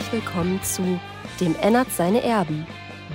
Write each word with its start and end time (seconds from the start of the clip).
herzlich 0.00 0.24
willkommen 0.24 0.62
zu 0.62 0.98
Dem 1.40 1.54
Ennert 1.60 1.90
seine 1.90 2.22
Erben, 2.22 2.66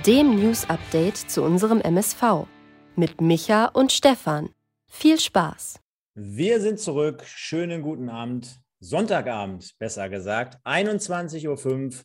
dem 0.06 0.36
News-Update 0.36 1.16
zu 1.16 1.42
unserem 1.42 1.80
MSV 1.80 2.46
mit 2.94 3.20
Micha 3.20 3.66
und 3.66 3.90
Stefan. 3.90 4.50
Viel 4.86 5.18
Spaß! 5.18 5.80
Wir 6.14 6.60
sind 6.60 6.78
zurück. 6.78 7.24
Schönen 7.24 7.82
guten 7.82 8.08
Abend. 8.08 8.60
Sonntagabend, 8.78 9.74
besser 9.80 10.08
gesagt. 10.08 10.64
21.05 10.64 11.86
Uhr. 11.86 12.02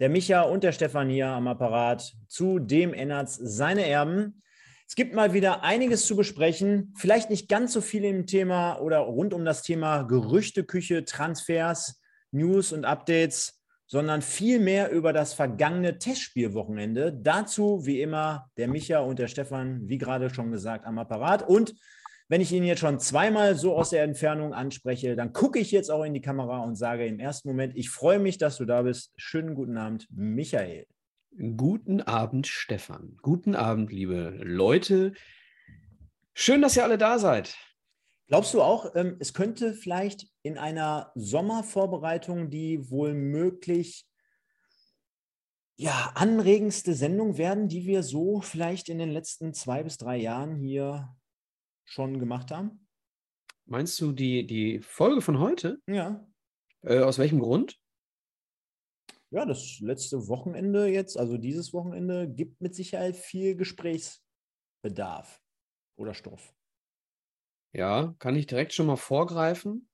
Der 0.00 0.08
Micha 0.08 0.42
und 0.42 0.64
der 0.64 0.72
Stefan 0.72 1.08
hier 1.08 1.28
am 1.28 1.46
Apparat 1.46 2.12
zu 2.26 2.58
dem 2.58 2.92
Ennerts 2.92 3.36
seine 3.36 3.86
Erben. 3.86 4.42
Es 4.88 4.96
gibt 4.96 5.14
mal 5.14 5.32
wieder 5.32 5.62
einiges 5.62 6.06
zu 6.06 6.16
besprechen. 6.16 6.92
Vielleicht 6.96 7.30
nicht 7.30 7.48
ganz 7.48 7.72
so 7.72 7.80
viel 7.80 8.04
im 8.04 8.26
Thema 8.26 8.80
oder 8.80 8.98
rund 8.98 9.32
um 9.32 9.44
das 9.44 9.62
Thema 9.62 10.02
Gerüchteküche, 10.02 11.04
Transfers, 11.04 12.00
News 12.32 12.72
und 12.72 12.84
Updates, 12.84 13.63
sondern 13.86 14.22
viel 14.22 14.60
mehr 14.60 14.90
über 14.90 15.12
das 15.12 15.34
vergangene 15.34 15.98
Testspielwochenende. 15.98 17.12
Dazu 17.12 17.84
wie 17.84 18.00
immer 18.00 18.50
der 18.56 18.68
Micha 18.68 19.00
und 19.00 19.18
der 19.18 19.28
Stefan, 19.28 19.88
wie 19.88 19.98
gerade 19.98 20.30
schon 20.30 20.50
gesagt, 20.50 20.86
am 20.86 20.98
Apparat. 20.98 21.46
Und 21.46 21.74
wenn 22.28 22.40
ich 22.40 22.52
ihn 22.52 22.64
jetzt 22.64 22.80
schon 22.80 22.98
zweimal 22.98 23.54
so 23.54 23.76
aus 23.76 23.90
der 23.90 24.02
Entfernung 24.02 24.54
anspreche, 24.54 25.14
dann 25.14 25.32
gucke 25.32 25.58
ich 25.58 25.70
jetzt 25.70 25.90
auch 25.90 26.04
in 26.04 26.14
die 26.14 26.22
Kamera 26.22 26.60
und 26.60 26.76
sage 26.76 27.06
im 27.06 27.20
ersten 27.20 27.48
Moment, 27.48 27.76
ich 27.76 27.90
freue 27.90 28.18
mich, 28.18 28.38
dass 28.38 28.56
du 28.56 28.64
da 28.64 28.82
bist. 28.82 29.12
Schönen 29.16 29.54
guten 29.54 29.76
Abend, 29.76 30.06
Michael. 30.10 30.86
Guten 31.56 32.00
Abend, 32.00 32.46
Stefan. 32.46 33.16
Guten 33.20 33.54
Abend, 33.54 33.92
liebe 33.92 34.38
Leute. 34.42 35.12
Schön, 36.32 36.62
dass 36.62 36.76
ihr 36.76 36.84
alle 36.84 36.96
da 36.96 37.18
seid. 37.18 37.56
Glaubst 38.26 38.54
du 38.54 38.62
auch, 38.62 38.94
ähm, 38.94 39.16
es 39.20 39.34
könnte 39.34 39.74
vielleicht 39.74 40.28
in 40.42 40.56
einer 40.56 41.12
Sommervorbereitung 41.14 42.50
die 42.50 42.90
wohl 42.90 43.14
möglich 43.14 44.06
ja, 45.76 46.12
anregendste 46.14 46.94
Sendung 46.94 47.36
werden, 47.36 47.68
die 47.68 47.84
wir 47.84 48.02
so 48.02 48.40
vielleicht 48.40 48.88
in 48.88 48.98
den 48.98 49.10
letzten 49.10 49.52
zwei 49.52 49.82
bis 49.82 49.98
drei 49.98 50.16
Jahren 50.16 50.56
hier 50.56 51.14
schon 51.84 52.18
gemacht 52.18 52.50
haben? 52.50 52.86
Meinst 53.66 54.00
du 54.00 54.12
die, 54.12 54.46
die 54.46 54.80
Folge 54.80 55.20
von 55.20 55.38
heute? 55.38 55.80
Ja. 55.86 56.26
Äh, 56.82 57.00
aus 57.00 57.18
welchem 57.18 57.40
Grund? 57.40 57.78
Ja, 59.30 59.44
das 59.44 59.80
letzte 59.80 60.28
Wochenende 60.28 60.86
jetzt, 60.86 61.18
also 61.18 61.36
dieses 61.38 61.72
Wochenende, 61.72 62.28
gibt 62.28 62.60
mit 62.60 62.74
Sicherheit 62.74 63.16
viel 63.16 63.56
Gesprächsbedarf 63.56 65.42
oder 65.96 66.14
Stoff. 66.14 66.53
Ja, 67.74 68.14
kann 68.20 68.36
ich 68.36 68.46
direkt 68.46 68.72
schon 68.72 68.86
mal 68.86 68.96
vorgreifen? 68.96 69.88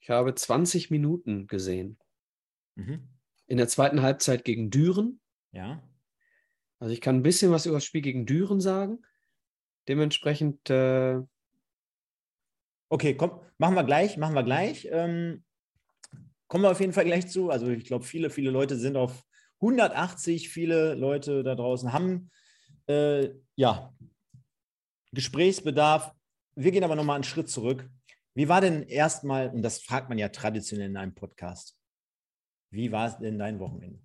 Ich 0.00 0.08
habe 0.08 0.34
20 0.34 0.90
Minuten 0.90 1.46
gesehen. 1.46 1.98
Mhm. 2.76 3.06
In 3.46 3.58
der 3.58 3.68
zweiten 3.68 4.00
Halbzeit 4.00 4.44
gegen 4.44 4.70
Düren. 4.70 5.20
Ja. 5.52 5.82
Also 6.78 6.94
ich 6.94 7.02
kann 7.02 7.16
ein 7.16 7.22
bisschen 7.22 7.52
was 7.52 7.66
über 7.66 7.76
das 7.76 7.84
Spiel 7.84 8.00
gegen 8.00 8.24
Düren 8.24 8.60
sagen. 8.60 9.02
Dementsprechend. 9.86 10.70
Äh, 10.70 11.20
okay, 12.88 13.14
komm, 13.14 13.40
machen 13.58 13.74
wir 13.74 13.84
gleich, 13.84 14.16
machen 14.16 14.34
wir 14.34 14.44
gleich. 14.44 14.88
Ähm, 14.90 15.44
kommen 16.46 16.64
wir 16.64 16.70
auf 16.70 16.80
jeden 16.80 16.94
Fall 16.94 17.04
gleich 17.04 17.28
zu. 17.28 17.50
Also 17.50 17.68
ich 17.68 17.84
glaube, 17.84 18.06
viele, 18.06 18.30
viele 18.30 18.50
Leute 18.50 18.76
sind 18.76 18.96
auf 18.96 19.26
180, 19.60 20.48
viele 20.48 20.94
Leute 20.94 21.42
da 21.42 21.54
draußen 21.54 21.92
haben 21.92 22.30
äh, 22.86 23.28
ja 23.56 23.92
Gesprächsbedarf. 25.12 26.12
Wir 26.54 26.72
gehen 26.72 26.84
aber 26.84 26.96
nochmal 26.96 27.16
einen 27.16 27.24
Schritt 27.24 27.48
zurück. 27.48 27.88
Wie 28.34 28.48
war 28.48 28.60
denn 28.60 28.82
erstmal, 28.84 29.48
und 29.50 29.62
das 29.62 29.80
fragt 29.80 30.08
man 30.08 30.18
ja 30.18 30.28
traditionell 30.28 30.88
in 30.88 30.96
einem 30.96 31.14
Podcast, 31.14 31.76
wie 32.70 32.92
war 32.92 33.08
es 33.08 33.18
denn 33.18 33.38
dein 33.38 33.58
Wochenende? 33.58 34.00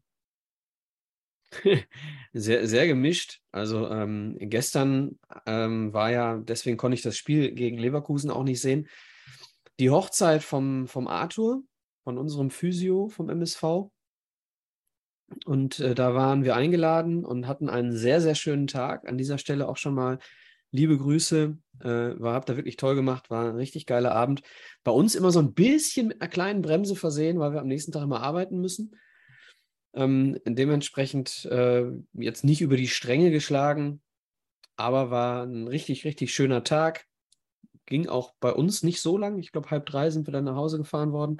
Sehr, 2.33 2.67
sehr 2.67 2.87
gemischt. 2.87 3.41
Also 3.51 3.87
ähm, 3.91 4.37
gestern 4.39 5.19
ähm, 5.45 5.93
war 5.93 6.09
ja, 6.09 6.37
deswegen 6.37 6.77
konnte 6.77 6.95
ich 6.95 7.03
das 7.03 7.15
Spiel 7.15 7.51
gegen 7.51 7.77
Leverkusen 7.77 8.31
auch 8.31 8.43
nicht 8.43 8.59
sehen. 8.59 8.87
Die 9.79 9.91
Hochzeit 9.91 10.41
vom, 10.41 10.87
vom 10.87 11.07
Arthur, 11.07 11.61
von 12.03 12.17
unserem 12.17 12.49
Physio 12.49 13.09
vom 13.09 13.29
MSV. 13.29 13.91
Und 15.45 15.79
äh, 15.79 15.93
da 15.93 16.15
waren 16.15 16.43
wir 16.43 16.55
eingeladen 16.55 17.23
und 17.23 17.47
hatten 17.47 17.69
einen 17.69 17.91
sehr, 17.91 18.19
sehr 18.19 18.35
schönen 18.35 18.65
Tag. 18.65 19.07
An 19.07 19.19
dieser 19.19 19.37
Stelle 19.37 19.67
auch 19.67 19.77
schon 19.77 19.93
mal 19.93 20.17
liebe 20.73 20.97
Grüße. 20.97 21.57
Äh, 21.79 21.87
war, 21.87 22.33
habt 22.33 22.49
ihr 22.49 22.57
wirklich 22.57 22.77
toll 22.77 22.95
gemacht, 22.95 23.29
war 23.29 23.49
ein 23.49 23.55
richtig 23.55 23.85
geiler 23.85 24.13
Abend. 24.13 24.41
Bei 24.83 24.91
uns 24.91 25.15
immer 25.15 25.31
so 25.31 25.39
ein 25.39 25.53
bisschen 25.53 26.07
mit 26.07 26.21
einer 26.21 26.29
kleinen 26.29 26.61
Bremse 26.61 26.95
versehen, 26.95 27.39
weil 27.39 27.53
wir 27.53 27.61
am 27.61 27.67
nächsten 27.67 27.91
Tag 27.91 28.03
immer 28.03 28.21
arbeiten 28.21 28.59
müssen. 28.59 28.95
Ähm, 29.93 30.39
dementsprechend 30.45 31.45
äh, 31.45 31.85
jetzt 32.13 32.43
nicht 32.43 32.61
über 32.61 32.75
die 32.75 32.87
Stränge 32.87 33.31
geschlagen, 33.31 34.01
aber 34.75 35.11
war 35.11 35.43
ein 35.43 35.67
richtig, 35.67 36.05
richtig 36.05 36.33
schöner 36.33 36.63
Tag. 36.63 37.05
Ging 37.85 38.07
auch 38.07 38.33
bei 38.39 38.51
uns 38.51 38.81
nicht 38.81 39.01
so 39.01 39.17
lang. 39.17 39.37
Ich 39.37 39.51
glaube, 39.51 39.69
halb 39.69 39.85
drei 39.85 40.09
sind 40.09 40.27
wir 40.27 40.31
dann 40.31 40.45
nach 40.45 40.55
Hause 40.55 40.77
gefahren 40.77 41.11
worden. 41.11 41.37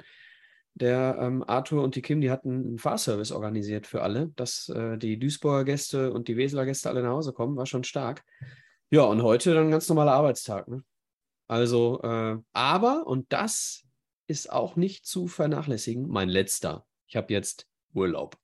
Der 0.74 1.16
ähm, 1.20 1.42
Arthur 1.46 1.82
und 1.82 1.96
die 1.96 2.02
Kim, 2.02 2.20
die 2.20 2.30
hatten 2.30 2.50
einen 2.50 2.78
Fahrservice 2.78 3.32
organisiert 3.32 3.86
für 3.86 4.02
alle, 4.02 4.28
dass 4.36 4.68
äh, 4.68 4.98
die 4.98 5.18
Duisburger 5.18 5.64
Gäste 5.64 6.12
und 6.12 6.28
die 6.28 6.36
Weseler 6.36 6.66
Gäste 6.66 6.90
alle 6.90 7.02
nach 7.02 7.12
Hause 7.12 7.32
kommen. 7.32 7.56
War 7.56 7.66
schon 7.66 7.84
stark. 7.84 8.24
Ja, 8.94 9.02
und 9.02 9.24
heute 9.24 9.54
dann 9.54 9.64
ein 9.64 9.70
ganz 9.72 9.88
normaler 9.88 10.12
Arbeitstag. 10.12 10.68
Ne? 10.68 10.84
Also, 11.48 12.00
äh, 12.02 12.38
aber, 12.52 13.08
und 13.08 13.32
das 13.32 13.82
ist 14.28 14.52
auch 14.52 14.76
nicht 14.76 15.04
zu 15.04 15.26
vernachlässigen, 15.26 16.06
mein 16.06 16.28
letzter. 16.28 16.86
Ich 17.08 17.16
habe 17.16 17.32
jetzt 17.32 17.66
Urlaub. 17.92 18.38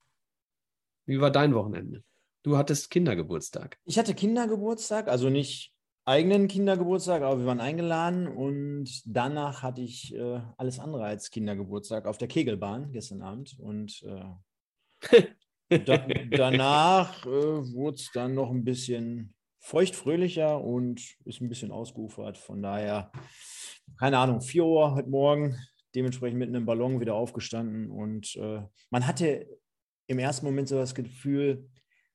Wie 1.05 1.21
war 1.21 1.31
dein 1.31 1.55
Wochenende? 1.55 2.03
Du 2.43 2.57
hattest 2.57 2.89
Kindergeburtstag. 2.89 3.79
Ich 3.85 3.97
hatte 3.97 4.13
Kindergeburtstag, 4.13 5.07
also 5.07 5.29
nicht 5.29 5.73
eigenen 6.03 6.49
Kindergeburtstag, 6.49 7.21
aber 7.21 7.39
wir 7.39 7.45
waren 7.45 7.61
eingeladen 7.61 8.27
und 8.27 9.03
danach 9.05 9.63
hatte 9.63 9.79
ich 9.79 10.13
äh, 10.13 10.41
alles 10.57 10.79
andere 10.79 11.05
als 11.05 11.31
Kindergeburtstag 11.31 12.05
auf 12.05 12.17
der 12.17 12.27
Kegelbahn 12.27 12.91
gestern 12.91 13.21
Abend 13.21 13.57
und 13.57 14.03
äh, 14.03 15.23
da, 15.85 15.97
danach 16.29 17.25
äh, 17.25 17.29
wurde 17.29 17.95
es 17.95 18.11
dann 18.11 18.35
noch 18.35 18.49
ein 18.49 18.65
bisschen 18.65 19.33
feuchtfröhlicher 19.61 20.61
und 20.61 21.01
ist 21.23 21.39
ein 21.39 21.47
bisschen 21.47 21.71
ausgeufert. 21.71 22.37
Von 22.37 22.61
daher, 22.61 23.11
keine 23.97 24.17
Ahnung, 24.17 24.41
4 24.41 24.65
Uhr 24.65 24.95
heute 24.95 25.09
Morgen, 25.09 25.55
dementsprechend 25.95 26.39
mit 26.39 26.49
einem 26.49 26.65
Ballon 26.65 26.99
wieder 26.99 27.15
aufgestanden 27.15 27.89
und 27.89 28.35
äh, 28.35 28.61
man 28.89 29.07
hatte 29.07 29.47
im 30.07 30.19
ersten 30.19 30.45
Moment 30.45 30.67
so 30.67 30.77
das 30.77 30.95
Gefühl, 30.95 31.69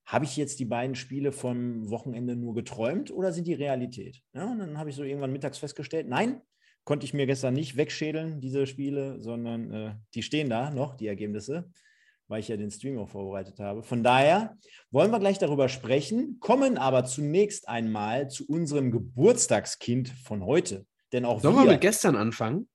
habe 0.04 0.24
ich 0.24 0.36
jetzt 0.36 0.60
die 0.60 0.64
beiden 0.64 0.94
Spiele 0.94 1.32
vom 1.32 1.90
Wochenende 1.90 2.36
nur 2.36 2.54
geträumt 2.54 3.10
oder 3.10 3.32
sind 3.32 3.46
die 3.46 3.54
Realität? 3.54 4.22
Ja, 4.34 4.50
und 4.50 4.58
dann 4.58 4.78
habe 4.78 4.90
ich 4.90 4.96
so 4.96 5.02
irgendwann 5.02 5.32
mittags 5.32 5.58
festgestellt, 5.58 6.08
nein, 6.08 6.42
konnte 6.84 7.04
ich 7.04 7.14
mir 7.14 7.26
gestern 7.26 7.54
nicht 7.54 7.76
wegschädeln, 7.76 8.40
diese 8.40 8.66
Spiele, 8.66 9.20
sondern 9.20 9.72
äh, 9.72 9.94
die 10.14 10.22
stehen 10.22 10.48
da 10.48 10.70
noch, 10.70 10.94
die 10.94 11.08
Ergebnisse, 11.08 11.70
weil 12.28 12.40
ich 12.40 12.48
ja 12.48 12.56
den 12.56 12.70
Stream 12.70 12.98
auch 12.98 13.08
vorbereitet 13.08 13.58
habe. 13.60 13.82
Von 13.82 14.02
daher 14.02 14.56
wollen 14.90 15.10
wir 15.10 15.20
gleich 15.20 15.38
darüber 15.38 15.68
sprechen, 15.68 16.38
kommen 16.40 16.78
aber 16.78 17.04
zunächst 17.04 17.68
einmal 17.68 18.28
zu 18.28 18.46
unserem 18.46 18.90
Geburtstagskind 18.90 20.08
von 20.08 20.44
heute. 20.44 20.86
Denn 21.12 21.24
auch 21.24 21.40
Sollen 21.40 21.56
wir, 21.56 21.64
mit 21.64 21.80
gestern 21.80 22.16
anfangen? 22.16 22.68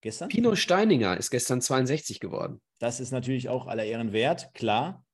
Gestern? 0.00 0.28
Pino 0.28 0.54
Steininger 0.54 1.16
ist 1.16 1.30
gestern 1.30 1.60
62 1.60 2.20
geworden. 2.20 2.60
Das 2.78 3.00
ist 3.00 3.10
natürlich 3.10 3.48
auch 3.48 3.66
aller 3.66 3.84
Ehren 3.84 4.12
wert, 4.12 4.54
klar. 4.54 5.04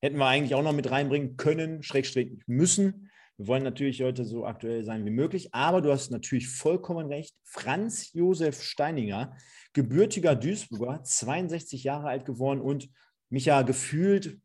Hätten 0.00 0.18
wir 0.18 0.26
eigentlich 0.26 0.54
auch 0.54 0.62
noch 0.62 0.72
mit 0.72 0.90
reinbringen 0.90 1.36
können, 1.36 1.82
Schrägstrich 1.82 2.40
müssen. 2.46 3.10
Wir 3.38 3.46
wollen 3.46 3.62
natürlich 3.62 4.02
heute 4.02 4.24
so 4.24 4.44
aktuell 4.44 4.84
sein 4.84 5.06
wie 5.06 5.10
möglich, 5.10 5.54
aber 5.54 5.80
du 5.80 5.92
hast 5.92 6.10
natürlich 6.10 6.48
vollkommen 6.48 7.06
recht. 7.06 7.36
Franz 7.44 8.12
Josef 8.12 8.60
Steininger, 8.60 9.36
gebürtiger 9.72 10.34
Duisburger, 10.34 11.04
62 11.04 11.84
Jahre 11.84 12.08
alt 12.08 12.24
geworden 12.24 12.60
und 12.60 12.90
mich 13.30 13.44
ja 13.44 13.62
gefühlt 13.62 14.40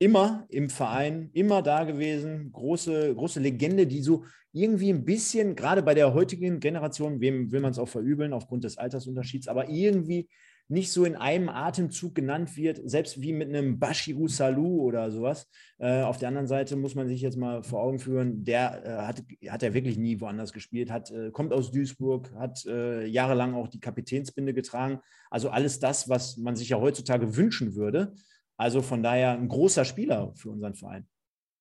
immer 0.00 0.44
im 0.48 0.70
Verein, 0.70 1.30
immer 1.34 1.62
da 1.62 1.84
gewesen, 1.84 2.50
große, 2.50 3.14
große 3.14 3.38
Legende, 3.38 3.86
die 3.86 4.02
so 4.02 4.24
irgendwie 4.52 4.92
ein 4.92 5.04
bisschen, 5.04 5.54
gerade 5.54 5.82
bei 5.82 5.94
der 5.94 6.14
heutigen 6.14 6.58
Generation, 6.58 7.20
wem 7.20 7.52
will 7.52 7.60
man 7.60 7.70
es 7.70 7.78
auch 7.78 7.88
verübeln 7.88 8.32
aufgrund 8.32 8.64
des 8.64 8.76
Altersunterschieds, 8.76 9.46
aber 9.46 9.68
irgendwie 9.68 10.28
nicht 10.68 10.92
so 10.92 11.04
in 11.04 11.14
einem 11.14 11.48
Atemzug 11.48 12.14
genannt 12.14 12.56
wird, 12.56 12.80
selbst 12.84 13.20
wie 13.20 13.32
mit 13.32 13.48
einem 13.48 13.78
Bashiru 13.78 14.28
Salou 14.28 14.82
oder 14.82 15.10
sowas. 15.10 15.46
Äh, 15.78 16.02
auf 16.02 16.16
der 16.16 16.28
anderen 16.28 16.46
Seite 16.46 16.76
muss 16.76 16.94
man 16.94 17.06
sich 17.06 17.20
jetzt 17.20 17.36
mal 17.36 17.62
vor 17.62 17.82
Augen 17.82 17.98
führen, 17.98 18.44
der 18.44 18.84
äh, 18.84 19.06
hat, 19.06 19.22
hat 19.48 19.62
ja 19.62 19.74
wirklich 19.74 19.98
nie 19.98 20.20
woanders 20.20 20.52
gespielt, 20.52 20.90
hat, 20.90 21.10
äh, 21.10 21.30
kommt 21.30 21.52
aus 21.52 21.70
Duisburg, 21.70 22.32
hat 22.36 22.64
äh, 22.66 23.04
jahrelang 23.06 23.54
auch 23.54 23.68
die 23.68 23.80
Kapitänsbinde 23.80 24.54
getragen. 24.54 25.00
Also 25.30 25.50
alles 25.50 25.80
das, 25.80 26.08
was 26.08 26.38
man 26.38 26.56
sich 26.56 26.70
ja 26.70 26.80
heutzutage 26.80 27.36
wünschen 27.36 27.74
würde. 27.74 28.14
Also 28.56 28.80
von 28.80 29.02
daher 29.02 29.32
ein 29.32 29.48
großer 29.48 29.84
Spieler 29.84 30.32
für 30.34 30.50
unseren 30.50 30.74
Verein. 30.74 31.06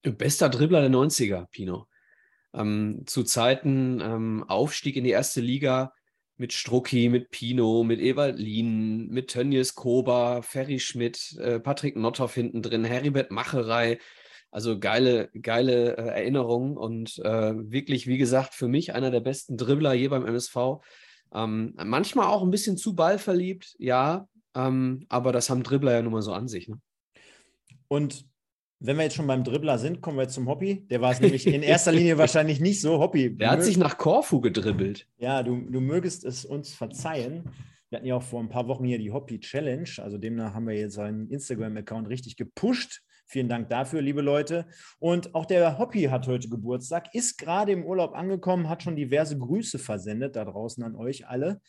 Bester 0.04 0.50
Dribbler 0.50 0.82
der 0.82 0.92
90er, 0.92 1.48
Pino. 1.50 1.88
Ähm, 2.54 3.04
zu 3.06 3.24
Zeiten 3.24 4.00
ähm, 4.00 4.46
Aufstieg 4.48 4.96
in 4.96 5.04
die 5.04 5.10
erste 5.10 5.42
Liga 5.42 5.94
mit 6.38 6.54
Strucki, 6.54 7.10
mit 7.10 7.30
Pino, 7.30 7.84
mit 7.84 8.00
Ewald 8.00 8.40
Lien, 8.40 9.08
mit 9.10 9.30
Tönnies 9.30 9.76
Koba, 9.76 10.42
Ferry 10.42 10.80
Schmidt, 10.80 11.38
äh, 11.40 11.60
Patrick 11.60 11.96
Notthoff 11.96 12.34
hinten 12.34 12.62
drin, 12.62 12.84
Heribert 12.84 13.32
Macherei. 13.32 14.00
Also 14.52 14.78
geile, 14.80 15.30
geile 15.30 15.98
äh, 15.98 16.02
Erinnerungen 16.10 16.78
und 16.78 17.18
äh, 17.20 17.54
wirklich, 17.56 18.06
wie 18.06 18.20
gesagt, 18.20 18.54
für 18.54 18.68
mich 18.68 18.94
einer 18.94 19.10
der 19.10 19.22
besten 19.22 19.58
Dribbler 19.58 19.94
je 19.94 20.10
beim 20.10 20.26
MSV. 20.26 20.56
Ähm, 21.34 21.74
manchmal 21.84 22.28
auch 22.28 22.44
ein 22.44 22.52
bisschen 22.52 22.78
zu 22.78 22.96
ballverliebt, 22.96 23.76
ja, 23.80 24.28
ähm, 24.56 25.06
aber 25.10 25.32
das 25.32 25.50
haben 25.50 25.64
Dribbler 25.64 25.94
ja 25.94 26.02
nun 26.04 26.14
mal 26.14 26.22
so 26.22 26.34
an 26.34 26.48
sich. 26.48 26.68
Ne? 26.68 26.80
Und 27.88 28.26
wenn 28.86 28.98
wir 28.98 29.04
jetzt 29.04 29.16
schon 29.16 29.28
beim 29.28 29.44
Dribbler 29.44 29.78
sind, 29.78 30.02
kommen 30.02 30.18
wir 30.18 30.24
jetzt 30.24 30.34
zum 30.34 30.48
Hobby. 30.48 30.86
Der 30.90 31.00
war 31.00 31.12
es 31.12 31.22
nämlich 31.22 31.48
in 31.48 31.64
erster 31.64 31.92
Linie 31.94 32.18
wahrscheinlich 32.18 32.60
nicht 32.60 32.82
so. 32.82 33.00
Hobby. 33.00 33.36
Der 33.36 33.52
hat 33.52 33.64
sich 33.64 33.78
nach 33.78 33.98
Korfu 33.98 34.42
gedribbelt. 34.42 35.08
Ja, 35.18 35.42
du, 35.42 35.56
du 35.56 35.80
mögest 35.80 36.26
es 36.26 36.44
uns 36.44 36.74
verzeihen. 36.74 37.46
Wir 37.90 37.98
hatten 37.98 38.08
ja 38.08 38.16
auch 38.16 38.24
vor 38.24 38.42
ein 38.42 38.50
paar 38.50 38.68
Wochen 38.68 38.84
hier 38.84 38.98
die 38.98 39.12
Hobby 39.12 39.40
Challenge. 39.40 39.90
Also 40.00 40.18
demnach 40.18 40.54
haben 40.54 40.68
wir 40.68 40.76
jetzt 40.76 40.96
seinen 40.96 41.30
Instagram-Account 41.30 42.10
richtig 42.10 42.36
gepusht. 42.36 43.02
Vielen 43.26 43.48
Dank 43.48 43.70
dafür, 43.70 44.02
liebe 44.02 44.22
Leute. 44.22 44.66
Und 45.00 45.34
auch 45.34 45.46
der 45.46 45.78
Hoppy 45.80 46.04
hat 46.04 46.28
heute 46.28 46.50
Geburtstag, 46.50 47.16
ist 47.16 47.38
gerade 47.38 47.72
im 47.72 47.86
Urlaub 47.86 48.14
angekommen, 48.14 48.68
hat 48.68 48.84
schon 48.84 48.98
diverse 48.98 49.38
Grüße 49.38 49.80
versendet 49.80 50.36
da 50.36 50.44
draußen 50.44 50.84
an 50.84 50.96
euch 50.96 51.28
alle. 51.28 51.62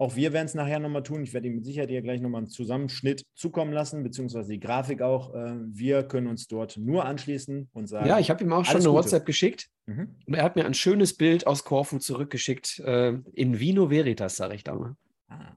Auch 0.00 0.16
wir 0.16 0.32
werden 0.32 0.46
es 0.46 0.54
nachher 0.54 0.78
nochmal 0.78 1.02
tun. 1.02 1.22
Ich 1.22 1.34
werde 1.34 1.46
ihm 1.46 1.56
mit 1.56 1.66
Sicherheit 1.66 1.90
hier 1.90 2.00
gleich 2.00 2.22
nochmal 2.22 2.38
einen 2.38 2.48
Zusammenschnitt 2.48 3.22
zukommen 3.34 3.70
lassen, 3.70 4.02
beziehungsweise 4.02 4.50
die 4.50 4.58
Grafik 4.58 5.02
auch. 5.02 5.34
Äh, 5.34 5.56
wir 5.66 6.04
können 6.04 6.26
uns 6.26 6.48
dort 6.48 6.78
nur 6.78 7.04
anschließen 7.04 7.68
und 7.74 7.86
sagen. 7.86 8.08
Ja, 8.08 8.18
ich 8.18 8.30
habe 8.30 8.42
ihm 8.42 8.50
auch 8.50 8.64
schon 8.64 8.76
eine 8.76 8.84
Gute. 8.84 8.94
WhatsApp 8.94 9.26
geschickt. 9.26 9.68
Mhm. 9.84 10.16
Und 10.26 10.34
er 10.34 10.42
hat 10.42 10.56
mir 10.56 10.64
ein 10.64 10.72
schönes 10.72 11.18
Bild 11.18 11.46
aus 11.46 11.64
Korfu 11.64 11.98
zurückgeschickt. 11.98 12.78
Äh, 12.78 13.18
in 13.34 13.60
Vino 13.60 13.90
Veritas, 13.90 14.36
sage 14.36 14.54
ich 14.54 14.64
da 14.64 14.74
mal. 14.74 14.96
Ah. 15.28 15.54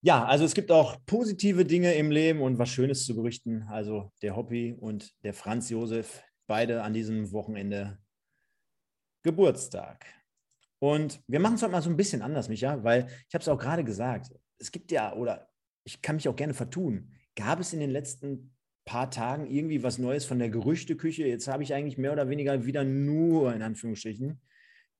Ja, 0.00 0.24
also 0.24 0.46
es 0.46 0.54
gibt 0.54 0.72
auch 0.72 0.96
positive 1.04 1.66
Dinge 1.66 1.92
im 1.96 2.10
Leben 2.10 2.40
und 2.40 2.58
was 2.58 2.70
Schönes 2.70 3.04
zu 3.04 3.14
berichten. 3.14 3.64
Also 3.68 4.12
der 4.22 4.34
Hobby 4.34 4.74
und 4.80 5.12
der 5.24 5.34
Franz 5.34 5.68
Josef, 5.68 6.22
beide 6.46 6.82
an 6.82 6.94
diesem 6.94 7.32
Wochenende 7.32 7.98
Geburtstag. 9.22 10.06
Und 10.84 11.22
wir 11.28 11.40
machen 11.40 11.54
es 11.54 11.62
heute 11.62 11.72
mal 11.72 11.80
so 11.80 11.88
ein 11.88 11.96
bisschen 11.96 12.20
anders, 12.20 12.50
Micha, 12.50 12.84
weil 12.84 13.06
ich 13.26 13.34
habe 13.34 13.40
es 13.40 13.48
auch 13.48 13.58
gerade 13.58 13.84
gesagt, 13.84 14.30
es 14.58 14.70
gibt 14.70 14.92
ja, 14.92 15.14
oder 15.14 15.48
ich 15.82 16.02
kann 16.02 16.16
mich 16.16 16.28
auch 16.28 16.36
gerne 16.36 16.52
vertun, 16.52 17.10
gab 17.36 17.58
es 17.58 17.72
in 17.72 17.80
den 17.80 17.88
letzten 17.88 18.54
paar 18.84 19.10
Tagen 19.10 19.46
irgendwie 19.46 19.82
was 19.82 19.96
Neues 19.96 20.26
von 20.26 20.38
der 20.38 20.50
Gerüchteküche? 20.50 21.26
Jetzt 21.26 21.48
habe 21.48 21.62
ich 21.62 21.72
eigentlich 21.72 21.96
mehr 21.96 22.12
oder 22.12 22.28
weniger 22.28 22.66
wieder 22.66 22.84
nur, 22.84 23.54
in 23.54 23.62
Anführungsstrichen, 23.62 24.42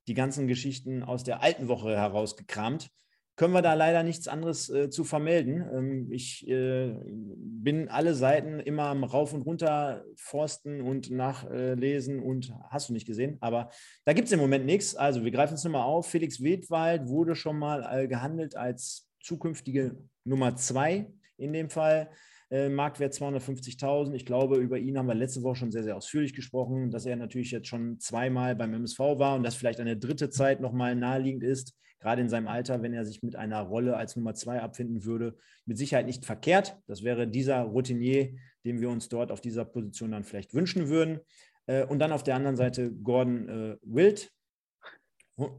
die 0.08 0.14
ganzen 0.14 0.46
Geschichten 0.46 1.02
aus 1.02 1.22
der 1.22 1.42
alten 1.42 1.68
Woche 1.68 1.94
herausgekramt 1.94 2.90
können 3.36 3.52
wir 3.52 3.62
da 3.62 3.74
leider 3.74 4.02
nichts 4.02 4.28
anderes 4.28 4.70
äh, 4.70 4.90
zu 4.90 5.02
vermelden. 5.02 5.64
Ähm, 5.72 6.12
ich 6.12 6.46
äh, 6.48 6.94
bin 7.04 7.88
alle 7.88 8.14
Seiten 8.14 8.60
immer 8.60 8.84
am 8.84 9.02
Rauf 9.02 9.32
und 9.32 9.42
Runter 9.42 10.04
forsten 10.16 10.80
und 10.80 11.10
nachlesen 11.10 12.20
und 12.20 12.54
hast 12.70 12.88
du 12.88 12.92
nicht 12.92 13.06
gesehen. 13.06 13.38
Aber 13.40 13.70
da 14.04 14.12
gibt 14.12 14.26
es 14.26 14.32
im 14.32 14.40
Moment 14.40 14.66
nichts. 14.66 14.94
Also 14.94 15.24
wir 15.24 15.32
greifen 15.32 15.54
es 15.54 15.64
nochmal 15.64 15.82
auf. 15.82 16.08
Felix 16.08 16.42
Wedwald 16.42 17.08
wurde 17.08 17.34
schon 17.34 17.58
mal 17.58 17.84
äh, 17.90 18.06
gehandelt 18.06 18.56
als 18.56 19.08
zukünftige 19.20 19.96
Nummer 20.24 20.54
zwei 20.54 21.10
in 21.36 21.52
dem 21.52 21.70
Fall. 21.70 22.10
Äh, 22.50 22.68
Marktwert 22.68 23.14
250.000. 23.14 24.14
Ich 24.14 24.26
glaube, 24.26 24.58
über 24.58 24.78
ihn 24.78 24.96
haben 24.96 25.08
wir 25.08 25.14
letzte 25.14 25.42
Woche 25.42 25.56
schon 25.56 25.72
sehr, 25.72 25.82
sehr 25.82 25.96
ausführlich 25.96 26.34
gesprochen, 26.34 26.92
dass 26.92 27.04
er 27.04 27.16
natürlich 27.16 27.50
jetzt 27.50 27.66
schon 27.66 27.98
zweimal 27.98 28.54
beim 28.54 28.74
MSV 28.74 28.98
war 28.98 29.34
und 29.34 29.42
das 29.42 29.56
vielleicht 29.56 29.80
eine 29.80 29.96
dritte 29.96 30.30
Zeit 30.30 30.60
nochmal 30.60 30.94
naheliegend 30.94 31.42
ist 31.42 31.74
gerade 32.00 32.22
in 32.22 32.28
seinem 32.28 32.48
Alter, 32.48 32.82
wenn 32.82 32.92
er 32.92 33.04
sich 33.04 33.22
mit 33.22 33.36
einer 33.36 33.60
Rolle 33.60 33.96
als 33.96 34.16
Nummer 34.16 34.34
zwei 34.34 34.60
abfinden 34.60 35.04
würde, 35.04 35.36
mit 35.64 35.78
Sicherheit 35.78 36.06
nicht 36.06 36.24
verkehrt. 36.24 36.76
Das 36.86 37.02
wäre 37.02 37.26
dieser 37.26 37.60
Routinier, 37.62 38.34
den 38.64 38.80
wir 38.80 38.90
uns 38.90 39.08
dort 39.08 39.30
auf 39.30 39.40
dieser 39.40 39.64
Position 39.64 40.12
dann 40.12 40.24
vielleicht 40.24 40.54
wünschen 40.54 40.88
würden. 40.88 41.20
Äh, 41.66 41.84
und 41.84 41.98
dann 41.98 42.12
auf 42.12 42.22
der 42.22 42.36
anderen 42.36 42.56
Seite 42.56 42.92
Gordon 42.92 43.48
äh, 43.48 43.76
Wild. 43.82 44.30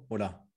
Oder? 0.09 0.47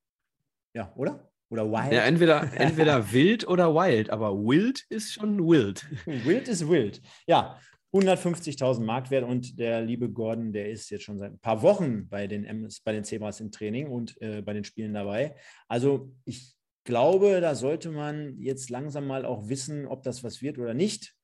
Ja, 0.74 0.92
oder? 0.96 1.30
Oder 1.50 1.70
Wild? 1.70 1.92
Ja, 1.92 2.04
entweder, 2.04 2.52
entweder 2.56 3.12
wild 3.12 3.48
oder 3.48 3.74
wild, 3.74 4.10
aber 4.10 4.32
wild 4.34 4.84
ist 4.90 5.14
schon 5.14 5.38
wild. 5.38 5.86
Wild 6.04 6.48
ist 6.48 6.68
wild. 6.68 7.00
Ja, 7.26 7.58
150.000 7.92 8.80
Marktwert 8.80 9.24
und 9.24 9.58
der 9.58 9.80
liebe 9.80 10.10
Gordon, 10.10 10.52
der 10.52 10.70
ist 10.70 10.90
jetzt 10.90 11.04
schon 11.04 11.18
seit 11.18 11.32
ein 11.32 11.38
paar 11.38 11.62
Wochen 11.62 12.08
bei 12.08 12.26
den, 12.26 12.44
MS, 12.44 12.80
bei 12.80 12.92
den 12.92 13.04
Zebras 13.04 13.40
im 13.40 13.50
Training 13.50 13.88
und 13.88 14.20
äh, 14.20 14.42
bei 14.42 14.52
den 14.52 14.64
Spielen 14.64 14.92
dabei. 14.92 15.34
Also 15.68 16.12
ich 16.24 16.54
glaube, 16.84 17.40
da 17.40 17.54
sollte 17.54 17.90
man 17.90 18.38
jetzt 18.38 18.68
langsam 18.68 19.06
mal 19.06 19.24
auch 19.24 19.48
wissen, 19.48 19.86
ob 19.86 20.02
das 20.02 20.22
was 20.22 20.42
wird 20.42 20.58
oder 20.58 20.74
nicht, 20.74 21.14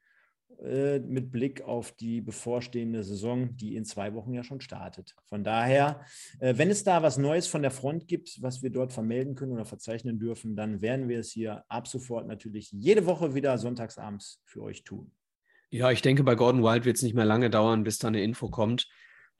äh, 0.63 1.01
mit 1.01 1.31
Blick 1.31 1.63
auf 1.63 1.93
die 1.93 2.21
bevorstehende 2.21 3.05
Saison, 3.05 3.57
die 3.57 3.77
in 3.77 3.85
zwei 3.85 4.15
Wochen 4.15 4.33
ja 4.33 4.43
schon 4.43 4.61
startet. 4.61 5.15
Von 5.27 5.45
daher, 5.45 6.01
äh, 6.39 6.55
wenn 6.57 6.71
es 6.71 6.85
da 6.85 7.03
was 7.03 7.19
Neues 7.19 7.47
von 7.47 7.63
der 7.63 7.71
Front 7.71 8.09
gibt, 8.09 8.41
was 8.41 8.63
wir 8.63 8.71
dort 8.71 8.93
vermelden 8.93 9.35
können 9.35 9.53
oder 9.53 9.65
verzeichnen 9.65 10.19
dürfen, 10.19 10.57
dann 10.57 10.81
werden 10.81 11.09
wir 11.09 11.19
es 11.19 11.31
hier 11.31 11.65
ab 11.69 11.89
sofort 11.89 12.27
natürlich 12.27 12.71
jede 12.73 13.05
Woche 13.05 13.35
wieder 13.35 13.59
sonntagsabends 13.59 14.41
für 14.45 14.63
euch 14.63 14.85
tun. 14.85 15.13
Ja, 15.71 15.91
ich 15.91 16.03
denke, 16.03 16.23
bei 16.23 16.35
Gordon 16.35 16.63
Wild 16.63 16.85
wird 16.85 16.97
es 16.97 17.03
nicht 17.03 17.15
mehr 17.15 17.25
lange 17.25 17.51
dauern, 17.51 17.85
bis 17.85 17.99
da 17.99 18.09
eine 18.09 18.23
Info 18.23 18.49
kommt. 18.49 18.89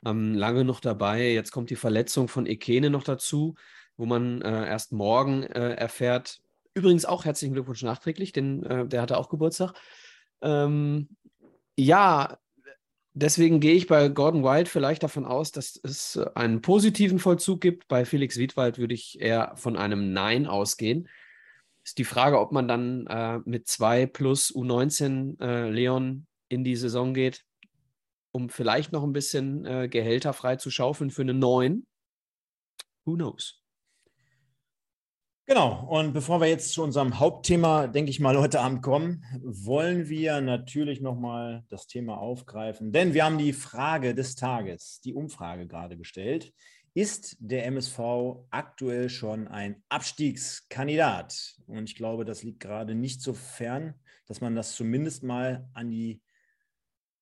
Ähm, 0.05 0.35
lange 0.35 0.65
noch 0.65 0.81
dabei. 0.81 1.33
Jetzt 1.33 1.53
kommt 1.53 1.71
die 1.71 1.77
Verletzung 1.77 2.29
von 2.29 2.47
Ekene 2.47 2.91
noch 2.91 3.05
dazu, 3.05 3.55
wo 3.97 4.07
man 4.07 4.43
äh, 4.43 4.67
erst 4.67 4.93
morgen 4.93 5.45
äh, 5.45 5.75
erfährt. 5.75 6.41
Übrigens 6.75 7.05
auch 7.05 7.25
herzlichen 7.25 7.55
Glückwunsch 7.55 7.83
nachträglich, 7.83 8.33
denn 8.33 8.65
äh, 8.65 8.87
der 8.87 9.03
hatte 9.03 9.17
auch 9.17 9.29
Geburtstag. 9.29 9.75
Ähm, 10.43 11.09
ja, 11.77 12.37
deswegen 13.15 13.61
gehe 13.61 13.75
ich 13.75 13.87
bei 13.87 14.09
Gordon 14.09 14.43
Wild 14.43 14.69
vielleicht 14.69 15.05
davon 15.05 15.25
aus, 15.25 15.53
dass 15.53 15.79
es 15.83 16.19
einen 16.35 16.61
positiven 16.61 17.19
Vollzug 17.19 17.61
gibt. 17.61 17.89
Bei 17.89 18.05
Felix 18.05 18.37
Wiedwald 18.37 18.79
würde 18.79 18.95
ich 18.95 19.21
eher 19.21 19.53
von 19.57 19.77
einem 19.77 20.13
Nein 20.13 20.47
ausgehen. 20.47 21.09
Ist 21.85 21.99
die 21.99 22.05
Frage, 22.05 22.41
ob 22.41 22.51
man 22.51 22.67
dann 22.67 23.07
äh, 23.07 23.41
mit 23.45 23.69
2 23.69 24.07
plus 24.07 24.55
U19 24.55 25.41
äh, 25.41 25.69
Leon 25.69 26.27
in 26.49 26.65
die 26.65 26.77
Saison 26.77 27.13
geht, 27.13 27.45
um 28.33 28.49
vielleicht 28.49 28.93
noch 28.93 29.05
ein 29.05 29.13
bisschen 29.13 29.67
äh, 29.67 29.89
Gehälter 29.89 30.33
frei 30.33 30.57
zu 30.57 30.71
schaufeln 30.71 31.11
für 31.11 31.23
eine 31.23 31.35
9. 31.35 31.87
Who 33.05 33.15
knows? 33.15 33.65
Genau, 35.47 35.87
und 35.91 36.15
bevor 36.15 36.41
wir 36.41 36.49
jetzt 36.49 36.73
zu 36.73 36.83
unserem 36.83 37.21
Hauptthema, 37.21 37.87
denke 37.87 38.11
ich 38.11 38.19
mal, 38.19 38.39
heute 38.39 38.63
Abend 38.63 38.81
kommen, 38.81 39.23
wollen 39.43 40.09
wir 40.09 40.41
natürlich 40.41 41.03
nochmal 41.03 41.67
das 41.69 41.87
Thema 41.87 42.17
aufgreifen, 42.17 42.93
denn 42.93 43.13
wir 43.13 43.27
haben 43.27 43.37
die 43.37 43.53
Frage 43.53 44.15
des 44.15 44.37
Tages, 44.37 45.03
die 45.05 45.13
Umfrage 45.13 45.67
gerade 45.67 45.99
gestellt. 45.99 46.55
Ist 46.97 47.37
der 47.41 47.67
MSV 47.67 47.99
aktuell 48.51 49.09
schon 49.09 49.49
ein 49.49 49.83
Abstiegskandidat? 49.89 51.57
Und 51.67 51.91
ich 51.91 51.97
glaube, 51.97 52.25
das 52.25 52.45
liegt 52.45 52.61
gerade 52.61 52.95
nicht 52.95 53.21
so 53.21 53.35
fern, 53.35 53.95
dass 54.27 54.41
man 54.41 54.55
das 54.55 54.77
zumindest 54.77 55.25
mal 55.25 55.69
an 55.75 55.91
die 55.91 56.23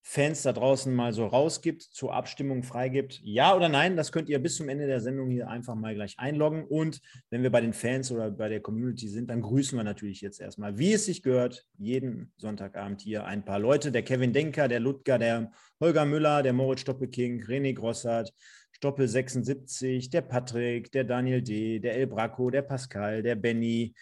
Fans 0.05 0.43
da 0.43 0.51
draußen 0.51 0.93
mal 0.93 1.13
so 1.13 1.25
rausgibt, 1.25 1.81
zur 1.81 2.13
Abstimmung 2.13 2.61
freigibt. 2.61 3.21
Ja 3.23 3.55
oder 3.55 3.69
nein, 3.69 3.95
das 3.95 4.11
könnt 4.11 4.27
ihr 4.27 4.37
bis 4.37 4.57
zum 4.57 4.67
Ende 4.67 4.85
der 4.85 4.99
Sendung 4.99 5.29
hier 5.29 5.47
einfach 5.47 5.75
mal 5.75 5.95
gleich 5.95 6.19
einloggen. 6.19 6.65
Und 6.65 7.01
wenn 7.29 7.41
wir 7.41 7.49
bei 7.49 7.61
den 7.61 7.71
Fans 7.71 8.11
oder 8.11 8.29
bei 8.29 8.49
der 8.49 8.61
Community 8.61 9.07
sind, 9.07 9.29
dann 9.29 9.41
grüßen 9.41 9.77
wir 9.77 9.83
natürlich 9.83 10.19
jetzt 10.19 10.41
erstmal, 10.41 10.77
wie 10.77 10.91
es 10.91 11.05
sich 11.05 11.23
gehört, 11.23 11.65
jeden 11.77 12.33
Sonntagabend 12.35 13.01
hier 13.01 13.25
ein 13.25 13.45
paar 13.45 13.59
Leute. 13.59 13.93
Der 13.93 14.03
Kevin 14.03 14.33
Denker, 14.33 14.67
der 14.67 14.81
Ludger, 14.81 15.17
der 15.17 15.51
Holger 15.79 16.05
Müller, 16.05 16.43
der 16.43 16.53
Moritz 16.53 16.81
Stoppelking, 16.81 17.41
René 17.41 17.73
Grossart, 17.73 18.33
Stoppel 18.83 19.07
76, 19.07 20.09
der 20.09 20.19
Patrick, 20.23 20.91
der 20.91 21.05
Daniel 21.05 21.41
D., 21.41 21.79
der 21.79 21.95
El 21.95 22.05
Braco, 22.05 22.49
der 22.49 22.63
Pascal, 22.63 23.23
der 23.23 23.35
Benny, 23.35 23.95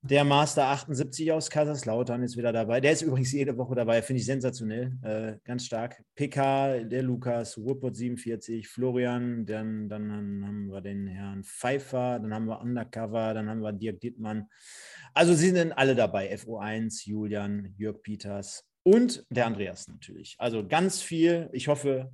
der 0.00 0.24
Master 0.24 0.68
78 0.68 1.32
aus 1.32 1.50
Kaiserslautern 1.50 2.22
ist 2.22 2.38
wieder 2.38 2.50
dabei. 2.50 2.80
Der 2.80 2.92
ist 2.92 3.02
übrigens 3.02 3.30
jede 3.32 3.58
Woche 3.58 3.74
dabei, 3.74 4.00
finde 4.00 4.20
ich 4.20 4.24
sensationell, 4.24 4.96
äh, 5.02 5.36
ganz 5.44 5.66
stark. 5.66 6.02
PK, 6.14 6.84
der 6.84 7.02
Lukas, 7.02 7.58
Ruhrpott 7.58 7.94
47, 7.94 8.68
Florian, 8.68 9.44
dann, 9.44 9.90
dann 9.90 10.10
haben 10.10 10.68
wir 10.68 10.80
den 10.80 11.08
Herrn 11.08 11.44
Pfeiffer, 11.44 12.18
dann 12.18 12.32
haben 12.32 12.46
wir 12.46 12.58
Undercover, 12.62 13.34
dann 13.34 13.50
haben 13.50 13.60
wir 13.60 13.74
Dirk 13.74 14.00
Dittmann. 14.00 14.46
Also 15.12 15.34
sie 15.34 15.50
sind 15.50 15.72
alle 15.72 15.94
dabei, 15.94 16.34
FO1, 16.34 17.06
Julian, 17.06 17.74
Jörg 17.76 18.00
Peters 18.00 18.64
und 18.82 19.26
der 19.28 19.44
Andreas 19.44 19.88
natürlich. 19.88 20.36
Also 20.38 20.66
ganz 20.66 21.02
viel. 21.02 21.50
Ich 21.52 21.68
hoffe, 21.68 22.10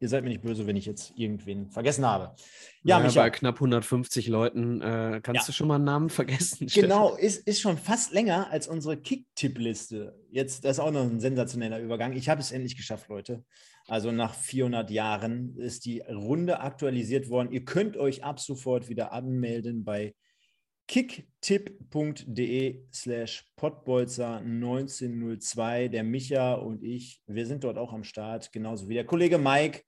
ihr 0.00 0.08
seid 0.08 0.22
mir 0.24 0.30
nicht 0.30 0.42
böse, 0.42 0.66
wenn 0.66 0.76
ich 0.76 0.86
jetzt 0.86 1.12
irgendwen 1.16 1.70
vergessen 1.70 2.04
habe. 2.04 2.34
Ja, 2.82 3.00
naja, 3.00 3.22
bei 3.22 3.30
knapp 3.30 3.56
150 3.56 4.28
Leuten 4.28 4.80
äh, 4.80 5.20
kannst 5.22 5.42
ja. 5.42 5.46
du 5.46 5.52
schon 5.52 5.68
mal 5.68 5.76
einen 5.76 5.84
Namen 5.84 6.10
vergessen. 6.10 6.66
Genau, 6.74 7.14
ist, 7.16 7.46
ist 7.46 7.60
schon 7.60 7.78
fast 7.78 8.12
länger 8.12 8.50
als 8.50 8.68
unsere 8.68 8.96
Kick-Tipp-Liste. 8.96 10.14
Jetzt, 10.30 10.64
das 10.64 10.72
ist 10.72 10.80
auch 10.80 10.90
noch 10.90 11.02
ein 11.02 11.20
sensationeller 11.20 11.80
Übergang. 11.80 12.12
Ich 12.12 12.28
habe 12.28 12.40
es 12.40 12.52
endlich 12.52 12.76
geschafft, 12.76 13.08
Leute. 13.08 13.44
Also 13.88 14.12
nach 14.12 14.34
400 14.34 14.90
Jahren 14.90 15.56
ist 15.56 15.84
die 15.84 16.00
Runde 16.00 16.60
aktualisiert 16.60 17.28
worden. 17.28 17.52
Ihr 17.52 17.64
könnt 17.64 17.96
euch 17.96 18.24
ab 18.24 18.40
sofort 18.40 18.88
wieder 18.88 19.12
anmelden 19.12 19.84
bei 19.84 20.14
kicktipp.de 20.88 22.82
slash 22.92 23.44
potbolzer 23.56 24.36
1902. 24.36 25.88
Der 25.88 26.04
Micha 26.04 26.54
und 26.54 26.82
ich, 26.82 27.22
wir 27.26 27.46
sind 27.46 27.64
dort 27.64 27.78
auch 27.78 27.92
am 27.92 28.04
Start, 28.04 28.52
genauso 28.52 28.88
wie 28.88 28.94
der 28.94 29.04
Kollege 29.04 29.38
Mike 29.38 29.82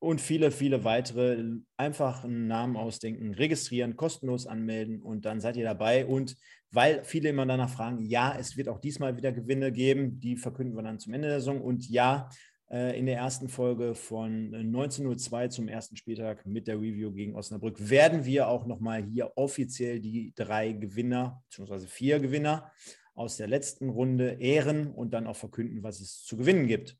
und 0.00 0.20
viele, 0.20 0.50
viele 0.50 0.84
weitere. 0.84 1.44
Einfach 1.76 2.24
einen 2.24 2.46
Namen 2.46 2.76
ausdenken, 2.76 3.34
registrieren, 3.34 3.96
kostenlos 3.96 4.46
anmelden 4.46 5.00
und 5.00 5.24
dann 5.24 5.40
seid 5.40 5.56
ihr 5.56 5.64
dabei. 5.64 6.04
Und 6.06 6.36
weil 6.70 7.04
viele 7.04 7.28
immer 7.28 7.46
danach 7.46 7.70
fragen, 7.70 8.02
ja, 8.02 8.36
es 8.38 8.56
wird 8.56 8.68
auch 8.68 8.80
diesmal 8.80 9.16
wieder 9.16 9.32
Gewinne 9.32 9.70
geben, 9.72 10.20
die 10.20 10.36
verkünden 10.36 10.76
wir 10.76 10.82
dann 10.82 10.98
zum 10.98 11.14
Ende 11.14 11.28
der 11.28 11.38
Saison. 11.40 11.60
Und 11.60 11.88
ja, 11.88 12.28
in 12.70 13.06
der 13.06 13.18
ersten 13.18 13.48
Folge 13.48 13.94
von 13.94 14.50
19.02 14.50 15.50
zum 15.50 15.68
ersten 15.68 15.96
Spieltag 15.96 16.46
mit 16.46 16.66
der 16.66 16.76
Review 16.76 17.12
gegen 17.12 17.36
Osnabrück 17.36 17.90
werden 17.90 18.24
wir 18.24 18.48
auch 18.48 18.66
nochmal 18.66 19.04
hier 19.04 19.32
offiziell 19.36 20.00
die 20.00 20.32
drei 20.34 20.72
Gewinner, 20.72 21.42
beziehungsweise 21.44 21.86
vier 21.86 22.20
Gewinner 22.20 22.72
aus 23.14 23.36
der 23.36 23.46
letzten 23.46 23.90
Runde 23.90 24.40
ehren 24.40 24.92
und 24.92 25.12
dann 25.12 25.26
auch 25.26 25.36
verkünden, 25.36 25.82
was 25.82 26.00
es 26.00 26.24
zu 26.24 26.36
gewinnen 26.36 26.66
gibt. 26.66 26.96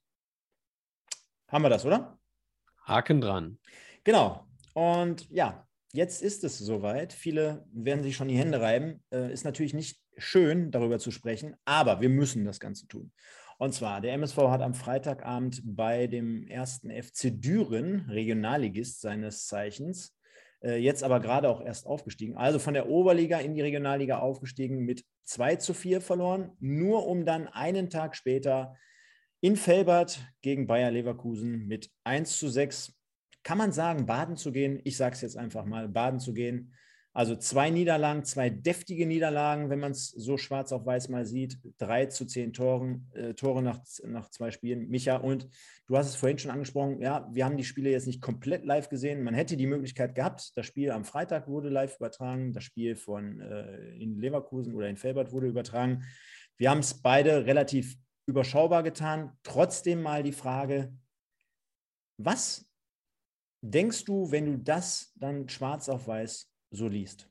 Haben 1.48 1.62
wir 1.62 1.70
das, 1.70 1.84
oder? 1.84 2.18
Haken 2.84 3.20
dran. 3.20 3.58
Genau. 4.04 4.46
Und 4.74 5.28
ja, 5.30 5.66
jetzt 5.92 6.22
ist 6.22 6.44
es 6.44 6.58
soweit. 6.58 7.12
Viele 7.12 7.66
werden 7.72 8.02
sich 8.02 8.16
schon 8.16 8.28
die 8.28 8.38
Hände 8.38 8.60
reiben. 8.60 9.02
Äh, 9.12 9.32
ist 9.32 9.44
natürlich 9.44 9.74
nicht 9.74 10.00
schön, 10.16 10.70
darüber 10.70 10.98
zu 10.98 11.10
sprechen, 11.10 11.56
aber 11.64 12.00
wir 12.00 12.08
müssen 12.08 12.44
das 12.44 12.60
Ganze 12.60 12.86
tun. 12.86 13.12
Und 13.58 13.72
zwar, 13.72 14.00
der 14.00 14.14
MSV 14.14 14.36
hat 14.48 14.62
am 14.62 14.74
Freitagabend 14.74 15.62
bei 15.64 16.06
dem 16.06 16.46
ersten 16.46 16.90
FC 16.90 17.30
Düren, 17.30 18.06
Regionalligist 18.10 19.00
seines 19.00 19.46
Zeichens, 19.46 20.16
äh, 20.62 20.76
jetzt 20.76 21.04
aber 21.04 21.20
gerade 21.20 21.48
auch 21.48 21.60
erst 21.60 21.86
aufgestiegen, 21.86 22.36
also 22.36 22.58
von 22.58 22.74
der 22.74 22.88
Oberliga 22.88 23.38
in 23.38 23.54
die 23.54 23.60
Regionalliga 23.60 24.18
aufgestiegen, 24.18 24.84
mit 24.84 25.04
2 25.24 25.56
zu 25.56 25.74
4 25.74 26.00
verloren, 26.00 26.52
nur 26.58 27.06
um 27.06 27.24
dann 27.24 27.48
einen 27.48 27.90
Tag 27.90 28.16
später 28.16 28.76
in 29.40 29.56
Felbert 29.56 30.20
gegen 30.40 30.66
Bayer 30.66 30.90
Leverkusen 30.90 31.66
mit 31.66 31.90
1 32.04 32.38
zu 32.38 32.48
6, 32.48 32.94
kann 33.42 33.58
man 33.58 33.72
sagen, 33.72 34.06
baden 34.06 34.36
zu 34.36 34.52
gehen. 34.52 34.80
Ich 34.84 34.96
sage 34.96 35.14
es 35.14 35.20
jetzt 35.20 35.36
einfach 35.36 35.66
mal, 35.66 35.86
baden 35.86 36.18
zu 36.18 36.32
gehen. 36.32 36.72
Also 37.16 37.36
zwei 37.36 37.70
Niederlagen, 37.70 38.24
zwei 38.24 38.50
deftige 38.50 39.06
Niederlagen, 39.06 39.70
wenn 39.70 39.78
man 39.78 39.92
es 39.92 40.08
so 40.08 40.36
schwarz 40.36 40.72
auf 40.72 40.84
weiß 40.84 41.10
mal 41.10 41.24
sieht. 41.24 41.60
Drei 41.78 42.06
zu 42.06 42.26
zehn 42.26 42.52
Toren, 42.52 43.08
äh, 43.14 43.34
Tore 43.34 43.62
nach, 43.62 43.80
nach 44.02 44.30
zwei 44.30 44.50
Spielen. 44.50 44.88
Micha, 44.88 45.18
und 45.18 45.48
du 45.86 45.96
hast 45.96 46.08
es 46.08 46.16
vorhin 46.16 46.38
schon 46.38 46.50
angesprochen, 46.50 47.00
ja, 47.00 47.28
wir 47.32 47.44
haben 47.44 47.56
die 47.56 47.62
Spiele 47.62 47.90
jetzt 47.90 48.08
nicht 48.08 48.20
komplett 48.20 48.64
live 48.64 48.88
gesehen. 48.88 49.22
Man 49.22 49.32
hätte 49.32 49.56
die 49.56 49.68
Möglichkeit 49.68 50.16
gehabt, 50.16 50.50
das 50.56 50.66
Spiel 50.66 50.90
am 50.90 51.04
Freitag 51.04 51.46
wurde 51.46 51.68
live 51.68 51.96
übertragen, 51.98 52.52
das 52.52 52.64
Spiel 52.64 52.96
von 52.96 53.40
äh, 53.40 53.94
in 53.94 54.18
Leverkusen 54.18 54.74
oder 54.74 54.88
in 54.88 54.96
Felbert 54.96 55.30
wurde 55.30 55.46
übertragen. 55.46 56.02
Wir 56.56 56.70
haben 56.70 56.80
es 56.80 57.00
beide 57.00 57.46
relativ 57.46 57.96
überschaubar 58.26 58.82
getan. 58.82 59.38
Trotzdem 59.44 60.02
mal 60.02 60.24
die 60.24 60.32
Frage, 60.32 60.92
was 62.18 62.68
denkst 63.60 64.04
du, 64.04 64.32
wenn 64.32 64.46
du 64.46 64.58
das 64.58 65.12
dann 65.14 65.48
schwarz 65.48 65.88
auf 65.88 66.08
weiß 66.08 66.50
so 66.74 66.88
liest. 66.88 67.28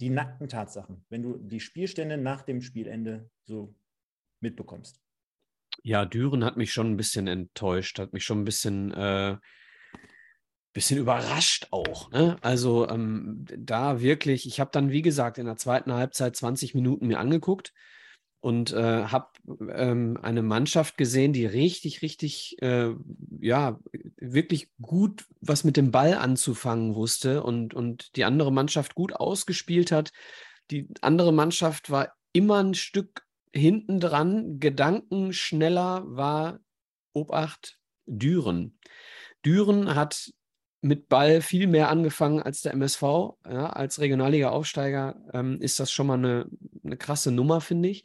Die 0.00 0.10
nackten 0.10 0.48
Tatsachen, 0.48 1.04
wenn 1.08 1.22
du 1.22 1.38
die 1.38 1.60
Spielstände 1.60 2.16
nach 2.18 2.42
dem 2.42 2.60
Spielende 2.60 3.30
so 3.44 3.74
mitbekommst. 4.40 5.00
Ja, 5.82 6.04
Düren 6.04 6.44
hat 6.44 6.56
mich 6.56 6.72
schon 6.72 6.90
ein 6.90 6.96
bisschen 6.96 7.26
enttäuscht, 7.26 7.98
hat 7.98 8.12
mich 8.12 8.24
schon 8.24 8.40
ein 8.40 8.44
bisschen, 8.44 8.92
äh, 8.92 9.36
bisschen 10.72 10.98
überrascht 10.98 11.68
auch. 11.70 12.10
Ne? 12.10 12.36
Also 12.42 12.88
ähm, 12.88 13.44
da 13.56 14.00
wirklich, 14.00 14.46
ich 14.46 14.60
habe 14.60 14.70
dann, 14.72 14.90
wie 14.90 15.02
gesagt, 15.02 15.38
in 15.38 15.46
der 15.46 15.56
zweiten 15.56 15.92
Halbzeit 15.92 16.36
20 16.36 16.74
Minuten 16.74 17.06
mir 17.06 17.18
angeguckt 17.18 17.72
und 18.40 18.72
äh, 18.72 19.04
habe 19.04 19.28
ähm, 19.70 20.18
eine 20.22 20.42
Mannschaft 20.42 20.96
gesehen, 20.96 21.32
die 21.32 21.46
richtig, 21.46 22.02
richtig, 22.02 22.56
äh, 22.60 22.90
ja, 23.40 23.78
wirklich 24.16 24.70
gut 24.80 25.26
was 25.40 25.64
mit 25.64 25.76
dem 25.76 25.90
Ball 25.90 26.14
anzufangen 26.14 26.94
wusste 26.94 27.42
und, 27.42 27.74
und 27.74 28.16
die 28.16 28.24
andere 28.24 28.52
Mannschaft 28.52 28.94
gut 28.94 29.14
ausgespielt 29.14 29.92
hat. 29.92 30.12
Die 30.70 30.88
andere 31.00 31.32
Mannschaft 31.32 31.90
war 31.90 32.12
immer 32.32 32.62
ein 32.62 32.74
Stück 32.74 33.22
hinten 33.52 34.00
dran, 34.00 34.58
gedankenschneller 34.60 36.04
war 36.06 36.60
Obacht 37.12 37.78
Düren. 38.06 38.78
Düren 39.44 39.94
hat 39.94 40.32
mit 40.80 41.08
Ball 41.08 41.40
viel 41.40 41.66
mehr 41.66 41.88
angefangen 41.88 42.40
als 42.40 42.62
der 42.62 42.72
MSV. 42.72 43.02
Ja, 43.48 43.70
als 43.70 44.00
Regionalliga-Aufsteiger 44.00 45.16
ähm, 45.32 45.60
ist 45.60 45.80
das 45.80 45.90
schon 45.90 46.06
mal 46.06 46.18
eine, 46.18 46.46
eine 46.84 46.96
krasse 46.96 47.32
Nummer, 47.32 47.60
finde 47.60 47.88
ich. 47.88 48.04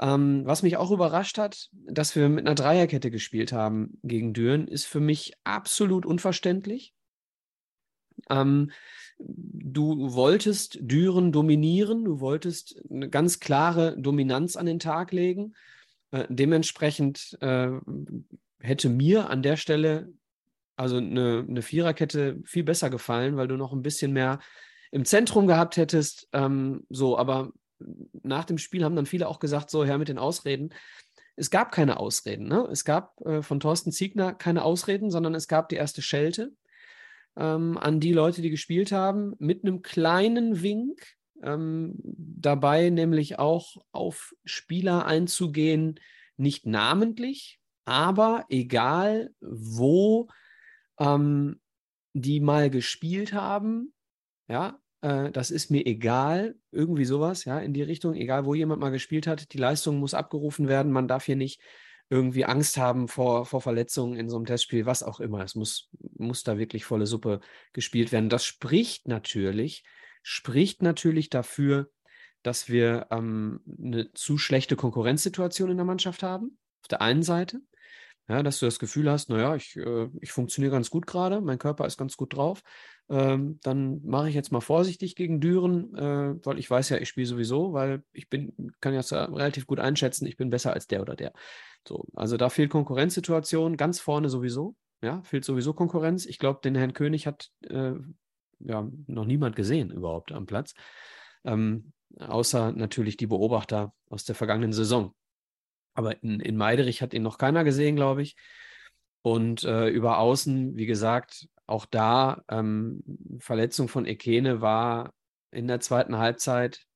Ähm, 0.00 0.42
was 0.44 0.62
mich 0.62 0.76
auch 0.76 0.90
überrascht 0.90 1.38
hat, 1.38 1.70
dass 1.72 2.14
wir 2.14 2.28
mit 2.28 2.46
einer 2.46 2.54
Dreierkette 2.54 3.10
gespielt 3.10 3.52
haben 3.52 3.98
gegen 4.04 4.32
Düren, 4.32 4.68
ist 4.68 4.84
für 4.84 5.00
mich 5.00 5.32
absolut 5.42 6.06
unverständlich. 6.06 6.94
Ähm, 8.30 8.70
du 9.18 10.14
wolltest 10.14 10.78
Düren 10.80 11.32
dominieren, 11.32 12.04
du 12.04 12.20
wolltest 12.20 12.80
eine 12.88 13.08
ganz 13.08 13.40
klare 13.40 13.96
Dominanz 13.98 14.56
an 14.56 14.66
den 14.66 14.78
Tag 14.78 15.10
legen. 15.10 15.54
Äh, 16.12 16.26
dementsprechend 16.28 17.36
äh, 17.40 17.70
hätte 18.60 18.88
mir 18.88 19.30
an 19.30 19.42
der 19.42 19.56
Stelle 19.56 20.12
also 20.78 20.96
eine, 20.98 21.44
eine 21.48 21.62
Viererkette 21.62 22.40
viel 22.44 22.64
besser 22.64 22.90
gefallen, 22.90 23.36
weil 23.36 23.48
du 23.48 23.56
noch 23.56 23.72
ein 23.72 23.82
bisschen 23.82 24.12
mehr 24.12 24.38
im 24.90 25.04
Zentrum 25.04 25.46
gehabt 25.46 25.76
hättest. 25.76 26.28
Ähm, 26.32 26.84
so, 26.88 27.18
aber 27.18 27.52
nach 28.22 28.44
dem 28.44 28.58
Spiel 28.58 28.84
haben 28.84 28.96
dann 28.96 29.06
viele 29.06 29.28
auch 29.28 29.40
gesagt, 29.40 29.70
so, 29.70 29.84
Herr 29.84 29.98
mit 29.98 30.08
den 30.08 30.18
Ausreden. 30.18 30.74
Es 31.36 31.50
gab 31.50 31.72
keine 31.72 32.00
Ausreden. 32.00 32.48
Ne? 32.48 32.68
Es 32.70 32.84
gab 32.84 33.20
äh, 33.22 33.42
von 33.42 33.60
Thorsten 33.60 33.92
Ziegner 33.92 34.34
keine 34.34 34.64
Ausreden, 34.64 35.10
sondern 35.10 35.34
es 35.34 35.48
gab 35.48 35.68
die 35.68 35.76
erste 35.76 36.02
Schelte 36.02 36.52
ähm, 37.36 37.78
an 37.78 38.00
die 38.00 38.12
Leute, 38.12 38.42
die 38.42 38.50
gespielt 38.50 38.92
haben, 38.92 39.34
mit 39.38 39.64
einem 39.64 39.82
kleinen 39.82 40.62
Wink 40.62 41.00
ähm, 41.42 41.94
dabei, 42.02 42.90
nämlich 42.90 43.38
auch 43.38 43.76
auf 43.92 44.34
Spieler 44.44 45.06
einzugehen, 45.06 46.00
nicht 46.36 46.66
namentlich, 46.66 47.60
aber 47.84 48.44
egal 48.48 49.30
wo 49.40 50.28
ähm, 50.98 51.60
die 52.12 52.40
mal 52.40 52.70
gespielt 52.70 53.32
haben, 53.32 53.92
ja, 54.48 54.80
äh, 55.02 55.30
das 55.30 55.50
ist 55.50 55.70
mir 55.70 55.86
egal, 55.86 56.56
irgendwie 56.70 57.04
sowas, 57.04 57.44
ja, 57.44 57.58
in 57.58 57.72
die 57.72 57.82
Richtung, 57.82 58.14
egal 58.14 58.44
wo 58.44 58.54
jemand 58.54 58.80
mal 58.80 58.90
gespielt 58.90 59.26
hat, 59.26 59.52
die 59.52 59.58
Leistung 59.58 59.98
muss 59.98 60.14
abgerufen 60.14 60.68
werden, 60.68 60.92
man 60.92 61.08
darf 61.08 61.24
hier 61.24 61.36
nicht 61.36 61.60
irgendwie 62.10 62.46
Angst 62.46 62.78
haben 62.78 63.06
vor, 63.06 63.44
vor 63.44 63.60
Verletzungen 63.60 64.18
in 64.18 64.30
so 64.30 64.36
einem 64.36 64.46
Testspiel, 64.46 64.86
was 64.86 65.02
auch 65.02 65.20
immer. 65.20 65.42
Es 65.42 65.54
muss, 65.54 65.90
muss 66.16 66.42
da 66.42 66.56
wirklich 66.56 66.84
volle 66.84 67.06
Suppe 67.06 67.40
gespielt 67.74 68.12
werden. 68.12 68.30
Das 68.30 68.44
spricht 68.44 69.08
natürlich, 69.08 69.84
spricht 70.22 70.82
natürlich 70.82 71.28
dafür, 71.28 71.90
dass 72.42 72.68
wir 72.68 73.08
ähm, 73.10 73.60
eine 73.66 74.12
zu 74.14 74.38
schlechte 74.38 74.74
Konkurrenzsituation 74.74 75.70
in 75.70 75.76
der 75.76 75.84
Mannschaft 75.84 76.22
haben, 76.22 76.58
auf 76.82 76.88
der 76.88 77.02
einen 77.02 77.22
Seite. 77.22 77.60
Ja, 78.28 78.42
dass 78.42 78.58
du 78.58 78.66
das 78.66 78.78
Gefühl 78.78 79.10
hast, 79.10 79.30
naja, 79.30 79.56
ich, 79.56 79.76
äh, 79.76 80.08
ich 80.20 80.32
funktioniere 80.32 80.72
ganz 80.72 80.90
gut 80.90 81.06
gerade, 81.06 81.40
mein 81.40 81.58
Körper 81.58 81.86
ist 81.86 81.96
ganz 81.96 82.16
gut 82.16 82.36
drauf. 82.36 82.62
Ähm, 83.08 83.58
dann 83.62 84.04
mache 84.04 84.28
ich 84.28 84.34
jetzt 84.34 84.52
mal 84.52 84.60
vorsichtig 84.60 85.16
gegen 85.16 85.40
Düren, 85.40 85.94
äh, 85.96 86.34
weil 86.44 86.58
ich 86.58 86.70
weiß 86.70 86.90
ja, 86.90 86.98
ich 86.98 87.08
spiele 87.08 87.26
sowieso, 87.26 87.72
weil 87.72 88.02
ich 88.12 88.28
bin, 88.28 88.74
kann 88.80 88.92
ja 88.92 89.00
relativ 89.00 89.66
gut 89.66 89.80
einschätzen, 89.80 90.26
ich 90.26 90.36
bin 90.36 90.50
besser 90.50 90.74
als 90.74 90.86
der 90.86 91.00
oder 91.00 91.16
der. 91.16 91.32
So, 91.86 92.04
also 92.14 92.36
da 92.36 92.50
fehlt 92.50 92.70
Konkurrenzsituation, 92.70 93.78
ganz 93.78 93.98
vorne 93.98 94.28
sowieso. 94.28 94.76
Ja, 95.00 95.22
fehlt 95.22 95.44
sowieso 95.44 95.72
Konkurrenz. 95.72 96.26
Ich 96.26 96.38
glaube, 96.38 96.60
den 96.62 96.74
Herrn 96.74 96.92
König 96.92 97.26
hat 97.26 97.50
äh, 97.62 97.92
ja 98.58 98.90
noch 99.06 99.24
niemand 99.24 99.56
gesehen 99.56 99.90
überhaupt 99.90 100.32
am 100.32 100.44
Platz. 100.44 100.74
Ähm, 101.44 101.92
außer 102.18 102.72
natürlich 102.72 103.16
die 103.16 103.26
Beobachter 103.26 103.94
aus 104.10 104.24
der 104.24 104.34
vergangenen 104.34 104.72
Saison. 104.72 105.14
Aber 105.98 106.22
in, 106.22 106.38
in 106.38 106.56
Meiderich 106.56 107.02
hat 107.02 107.12
ihn 107.12 107.24
noch 107.24 107.38
keiner 107.38 107.64
gesehen, 107.64 107.96
glaube 107.96 108.22
ich. 108.22 108.36
Und 109.22 109.64
äh, 109.64 109.88
über 109.88 110.18
Außen, 110.18 110.76
wie 110.76 110.86
gesagt, 110.86 111.48
auch 111.66 111.86
da 111.86 112.44
ähm, 112.48 113.02
Verletzung 113.40 113.88
von 113.88 114.06
Ekene 114.06 114.60
war 114.60 115.12
in 115.50 115.66
der 115.66 115.80
zweiten 115.80 116.16
Halbzeit. 116.16 116.86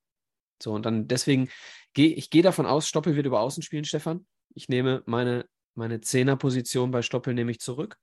So, 0.62 0.72
und 0.72 0.86
dann 0.86 1.08
deswegen 1.08 1.50
gehe 1.94 2.14
ich 2.14 2.30
gehe 2.30 2.44
davon 2.44 2.64
aus, 2.64 2.86
Stoppel 2.86 3.16
wird 3.16 3.26
über 3.26 3.40
Außen 3.40 3.64
spielen, 3.64 3.84
Stefan. 3.84 4.24
Ich 4.54 4.68
nehme 4.68 5.02
meine, 5.06 5.46
meine 5.74 6.00
Zehnerposition 6.00 6.92
bei 6.92 7.02
Stoppel 7.02 7.34
nämlich 7.34 7.58
zurück. 7.58 7.98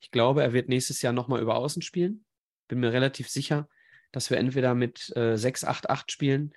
Ich 0.00 0.10
glaube, 0.10 0.42
er 0.42 0.52
wird 0.52 0.68
nächstes 0.68 1.00
Jahr 1.00 1.12
nochmal 1.12 1.42
über 1.42 1.54
Außen 1.54 1.80
spielen. 1.80 2.24
Bin 2.66 2.80
mir 2.80 2.92
relativ 2.92 3.28
sicher, 3.28 3.68
dass 4.10 4.30
wir 4.30 4.38
entweder 4.38 4.74
mit 4.74 5.12
äh, 5.14 5.34
6-8-8 5.34 6.10
spielen 6.10 6.54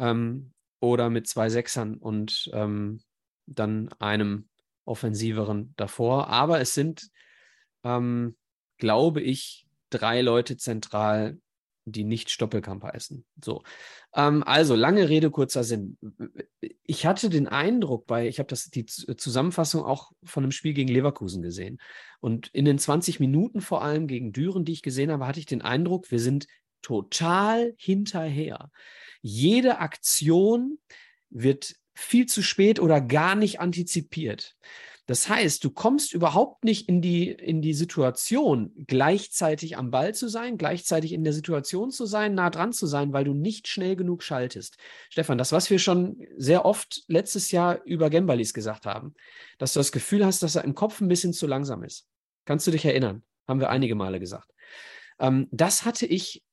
ähm, 0.00 0.52
oder 0.80 1.10
mit 1.10 1.26
zwei 1.26 1.48
Sechsern 1.48 1.96
und 1.96 2.50
ähm, 2.52 3.00
dann 3.46 3.88
einem 3.98 4.48
offensiveren 4.84 5.74
davor. 5.76 6.28
Aber 6.28 6.60
es 6.60 6.74
sind, 6.74 7.08
ähm, 7.84 8.36
glaube 8.78 9.20
ich, 9.20 9.66
drei 9.90 10.22
Leute 10.22 10.56
zentral, 10.56 11.38
die 11.84 12.04
nicht 12.04 12.30
Stoppelkamp 12.30 12.84
heißen. 12.84 13.24
So. 13.42 13.62
Ähm, 14.14 14.42
also, 14.44 14.74
lange 14.74 15.08
Rede, 15.08 15.30
kurzer 15.30 15.64
Sinn. 15.64 15.96
Ich 16.82 17.06
hatte 17.06 17.30
den 17.30 17.48
Eindruck 17.48 18.06
bei, 18.06 18.28
ich 18.28 18.38
habe 18.38 18.54
die 18.74 18.86
Zusammenfassung 18.86 19.84
auch 19.84 20.12
von 20.22 20.44
einem 20.44 20.52
Spiel 20.52 20.74
gegen 20.74 20.88
Leverkusen 20.88 21.42
gesehen. 21.42 21.78
Und 22.20 22.48
in 22.48 22.64
den 22.64 22.78
20 22.78 23.20
Minuten 23.20 23.60
vor 23.60 23.82
allem 23.82 24.06
gegen 24.06 24.32
Düren, 24.32 24.64
die 24.64 24.72
ich 24.72 24.82
gesehen 24.82 25.10
habe, 25.10 25.26
hatte 25.26 25.40
ich 25.40 25.46
den 25.46 25.62
Eindruck, 25.62 26.10
wir 26.10 26.20
sind 26.20 26.46
total 26.82 27.74
hinterher. 27.76 28.70
Jede 29.20 29.78
Aktion 29.78 30.78
wird 31.30 31.74
viel 31.94 32.26
zu 32.26 32.42
spät 32.42 32.80
oder 32.80 33.00
gar 33.00 33.34
nicht 33.34 33.60
antizipiert. 33.60 34.56
Das 35.08 35.26
heißt, 35.26 35.64
du 35.64 35.70
kommst 35.70 36.12
überhaupt 36.12 36.64
nicht 36.64 36.86
in 36.86 37.00
die, 37.00 37.30
in 37.30 37.62
die 37.62 37.72
Situation, 37.72 38.72
gleichzeitig 38.86 39.78
am 39.78 39.90
Ball 39.90 40.14
zu 40.14 40.28
sein, 40.28 40.58
gleichzeitig 40.58 41.14
in 41.14 41.24
der 41.24 41.32
Situation 41.32 41.90
zu 41.90 42.04
sein, 42.04 42.34
nah 42.34 42.50
dran 42.50 42.74
zu 42.74 42.86
sein, 42.86 43.14
weil 43.14 43.24
du 43.24 43.32
nicht 43.32 43.68
schnell 43.68 43.96
genug 43.96 44.22
schaltest. 44.22 44.76
Stefan, 45.08 45.38
das, 45.38 45.50
was 45.50 45.70
wir 45.70 45.78
schon 45.78 46.26
sehr 46.36 46.66
oft 46.66 47.04
letztes 47.08 47.50
Jahr 47.52 47.82
über 47.84 48.10
Gembalis 48.10 48.52
gesagt 48.52 48.84
haben, 48.84 49.14
dass 49.56 49.72
du 49.72 49.80
das 49.80 49.92
Gefühl 49.92 50.26
hast, 50.26 50.42
dass 50.42 50.56
er 50.56 50.64
im 50.64 50.74
Kopf 50.74 51.00
ein 51.00 51.08
bisschen 51.08 51.32
zu 51.32 51.46
langsam 51.46 51.84
ist. 51.84 52.06
Kannst 52.44 52.66
du 52.66 52.70
dich 52.70 52.84
erinnern? 52.84 53.22
Haben 53.48 53.60
wir 53.60 53.70
einige 53.70 53.94
Male 53.94 54.20
gesagt. 54.20 54.52
Ähm, 55.18 55.48
das 55.50 55.86
hatte 55.86 56.04
ich 56.04 56.44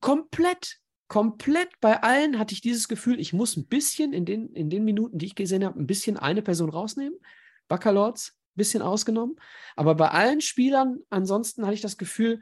komplett 0.00 0.80
komplett 1.08 1.68
bei 1.80 2.02
allen 2.02 2.38
hatte 2.38 2.54
ich 2.54 2.60
dieses 2.60 2.86
Gefühl, 2.86 3.18
ich 3.18 3.32
muss 3.32 3.56
ein 3.56 3.66
bisschen 3.66 4.12
in 4.12 4.24
den, 4.24 4.52
in 4.52 4.70
den 4.70 4.84
Minuten, 4.84 5.18
die 5.18 5.26
ich 5.26 5.34
gesehen 5.34 5.64
habe, 5.64 5.78
ein 5.78 5.86
bisschen 5.86 6.16
eine 6.16 6.42
Person 6.42 6.70
rausnehmen. 6.70 7.18
Baccalords, 7.66 8.36
ein 8.36 8.56
bisschen 8.56 8.82
ausgenommen. 8.82 9.36
Aber 9.76 9.94
bei 9.94 10.08
allen 10.08 10.40
Spielern 10.40 10.98
ansonsten 11.10 11.64
hatte 11.64 11.74
ich 11.74 11.80
das 11.80 11.98
Gefühl, 11.98 12.40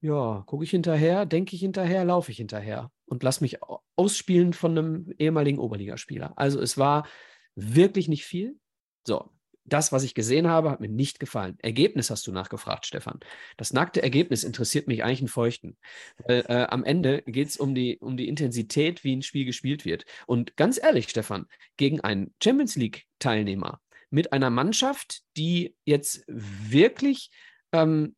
ja, 0.00 0.42
gucke 0.46 0.64
ich 0.64 0.70
hinterher, 0.70 1.26
denke 1.26 1.56
ich 1.56 1.60
hinterher, 1.60 2.04
laufe 2.04 2.30
ich 2.30 2.36
hinterher 2.36 2.90
und 3.06 3.22
lasse 3.22 3.42
mich 3.42 3.58
ausspielen 3.96 4.52
von 4.52 4.72
einem 4.72 5.14
ehemaligen 5.18 5.58
Oberligaspieler. 5.58 6.32
Also 6.36 6.60
es 6.60 6.76
war 6.76 7.06
wirklich 7.54 8.08
nicht 8.08 8.24
viel. 8.24 8.58
So, 9.06 9.30
das, 9.64 9.92
was 9.92 10.04
ich 10.04 10.14
gesehen 10.14 10.48
habe, 10.48 10.70
hat 10.70 10.80
mir 10.80 10.88
nicht 10.88 11.20
gefallen. 11.20 11.58
Ergebnis 11.60 12.10
hast 12.10 12.26
du 12.26 12.32
nachgefragt, 12.32 12.86
Stefan. 12.86 13.20
Das 13.56 13.72
nackte 13.72 14.02
Ergebnis 14.02 14.44
interessiert 14.44 14.88
mich 14.88 15.02
eigentlich 15.02 15.20
einen 15.20 15.28
Feuchten. 15.28 15.76
Weil 16.18 16.44
äh, 16.48 16.66
am 16.68 16.84
Ende 16.84 17.22
geht 17.22 17.48
es 17.48 17.56
um 17.56 17.74
die, 17.74 17.98
um 17.98 18.16
die 18.16 18.28
Intensität, 18.28 19.04
wie 19.04 19.16
ein 19.16 19.22
Spiel 19.22 19.44
gespielt 19.44 19.84
wird. 19.84 20.04
Und 20.26 20.56
ganz 20.56 20.82
ehrlich, 20.82 21.08
Stefan, 21.08 21.46
gegen 21.76 22.00
einen 22.00 22.34
Champions 22.42 22.76
League-Teilnehmer 22.76 23.80
mit 24.10 24.32
einer 24.32 24.50
Mannschaft, 24.50 25.22
die 25.36 25.76
jetzt 25.84 26.24
wirklich 26.26 27.30
ähm, 27.72 28.14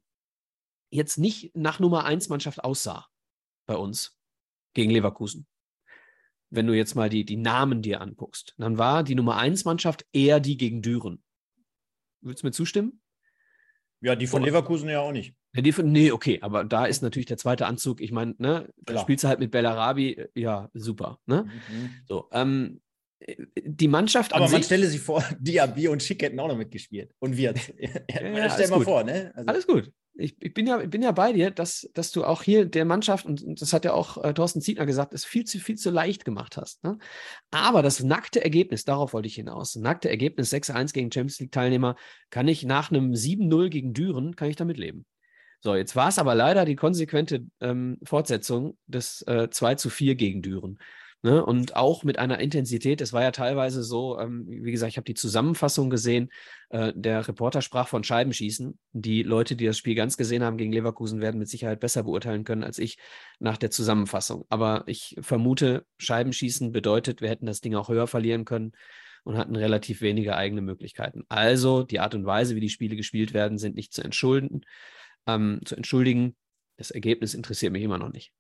jetzt 0.91 1.17
nicht 1.19 1.55
nach 1.55 1.79
Nummer 1.79 2.05
1 2.05 2.29
Mannschaft 2.29 2.63
aussah 2.63 3.07
bei 3.67 3.77
uns 3.77 4.17
gegen 4.75 4.91
Leverkusen 4.91 5.47
wenn 6.51 6.67
du 6.67 6.75
jetzt 6.75 6.95
mal 6.95 7.09
die, 7.09 7.25
die 7.25 7.37
Namen 7.37 7.83
dir 7.83 8.01
anguckst, 8.01 8.55
dann 8.57 8.79
war 8.79 9.03
die 9.03 9.15
Nummer 9.15 9.37
1 9.37 9.65
Mannschaft 9.65 10.07
eher 10.13 10.41
die 10.41 10.57
gegen 10.57 10.83
Düren. 10.83 11.23
Würdest 12.21 12.43
du 12.43 12.47
mir 12.49 12.53
zustimmen? 12.53 13.01
Ja, 14.01 14.15
die 14.15 14.27
von 14.27 14.43
Leverkusen 14.43 14.89
ja 14.89 15.01
auch 15.01 15.13
nicht. 15.13 15.35
Ja, 15.55 15.63
die 15.63 15.73
von, 15.73 15.91
nee, 15.91 16.13
okay, 16.13 16.39
aber 16.43 16.65
da 16.65 16.85
ist 16.85 17.03
natürlich 17.03 17.27
der 17.27 17.39
zweite 17.39 17.67
Anzug. 17.67 18.01
Ich 18.01 18.13
meine, 18.13 18.35
ne, 18.39 18.69
da 18.77 18.99
spielst 19.01 19.25
du 19.25 19.29
halt 19.29 19.41
mit 19.41 19.51
Bellarabi, 19.51 20.13
äh, 20.13 20.29
ja, 20.35 20.69
super. 20.75 21.19
Ne? 21.27 21.45
Mhm. 21.45 21.91
So, 22.07 22.29
ähm, 22.33 22.83
die 23.57 23.89
Mannschaft 23.89 24.33
Aber 24.33 24.45
man 24.45 24.51
sich, 24.51 24.67
stelle 24.67 24.87
sich 24.87 25.01
vor, 25.01 25.25
Diaby 25.39 25.89
und 25.89 26.03
Schick 26.03 26.23
hätten 26.23 26.39
auch 26.41 26.49
noch 26.49 26.57
mitgespielt. 26.57 27.13
Und 27.19 27.37
wir. 27.37 27.55
ja, 27.79 27.91
ja, 28.09 28.51
stell 28.51 28.69
mal 28.69 28.77
gut. 28.77 28.85
vor, 28.85 29.05
ne? 29.05 29.33
Also, 29.35 29.49
alles 29.49 29.67
gut 29.67 29.93
ich, 30.19 30.37
ich, 30.41 30.55
bin 30.55 30.67
ja, 30.67 30.79
bin 30.79 31.03
ja 31.03 31.13
bei 31.13 31.33
dir, 31.33 31.51
dass, 31.51 31.89
dass 31.95 32.11
du 32.11 32.25
auch 32.25 32.43
hier 32.43 32.65
der 32.67 32.85
Mannschaft, 32.85 33.27
und, 33.27 33.61
das 33.61 33.73
hat 33.73 33.85
ja 33.85 33.93
auch 33.93 34.23
äh, 34.23 34.33
Thorsten 34.33 34.61
Zietner 34.61 34.87
gesagt, 34.87 35.13
es 35.13 35.25
viel 35.25 35.45
zu, 35.45 35.59
viel 35.59 35.77
zu 35.77 35.91
leicht 35.91 36.25
gemacht 36.25 36.57
hast. 36.57 36.83
Ne? 36.85 36.99
Aber 37.51 37.83
das 37.83 38.03
nackte 38.03 38.43
Ergebnis, 38.43 38.85
darauf 38.85 39.13
wollte 39.13 39.29
ich 39.29 39.35
hinaus, 39.35 39.77
nackte 39.77 40.09
Ergebnis 40.09 40.53
6-1 40.53 40.93
gegen 40.93 41.13
Champions 41.13 41.39
League-Teilnehmer, 41.41 41.97
kann 42.31 42.49
ich 42.49 42.65
nach 42.65 42.91
einem 42.91 43.13
7-0 43.13 43.69
gegen 43.69 43.93
Düren, 43.93 44.37
kann 44.37 44.49
ich 44.49 44.57
damit 44.57 44.79
leben. 44.79 45.07
So, 45.61 45.75
jetzt 45.75 45.97
war 45.97 46.09
es 46.09 46.19
aber 46.19 46.35
leider 46.35 46.65
die 46.65 46.77
konsequente 46.77 47.47
ähm, 47.61 47.99
Fortsetzung 48.05 48.79
des 48.87 49.23
äh, 49.23 49.49
2 49.51 49.75
zu 49.77 49.91
4 49.91 50.15
gegen 50.15 50.43
Düren. 50.43 50.79
Ne? 51.23 51.45
Und 51.45 51.75
auch 51.77 52.05
mit 52.05 52.19
einer 52.19 52.39
Intensität, 52.39 53.01
es 53.01 53.13
war 53.13 53.23
ja 53.23 53.31
teilweise 53.31 53.83
so, 53.83 54.19
ähm, 54.19 54.47
wie 54.49 54.71
gesagt, 54.71 54.91
ich 54.91 54.97
habe 54.97 55.07
die 55.07 55.15
Zusammenfassung 55.15 55.91
gesehen, 55.91 56.31
äh, 56.69 56.93
der 56.95 57.27
Reporter 57.27 57.63
sprach 57.63 57.89
von 57.89 58.05
Scheibenschießen. 58.05 58.79
Die 58.93 59.23
Leute, 59.23 59.57
die 59.57 59.67
das 59.67 59.79
Spiel 59.79 59.95
ganz 59.95 60.17
gesehen 60.17 60.45
haben 60.45 60.57
gegen 60.57 60.73
Leverkusen, 60.73 61.21
werden 61.21 61.39
mit 61.39 61.49
Sicherheit 61.49 61.81
besser 61.81 62.05
beurteilen 62.05 62.45
können 62.45 62.63
als 62.65 62.79
ich 62.79 62.99
nach 63.39 63.57
der 63.57 63.71
Zusammenfassung. 63.71 64.45
Aber 64.51 64.85
ich 64.87 65.17
vermute, 65.21 65.87
Scheibenschießen 65.99 66.71
bedeutet, 66.71 67.21
wir 67.21 67.29
hätten 67.29 67.47
das 67.47 67.61
Ding 67.61 67.75
auch 67.75 67.89
höher 67.89 68.07
verlieren 68.07 68.45
können 68.45 68.73
und 69.25 69.37
hatten 69.37 69.57
relativ 69.57 70.03
wenige 70.03 70.37
eigene 70.37 70.61
Möglichkeiten. 70.61 71.25
Also 71.29 71.83
die 71.83 71.99
Art 71.99 72.15
und 72.15 72.27
Weise, 72.27 72.55
wie 72.55 72.61
die 72.61 72.69
Spiele 72.69 72.95
gespielt 72.95 73.35
werden, 73.35 73.59
sind 73.59 73.75
nicht 73.75 73.93
zu 73.93 74.03
entschuldigen. 74.03 74.61
Ähm, 75.27 75.61
zu 75.65 75.75
entschuldigen. 75.75 76.37
Das 76.77 76.93
Ergebnis 76.93 77.35
interessiert 77.35 77.73
mich 77.73 77.83
immer 77.83 77.99
noch 77.99 78.13
nicht. 78.13 78.33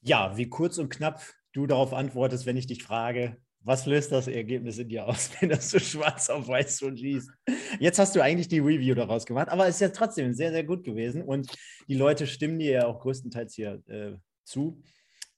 Ja, 0.00 0.36
wie 0.36 0.48
kurz 0.48 0.78
und 0.78 0.88
knapp 0.88 1.22
du 1.52 1.66
darauf 1.66 1.92
antwortest, 1.92 2.46
wenn 2.46 2.56
ich 2.56 2.66
dich 2.66 2.82
frage, 2.82 3.36
was 3.62 3.86
löst 3.86 4.10
das 4.10 4.26
Ergebnis 4.26 4.78
in 4.78 4.88
dir 4.88 5.06
aus, 5.06 5.30
wenn 5.40 5.50
das 5.50 5.70
so 5.70 5.78
schwarz 5.78 6.30
auf 6.30 6.48
weiß 6.48 6.78
so 6.78 6.88
liest? 6.88 7.30
Jetzt 7.78 7.98
hast 7.98 8.16
du 8.16 8.22
eigentlich 8.22 8.48
die 8.48 8.58
Review 8.58 8.94
daraus 8.94 9.26
gemacht, 9.26 9.48
aber 9.48 9.66
es 9.66 9.76
ist 9.76 9.80
ja 9.80 9.88
trotzdem 9.90 10.32
sehr, 10.32 10.50
sehr 10.50 10.64
gut 10.64 10.84
gewesen 10.84 11.22
und 11.22 11.50
die 11.88 11.94
Leute 11.94 12.26
stimmen 12.26 12.58
dir 12.58 12.72
ja 12.72 12.86
auch 12.86 13.00
größtenteils 13.00 13.54
hier 13.54 13.82
äh, 13.86 14.12
zu. 14.44 14.82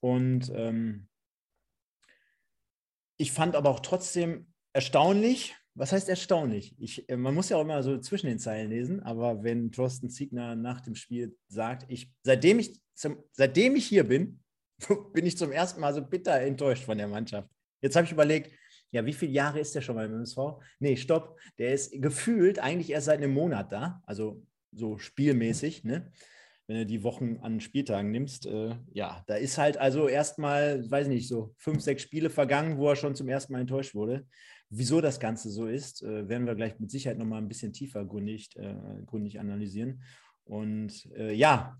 Und 0.00 0.50
ähm, 0.54 1.08
ich 3.16 3.32
fand 3.32 3.56
aber 3.56 3.70
auch 3.70 3.80
trotzdem 3.80 4.52
erstaunlich, 4.72 5.54
was 5.74 5.92
heißt 5.92 6.08
erstaunlich? 6.08 6.74
Ich, 6.78 7.08
äh, 7.08 7.16
man 7.16 7.34
muss 7.34 7.48
ja 7.48 7.56
auch 7.56 7.62
immer 7.62 7.82
so 7.82 7.98
zwischen 7.98 8.26
den 8.26 8.38
Zeilen 8.38 8.70
lesen, 8.70 9.00
aber 9.00 9.42
wenn 9.42 9.72
Thorsten 9.72 10.10
Ziegner 10.10 10.54
nach 10.54 10.80
dem 10.80 10.94
Spiel 10.94 11.36
sagt, 11.48 11.86
ich, 11.88 12.12
seitdem, 12.22 12.58
ich 12.58 12.80
seitdem 13.32 13.76
ich 13.76 13.86
hier 13.86 14.04
bin, 14.04 14.42
bin 15.12 15.26
ich 15.26 15.36
zum 15.36 15.52
ersten 15.52 15.80
Mal 15.80 15.94
so 15.94 16.02
bitter 16.02 16.40
enttäuscht 16.40 16.84
von 16.84 16.98
der 16.98 17.08
Mannschaft. 17.08 17.48
Jetzt 17.80 17.96
habe 17.96 18.06
ich 18.06 18.12
überlegt, 18.12 18.52
ja, 18.90 19.04
wie 19.06 19.12
viele 19.12 19.32
Jahre 19.32 19.58
ist 19.58 19.74
der 19.74 19.80
schon 19.80 19.96
beim 19.96 20.12
MSV? 20.12 20.38
Nee, 20.78 20.96
stopp, 20.96 21.38
der 21.58 21.72
ist 21.72 22.00
gefühlt 22.00 22.58
eigentlich 22.58 22.90
erst 22.90 23.06
seit 23.06 23.18
einem 23.18 23.32
Monat 23.32 23.72
da, 23.72 24.02
also 24.06 24.46
so 24.72 24.98
spielmäßig, 24.98 25.84
ne? 25.84 26.10
Wenn 26.68 26.76
du 26.76 26.86
die 26.86 27.02
Wochen 27.02 27.38
an 27.38 27.60
Spieltagen 27.60 28.12
nimmst, 28.12 28.46
äh, 28.46 28.76
ja, 28.92 29.24
da 29.26 29.34
ist 29.34 29.58
halt 29.58 29.78
also 29.78 30.06
erstmal, 30.06 30.88
weiß 30.88 31.08
nicht, 31.08 31.26
so 31.26 31.54
fünf, 31.58 31.82
sechs 31.82 32.02
Spiele 32.02 32.30
vergangen, 32.30 32.78
wo 32.78 32.88
er 32.88 32.96
schon 32.96 33.16
zum 33.16 33.28
ersten 33.28 33.52
Mal 33.52 33.60
enttäuscht 33.60 33.94
wurde. 33.94 34.26
Wieso 34.70 35.00
das 35.00 35.18
Ganze 35.18 35.50
so 35.50 35.66
ist, 35.66 36.02
äh, 36.02 36.28
werden 36.28 36.46
wir 36.46 36.54
gleich 36.54 36.78
mit 36.78 36.90
Sicherheit 36.90 37.18
nochmal 37.18 37.42
ein 37.42 37.48
bisschen 37.48 37.72
tiefer 37.72 38.04
gründig, 38.04 38.56
äh, 38.56 38.74
gründig 39.04 39.40
analysieren. 39.40 40.02
Und 40.44 41.10
äh, 41.16 41.34
ja, 41.34 41.78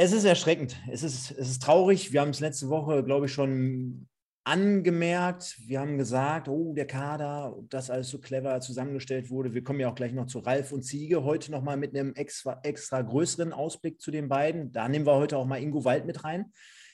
es 0.00 0.12
ist 0.12 0.24
erschreckend. 0.24 0.76
Es 0.90 1.02
ist, 1.02 1.32
es 1.32 1.50
ist 1.50 1.62
traurig. 1.62 2.12
Wir 2.12 2.20
haben 2.20 2.30
es 2.30 2.38
letzte 2.38 2.68
Woche, 2.68 3.02
glaube 3.02 3.26
ich, 3.26 3.32
schon 3.32 4.06
angemerkt. 4.44 5.56
Wir 5.66 5.80
haben 5.80 5.98
gesagt, 5.98 6.48
oh, 6.48 6.72
der 6.72 6.86
Kader, 6.86 7.56
das 7.68 7.90
alles 7.90 8.08
so 8.08 8.20
clever 8.20 8.60
zusammengestellt 8.60 9.28
wurde. 9.28 9.54
Wir 9.54 9.64
kommen 9.64 9.80
ja 9.80 9.90
auch 9.90 9.96
gleich 9.96 10.12
noch 10.12 10.26
zu 10.26 10.38
Ralf 10.38 10.70
und 10.70 10.82
Ziege. 10.82 11.24
Heute 11.24 11.50
nochmal 11.50 11.76
mit 11.76 11.96
einem 11.96 12.14
extra, 12.14 12.60
extra 12.62 13.02
größeren 13.02 13.52
Ausblick 13.52 14.00
zu 14.00 14.12
den 14.12 14.28
beiden. 14.28 14.70
Da 14.70 14.88
nehmen 14.88 15.04
wir 15.04 15.16
heute 15.16 15.36
auch 15.36 15.46
mal 15.46 15.60
Ingo 15.60 15.84
Wald 15.84 16.06
mit 16.06 16.22
rein. 16.22 16.52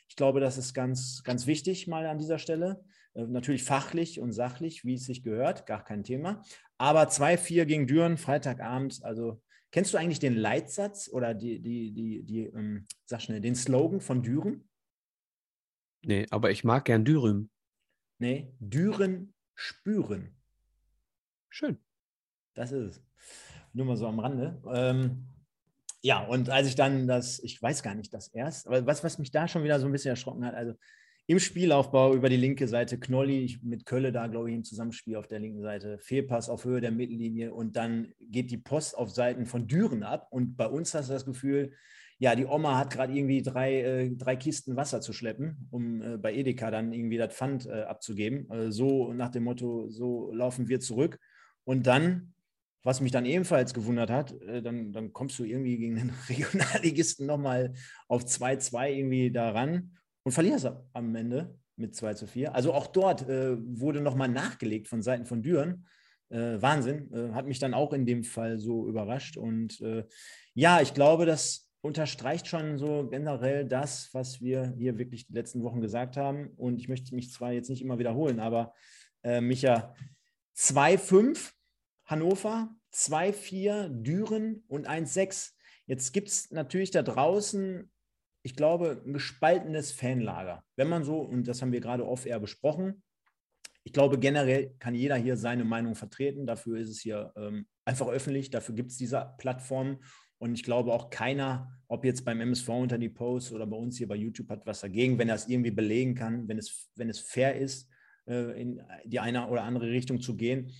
Ich 0.08 0.16
glaube, 0.16 0.40
das 0.40 0.56
ist 0.56 0.72
ganz, 0.72 1.22
ganz 1.24 1.46
wichtig 1.46 1.86
mal 1.86 2.06
an 2.06 2.18
dieser 2.18 2.38
Stelle. 2.38 2.82
Äh, 3.12 3.24
natürlich 3.26 3.64
fachlich 3.64 4.18
und 4.18 4.32
sachlich, 4.32 4.86
wie 4.86 4.94
es 4.94 5.04
sich 5.04 5.22
gehört, 5.22 5.66
gar 5.66 5.84
kein 5.84 6.04
Thema. 6.04 6.42
Aber 6.78 7.02
2-4 7.02 7.66
gegen 7.66 7.86
Düren, 7.86 8.16
Freitagabend, 8.16 9.00
also 9.02 9.42
Kennst 9.74 9.92
du 9.92 9.98
eigentlich 9.98 10.20
den 10.20 10.36
Leitsatz 10.36 11.08
oder 11.08 11.34
die, 11.34 11.58
die, 11.58 11.90
die, 11.92 12.22
die 12.22 12.44
ähm, 12.44 12.86
sag 13.06 13.22
schnell, 13.22 13.40
den 13.40 13.56
Slogan 13.56 14.00
von 14.00 14.22
Düren? 14.22 14.68
Nee, 16.02 16.28
aber 16.30 16.52
ich 16.52 16.62
mag 16.62 16.84
gern 16.84 17.04
Dürüm. 17.04 17.50
Nee, 18.20 18.54
Düren 18.60 19.34
spüren. 19.56 20.36
Schön. 21.48 21.76
Das 22.54 22.70
ist 22.70 22.98
es. 22.98 23.02
Nur 23.72 23.86
mal 23.86 23.96
so 23.96 24.06
am 24.06 24.20
Rande. 24.20 24.62
Ähm, 24.72 25.26
ja, 26.02 26.24
und 26.24 26.50
als 26.50 26.68
ich 26.68 26.76
dann 26.76 27.08
das, 27.08 27.40
ich 27.40 27.60
weiß 27.60 27.82
gar 27.82 27.96
nicht, 27.96 28.14
das 28.14 28.28
erst, 28.28 28.68
aber 28.68 28.86
was, 28.86 29.02
was 29.02 29.18
mich 29.18 29.32
da 29.32 29.48
schon 29.48 29.64
wieder 29.64 29.80
so 29.80 29.86
ein 29.86 29.92
bisschen 29.92 30.10
erschrocken 30.10 30.44
hat, 30.44 30.54
also 30.54 30.74
im 31.26 31.38
Spielaufbau 31.38 32.14
über 32.14 32.28
die 32.28 32.36
linke 32.36 32.68
Seite 32.68 32.98
Knolli 32.98 33.58
mit 33.62 33.86
Kölle 33.86 34.12
da, 34.12 34.26
glaube 34.26 34.50
ich, 34.50 34.56
im 34.56 34.64
Zusammenspiel 34.64 35.16
auf 35.16 35.26
der 35.26 35.40
linken 35.40 35.62
Seite. 35.62 35.98
Fehlpass 35.98 36.50
auf 36.50 36.64
Höhe 36.64 36.82
der 36.82 36.90
Mittellinie 36.90 37.54
und 37.54 37.76
dann 37.76 38.12
geht 38.20 38.50
die 38.50 38.58
Post 38.58 38.96
auf 38.96 39.10
Seiten 39.10 39.46
von 39.46 39.66
Düren 39.66 40.02
ab. 40.02 40.28
Und 40.30 40.56
bei 40.56 40.66
uns 40.66 40.92
hast 40.92 41.08
du 41.08 41.14
das 41.14 41.24
Gefühl, 41.24 41.72
ja, 42.18 42.36
die 42.36 42.44
Oma 42.44 42.78
hat 42.78 42.92
gerade 42.92 43.14
irgendwie 43.14 43.42
drei, 43.42 43.80
äh, 43.80 44.10
drei 44.10 44.36
Kisten 44.36 44.76
Wasser 44.76 45.00
zu 45.00 45.12
schleppen, 45.12 45.66
um 45.70 46.02
äh, 46.02 46.16
bei 46.18 46.34
Edeka 46.34 46.70
dann 46.70 46.92
irgendwie 46.92 47.16
das 47.16 47.34
Pfand 47.34 47.66
äh, 47.66 47.82
abzugeben. 47.82 48.46
Also 48.50 48.70
so 48.70 49.12
nach 49.14 49.30
dem 49.30 49.44
Motto, 49.44 49.88
so 49.88 50.30
laufen 50.30 50.68
wir 50.68 50.80
zurück. 50.80 51.18
Und 51.64 51.86
dann 51.86 52.34
was 52.86 53.00
mich 53.00 53.12
dann 53.12 53.24
ebenfalls 53.24 53.72
gewundert 53.72 54.10
hat, 54.10 54.38
äh, 54.42 54.60
dann, 54.60 54.92
dann 54.92 55.14
kommst 55.14 55.38
du 55.38 55.44
irgendwie 55.44 55.78
gegen 55.78 55.96
den 55.96 56.10
Regionalligisten 56.28 57.26
nochmal 57.26 57.72
auf 58.08 58.24
2-2 58.24 58.90
irgendwie 58.90 59.30
daran 59.30 59.96
und 60.24 60.32
verlierst 60.32 60.68
am 60.92 61.14
Ende 61.14 61.58
mit 61.76 61.94
2 61.94 62.14
zu 62.14 62.26
4. 62.26 62.54
Also 62.54 62.72
auch 62.72 62.88
dort 62.88 63.28
äh, 63.28 63.56
wurde 63.58 64.00
nochmal 64.00 64.28
nachgelegt 64.28 64.88
von 64.88 65.02
Seiten 65.02 65.26
von 65.26 65.42
Düren. 65.42 65.86
Äh, 66.30 66.60
Wahnsinn. 66.60 67.12
Äh, 67.12 67.32
hat 67.32 67.46
mich 67.46 67.58
dann 67.58 67.74
auch 67.74 67.92
in 67.92 68.06
dem 68.06 68.24
Fall 68.24 68.58
so 68.58 68.88
überrascht. 68.88 69.36
Und 69.36 69.80
äh, 69.80 70.04
ja, 70.54 70.80
ich 70.80 70.94
glaube, 70.94 71.26
das 71.26 71.70
unterstreicht 71.80 72.46
schon 72.46 72.78
so 72.78 73.08
generell 73.08 73.66
das, 73.66 74.08
was 74.12 74.40
wir 74.40 74.74
hier 74.78 74.96
wirklich 74.98 75.26
die 75.26 75.34
letzten 75.34 75.62
Wochen 75.62 75.80
gesagt 75.80 76.16
haben. 76.16 76.48
Und 76.56 76.80
ich 76.80 76.88
möchte 76.88 77.14
mich 77.14 77.30
zwar 77.30 77.52
jetzt 77.52 77.68
nicht 77.68 77.82
immer 77.82 77.98
wiederholen, 77.98 78.40
aber 78.40 78.72
äh, 79.22 79.40
Micha, 79.40 79.94
2-5 80.56 81.52
Hannover, 82.06 82.74
2-4 82.92 83.88
Düren 83.88 84.64
und 84.68 84.88
1-6. 84.88 85.52
Jetzt 85.86 86.12
gibt 86.12 86.28
es 86.28 86.50
natürlich 86.50 86.90
da 86.90 87.02
draußen, 87.02 87.90
ich 88.44 88.54
glaube, 88.54 89.02
ein 89.04 89.14
gespaltenes 89.14 89.90
Fanlager. 89.90 90.62
Wenn 90.76 90.88
man 90.88 91.02
so, 91.02 91.18
und 91.20 91.48
das 91.48 91.62
haben 91.62 91.72
wir 91.72 91.80
gerade 91.80 92.06
off-air 92.06 92.38
besprochen, 92.38 93.02
ich 93.84 93.92
glaube, 93.92 94.18
generell 94.18 94.74
kann 94.78 94.94
jeder 94.94 95.16
hier 95.16 95.36
seine 95.36 95.64
Meinung 95.64 95.94
vertreten. 95.94 96.46
Dafür 96.46 96.78
ist 96.78 96.90
es 96.90 97.00
hier 97.00 97.32
ähm, 97.36 97.66
einfach 97.84 98.08
öffentlich, 98.08 98.50
dafür 98.50 98.74
gibt 98.74 98.90
es 98.90 98.98
diese 98.98 99.34
Plattform. 99.38 99.98
Und 100.38 100.54
ich 100.54 100.62
glaube 100.62 100.92
auch 100.92 101.08
keiner, 101.08 101.70
ob 101.88 102.04
jetzt 102.04 102.24
beim 102.24 102.40
MSV 102.40 102.68
unter 102.68 102.98
die 102.98 103.08
Posts 103.08 103.52
oder 103.52 103.66
bei 103.66 103.76
uns 103.76 103.96
hier 103.96 104.08
bei 104.08 104.16
YouTube, 104.16 104.50
hat 104.50 104.66
was 104.66 104.80
dagegen, 104.80 105.18
wenn 105.18 105.30
er 105.30 105.36
es 105.36 105.48
irgendwie 105.48 105.70
belegen 105.70 106.14
kann, 106.14 106.46
wenn 106.46 106.58
es, 106.58 106.90
wenn 106.96 107.08
es 107.08 107.20
fair 107.20 107.56
ist, 107.56 107.88
äh, 108.26 108.60
in 108.60 108.82
die 109.06 109.20
eine 109.20 109.48
oder 109.48 109.62
andere 109.62 109.88
Richtung 109.88 110.20
zu 110.20 110.36
gehen. 110.36 110.70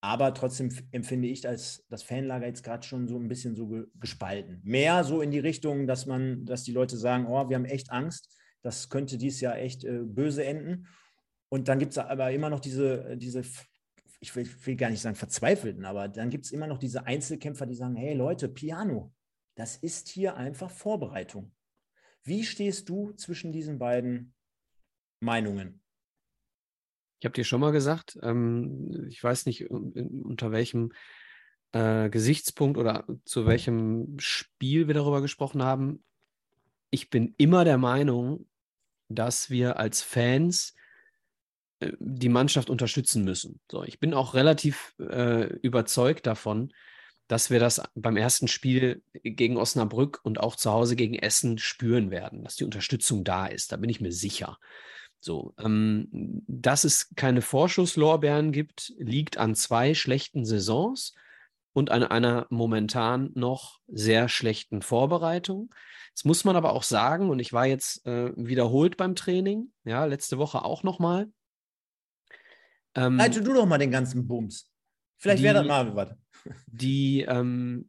Aber 0.00 0.32
trotzdem 0.32 0.70
empfinde 0.92 1.28
ich 1.28 1.46
als 1.48 1.84
das 1.88 2.04
Fanlager 2.04 2.46
jetzt 2.46 2.62
gerade 2.62 2.86
schon 2.86 3.08
so 3.08 3.18
ein 3.18 3.28
bisschen 3.28 3.56
so 3.56 3.84
gespalten. 3.98 4.60
Mehr 4.62 5.02
so 5.02 5.22
in 5.22 5.30
die 5.30 5.40
Richtung, 5.40 5.86
dass 5.86 6.06
man, 6.06 6.44
dass 6.44 6.62
die 6.62 6.72
Leute 6.72 6.96
sagen, 6.96 7.26
oh, 7.26 7.48
wir 7.48 7.56
haben 7.56 7.64
echt 7.64 7.90
Angst, 7.90 8.36
das 8.62 8.88
könnte 8.88 9.18
dieses 9.18 9.40
Jahr 9.40 9.56
echt 9.56 9.84
äh, 9.84 10.00
böse 10.04 10.44
enden. 10.44 10.86
Und 11.48 11.68
dann 11.68 11.78
gibt 11.78 11.92
es 11.92 11.98
aber 11.98 12.30
immer 12.30 12.50
noch 12.50 12.60
diese, 12.60 13.16
diese 13.16 13.42
ich 14.20 14.34
will, 14.34 14.48
will, 14.64 14.76
gar 14.76 14.90
nicht 14.90 15.00
sagen 15.00 15.16
verzweifelten, 15.16 15.84
aber 15.84 16.08
dann 16.08 16.30
gibt 16.30 16.44
es 16.44 16.50
immer 16.50 16.66
noch 16.66 16.78
diese 16.78 17.06
Einzelkämpfer, 17.06 17.66
die 17.66 17.74
sagen, 17.74 17.96
hey 17.96 18.14
Leute, 18.14 18.48
Piano, 18.48 19.12
das 19.54 19.76
ist 19.76 20.08
hier 20.08 20.36
einfach 20.36 20.70
Vorbereitung. 20.70 21.52
Wie 22.24 22.44
stehst 22.44 22.88
du 22.88 23.12
zwischen 23.12 23.52
diesen 23.52 23.78
beiden 23.78 24.34
Meinungen? 25.20 25.82
Ich 27.18 27.24
habe 27.24 27.34
dir 27.34 27.44
schon 27.44 27.60
mal 27.60 27.72
gesagt, 27.72 28.18
ähm, 28.22 29.06
ich 29.08 29.22
weiß 29.22 29.46
nicht, 29.46 29.70
unter 29.70 30.52
welchem 30.52 30.92
äh, 31.72 32.08
Gesichtspunkt 32.10 32.78
oder 32.78 33.04
zu 33.24 33.46
welchem 33.46 34.18
Spiel 34.18 34.86
wir 34.86 34.94
darüber 34.94 35.20
gesprochen 35.20 35.62
haben. 35.62 36.02
Ich 36.90 37.10
bin 37.10 37.34
immer 37.36 37.64
der 37.64 37.78
Meinung, 37.78 38.46
dass 39.08 39.50
wir 39.50 39.78
als 39.78 40.02
Fans 40.02 40.74
äh, 41.80 41.92
die 41.98 42.28
Mannschaft 42.28 42.70
unterstützen 42.70 43.24
müssen. 43.24 43.60
So, 43.70 43.82
ich 43.82 43.98
bin 43.98 44.14
auch 44.14 44.34
relativ 44.34 44.94
äh, 44.98 45.46
überzeugt 45.58 46.26
davon, 46.26 46.72
dass 47.26 47.50
wir 47.50 47.60
das 47.60 47.82
beim 47.94 48.16
ersten 48.16 48.48
Spiel 48.48 49.02
gegen 49.22 49.58
Osnabrück 49.58 50.20
und 50.22 50.40
auch 50.40 50.56
zu 50.56 50.70
Hause 50.72 50.96
gegen 50.96 51.14
Essen 51.14 51.58
spüren 51.58 52.10
werden, 52.10 52.42
dass 52.42 52.56
die 52.56 52.64
Unterstützung 52.64 53.22
da 53.22 53.46
ist. 53.46 53.72
Da 53.72 53.76
bin 53.76 53.90
ich 53.90 54.00
mir 54.00 54.12
sicher. 54.12 54.58
So, 55.20 55.54
ähm, 55.58 56.42
dass 56.46 56.84
es 56.84 57.12
keine 57.16 57.42
Vorschusslorbeeren 57.42 58.52
gibt, 58.52 58.92
liegt 58.98 59.36
an 59.36 59.54
zwei 59.54 59.94
schlechten 59.94 60.44
Saisons 60.44 61.14
und 61.72 61.90
an 61.90 62.04
einer 62.04 62.46
momentan 62.50 63.30
noch 63.34 63.80
sehr 63.88 64.28
schlechten 64.28 64.80
Vorbereitung. 64.82 65.74
Jetzt 66.10 66.24
muss 66.24 66.44
man 66.44 66.56
aber 66.56 66.72
auch 66.72 66.82
sagen, 66.82 67.30
und 67.30 67.38
ich 67.40 67.52
war 67.52 67.66
jetzt 67.66 68.06
äh, 68.06 68.32
wiederholt 68.36 68.96
beim 68.96 69.14
Training, 69.14 69.72
ja, 69.84 70.04
letzte 70.04 70.38
Woche 70.38 70.64
auch 70.64 70.82
nochmal, 70.82 71.28
ähm, 72.94 73.16
Leite 73.16 73.42
du 73.42 73.52
doch 73.52 73.66
mal 73.66 73.78
den 73.78 73.90
ganzen 73.90 74.26
Bums. 74.26 74.70
Vielleicht 75.18 75.42
wäre 75.42 75.54
das 75.54 75.66
mal 75.66 75.94
was. 75.94 76.08
Die, 76.66 77.20
ähm, 77.22 77.88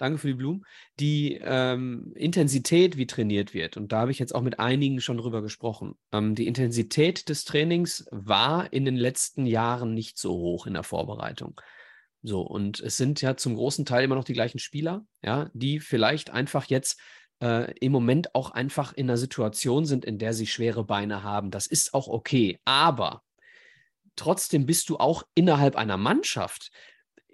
danke 0.00 0.18
für 0.18 0.28
die 0.28 0.34
Blumen, 0.34 0.64
die 0.98 1.40
ähm, 1.42 2.12
Intensität, 2.16 2.96
wie 2.96 3.06
trainiert 3.06 3.54
wird, 3.54 3.76
und 3.76 3.92
da 3.92 4.00
habe 4.00 4.10
ich 4.10 4.18
jetzt 4.18 4.34
auch 4.34 4.42
mit 4.42 4.58
einigen 4.58 5.00
schon 5.00 5.18
drüber 5.18 5.42
gesprochen. 5.42 5.94
Ähm, 6.12 6.34
die 6.34 6.46
Intensität 6.46 7.28
des 7.28 7.44
Trainings 7.44 8.06
war 8.10 8.72
in 8.72 8.84
den 8.84 8.96
letzten 8.96 9.46
Jahren 9.46 9.94
nicht 9.94 10.18
so 10.18 10.32
hoch 10.32 10.66
in 10.66 10.74
der 10.74 10.82
Vorbereitung. 10.82 11.60
So, 12.22 12.42
und 12.42 12.80
es 12.80 12.96
sind 12.96 13.22
ja 13.22 13.36
zum 13.36 13.54
großen 13.54 13.86
Teil 13.86 14.04
immer 14.04 14.14
noch 14.14 14.24
die 14.24 14.34
gleichen 14.34 14.58
Spieler, 14.58 15.04
ja, 15.22 15.50
die 15.54 15.80
vielleicht 15.80 16.30
einfach 16.30 16.66
jetzt 16.66 17.00
äh, 17.42 17.72
im 17.78 17.92
Moment 17.92 18.34
auch 18.34 18.50
einfach 18.50 18.92
in 18.92 19.08
einer 19.08 19.16
Situation 19.16 19.86
sind, 19.86 20.04
in 20.04 20.18
der 20.18 20.34
sie 20.34 20.46
schwere 20.46 20.84
Beine 20.84 21.22
haben. 21.22 21.50
Das 21.50 21.66
ist 21.66 21.94
auch 21.94 22.08
okay. 22.08 22.58
Aber 22.64 23.22
trotzdem 24.16 24.66
bist 24.66 24.90
du 24.90 24.98
auch 24.98 25.22
innerhalb 25.34 25.76
einer 25.76 25.96
Mannschaft 25.96 26.70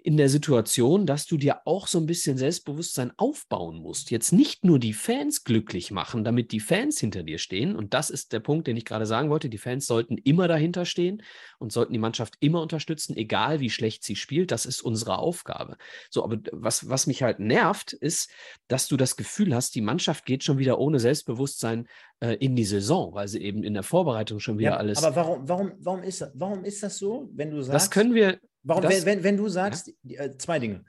in 0.07 0.15
der 0.15 0.29
Situation, 0.29 1.05
dass 1.05 1.25
du 1.25 1.35
dir 1.35 1.63
auch 1.65 1.85
so 1.85 1.99
ein 1.99 2.05
bisschen 2.05 2.37
Selbstbewusstsein 2.37 3.11
aufbauen 3.17 3.81
musst. 3.81 4.09
Jetzt 4.09 4.31
nicht 4.31 4.63
nur 4.63 4.79
die 4.79 4.93
Fans 4.93 5.43
glücklich 5.43 5.91
machen, 5.91 6.23
damit 6.23 6.53
die 6.53 6.61
Fans 6.61 6.97
hinter 6.97 7.23
dir 7.23 7.39
stehen. 7.39 7.75
Und 7.75 7.93
das 7.93 8.09
ist 8.09 8.31
der 8.31 8.39
Punkt, 8.39 8.67
den 8.67 8.77
ich 8.77 8.85
gerade 8.85 9.05
sagen 9.05 9.29
wollte. 9.29 9.49
Die 9.49 9.57
Fans 9.57 9.85
sollten 9.85 10.17
immer 10.17 10.47
dahinter 10.47 10.85
stehen 10.85 11.23
und 11.59 11.73
sollten 11.73 11.91
die 11.91 11.99
Mannschaft 11.99 12.35
immer 12.39 12.61
unterstützen, 12.61 13.17
egal 13.17 13.59
wie 13.59 13.69
schlecht 13.69 14.05
sie 14.05 14.15
spielt. 14.15 14.51
Das 14.51 14.65
ist 14.65 14.81
unsere 14.81 15.17
Aufgabe. 15.17 15.75
So, 16.09 16.23
aber 16.23 16.37
was, 16.53 16.87
was 16.87 17.05
mich 17.05 17.21
halt 17.21 17.39
nervt, 17.39 17.91
ist, 17.91 18.31
dass 18.69 18.87
du 18.87 18.95
das 18.95 19.17
Gefühl 19.17 19.53
hast, 19.53 19.75
die 19.75 19.81
Mannschaft 19.81 20.25
geht 20.25 20.41
schon 20.41 20.57
wieder 20.57 20.79
ohne 20.79 21.01
Selbstbewusstsein 21.01 21.85
äh, 22.21 22.35
in 22.35 22.55
die 22.55 22.63
Saison, 22.63 23.13
weil 23.13 23.27
sie 23.27 23.41
eben 23.41 23.61
in 23.61 23.73
der 23.73 23.83
Vorbereitung 23.83 24.39
schon 24.39 24.57
wieder 24.57 24.71
ja, 24.71 24.77
alles. 24.77 25.03
Aber 25.03 25.17
warum, 25.17 25.49
warum, 25.49 25.71
warum, 25.79 26.03
ist, 26.03 26.25
warum 26.33 26.63
ist 26.63 26.81
das 26.81 26.97
so, 26.97 27.29
wenn 27.33 27.51
du 27.51 27.61
sagst. 27.61 27.75
Das 27.75 27.91
können 27.91 28.13
wir, 28.13 28.39
Warum, 28.67 28.83
das, 28.83 29.05
wenn, 29.05 29.23
wenn, 29.23 29.37
du 29.37 29.47
sagst, 29.47 29.93
ja. 30.03 30.23
äh, 30.23 30.37
zwei 30.37 30.59
Dinge. 30.59 30.83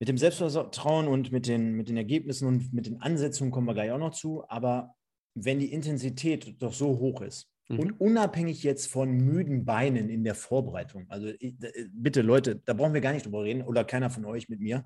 Mit 0.00 0.08
dem 0.08 0.18
Selbstvertrauen 0.18 1.06
und 1.06 1.30
mit 1.30 1.46
den, 1.46 1.72
mit 1.72 1.88
den 1.88 1.96
Ergebnissen 1.96 2.48
und 2.48 2.74
mit 2.74 2.86
den 2.86 3.00
Ansetzungen 3.00 3.52
kommen 3.52 3.66
wir 3.66 3.74
gleich 3.74 3.92
auch 3.92 3.98
noch 3.98 4.10
zu, 4.10 4.44
aber 4.48 4.94
wenn 5.34 5.60
die 5.60 5.72
Intensität 5.72 6.60
doch 6.60 6.72
so 6.72 6.98
hoch 6.98 7.22
ist 7.22 7.48
mhm. 7.68 7.78
und 7.78 8.00
unabhängig 8.00 8.62
jetzt 8.64 8.90
von 8.90 9.10
müden 9.10 9.64
Beinen 9.64 10.08
in 10.08 10.24
der 10.24 10.34
Vorbereitung, 10.34 11.06
also 11.08 11.28
ich, 11.38 11.54
äh, 11.62 11.86
bitte 11.92 12.22
Leute, 12.22 12.60
da 12.64 12.74
brauchen 12.74 12.92
wir 12.92 13.00
gar 13.00 13.12
nicht 13.12 13.24
drüber 13.24 13.44
reden 13.44 13.62
oder 13.62 13.84
keiner 13.84 14.10
von 14.10 14.24
euch 14.24 14.48
mit 14.48 14.60
mir, 14.60 14.84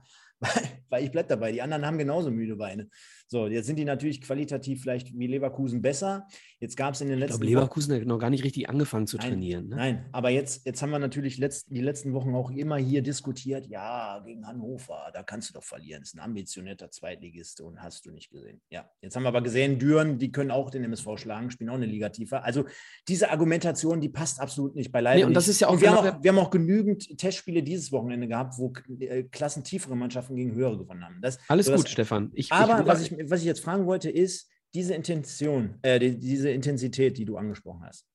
weil, 0.88 1.05
ich 1.05 1.11
bleibe 1.11 1.29
dabei, 1.29 1.53
die 1.53 1.62
anderen 1.62 1.85
haben 1.85 1.98
genauso 1.98 2.31
müde 2.31 2.57
Beine. 2.57 2.88
So, 3.27 3.46
jetzt 3.46 3.66
sind 3.66 3.77
die 3.77 3.85
natürlich 3.85 4.22
qualitativ 4.22 4.81
vielleicht 4.81 5.16
wie 5.18 5.27
Leverkusen 5.27 5.83
besser. 5.83 6.27
Jetzt 6.61 6.77
gab 6.77 6.94
es 6.94 7.01
in 7.01 7.09
den 7.09 7.18
letzten 7.18 7.35
ich 7.35 7.40
glaube, 7.40 7.61
Leverkusen 7.61 7.90
Wochen, 7.92 8.01
hat 8.01 8.09
noch 8.09 8.18
gar 8.18 8.31
nicht 8.31 8.44
richtig 8.44 8.70
angefangen 8.70 9.07
zu 9.07 9.18
nein, 9.18 9.31
trainieren. 9.31 9.68
Ne? 9.68 9.77
Nein, 9.77 10.07
aber 10.12 10.31
jetzt, 10.31 10.64
jetzt 10.64 10.81
haben 10.81 10.90
wir 10.90 10.98
natürlich 10.98 11.38
letzt, 11.38 11.66
die 11.70 11.83
letzten 11.83 12.14
Wochen 12.14 12.35
auch 12.35 12.51
immer 12.51 12.77
hier 12.77 13.03
diskutiert, 13.03 13.66
ja, 13.66 14.20
gegen 14.24 14.46
Hannover, 14.46 15.11
da 15.12 15.22
kannst 15.22 15.51
du 15.51 15.55
doch 15.55 15.64
verlieren. 15.64 16.01
Das 16.01 16.11
ist 16.11 16.14
ein 16.14 16.20
ambitionierter 16.20 16.90
Zweitligist 16.90 17.61
und 17.61 17.83
hast 17.83 18.07
du 18.07 18.11
nicht 18.11 18.31
gesehen. 18.31 18.61
Ja, 18.70 18.90
jetzt 19.03 19.14
haben 19.14 19.24
wir 19.24 19.29
aber 19.29 19.42
gesehen, 19.42 19.79
Düren, 19.79 20.18
die 20.18 20.33
können 20.33 20.51
auch 20.51 20.70
den 20.70 20.85
MSV 20.85 21.16
schlagen, 21.16 21.51
spielen 21.51 21.70
auch 21.70 21.74
eine 21.74 21.87
Liga 21.87 22.09
tiefer. 22.09 22.44
Also 22.44 22.64
diese 23.09 23.31
Argumentation, 23.31 24.01
die 24.01 24.09
passt 24.09 24.40
absolut 24.40 24.74
nicht 24.74 24.92
bei 24.92 25.01
Leider. 25.01 25.20
Nee, 25.20 25.24
und 25.24 25.35
das 25.35 25.48
ist 25.48 25.61
ja 25.61 25.68
auch, 25.68 25.81
wir, 25.81 25.90
haben 25.90 26.09
auch 26.09 26.22
wir 26.22 26.31
haben 26.31 26.38
auch 26.38 26.51
genügend 26.51 27.18
Testspiele 27.18 27.62
dieses 27.62 27.92
Wochenende 27.92 28.29
gehabt, 28.29 28.59
wo 28.59 28.72
äh, 29.01 29.24
klassentiefere 29.24 29.96
Mannschaften 29.96 30.27
gegen 30.36 30.54
höhere 30.54 30.78
gewonnen 30.78 31.04
haben. 31.04 31.20
Das, 31.20 31.38
Alles 31.48 31.66
so 31.66 31.72
gut, 31.72 31.84
das, 31.84 31.92
Stefan. 31.92 32.30
Ich, 32.34 32.52
aber 32.52 32.80
ich 32.80 32.86
was, 32.86 33.02
ich, 33.02 33.30
was 33.30 33.40
ich 33.40 33.46
jetzt 33.46 33.60
fragen 33.60 33.86
wollte, 33.86 34.10
ist 34.10 34.48
diese 34.74 34.94
Intention, 34.94 35.78
äh, 35.82 35.98
die, 35.98 36.18
diese 36.18 36.50
Intensität, 36.50 37.18
die 37.18 37.24
du 37.24 37.36
angesprochen 37.36 37.84
hast. 37.84 38.06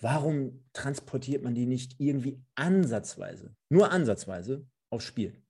Warum 0.00 0.64
transportiert 0.72 1.42
man 1.42 1.54
die 1.54 1.66
nicht 1.66 1.94
irgendwie 1.98 2.38
ansatzweise, 2.54 3.54
nur 3.70 3.90
ansatzweise 3.90 4.66
aufs 4.90 5.06
Spiel? 5.06 5.42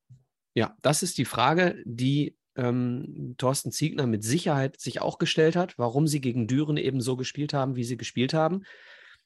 Ja, 0.54 0.76
das 0.82 1.02
ist 1.02 1.18
die 1.18 1.24
Frage, 1.24 1.82
die 1.84 2.36
ähm, 2.56 3.34
Thorsten 3.38 3.72
Ziegner 3.72 4.06
mit 4.06 4.24
Sicherheit 4.24 4.80
sich 4.80 5.00
auch 5.00 5.18
gestellt 5.18 5.56
hat, 5.56 5.78
warum 5.78 6.06
sie 6.06 6.20
gegen 6.20 6.46
Düren 6.46 6.76
eben 6.76 7.00
so 7.00 7.16
gespielt 7.16 7.54
haben, 7.54 7.76
wie 7.76 7.84
sie 7.84 7.96
gespielt 7.96 8.34
haben. 8.34 8.62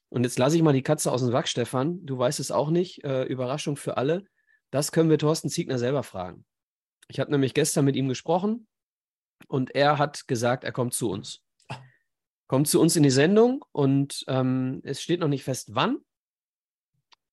Und 0.09 0.23
jetzt 0.23 0.37
lasse 0.37 0.57
ich 0.57 0.61
mal 0.61 0.73
die 0.73 0.81
Katze 0.81 1.11
aus 1.11 1.21
dem 1.21 1.31
Sack, 1.31 1.47
Stefan. 1.47 2.05
Du 2.05 2.17
weißt 2.17 2.39
es 2.41 2.51
auch 2.51 2.69
nicht. 2.69 3.03
Äh, 3.05 3.23
Überraschung 3.23 3.77
für 3.77 3.95
alle. 3.95 4.25
Das 4.69 4.91
können 4.91 5.09
wir 5.09 5.17
Thorsten 5.17 5.49
Ziegner 5.49 5.77
selber 5.77 6.03
fragen. 6.03 6.43
Ich 7.11 7.19
habe 7.19 7.29
nämlich 7.29 7.53
gestern 7.53 7.83
mit 7.83 7.97
ihm 7.97 8.07
gesprochen 8.07 8.67
und 9.49 9.75
er 9.75 9.97
hat 9.97 10.29
gesagt, 10.29 10.63
er 10.63 10.71
kommt 10.71 10.93
zu 10.93 11.09
uns. 11.09 11.41
Kommt 12.47 12.69
zu 12.69 12.79
uns 12.79 12.95
in 12.95 13.03
die 13.03 13.09
Sendung 13.09 13.65
und 13.73 14.23
ähm, 14.29 14.79
es 14.85 15.01
steht 15.01 15.19
noch 15.19 15.27
nicht 15.27 15.43
fest, 15.43 15.71
wann. 15.73 15.97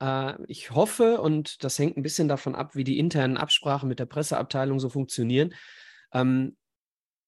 Äh, 0.00 0.34
ich 0.48 0.72
hoffe, 0.72 1.20
und 1.20 1.62
das 1.62 1.78
hängt 1.78 1.96
ein 1.96 2.02
bisschen 2.02 2.26
davon 2.26 2.56
ab, 2.56 2.74
wie 2.74 2.82
die 2.82 2.98
internen 2.98 3.36
Absprachen 3.36 3.88
mit 3.88 4.00
der 4.00 4.06
Presseabteilung 4.06 4.80
so 4.80 4.88
funktionieren. 4.88 5.54
Ähm, 6.12 6.56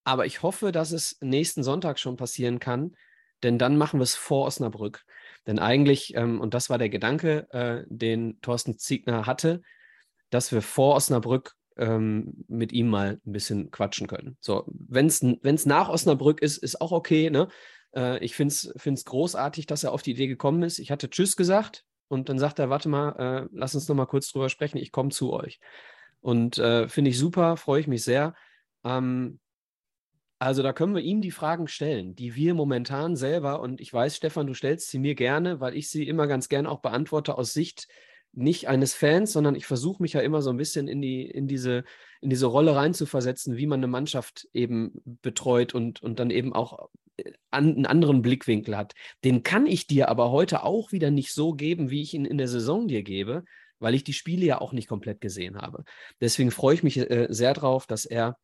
aber 0.03 0.27
ich 0.27 0.43
hoffe, 0.43 0.73
dass 0.73 0.91
es 0.91 1.19
nächsten 1.21 1.63
Sonntag 1.63 2.01
schon 2.01 2.17
passieren 2.17 2.59
kann, 2.59 2.97
denn 3.45 3.59
dann 3.59 3.77
machen 3.77 4.01
wir 4.01 4.05
es 4.05 4.17
vor 4.17 4.47
Osnabrück. 4.47 5.05
Denn 5.47 5.61
eigentlich, 5.61 6.17
ähm, 6.17 6.41
und 6.41 6.53
das 6.53 6.69
war 6.69 6.79
der 6.79 6.89
Gedanke, 6.89 7.47
äh, 7.53 7.85
den 7.87 8.41
Thorsten 8.41 8.77
Ziegner 8.77 9.27
hatte, 9.27 9.63
dass 10.31 10.51
wir 10.51 10.63
vor 10.63 10.97
Osnabrück 10.97 11.55
ähm, 11.81 12.45
mit 12.47 12.73
ihm 12.73 12.89
mal 12.89 13.19
ein 13.27 13.33
bisschen 13.33 13.71
quatschen 13.71 14.07
können. 14.07 14.37
So, 14.41 14.65
wenn 14.67 15.07
es 15.07 15.67
nach 15.67 15.89
Osnabrück 15.89 16.43
ist, 16.43 16.59
ist 16.59 16.81
auch 16.81 16.93
okay. 16.93 17.31
Ne? 17.31 17.49
Äh, 17.97 18.23
ich 18.25 18.37
finde 18.37 18.53
es 18.53 19.05
großartig, 19.05 19.67
dass 19.67 19.83
er 19.83 19.93
auf 19.93 20.03
die 20.03 20.13
Idee 20.13 20.27
gekommen 20.27 20.63
ist. 20.63 20.79
Ich 20.79 20.91
hatte 20.91 21.11
Tschüss 21.11 21.37
gesagt 21.37 21.85
und 22.09 22.29
dann 22.29 22.39
sagt 22.39 22.59
er, 22.59 22.71
warte 22.71 22.89
mal, 22.89 23.45
äh, 23.45 23.49
lass 23.53 23.75
uns 23.75 23.89
noch 23.89 23.97
mal 23.97 24.07
kurz 24.07 24.31
drüber 24.31 24.51
sprechen, 24.51 24.79
ich 24.79 24.93
komme 24.93 25.09
zu 25.09 25.33
euch. 25.33 25.59
Und 26.21 26.59
äh, 26.59 26.87
finde 26.89 27.11
ich 27.11 27.19
super, 27.19 27.57
freue 27.57 27.81
ich 27.81 27.87
mich 27.87 28.05
sehr. 28.05 28.35
Ähm, 28.85 29.41
also 30.39 30.63
da 30.63 30.73
können 30.73 30.95
wir 30.95 31.03
ihm 31.03 31.23
die 31.23 31.31
Fragen 31.31 31.67
stellen, 31.67 32.15
die 32.15 32.35
wir 32.35 32.55
momentan 32.55 33.17
selber, 33.17 33.61
und 33.61 33.81
ich 33.81 33.93
weiß, 33.93 34.17
Stefan, 34.17 34.47
du 34.47 34.55
stellst 34.55 34.91
sie 34.91 34.99
mir 34.99 35.15
gerne, 35.15 35.61
weil 35.61 35.77
ich 35.77 35.91
sie 35.91 36.07
immer 36.07 36.27
ganz 36.27 36.49
gerne 36.49 36.71
auch 36.71 36.81
beantworte 36.81 37.37
aus 37.37 37.53
Sicht 37.53 37.89
nicht 38.33 38.69
eines 38.69 38.95
Fans, 38.95 39.33
sondern 39.33 39.55
ich 39.55 39.67
versuche 39.67 40.03
mich 40.03 40.13
ja 40.13 40.21
immer 40.21 40.43
so 40.43 40.51
ein 40.51 40.57
bisschen 40.57 40.89
in, 40.89 41.03
die, 41.03 41.23
in, 41.23 41.49
diese, 41.49 41.85
in 42.21 42.31
diese 42.31 42.47
Rolle 42.47 42.77
reinzuversetzen, 42.77 43.57
wie 43.57 43.67
man 43.67 43.81
eine 43.81 43.89
Mannschaft 43.89 44.49
eben 44.53 45.03
betreut 45.23 45.75
und, 45.75 46.03
und 46.03 46.21
dann 46.21 46.31
eben 46.31 46.53
auch 46.53 46.91
äh, 47.17 47.33
an, 47.51 47.75
einen 47.75 47.87
anderen 47.87 48.23
Blickwinkel 48.23 48.77
hat. 48.77 48.95
Den 49.25 49.43
kann 49.43 49.67
ich 49.67 49.87
dir 49.87 50.09
aber 50.09 50.31
heute 50.31 50.63
auch 50.63 50.93
wieder 50.93 51.11
nicht 51.11 51.33
so 51.33 51.53
geben, 51.53 51.91
wie 51.91 52.03
ich 52.03 52.15
ihn 52.15 52.25
in 52.25 52.39
der 52.39 52.49
Saison 52.49 52.87
dir 52.87 53.03
gebe, 53.03 53.45
weil 53.81 53.95
ich 53.95 54.05
die 54.05 54.13
Spiele 54.13 54.47
ja 54.47 54.61
auch 54.61 54.73
nicht 54.73 54.89
komplett 54.89 55.21
gesehen 55.21 55.57
habe. 55.59 55.85
Deswegen 56.21 56.51
freue 56.51 56.75
ich 56.75 56.83
mich 56.83 56.99
äh, 56.99 57.27
sehr 57.31 57.55
drauf, 57.55 57.87
dass 57.87 58.05
er 58.05 58.37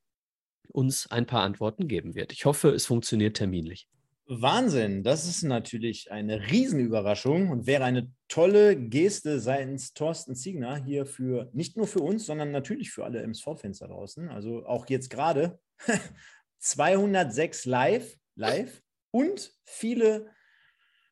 uns 0.68 1.10
ein 1.10 1.26
paar 1.26 1.42
Antworten 1.42 1.86
geben 1.86 2.14
wird. 2.14 2.32
Ich 2.32 2.44
hoffe, 2.44 2.70
es 2.70 2.86
funktioniert 2.86 3.36
terminlich. 3.36 3.88
Wahnsinn, 4.28 5.04
das 5.04 5.24
ist 5.28 5.44
natürlich 5.44 6.10
eine 6.10 6.50
Riesenüberraschung 6.50 7.48
und 7.50 7.68
wäre 7.68 7.84
eine 7.84 8.10
tolle 8.26 8.76
Geste 8.76 9.38
seitens 9.38 9.94
Thorsten 9.94 10.34
Ziegner 10.34 10.82
hier 10.84 11.06
für 11.06 11.48
nicht 11.52 11.76
nur 11.76 11.86
für 11.86 12.00
uns, 12.00 12.26
sondern 12.26 12.50
natürlich 12.50 12.90
für 12.90 13.04
alle 13.04 13.22
MSV-Fans 13.22 13.78
da 13.78 13.86
draußen. 13.86 14.28
Also 14.28 14.66
auch 14.66 14.88
jetzt 14.88 15.10
gerade 15.10 15.60
206 16.58 17.66
live, 17.66 18.18
live 18.34 18.82
und 19.12 19.52
viele 19.64 20.26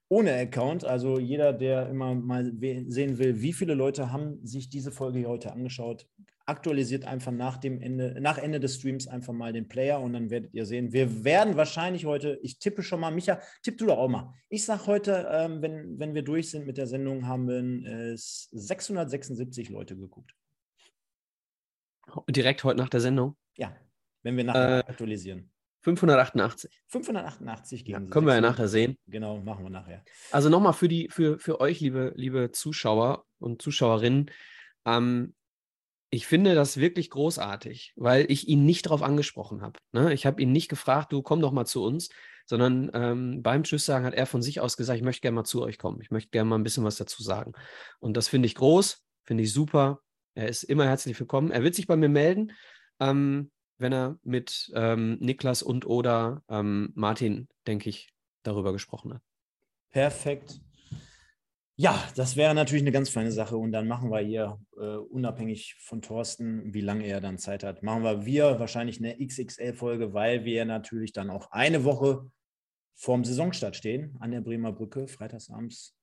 ohne 0.08 0.34
Account. 0.34 0.84
Also 0.84 1.20
jeder, 1.20 1.52
der 1.52 1.88
immer 1.88 2.16
mal 2.16 2.52
sehen 2.88 3.18
will, 3.18 3.40
wie 3.40 3.52
viele 3.52 3.74
Leute 3.74 4.10
haben 4.10 4.44
sich 4.44 4.68
diese 4.68 4.90
Folge 4.90 5.20
hier 5.20 5.28
heute 5.28 5.52
angeschaut, 5.52 6.08
aktualisiert 6.46 7.04
einfach 7.04 7.32
nach 7.32 7.56
dem 7.56 7.80
Ende, 7.80 8.20
nach 8.20 8.38
Ende 8.38 8.60
des 8.60 8.76
Streams 8.76 9.06
einfach 9.08 9.32
mal 9.32 9.52
den 9.52 9.68
Player 9.68 10.00
und 10.00 10.12
dann 10.12 10.30
werdet 10.30 10.52
ihr 10.52 10.66
sehen. 10.66 10.92
Wir 10.92 11.24
werden 11.24 11.56
wahrscheinlich 11.56 12.04
heute, 12.04 12.38
ich 12.42 12.58
tippe 12.58 12.82
schon 12.82 13.00
mal, 13.00 13.10
Micha, 13.10 13.40
tipp 13.62 13.78
du 13.78 13.86
doch 13.86 13.98
auch 13.98 14.08
mal. 14.08 14.34
Ich 14.48 14.64
sage 14.64 14.86
heute, 14.86 15.28
ähm, 15.30 15.62
wenn, 15.62 15.98
wenn 15.98 16.14
wir 16.14 16.22
durch 16.22 16.50
sind 16.50 16.66
mit 16.66 16.76
der 16.76 16.86
Sendung, 16.86 17.26
haben 17.26 17.48
wir 17.48 18.12
äh, 18.12 18.16
676 18.16 19.70
Leute 19.70 19.96
geguckt. 19.96 20.34
Direkt 22.28 22.64
heute 22.64 22.78
nach 22.78 22.90
der 22.90 23.00
Sendung? 23.00 23.36
Ja, 23.56 23.74
wenn 24.22 24.36
wir 24.36 24.44
nachher 24.44 24.78
äh, 24.78 24.90
aktualisieren. 24.90 25.50
588. 25.84 26.82
588 26.88 27.84
gegen 27.84 28.04
ja, 28.04 28.10
Können 28.10 28.26
wir 28.26 28.34
ja 28.34 28.40
nachher 28.40 28.68
sehen. 28.68 28.96
Genau, 29.06 29.38
machen 29.38 29.64
wir 29.64 29.70
nachher. 29.70 30.02
Also 30.30 30.48
nochmal 30.48 30.72
für, 30.72 30.88
für, 31.10 31.38
für 31.38 31.60
euch, 31.60 31.80
liebe, 31.80 32.12
liebe 32.16 32.50
Zuschauer 32.52 33.26
und 33.38 33.60
Zuschauerinnen, 33.60 34.30
ähm, 34.86 35.34
ich 36.14 36.26
finde 36.26 36.54
das 36.54 36.76
wirklich 36.76 37.10
großartig, 37.10 37.92
weil 37.96 38.30
ich 38.30 38.46
ihn 38.46 38.64
nicht 38.64 38.86
darauf 38.86 39.02
angesprochen 39.02 39.62
habe. 39.62 39.80
Ne? 39.92 40.14
Ich 40.14 40.26
habe 40.26 40.40
ihn 40.40 40.52
nicht 40.52 40.68
gefragt, 40.68 41.12
du 41.12 41.22
komm 41.22 41.40
doch 41.40 41.50
mal 41.50 41.66
zu 41.66 41.82
uns, 41.82 42.08
sondern 42.46 42.90
ähm, 42.94 43.42
beim 43.42 43.64
Tschüss 43.64 43.84
sagen 43.84 44.04
hat 44.04 44.14
er 44.14 44.26
von 44.26 44.40
sich 44.40 44.60
aus 44.60 44.76
gesagt, 44.76 44.96
ich 44.96 45.04
möchte 45.04 45.22
gerne 45.22 45.34
mal 45.34 45.44
zu 45.44 45.62
euch 45.62 45.76
kommen. 45.76 46.00
Ich 46.00 46.12
möchte 46.12 46.30
gerne 46.30 46.48
mal 46.48 46.56
ein 46.56 46.62
bisschen 46.62 46.84
was 46.84 46.96
dazu 46.96 47.22
sagen. 47.22 47.52
Und 47.98 48.16
das 48.16 48.28
finde 48.28 48.46
ich 48.46 48.54
groß, 48.54 49.02
finde 49.24 49.42
ich 49.42 49.52
super. 49.52 50.00
Er 50.34 50.48
ist 50.48 50.62
immer 50.62 50.86
herzlich 50.86 51.18
willkommen. 51.18 51.50
Er 51.50 51.64
wird 51.64 51.74
sich 51.74 51.88
bei 51.88 51.96
mir 51.96 52.08
melden, 52.08 52.52
ähm, 53.00 53.50
wenn 53.78 53.92
er 53.92 54.18
mit 54.22 54.70
ähm, 54.74 55.18
Niklas 55.20 55.62
und 55.62 55.84
oder 55.84 56.42
ähm, 56.48 56.92
Martin, 56.94 57.48
denke 57.66 57.90
ich, 57.90 58.10
darüber 58.44 58.72
gesprochen 58.72 59.14
hat. 59.14 59.22
Perfekt. 59.90 60.60
Ja, 61.76 62.00
das 62.14 62.36
wäre 62.36 62.54
natürlich 62.54 62.84
eine 62.84 62.92
ganz 62.92 63.10
feine 63.10 63.32
Sache. 63.32 63.56
Und 63.56 63.72
dann 63.72 63.88
machen 63.88 64.10
wir 64.10 64.20
hier, 64.20 64.60
äh, 64.76 64.96
unabhängig 64.96 65.76
von 65.80 66.02
Thorsten, 66.02 66.72
wie 66.72 66.80
lange 66.80 67.04
er 67.06 67.20
dann 67.20 67.38
Zeit 67.38 67.64
hat, 67.64 67.82
machen 67.82 68.04
wir 68.04 68.24
wir 68.24 68.60
wahrscheinlich 68.60 68.98
eine 68.98 69.16
XXL-Folge, 69.18 70.14
weil 70.14 70.44
wir 70.44 70.64
natürlich 70.64 71.12
dann 71.12 71.30
auch 71.30 71.50
eine 71.50 71.84
Woche 71.84 72.30
vorm 72.94 73.24
Saisonstart 73.24 73.74
stehen 73.74 74.16
an 74.20 74.30
der 74.30 74.40
Bremer 74.40 74.72
Brücke, 74.72 75.08
freitagsabends. 75.08 75.96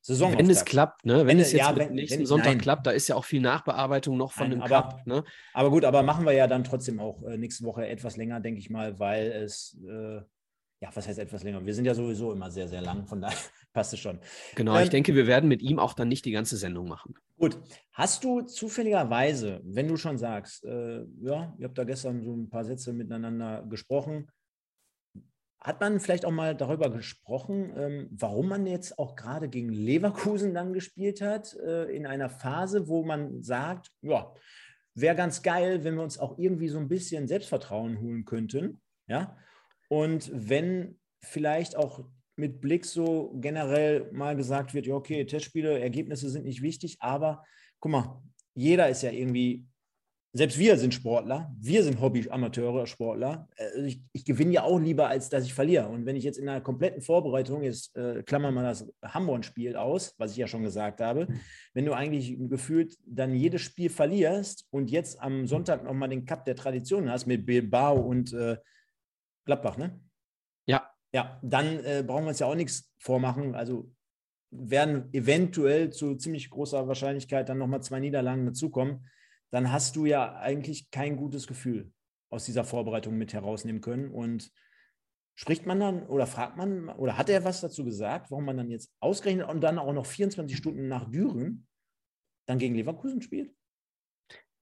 Saison 0.00 0.36
wenn 0.36 0.50
es 0.50 0.66
klappt, 0.66 1.06
ne? 1.06 1.18
wenn, 1.18 1.28
wenn 1.28 1.38
es 1.38 1.52
jetzt 1.52 1.60
ja, 1.62 1.76
wenn, 1.76 1.94
nächsten 1.94 2.18
wenn, 2.18 2.26
Sonntag 2.26 2.48
nein. 2.48 2.58
klappt, 2.58 2.86
da 2.86 2.90
ist 2.90 3.08
ja 3.08 3.14
auch 3.14 3.24
viel 3.24 3.40
Nachbearbeitung 3.40 4.18
noch 4.18 4.32
von 4.32 4.50
nein, 4.50 4.58
dem 4.58 4.62
aber, 4.62 4.68
Cup. 4.68 5.06
Ne? 5.06 5.24
Aber 5.54 5.70
gut, 5.70 5.84
aber 5.84 6.02
machen 6.02 6.26
wir 6.26 6.32
ja 6.32 6.46
dann 6.46 6.62
trotzdem 6.62 7.00
auch 7.00 7.22
äh, 7.22 7.38
nächste 7.38 7.64
Woche 7.64 7.86
etwas 7.86 8.16
länger, 8.16 8.40
denke 8.40 8.58
ich 8.58 8.68
mal, 8.68 8.98
weil 8.98 9.32
es 9.32 9.78
äh, 9.88 10.20
ja, 10.84 10.90
was 10.92 11.08
heißt 11.08 11.18
etwas 11.18 11.42
länger? 11.42 11.64
Wir 11.64 11.74
sind 11.74 11.86
ja 11.86 11.94
sowieso 11.94 12.32
immer 12.32 12.50
sehr, 12.50 12.68
sehr 12.68 12.82
lang, 12.82 13.06
von 13.06 13.20
daher 13.20 13.38
passt 13.74 13.92
es 13.92 14.00
schon. 14.00 14.18
Genau, 14.54 14.76
ähm, 14.76 14.84
ich 14.84 14.88
denke, 14.88 15.14
wir 15.14 15.26
werden 15.26 15.48
mit 15.48 15.60
ihm 15.60 15.78
auch 15.78 15.92
dann 15.92 16.08
nicht 16.08 16.24
die 16.24 16.30
ganze 16.30 16.56
Sendung 16.56 16.88
machen. 16.88 17.14
Gut. 17.36 17.58
Hast 17.92 18.24
du 18.24 18.40
zufälligerweise, 18.40 19.60
wenn 19.64 19.88
du 19.88 19.96
schon 19.96 20.16
sagst, 20.16 20.64
äh, 20.64 21.04
ja, 21.20 21.54
ihr 21.58 21.66
habt 21.66 21.76
da 21.76 21.84
gestern 21.84 22.22
so 22.22 22.34
ein 22.34 22.48
paar 22.48 22.64
Sätze 22.64 22.92
miteinander 22.92 23.66
gesprochen, 23.68 24.30
hat 25.60 25.80
man 25.80 25.98
vielleicht 25.98 26.24
auch 26.24 26.30
mal 26.30 26.54
darüber 26.54 26.90
gesprochen, 26.90 27.72
ähm, 27.76 28.08
warum 28.10 28.48
man 28.48 28.66
jetzt 28.66 28.98
auch 28.98 29.16
gerade 29.16 29.48
gegen 29.48 29.70
Leverkusen 29.70 30.54
dann 30.54 30.72
gespielt 30.72 31.20
hat, 31.20 31.54
äh, 31.54 31.84
in 31.84 32.06
einer 32.06 32.28
Phase, 32.28 32.86
wo 32.86 33.04
man 33.04 33.42
sagt, 33.42 33.90
ja, 34.02 34.34
wäre 34.94 35.16
ganz 35.16 35.42
geil, 35.42 35.82
wenn 35.82 35.96
wir 35.96 36.02
uns 36.02 36.18
auch 36.18 36.38
irgendwie 36.38 36.68
so 36.68 36.78
ein 36.78 36.88
bisschen 36.88 37.26
Selbstvertrauen 37.26 38.00
holen 38.00 38.24
könnten. 38.24 38.80
Ja, 39.06 39.36
und 39.88 40.30
wenn 40.32 40.98
vielleicht 41.20 41.76
auch 41.76 42.04
mit 42.36 42.60
Blick 42.60 42.84
so 42.84 43.32
generell 43.40 44.10
mal 44.12 44.36
gesagt 44.36 44.74
wird, 44.74 44.86
ja, 44.86 44.94
okay, 44.94 45.24
Testspiele, 45.24 45.78
Ergebnisse 45.78 46.28
sind 46.28 46.44
nicht 46.44 46.62
wichtig, 46.62 46.96
aber 47.00 47.44
guck 47.80 47.92
mal, 47.92 48.22
jeder 48.54 48.88
ist 48.88 49.02
ja 49.02 49.10
irgendwie, 49.10 49.66
selbst 50.32 50.58
wir 50.58 50.76
sind 50.76 50.92
Sportler, 50.92 51.54
wir 51.60 51.84
sind 51.84 52.00
Hobby-Amateure, 52.00 52.86
Sportler. 52.86 53.48
Äh, 53.56 53.86
ich, 53.86 54.02
ich 54.12 54.24
gewinne 54.24 54.52
ja 54.52 54.62
auch 54.64 54.78
lieber, 54.80 55.08
als 55.08 55.28
dass 55.28 55.44
ich 55.44 55.54
verliere. 55.54 55.88
Und 55.88 56.06
wenn 56.06 56.16
ich 56.16 56.24
jetzt 56.24 56.38
in 56.38 56.48
einer 56.48 56.60
kompletten 56.60 57.02
Vorbereitung, 57.02 57.62
jetzt 57.62 57.96
äh, 57.96 58.22
klammern 58.24 58.54
wir 58.54 58.62
das 58.62 58.84
Hamburg-Spiel 59.04 59.76
aus, 59.76 60.14
was 60.18 60.32
ich 60.32 60.38
ja 60.38 60.48
schon 60.48 60.64
gesagt 60.64 61.00
habe, 61.00 61.28
wenn 61.72 61.84
du 61.84 61.92
eigentlich 61.92 62.36
gefühlt 62.48 62.96
dann 63.06 63.36
jedes 63.36 63.60
Spiel 63.60 63.90
verlierst 63.90 64.66
und 64.70 64.90
jetzt 64.90 65.20
am 65.20 65.46
Sonntag 65.46 65.84
nochmal 65.84 66.08
den 66.08 66.24
Cup 66.24 66.44
der 66.44 66.56
Tradition 66.56 67.10
hast 67.10 67.26
mit 67.26 67.46
Bilbao 67.46 68.00
und 68.00 68.32
äh, 68.32 68.56
Gladbach, 69.44 69.76
ne? 69.76 70.00
Ja. 71.14 71.38
Dann 71.42 71.78
äh, 71.84 72.02
brauchen 72.04 72.24
wir 72.24 72.30
uns 72.30 72.40
ja 72.40 72.48
auch 72.48 72.56
nichts 72.56 72.92
vormachen. 72.98 73.54
Also 73.54 73.90
werden 74.50 75.08
eventuell 75.12 75.90
zu 75.90 76.16
ziemlich 76.16 76.50
großer 76.50 76.88
Wahrscheinlichkeit 76.88 77.48
dann 77.48 77.58
nochmal 77.58 77.82
zwei 77.82 78.00
Niederlagen 78.00 78.44
dazukommen. 78.44 79.06
Dann 79.50 79.70
hast 79.70 79.94
du 79.94 80.06
ja 80.06 80.34
eigentlich 80.34 80.90
kein 80.90 81.16
gutes 81.16 81.46
Gefühl 81.46 81.92
aus 82.30 82.44
dieser 82.44 82.64
Vorbereitung 82.64 83.16
mit 83.16 83.32
herausnehmen 83.32 83.80
können. 83.80 84.10
Und 84.10 84.50
spricht 85.36 85.66
man 85.66 85.78
dann 85.78 86.06
oder 86.06 86.26
fragt 86.26 86.56
man 86.56 86.88
oder 86.88 87.16
hat 87.16 87.28
er 87.28 87.44
was 87.44 87.60
dazu 87.60 87.84
gesagt, 87.84 88.32
warum 88.32 88.44
man 88.44 88.56
dann 88.56 88.70
jetzt 88.70 88.92
ausgerechnet 88.98 89.48
und 89.48 89.60
dann 89.60 89.78
auch 89.78 89.92
noch 89.92 90.06
24 90.06 90.56
Stunden 90.56 90.88
nach 90.88 91.08
Düren 91.08 91.68
dann 92.46 92.58
gegen 92.58 92.74
Leverkusen 92.74 93.22
spielt? 93.22 93.54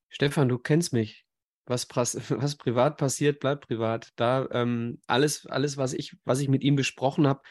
Stefan, 0.09 0.49
du 0.49 0.59
kennst 0.59 0.93
mich 0.93 1.25
was, 1.65 1.87
was 2.29 2.55
privat 2.55 2.97
passiert, 2.97 3.39
bleibt 3.39 3.67
privat. 3.67 4.11
Da 4.15 4.47
ähm, 4.51 4.99
alles, 5.07 5.45
alles, 5.45 5.77
was 5.77 5.93
ich, 5.93 6.17
was 6.25 6.39
ich 6.39 6.49
mit 6.49 6.63
ihm 6.63 6.75
besprochen 6.75 7.27
habe, 7.27 7.41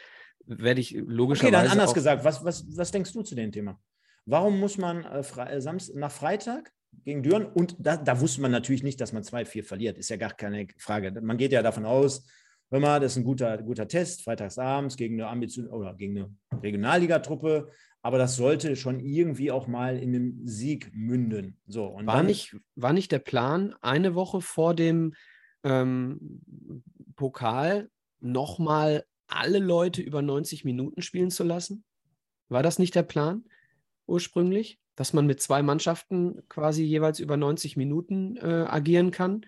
werde 0.46 0.80
ich 0.80 0.92
logischerweise. 0.92 1.56
Okay, 1.56 1.62
dann 1.62 1.72
anders 1.72 1.94
gesagt, 1.94 2.24
was, 2.24 2.44
was, 2.44 2.64
was 2.76 2.90
denkst 2.90 3.12
du 3.12 3.22
zu 3.22 3.34
dem 3.34 3.52
Thema? 3.52 3.80
Warum 4.26 4.60
muss 4.60 4.78
man 4.78 5.04
äh, 5.04 5.22
Fre 5.22 5.48
äh, 5.48 5.60
Samst 5.60 5.94
nach 5.94 6.10
Freitag 6.10 6.72
gegen 7.04 7.22
Düren 7.22 7.46
und 7.46 7.76
da, 7.78 7.96
da, 7.96 8.20
wusste 8.20 8.40
man 8.42 8.50
natürlich 8.50 8.82
nicht, 8.82 9.00
dass 9.00 9.12
man 9.12 9.22
2-4 9.22 9.64
verliert, 9.64 9.98
ist 9.98 10.10
ja 10.10 10.16
gar 10.16 10.32
keine 10.32 10.66
Frage. 10.78 11.12
Man 11.22 11.38
geht 11.38 11.52
ja 11.52 11.62
davon 11.62 11.86
aus, 11.86 12.26
hör 12.70 12.80
mal, 12.80 13.00
das 13.00 13.12
ist 13.12 13.18
ein 13.18 13.24
guter, 13.24 13.58
guter 13.62 13.88
Test, 13.88 14.22
freitagsabends 14.22 14.96
gegen 14.96 15.20
eine 15.20 15.30
Ambition 15.30 15.68
oder 15.68 15.94
gegen 15.94 16.18
eine 16.18 16.60
Regionalligatruppe 16.62 17.70
aber 18.02 18.18
das 18.18 18.36
sollte 18.36 18.74
schon 18.74 19.00
irgendwie 19.00 19.52
auch 19.52 19.68
mal 19.68 19.96
in 19.96 20.14
einem 20.14 20.46
Sieg 20.46 20.90
münden. 20.92 21.56
So, 21.66 21.86
und 21.86 22.06
war, 22.06 22.16
dann, 22.16 22.26
nicht, 22.26 22.56
war 22.74 22.92
nicht 22.92 23.12
der 23.12 23.20
Plan, 23.20 23.74
eine 23.80 24.14
Woche 24.16 24.40
vor 24.40 24.74
dem 24.74 25.14
ähm, 25.62 26.42
Pokal 27.14 27.90
nochmal 28.20 29.04
alle 29.28 29.60
Leute 29.60 30.02
über 30.02 30.20
90 30.20 30.64
Minuten 30.64 31.00
spielen 31.00 31.30
zu 31.30 31.44
lassen? 31.44 31.84
War 32.48 32.64
das 32.64 32.78
nicht 32.78 32.94
der 32.94 33.04
Plan 33.04 33.44
ursprünglich, 34.06 34.80
dass 34.96 35.12
man 35.12 35.26
mit 35.26 35.40
zwei 35.40 35.62
Mannschaften 35.62 36.42
quasi 36.48 36.82
jeweils 36.82 37.20
über 37.20 37.36
90 37.36 37.76
Minuten 37.76 38.36
äh, 38.36 38.66
agieren 38.68 39.12
kann? 39.12 39.46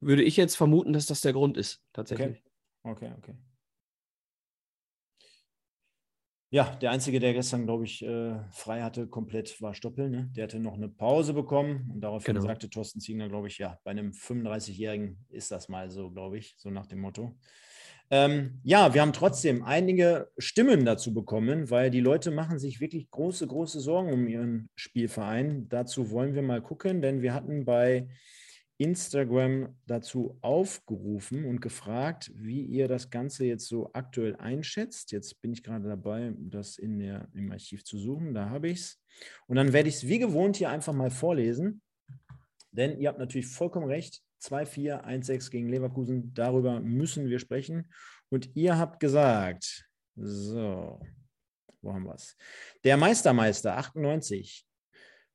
Würde 0.00 0.24
ich 0.24 0.36
jetzt 0.36 0.56
vermuten, 0.56 0.92
dass 0.92 1.06
das 1.06 1.20
der 1.20 1.32
Grund 1.32 1.56
ist, 1.56 1.82
tatsächlich. 1.92 2.42
Okay, 2.82 3.06
okay, 3.06 3.14
okay. 3.16 3.34
Ja, 6.52 6.76
der 6.82 6.90
Einzige, 6.90 7.20
der 7.20 7.32
gestern, 7.32 7.64
glaube 7.64 7.84
ich, 7.84 8.04
äh, 8.04 8.34
frei 8.50 8.82
hatte, 8.82 9.06
komplett 9.06 9.62
war 9.62 9.72
Stoppel. 9.72 10.10
Ne? 10.10 10.28
Der 10.34 10.44
hatte 10.44 10.58
noch 10.58 10.74
eine 10.74 10.88
Pause 10.88 11.32
bekommen 11.32 11.88
und 11.94 12.00
daraufhin 12.00 12.34
genau. 12.34 12.46
sagte 12.46 12.68
Thorsten 12.68 13.00
Ziegner, 13.00 13.28
glaube 13.28 13.46
ich, 13.46 13.58
ja, 13.58 13.78
bei 13.84 13.92
einem 13.92 14.10
35-Jährigen 14.10 15.24
ist 15.28 15.52
das 15.52 15.68
mal 15.68 15.90
so, 15.90 16.10
glaube 16.10 16.38
ich, 16.38 16.54
so 16.58 16.70
nach 16.70 16.86
dem 16.86 17.00
Motto. 17.00 17.36
Ähm, 18.10 18.58
ja, 18.64 18.92
wir 18.92 19.02
haben 19.02 19.12
trotzdem 19.12 19.62
einige 19.62 20.28
Stimmen 20.38 20.84
dazu 20.84 21.14
bekommen, 21.14 21.70
weil 21.70 21.92
die 21.92 22.00
Leute 22.00 22.32
machen 22.32 22.58
sich 22.58 22.80
wirklich 22.80 23.08
große, 23.12 23.46
große 23.46 23.78
Sorgen 23.78 24.12
um 24.12 24.26
ihren 24.26 24.68
Spielverein. 24.74 25.68
Dazu 25.68 26.10
wollen 26.10 26.34
wir 26.34 26.42
mal 26.42 26.60
gucken, 26.60 27.00
denn 27.00 27.22
wir 27.22 27.32
hatten 27.32 27.64
bei 27.64 28.08
Instagram 28.80 29.76
dazu 29.86 30.38
aufgerufen 30.40 31.44
und 31.44 31.60
gefragt, 31.60 32.32
wie 32.34 32.64
ihr 32.64 32.88
das 32.88 33.10
Ganze 33.10 33.44
jetzt 33.44 33.68
so 33.68 33.90
aktuell 33.92 34.36
einschätzt. 34.36 35.12
Jetzt 35.12 35.42
bin 35.42 35.52
ich 35.52 35.62
gerade 35.62 35.86
dabei, 35.86 36.32
das 36.38 36.78
in 36.78 36.98
der, 36.98 37.28
im 37.34 37.52
Archiv 37.52 37.84
zu 37.84 37.98
suchen. 37.98 38.32
Da 38.32 38.48
habe 38.48 38.70
ich 38.70 38.80
es. 38.80 39.02
Und 39.46 39.56
dann 39.56 39.74
werde 39.74 39.90
ich 39.90 39.96
es 39.96 40.08
wie 40.08 40.18
gewohnt 40.18 40.56
hier 40.56 40.70
einfach 40.70 40.94
mal 40.94 41.10
vorlesen. 41.10 41.82
Denn 42.72 42.98
ihr 42.98 43.10
habt 43.10 43.18
natürlich 43.18 43.48
vollkommen 43.48 43.86
recht. 43.86 44.22
2-4, 44.42 45.04
1-6 45.04 45.50
gegen 45.50 45.68
Leverkusen. 45.68 46.32
Darüber 46.32 46.80
müssen 46.80 47.28
wir 47.28 47.38
sprechen. 47.38 47.92
Und 48.30 48.56
ihr 48.56 48.78
habt 48.78 48.98
gesagt, 48.98 49.90
so, 50.16 50.98
wo 51.82 51.92
haben 51.92 52.04
wir 52.04 52.14
es? 52.14 52.34
Der 52.82 52.96
Meistermeister 52.96 53.76
98. 53.76 54.64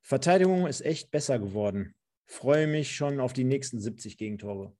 Verteidigung 0.01 0.65
ist 0.65 0.81
echt 0.81 1.11
besser 1.11 1.37
geworden. 1.37 1.93
Freue 2.25 2.67
mich 2.67 2.95
schon 2.95 3.19
auf 3.19 3.33
die 3.33 3.43
nächsten 3.43 3.79
70 3.79 4.17
Gegentore. 4.17 4.75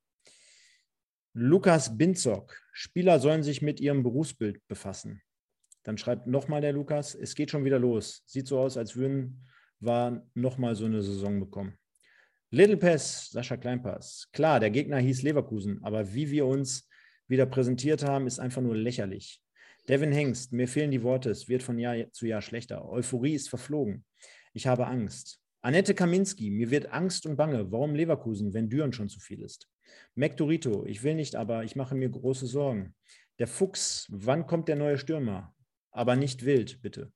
Lukas 1.34 1.98
Binzock. 1.98 2.62
Spieler 2.72 3.20
sollen 3.20 3.44
sich 3.44 3.62
mit 3.62 3.80
ihrem 3.80 4.04
Berufsbild 4.04 4.66
befassen. 4.68 5.22
Dann 5.84 5.98
schreibt 5.98 6.28
nochmal 6.28 6.62
der 6.62 6.74
Lukas, 6.74 7.14
es 7.14 7.36
geht 7.36 7.52
schon 7.52 7.66
wieder 7.66 7.78
los. 7.78 8.24
Sieht 8.26 8.48
so 8.48 8.60
aus, 8.60 8.78
als 8.78 8.96
würden 8.96 9.46
wir 9.80 10.26
nochmal 10.34 10.76
so 10.76 10.86
eine 10.86 11.02
Saison 11.02 11.40
bekommen. 11.40 11.78
Little 12.52 12.78
Pass, 12.78 13.30
Sascha 13.32 13.58
Kleinpass. 13.58 14.30
Klar, 14.32 14.60
der 14.60 14.72
Gegner 14.72 14.98
hieß 14.98 15.24
Leverkusen, 15.24 15.84
aber 15.84 16.14
wie 16.14 16.32
wir 16.32 16.46
uns 16.46 16.88
wieder 17.28 17.46
präsentiert 17.46 18.04
haben, 18.04 18.28
ist 18.28 18.40
einfach 18.40 18.62
nur 18.62 18.76
lächerlich. 18.76 19.44
Devin 19.88 20.12
Hengst, 20.12 20.54
mir 20.54 20.68
fehlen 20.68 20.92
die 20.92 21.04
Worte, 21.04 21.30
es 21.30 21.48
wird 21.48 21.62
von 21.62 21.78
Jahr 21.78 22.12
zu 22.12 22.26
Jahr 22.26 22.42
schlechter. 22.42 22.88
Euphorie 22.88 23.36
ist 23.36 23.50
verflogen. 23.50 24.06
Ich 24.54 24.68
habe 24.68 24.88
Angst. 24.88 25.42
Annette 25.66 25.96
Kaminski, 25.96 26.52
mir 26.52 26.70
wird 26.70 26.94
Angst 26.94 27.26
und 27.26 27.38
Bange. 27.38 27.72
Warum 27.72 27.96
Leverkusen, 27.96 28.54
wenn 28.54 28.70
Düren 28.70 28.94
schon 28.94 29.10
zu 29.10 29.20
viel 29.20 29.42
ist? 29.42 29.68
Mac 30.14 30.38
Dorito, 30.38 30.86
ich 30.86 31.02
will 31.02 31.16
nicht, 31.16 31.36
aber 31.36 31.64
ich 31.64 31.76
mache 31.76 31.96
mir 31.96 32.08
große 32.08 32.46
Sorgen. 32.46 32.94
Der 33.40 33.48
Fuchs, 33.48 34.06
wann 34.12 34.46
kommt 34.46 34.68
der 34.68 34.76
neue 34.76 35.00
Stürmer? 35.00 35.56
Aber 35.90 36.16
nicht 36.16 36.46
wild, 36.46 36.84
bitte. 36.84 37.12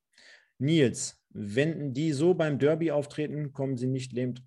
Nils, 0.58 1.22
wenn 1.28 1.94
die 1.94 2.10
so 2.10 2.34
beim 2.34 2.58
Derby 2.58 2.90
auftreten, 2.90 3.52
kommen 3.52 3.76
sie 3.76 3.86
nicht 3.86 4.12
lähmt. 4.14 4.42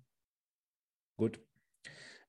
Gut, 1.16 1.40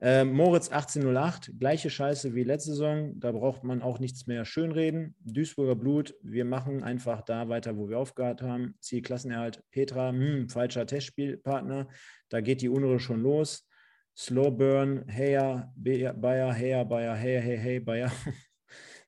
äh, 0.05 0.23
Moritz 0.23 0.69
1808, 0.69 1.53
gleiche 1.57 1.89
Scheiße 1.89 2.35
wie 2.35 2.43
letzte 2.43 2.71
Saison. 2.71 3.19
Da 3.19 3.31
braucht 3.31 3.63
man 3.63 3.81
auch 3.81 3.97
nichts 3.97 4.27
mehr 4.27 4.45
schönreden. 4.45 5.15
Duisburger 5.21 5.73
Blut, 5.73 6.13
wir 6.21 6.45
machen 6.45 6.83
einfach 6.83 7.23
da 7.23 7.49
weiter, 7.49 7.75
wo 7.75 7.89
wir 7.89 7.97
aufgehört 7.97 8.43
haben. 8.43 8.75
Ziel 8.81 9.01
Klassenerhalt. 9.01 9.63
Petra, 9.71 10.11
hm, 10.11 10.47
falscher 10.47 10.85
Testspielpartner. 10.85 11.87
Da 12.29 12.41
geht 12.41 12.61
die 12.61 12.69
Unruhe 12.69 12.99
schon 12.99 13.23
los. 13.23 13.67
Slowburn, 14.15 15.07
Heya, 15.07 15.73
Bayer, 15.75 16.53
Heya, 16.53 16.83
Bayer, 16.83 17.15
Hey, 17.15 17.41
Hey, 17.41 17.57
Hey, 17.57 17.79
Bayer. 17.79 18.11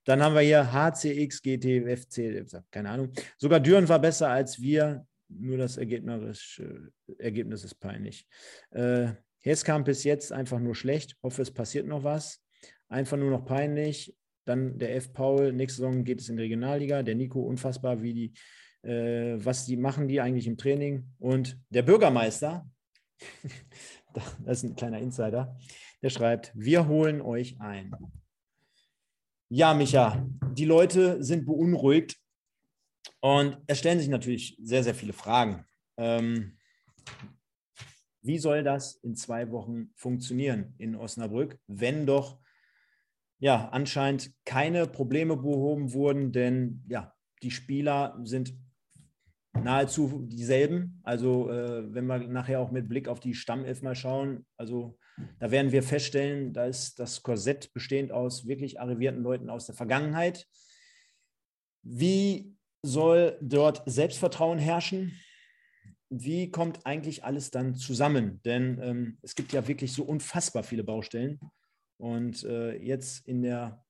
Dann 0.03 0.23
haben 0.23 0.33
wir 0.33 0.41
hier 0.41 0.73
HCX, 0.73 1.43
GT, 1.43 1.85
FC, 1.85 2.43
keine 2.71 2.89
Ahnung. 2.89 3.11
Sogar 3.37 3.59
Düren 3.59 3.87
war 3.87 3.99
besser 3.99 4.29
als 4.29 4.59
wir. 4.59 5.05
Nur 5.29 5.57
das 5.57 5.77
Ergebnis, 5.77 6.59
äh, 6.59 7.23
Ergebnis 7.23 7.63
ist 7.63 7.75
peinlich. 7.75 8.25
Äh, 8.71 9.09
Heskamp 9.47 9.85
bis 9.85 10.03
jetzt 10.03 10.31
einfach 10.31 10.59
nur 10.59 10.75
schlecht. 10.75 11.15
Hoffe, 11.23 11.41
es 11.41 11.51
passiert 11.51 11.87
noch 11.87 12.03
was. 12.03 12.43
Einfach 12.89 13.17
nur 13.17 13.31
noch 13.31 13.45
peinlich. 13.45 14.15
Dann 14.45 14.77
der 14.77 14.95
F. 14.95 15.13
Paul. 15.13 15.53
Nächste 15.53 15.81
Saison 15.81 16.03
geht 16.03 16.21
es 16.21 16.29
in 16.29 16.37
die 16.37 16.43
Regionalliga. 16.43 17.03
Der 17.03 17.15
Nico, 17.15 17.41
unfassbar, 17.41 18.01
wie 18.01 18.13
die, 18.13 18.33
äh, 18.87 19.43
was 19.43 19.65
die 19.65 19.77
machen, 19.77 20.07
die 20.07 20.21
eigentlich 20.21 20.47
im 20.47 20.57
Training. 20.57 21.13
Und 21.19 21.59
der 21.69 21.81
Bürgermeister, 21.81 22.69
das 24.45 24.63
ist 24.63 24.63
ein 24.63 24.75
kleiner 24.75 24.99
Insider, 24.99 25.57
der 26.01 26.09
schreibt: 26.09 26.51
Wir 26.55 26.87
holen 26.87 27.21
euch 27.21 27.59
ein. 27.59 27.91
Ja, 29.49 29.73
Micha, 29.73 30.27
die 30.53 30.65
Leute 30.65 31.23
sind 31.23 31.45
beunruhigt 31.45 32.17
und 33.21 33.57
es 33.67 33.79
stellen 33.79 33.99
sich 33.99 34.09
natürlich 34.09 34.57
sehr, 34.61 34.83
sehr 34.83 34.95
viele 34.95 35.13
Fragen. 35.13 35.65
Ähm, 35.97 36.57
wie 38.27 38.37
soll 38.37 38.63
das 38.63 38.95
in 38.95 39.15
zwei 39.15 39.51
Wochen 39.51 39.89
funktionieren 39.95 40.73
in 40.77 40.95
Osnabrück, 40.95 41.57
wenn 41.67 42.05
doch 42.05 42.39
ja 43.39 43.69
anscheinend 43.69 44.31
keine 44.45 44.85
Probleme 44.87 45.37
behoben 45.37 45.93
wurden, 45.93 46.31
denn 46.31 46.83
ja, 46.87 47.13
die 47.41 47.51
Spieler 47.51 48.19
sind 48.23 48.53
nahezu 49.53 50.25
dieselben. 50.27 50.99
Also 51.03 51.49
äh, 51.49 51.93
wenn 51.93 52.05
wir 52.05 52.19
nachher 52.19 52.59
auch 52.59 52.71
mit 52.71 52.89
Blick 52.89 53.07
auf 53.07 53.19
die 53.19 53.33
Stammelf 53.33 53.81
mal 53.81 53.95
schauen, 53.95 54.45
also 54.57 54.97
da 55.39 55.49
werden 55.49 55.71
wir 55.71 55.81
feststellen, 55.81 56.53
da 56.53 56.65
ist 56.65 56.99
das 56.99 57.23
Korsett 57.23 57.73
bestehend 57.73 58.11
aus 58.11 58.47
wirklich 58.47 58.79
arrivierten 58.79 59.23
Leuten 59.23 59.49
aus 59.49 59.65
der 59.65 59.75
Vergangenheit. 59.75 60.45
Wie 61.81 62.55
soll 62.83 63.37
dort 63.41 63.81
Selbstvertrauen 63.85 64.59
herrschen? 64.59 65.13
Wie 66.09 66.51
kommt 66.51 66.85
eigentlich 66.85 67.23
alles 67.23 67.51
dann 67.51 67.75
zusammen? 67.75 68.41
Denn 68.43 68.79
ähm, 68.81 69.17
es 69.21 69.35
gibt 69.35 69.51
ja 69.51 69.67
wirklich 69.67 69.93
so 69.93 70.03
unfassbar 70.03 70.63
viele 70.63 70.83
Baustellen. 70.83 71.39
Und 71.97 72.43
äh, 72.43 72.75
jetzt 72.77 73.27
in, 73.27 73.41
der, 73.41 73.83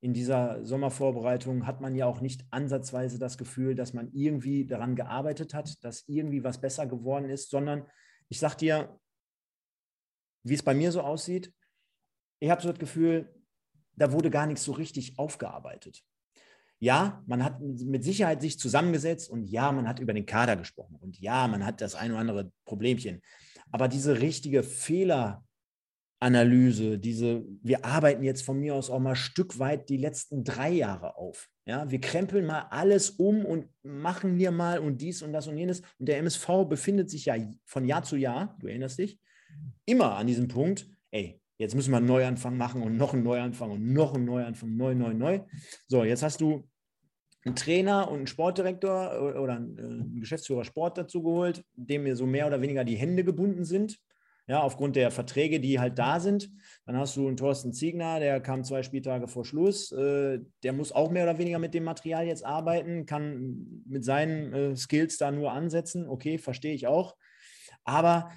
in 0.00 0.14
dieser 0.14 0.64
Sommervorbereitung 0.64 1.66
hat 1.66 1.80
man 1.80 1.94
ja 1.94 2.06
auch 2.06 2.20
nicht 2.20 2.46
ansatzweise 2.50 3.18
das 3.18 3.36
Gefühl, 3.36 3.74
dass 3.74 3.92
man 3.92 4.10
irgendwie 4.12 4.64
daran 4.64 4.96
gearbeitet 4.96 5.52
hat, 5.52 5.82
dass 5.84 6.08
irgendwie 6.08 6.44
was 6.44 6.60
besser 6.60 6.86
geworden 6.86 7.28
ist, 7.28 7.50
sondern 7.50 7.86
ich 8.28 8.38
sage 8.38 8.56
dir, 8.56 9.00
wie 10.44 10.54
es 10.54 10.62
bei 10.62 10.74
mir 10.74 10.92
so 10.92 11.02
aussieht, 11.02 11.52
ich 12.40 12.50
habe 12.50 12.62
so 12.62 12.68
das 12.68 12.78
Gefühl, 12.78 13.32
da 13.94 14.10
wurde 14.12 14.30
gar 14.30 14.46
nichts 14.46 14.64
so 14.64 14.72
richtig 14.72 15.18
aufgearbeitet 15.18 16.02
ja, 16.82 17.22
man 17.26 17.44
hat 17.44 17.60
mit 17.60 18.02
Sicherheit 18.02 18.42
sich 18.42 18.58
zusammengesetzt 18.58 19.30
und 19.30 19.44
ja, 19.44 19.70
man 19.70 19.86
hat 19.86 20.00
über 20.00 20.12
den 20.12 20.26
Kader 20.26 20.56
gesprochen 20.56 20.96
und 21.00 21.20
ja, 21.20 21.46
man 21.46 21.64
hat 21.64 21.80
das 21.80 21.94
ein 21.94 22.10
oder 22.10 22.18
andere 22.18 22.50
Problemchen. 22.64 23.22
Aber 23.70 23.86
diese 23.86 24.20
richtige 24.20 24.64
Fehleranalyse, 24.64 26.98
diese, 26.98 27.44
wir 27.62 27.84
arbeiten 27.84 28.24
jetzt 28.24 28.42
von 28.42 28.58
mir 28.58 28.74
aus 28.74 28.90
auch 28.90 28.98
mal 28.98 29.14
Stück 29.14 29.60
weit 29.60 29.90
die 29.90 29.96
letzten 29.96 30.42
drei 30.42 30.70
Jahre 30.70 31.16
auf. 31.16 31.48
Ja, 31.66 31.88
wir 31.88 32.00
krempeln 32.00 32.46
mal 32.46 32.66
alles 32.70 33.10
um 33.10 33.44
und 33.44 33.68
machen 33.84 34.36
hier 34.36 34.50
mal 34.50 34.80
und 34.80 35.00
dies 35.00 35.22
und 35.22 35.32
das 35.32 35.46
und 35.46 35.56
jenes. 35.56 35.82
Und 36.00 36.08
der 36.08 36.18
MSV 36.18 36.64
befindet 36.68 37.10
sich 37.10 37.26
ja 37.26 37.36
von 37.64 37.84
Jahr 37.84 38.02
zu 38.02 38.16
Jahr, 38.16 38.56
du 38.58 38.66
erinnerst 38.66 38.98
dich, 38.98 39.20
immer 39.84 40.16
an 40.16 40.26
diesem 40.26 40.48
Punkt, 40.48 40.88
ey, 41.12 41.40
jetzt 41.58 41.76
müssen 41.76 41.92
wir 41.92 41.98
einen 41.98 42.06
Neuanfang 42.06 42.56
machen 42.56 42.82
und 42.82 42.96
noch 42.96 43.14
einen 43.14 43.22
Neuanfang 43.22 43.70
und 43.70 43.92
noch 43.92 44.14
einen 44.14 44.24
Neuanfang, 44.24 44.76
neu, 44.76 44.96
neu, 44.96 45.14
neu. 45.14 45.42
So, 45.86 46.02
jetzt 46.02 46.24
hast 46.24 46.40
du 46.40 46.68
einen 47.44 47.56
Trainer 47.56 48.08
und 48.08 48.18
einen 48.18 48.26
Sportdirektor 48.26 49.36
oder 49.40 49.54
einen 49.54 50.20
Geschäftsführer 50.20 50.64
Sport 50.64 50.98
dazu 50.98 51.22
geholt, 51.22 51.64
dem 51.74 52.04
mir 52.04 52.16
so 52.16 52.26
mehr 52.26 52.46
oder 52.46 52.60
weniger 52.60 52.84
die 52.84 52.96
Hände 52.96 53.24
gebunden 53.24 53.64
sind. 53.64 53.98
Ja, 54.48 54.60
aufgrund 54.60 54.96
der 54.96 55.12
Verträge, 55.12 55.60
die 55.60 55.78
halt 55.78 55.98
da 55.98 56.18
sind. 56.18 56.50
Dann 56.84 56.96
hast 56.96 57.16
du 57.16 57.28
einen 57.28 57.36
Thorsten 57.36 57.72
Ziegner, 57.72 58.18
der 58.18 58.40
kam 58.40 58.64
zwei 58.64 58.82
Spieltage 58.82 59.28
vor 59.28 59.44
Schluss. 59.44 59.92
Äh, 59.92 60.40
der 60.64 60.72
muss 60.72 60.90
auch 60.90 61.10
mehr 61.10 61.22
oder 61.22 61.38
weniger 61.38 61.60
mit 61.60 61.74
dem 61.74 61.84
Material 61.84 62.26
jetzt 62.26 62.44
arbeiten, 62.44 63.06
kann 63.06 63.82
mit 63.86 64.04
seinen 64.04 64.52
äh, 64.52 64.76
Skills 64.76 65.16
da 65.16 65.30
nur 65.30 65.52
ansetzen. 65.52 66.08
Okay, 66.08 66.38
verstehe 66.38 66.74
ich 66.74 66.88
auch. 66.88 67.16
Aber 67.84 68.32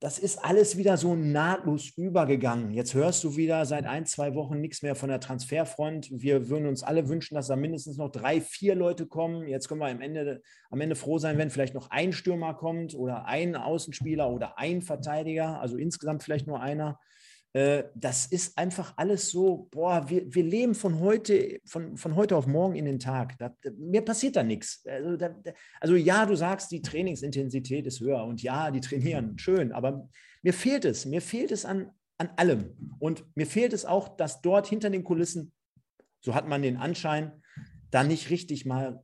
das 0.00 0.20
ist 0.20 0.44
alles 0.44 0.76
wieder 0.76 0.96
so 0.96 1.16
nahtlos 1.16 1.90
übergegangen. 1.96 2.70
Jetzt 2.70 2.94
hörst 2.94 3.24
du 3.24 3.36
wieder 3.36 3.64
seit 3.66 3.84
ein, 3.84 4.06
zwei 4.06 4.34
Wochen 4.36 4.60
nichts 4.60 4.82
mehr 4.82 4.94
von 4.94 5.08
der 5.08 5.18
Transferfront. 5.18 6.08
Wir 6.12 6.48
würden 6.48 6.68
uns 6.68 6.84
alle 6.84 7.08
wünschen, 7.08 7.34
dass 7.34 7.48
da 7.48 7.56
mindestens 7.56 7.96
noch 7.96 8.12
drei, 8.12 8.40
vier 8.40 8.76
Leute 8.76 9.06
kommen. 9.06 9.48
Jetzt 9.48 9.68
können 9.68 9.80
wir 9.80 9.88
am 9.88 10.00
Ende, 10.00 10.40
am 10.70 10.80
Ende 10.80 10.94
froh 10.94 11.18
sein, 11.18 11.36
wenn 11.36 11.50
vielleicht 11.50 11.74
noch 11.74 11.90
ein 11.90 12.12
Stürmer 12.12 12.54
kommt 12.54 12.94
oder 12.94 13.26
ein 13.26 13.56
Außenspieler 13.56 14.30
oder 14.30 14.56
ein 14.56 14.82
Verteidiger, 14.82 15.60
also 15.60 15.76
insgesamt 15.76 16.22
vielleicht 16.22 16.46
nur 16.46 16.60
einer. 16.60 17.00
Äh, 17.54 17.84
das 17.94 18.26
ist 18.26 18.58
einfach 18.58 18.92
alles 18.96 19.30
so, 19.30 19.68
boah, 19.70 20.08
wir, 20.08 20.32
wir 20.34 20.42
leben 20.42 20.74
von 20.74 21.00
heute, 21.00 21.60
von, 21.64 21.96
von 21.96 22.14
heute 22.14 22.36
auf 22.36 22.46
morgen 22.46 22.74
in 22.74 22.84
den 22.84 22.98
Tag. 22.98 23.38
Da, 23.38 23.54
mir 23.78 24.02
passiert 24.02 24.36
da 24.36 24.42
nichts. 24.42 24.84
Also, 24.86 25.16
da, 25.16 25.34
also 25.80 25.96
ja, 25.96 26.26
du 26.26 26.36
sagst, 26.36 26.70
die 26.70 26.82
Trainingsintensität 26.82 27.86
ist 27.86 28.00
höher 28.00 28.24
und 28.24 28.42
ja, 28.42 28.70
die 28.70 28.80
trainieren, 28.80 29.38
schön, 29.38 29.72
aber 29.72 30.08
mir 30.42 30.52
fehlt 30.52 30.84
es, 30.84 31.06
mir 31.06 31.22
fehlt 31.22 31.50
es 31.50 31.64
an, 31.64 31.90
an 32.18 32.30
allem. 32.36 32.76
Und 32.98 33.24
mir 33.34 33.46
fehlt 33.46 33.72
es 33.72 33.84
auch, 33.84 34.16
dass 34.16 34.42
dort 34.42 34.66
hinter 34.66 34.90
den 34.90 35.04
Kulissen, 35.04 35.52
so 36.20 36.34
hat 36.34 36.48
man 36.48 36.62
den 36.62 36.76
Anschein, 36.76 37.42
da 37.90 38.04
nicht 38.04 38.28
richtig 38.30 38.66
mal 38.66 39.02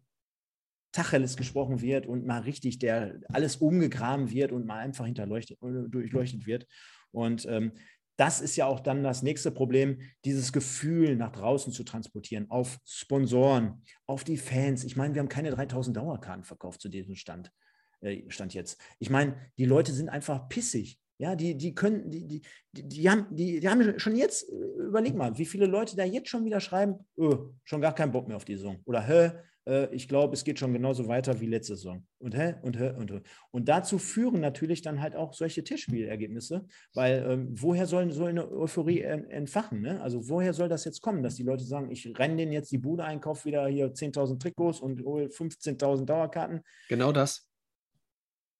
Tacheles 0.93 1.37
gesprochen 1.37 1.81
wird 1.81 2.07
und 2.07 2.25
mal 2.25 2.43
richtig 2.43 2.79
der 2.79 3.21
alles 3.29 3.57
umgegraben 3.57 4.31
wird 4.31 4.53
und 4.53 4.65
mal 4.65 4.79
einfach 4.79 5.07
hinterleuchtet, 5.07 5.59
durchleuchtet 5.61 6.47
wird. 6.47 6.69
Und 7.11 7.47
ähm, 7.47 7.73
das 8.17 8.41
ist 8.41 8.57
ja 8.57 8.67
auch 8.67 8.81
dann 8.81 9.03
das 9.03 9.23
nächste 9.23 9.51
Problem, 9.51 10.01
dieses 10.25 10.53
Gefühl 10.53 11.17
nach 11.17 11.33
draußen 11.33 11.73
zu 11.73 11.85
transportieren, 11.85 12.51
auf 12.51 12.79
Sponsoren, 12.85 13.83
auf 14.07 14.25
die 14.25 14.37
Fans. 14.37 14.85
Ich 14.85 14.97
meine, 14.97 15.15
wir 15.15 15.21
haben 15.21 15.29
keine 15.29 15.51
3000 15.51 15.97
Dauerkarten 15.97 16.45
verkauft 16.45 16.81
zu 16.81 16.89
diesem 16.89 17.17
Stand, 17.17 17.51
äh, 18.01 18.23
Stand 18.29 18.55
jetzt. 18.55 18.81
Ich 18.99 19.11
meine, 19.11 19.37
die 19.59 19.67
Leute 19.67 19.93
sind 19.93 20.09
einfach 20.09 20.49
pissig. 20.49 20.99
Ja, 21.19 21.37
die, 21.37 21.57
die 21.57 21.75
können, 21.75 22.11
die, 22.11 22.27
die, 22.27 22.43
die, 22.73 23.09
haben, 23.09 23.27
die, 23.31 23.61
die 23.61 23.69
haben 23.69 23.99
schon 23.99 24.17
jetzt, 24.17 24.49
äh, 24.49 24.83
überleg 24.83 25.15
mal, 25.15 25.37
wie 25.39 25.47
viele 25.47 25.67
Leute 25.67 25.97
da 25.97 26.05
jetzt 26.05 26.29
schon 26.29 26.45
wieder 26.45 26.61
schreiben, 26.61 27.07
öh, 27.17 27.37
schon 27.63 27.81
gar 27.81 27.95
keinen 27.95 28.13
Bock 28.13 28.27
mehr 28.27 28.37
auf 28.37 28.45
die 28.45 28.57
Saison. 28.57 28.81
Oder 28.85 29.01
hä, 29.03 29.31
ich 29.93 30.09
glaube, 30.09 30.35
es 30.35 30.45
geht 30.45 30.59
schon 30.59 30.73
genauso 30.73 31.09
weiter 31.09 31.41
wie 31.41 31.47
letzte 31.47 31.77
Saison. 31.77 32.07
Und 32.19 32.37
hä, 32.37 32.57
und 32.63 32.79
hä, 32.79 32.91
und 32.91 33.11
hä. 33.11 33.21
Und 33.51 33.69
dazu 33.69 33.99
führen 33.99 34.41
natürlich 34.41 34.83
dann 34.83 35.01
halt 35.01 35.17
auch 35.17 35.33
solche 35.33 35.65
Testspielergebnisse, 35.65 36.67
weil 36.93 37.27
ähm, 37.29 37.49
woher 37.51 37.87
soll 37.87 38.11
so 38.13 38.27
eine 38.27 38.51
Euphorie 38.51 39.01
entfachen? 39.01 39.81
Ne? 39.81 40.03
Also 40.03 40.29
woher 40.29 40.53
soll 40.53 40.69
das 40.69 40.85
jetzt 40.85 41.01
kommen, 41.01 41.23
dass 41.23 41.37
die 41.37 41.45
Leute 41.45 41.65
sagen, 41.65 41.91
ich 41.91 42.07
renne 42.19 42.37
denen 42.37 42.53
jetzt 42.53 42.73
die 42.73 42.79
Bude 42.79 43.05
ein, 43.05 43.21
kaufe 43.21 43.47
wieder 43.47 43.67
hier 43.67 43.95
10.000 43.95 44.39
Trikots 44.39 44.81
und 44.81 45.03
hole 45.03 45.29
15.000 45.29 46.05
Dauerkarten? 46.05 46.61
Genau 46.89 47.13
das. 47.13 47.49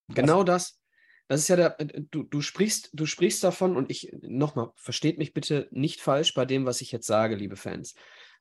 Genau 0.09 0.43
das. 0.43 0.81
Das 1.29 1.41
ist 1.41 1.49
ja 1.49 1.57
der, 1.57 1.81
äh, 1.81 2.03
du, 2.11 2.23
du 2.23 2.41
sprichst, 2.41 2.91
du 2.93 3.07
sprichst 3.07 3.43
davon 3.45 3.77
und 3.77 3.91
ich, 3.91 4.15
nochmal, 4.23 4.71
versteht 4.77 5.19
mich 5.19 5.33
bitte 5.33 5.69
nicht 5.71 6.01
falsch 6.01 6.35
bei 6.35 6.45
dem, 6.45 6.67
was 6.67 6.81
ich 6.81 6.93
jetzt 6.93 7.07
sage, 7.07 7.35
liebe 7.35 7.57
Fans. 7.57 7.95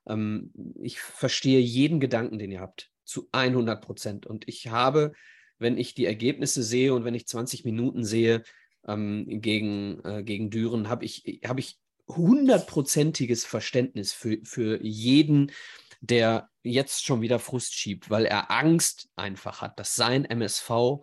Ähm, 0.06 0.52
ich 0.80 1.00
verstehe 1.00 1.60
jeden 1.60 2.00
Gedanken, 2.00 2.38
den 2.38 2.50
ihr 2.50 2.60
habt, 2.60 2.90
zu 3.04 3.28
100 3.32 3.82
Prozent. 3.82 4.26
Und 4.26 4.48
ich 4.48 4.68
habe, 4.68 5.12
wenn 5.58 5.78
ich 5.78 5.94
die 5.94 6.06
Ergebnisse 6.06 6.62
sehe 6.62 6.94
und 6.94 7.04
wenn 7.04 7.14
ich 7.14 7.26
20 7.26 7.64
Minuten 7.64 8.04
sehe 8.04 8.42
ähm, 8.86 9.26
gegen, 9.28 10.04
äh, 10.04 10.22
gegen 10.22 10.50
Düren, 10.50 10.88
habe 10.88 11.04
ich, 11.04 11.40
hab 11.44 11.58
ich 11.58 11.78
hundertprozentiges 12.08 13.44
Verständnis 13.44 14.12
für, 14.12 14.38
für 14.44 14.82
jeden, 14.82 15.52
der 16.00 16.50
jetzt 16.62 17.04
schon 17.04 17.22
wieder 17.22 17.38
Frust 17.38 17.74
schiebt, 17.74 18.10
weil 18.10 18.26
er 18.26 18.50
Angst 18.50 19.08
einfach 19.16 19.62
hat, 19.62 19.78
dass 19.78 19.94
sein 19.94 20.24
MSV 20.24 21.00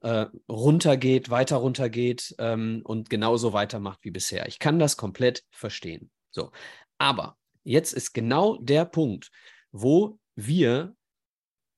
äh, 0.00 0.26
runtergeht, 0.48 1.30
weiter 1.30 1.56
runtergeht 1.56 2.34
ähm, 2.38 2.82
und 2.84 3.10
genauso 3.10 3.52
weitermacht 3.52 4.00
wie 4.02 4.10
bisher. 4.10 4.46
Ich 4.46 4.58
kann 4.58 4.78
das 4.78 4.96
komplett 4.96 5.44
verstehen. 5.50 6.10
So, 6.30 6.52
aber 6.98 7.36
jetzt 7.64 7.92
ist 7.92 8.12
genau 8.12 8.56
der 8.58 8.84
Punkt, 8.84 9.30
wo 9.72 10.18
wir 10.36 10.94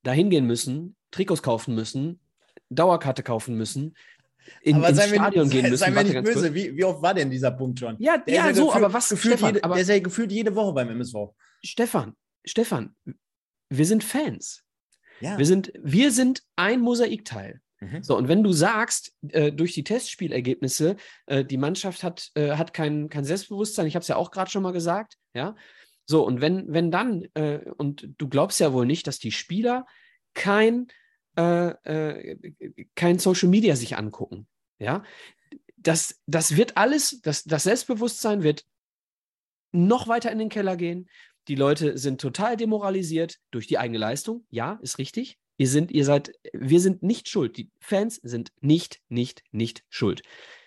dahin 0.02 0.30
gehen 0.30 0.46
müssen, 0.46 0.96
Trikots 1.10 1.42
kaufen 1.42 1.74
müssen, 1.74 2.20
Dauerkarte 2.68 3.22
kaufen 3.22 3.56
müssen, 3.56 3.96
in, 4.62 4.76
aber 4.76 4.90
ins 4.90 5.04
Stadion 5.04 5.44
nicht, 5.44 5.52
gehen 5.52 5.70
müssen. 5.70 5.76
Sei 5.76 5.90
mir 5.90 6.04
nicht 6.04 6.22
böse, 6.22 6.54
wie, 6.54 6.76
wie, 6.76 6.84
oft 6.84 7.02
war 7.02 7.14
denn 7.14 7.30
dieser 7.30 7.50
Punkt 7.50 7.78
schon? 7.78 7.96
Ja, 7.98 8.18
der 8.18 8.34
ja, 8.34 8.54
so, 8.54 8.66
gefühlt, 8.66 8.84
aber 8.84 8.94
was 8.94 9.08
gefühlt 9.08 9.34
Stefan, 9.34 9.54
jede, 9.54 9.64
aber, 9.64 9.74
Der 9.74 9.82
ist 9.82 9.88
ja 9.88 9.98
gefühlt 9.98 10.32
jede 10.32 10.54
Woche 10.54 10.72
beim 10.72 10.88
MSV. 10.88 11.14
Stefan, 11.64 12.14
Stefan, 12.44 12.94
wir 13.68 13.86
sind 13.86 14.04
Fans. 14.04 14.62
Ja. 15.20 15.38
Wir, 15.38 15.46
sind, 15.46 15.72
wir 15.82 16.12
sind 16.12 16.42
ein 16.56 16.80
Mosaikteil. 16.80 17.60
Mhm. 17.80 18.02
So, 18.02 18.16
und 18.16 18.28
wenn 18.28 18.42
du 18.42 18.52
sagst, 18.52 19.14
äh, 19.28 19.52
durch 19.52 19.74
die 19.74 19.84
Testspielergebnisse, 19.84 20.96
äh, 21.26 21.44
die 21.44 21.58
Mannschaft 21.58 22.02
hat, 22.02 22.30
äh, 22.34 22.52
hat 22.52 22.72
kein, 22.72 23.08
kein 23.08 23.24
Selbstbewusstsein, 23.24 23.86
ich 23.86 23.94
habe 23.94 24.02
es 24.02 24.08
ja 24.08 24.16
auch 24.16 24.30
gerade 24.30 24.50
schon 24.50 24.62
mal 24.62 24.72
gesagt, 24.72 25.16
ja. 25.34 25.56
So, 26.06 26.24
und 26.24 26.40
wenn, 26.40 26.72
wenn 26.72 26.90
dann, 26.90 27.26
äh, 27.34 27.60
und 27.76 28.08
du 28.16 28.28
glaubst 28.28 28.60
ja 28.60 28.72
wohl 28.72 28.86
nicht, 28.86 29.06
dass 29.06 29.18
die 29.18 29.32
Spieler 29.32 29.86
kein, 30.34 30.86
äh, 31.36 31.70
äh, 31.70 32.86
kein 32.94 33.18
Social 33.18 33.48
Media 33.48 33.76
sich 33.76 33.96
angucken, 33.96 34.46
ja. 34.78 35.02
Das, 35.76 36.20
das 36.26 36.56
wird 36.56 36.76
alles, 36.76 37.20
das, 37.22 37.44
das 37.44 37.64
Selbstbewusstsein 37.64 38.42
wird 38.42 38.64
noch 39.72 40.08
weiter 40.08 40.32
in 40.32 40.38
den 40.38 40.48
Keller 40.48 40.76
gehen. 40.76 41.08
Die 41.48 41.54
Leute 41.54 41.96
sind 41.96 42.20
total 42.20 42.56
demoralisiert 42.56 43.38
durch 43.52 43.66
die 43.66 43.78
eigene 43.78 43.98
Leistung. 43.98 44.44
Ja, 44.50 44.80
ist 44.82 44.98
richtig. 44.98 45.38
Ihr 45.58 45.68
sind, 45.68 45.90
ihr 45.90 46.04
seid, 46.04 46.32
wir 46.52 46.80
sind 46.80 47.02
nicht 47.02 47.28
schuld. 47.28 47.56
Die 47.56 47.70
Fans 47.80 48.16
sind 48.22 48.52
nicht, 48.60 49.00
nicht, 49.08 49.42
nicht 49.52 49.84
schuld. 49.88 50.22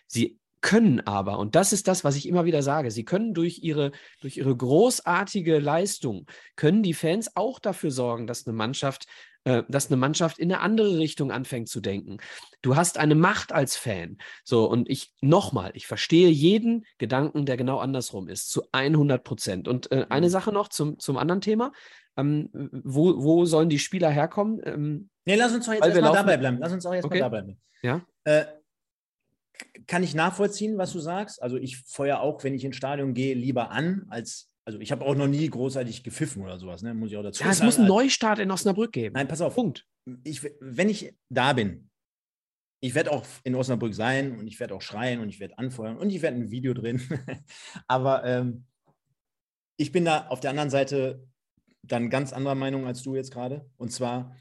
Sie 0.08 0.40
können 0.62 1.00
aber, 1.02 1.40
und 1.40 1.56
das 1.56 1.72
ist 1.72 1.88
das, 1.88 2.04
was 2.04 2.16
ich 2.16 2.28
immer 2.28 2.46
wieder 2.46 2.62
sage, 2.62 2.92
sie 2.92 3.06
können 3.06 3.34
durch 3.34 3.60
ihre, 3.60 3.92
durch 4.20 4.38
ihre 4.38 4.56
großartige 4.56 5.60
Leistung, 5.60 6.26
können 6.56 6.84
die 6.84 6.94
Fans 6.94 7.36
auch 7.36 7.60
dafür 7.60 7.92
sorgen, 7.92 8.28
dass 8.28 8.46
eine 8.46 8.56
Mannschaft, 8.56 9.06
äh, 9.46 9.64
dass 9.70 9.88
eine 9.88 9.98
Mannschaft 9.98 10.38
in 10.38 10.52
eine 10.52 10.62
andere 10.62 10.98
Richtung 10.98 11.32
anfängt 11.32 11.70
zu 11.70 11.80
denken. 11.80 12.18
Du 12.62 12.76
hast 12.76 12.98
eine 12.98 13.16
Macht 13.16 13.52
als 13.52 13.76
Fan. 13.76 14.18
So, 14.44 14.70
und 14.70 14.90
ich, 14.90 15.14
nochmal, 15.22 15.72
ich 15.74 15.88
verstehe 15.88 16.30
jeden 16.30 16.86
Gedanken, 16.98 17.46
der 17.46 17.58
genau 17.58 17.80
andersrum 17.80 18.28
ist, 18.28 18.52
zu 18.52 18.64
100 18.72 19.24
Prozent. 19.24 19.68
Und 19.68 19.92
äh, 19.92 20.06
eine 20.10 20.28
mhm. 20.28 20.32
Sache 20.32 20.52
noch 20.52 20.68
zum, 20.68 21.00
zum 21.00 21.18
anderen 21.18 21.42
Thema. 21.42 21.72
Ähm, 22.18 22.50
wo, 22.52 23.24
wo 23.24 23.46
sollen 23.46 23.70
die 23.70 23.80
Spieler 23.80 24.10
herkommen? 24.10 24.60
Ähm, 24.66 25.10
nee, 25.26 25.36
lass 25.36 25.54
uns 25.54 25.66
doch 25.66 25.74
jetzt 25.74 25.86
erstmal 25.86 26.14
dabei 26.14 26.38
bleiben. 26.38 26.58
Lass 26.60 26.74
uns 26.74 26.86
auch 26.86 26.94
erstmal 26.94 27.18
okay. 27.18 27.20
dabei 27.20 27.42
bleiben. 27.42 27.62
Ja. 27.82 28.06
Äh, 28.26 28.46
kann 29.88 30.04
ich 30.04 30.16
nachvollziehen, 30.16 30.78
was 30.78 30.92
du 30.92 31.00
sagst? 31.00 31.42
Also 31.42 31.58
ich 31.58 31.78
feuer 31.78 32.20
auch, 32.20 32.44
wenn 32.44 32.54
ich 32.54 32.64
ins 32.64 32.76
Stadion 32.76 33.14
gehe, 33.14 33.36
lieber 33.36 33.72
an, 33.72 34.06
als, 34.10 34.49
also 34.70 34.80
ich 34.80 34.92
habe 34.92 35.04
auch 35.04 35.16
noch 35.16 35.26
nie 35.26 35.50
großartig 35.50 36.04
gepfiffen 36.04 36.44
oder 36.44 36.60
sowas, 36.60 36.84
ne? 36.84 36.94
muss 36.94 37.10
ich 37.10 37.18
auch 37.18 37.24
dazu 37.24 37.44
ja, 37.44 37.52
sagen. 37.52 37.58
es 37.58 37.64
muss 37.64 37.80
einen 37.80 37.88
Neustart 37.88 38.38
in 38.38 38.52
Osnabrück 38.52 38.92
geben. 38.92 39.14
Nein, 39.16 39.28
pass 39.28 39.42
auf. 39.42 39.56
Punkt. 39.56 39.88
Ich, 40.24 40.44
wenn 40.60 40.90
ich 40.90 41.16
da 41.28 41.54
bin, 41.54 41.90
ich 42.82 42.94
werde 42.94 43.12
auch 43.12 43.26
in 43.44 43.56
Osnabrück 43.56 43.96
sein 43.96 44.38
und 44.38 44.46
ich 44.46 44.60
werde 44.60 44.76
auch 44.76 44.84
schreien 44.84 45.22
und 45.22 45.30
ich 45.30 45.40
werde 45.40 45.58
anfeuern 45.58 45.98
und 45.98 46.12
ich 46.12 46.22
werde 46.22 46.38
ein 46.38 46.52
Video 46.52 46.76
drehen. 46.76 47.02
Aber 47.88 48.24
ähm, 48.26 48.66
ich 49.76 49.92
bin 49.92 50.06
da 50.06 50.28
auf 50.28 50.40
der 50.40 50.52
anderen 50.52 50.70
Seite 50.70 51.28
dann 51.82 52.12
ganz 52.12 52.32
anderer 52.32 52.54
Meinung 52.54 52.86
als 52.86 53.02
du 53.02 53.16
jetzt 53.16 53.34
gerade. 53.34 53.68
Und 53.78 53.92
zwar, 53.92 54.36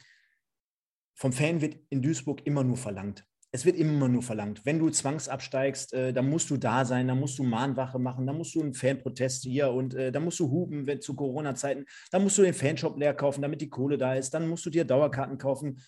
vom 1.15 1.33
Fan 1.33 1.63
wird 1.63 1.79
in 1.89 2.03
Duisburg 2.03 2.47
immer 2.47 2.65
nur 2.65 2.77
verlangt. 2.77 3.27
Es 3.51 3.65
wird 3.65 3.77
immer 3.77 4.09
nur 4.09 4.23
verlangt. 4.23 4.67
Wenn 4.67 4.79
du 4.79 4.91
zwangsabsteigst, 4.91 5.95
äh, 5.95 6.13
dann 6.13 6.29
musst 6.29 6.51
du 6.51 6.59
da 6.59 6.85
sein, 6.85 7.09
dann 7.09 7.19
musst 7.19 7.39
du 7.39 7.45
Mahnwache 7.45 7.99
machen, 7.99 8.27
dann 8.27 8.37
musst 8.37 8.55
du 8.55 8.61
einen 8.61 8.75
Fanprotest 8.75 9.45
hier 9.45 9.71
und 9.71 9.95
äh, 9.95 10.13
dann 10.13 10.25
musst 10.25 10.39
du 10.39 10.51
hupen 10.51 10.87
wenn, 10.87 11.01
zu 11.01 11.15
Corona-Zeiten, 11.15 11.87
dann 12.11 12.23
musst 12.23 12.37
du 12.37 12.43
den 12.43 12.53
Fanshop 12.53 12.99
leer 12.99 13.15
kaufen, 13.15 13.41
damit 13.41 13.63
die 13.63 13.71
Kohle 13.71 13.97
da 13.97 14.15
ist, 14.15 14.35
dann 14.35 14.49
musst 14.49 14.67
du 14.67 14.71
dir 14.71 14.85
Dauerkarten 14.85 15.39
kaufen. 15.39 15.81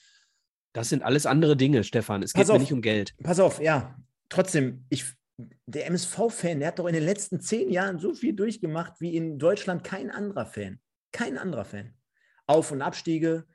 Das 0.72 0.88
sind 0.88 1.02
alles 1.02 1.26
andere 1.26 1.56
Dinge, 1.56 1.84
Stefan. 1.84 2.22
Es 2.22 2.32
geht 2.32 2.48
auf, 2.48 2.54
mir 2.54 2.60
nicht 2.60 2.72
um 2.72 2.80
Geld. 2.80 3.14
Pass 3.22 3.40
auf, 3.40 3.60
ja. 3.60 3.96
Trotzdem, 4.30 4.86
ich, 4.88 5.04
der 5.66 5.86
MSV-Fan, 5.86 6.60
der 6.60 6.68
hat 6.68 6.78
doch 6.78 6.86
in 6.86 6.94
den 6.94 7.04
letzten 7.04 7.40
zehn 7.40 7.70
Jahren 7.70 7.98
so 7.98 8.14
viel 8.14 8.32
durchgemacht 8.34 9.00
wie 9.00 9.16
in 9.16 9.38
Deutschland 9.38 9.84
kein 9.84 10.10
anderer 10.10 10.46
Fan. 10.46 10.78
Kein 11.12 11.36
anderer 11.36 11.64
Fan. 11.64 11.94
Auf- 12.46 12.72
und 12.72 12.80
Abstiege, 12.80 13.46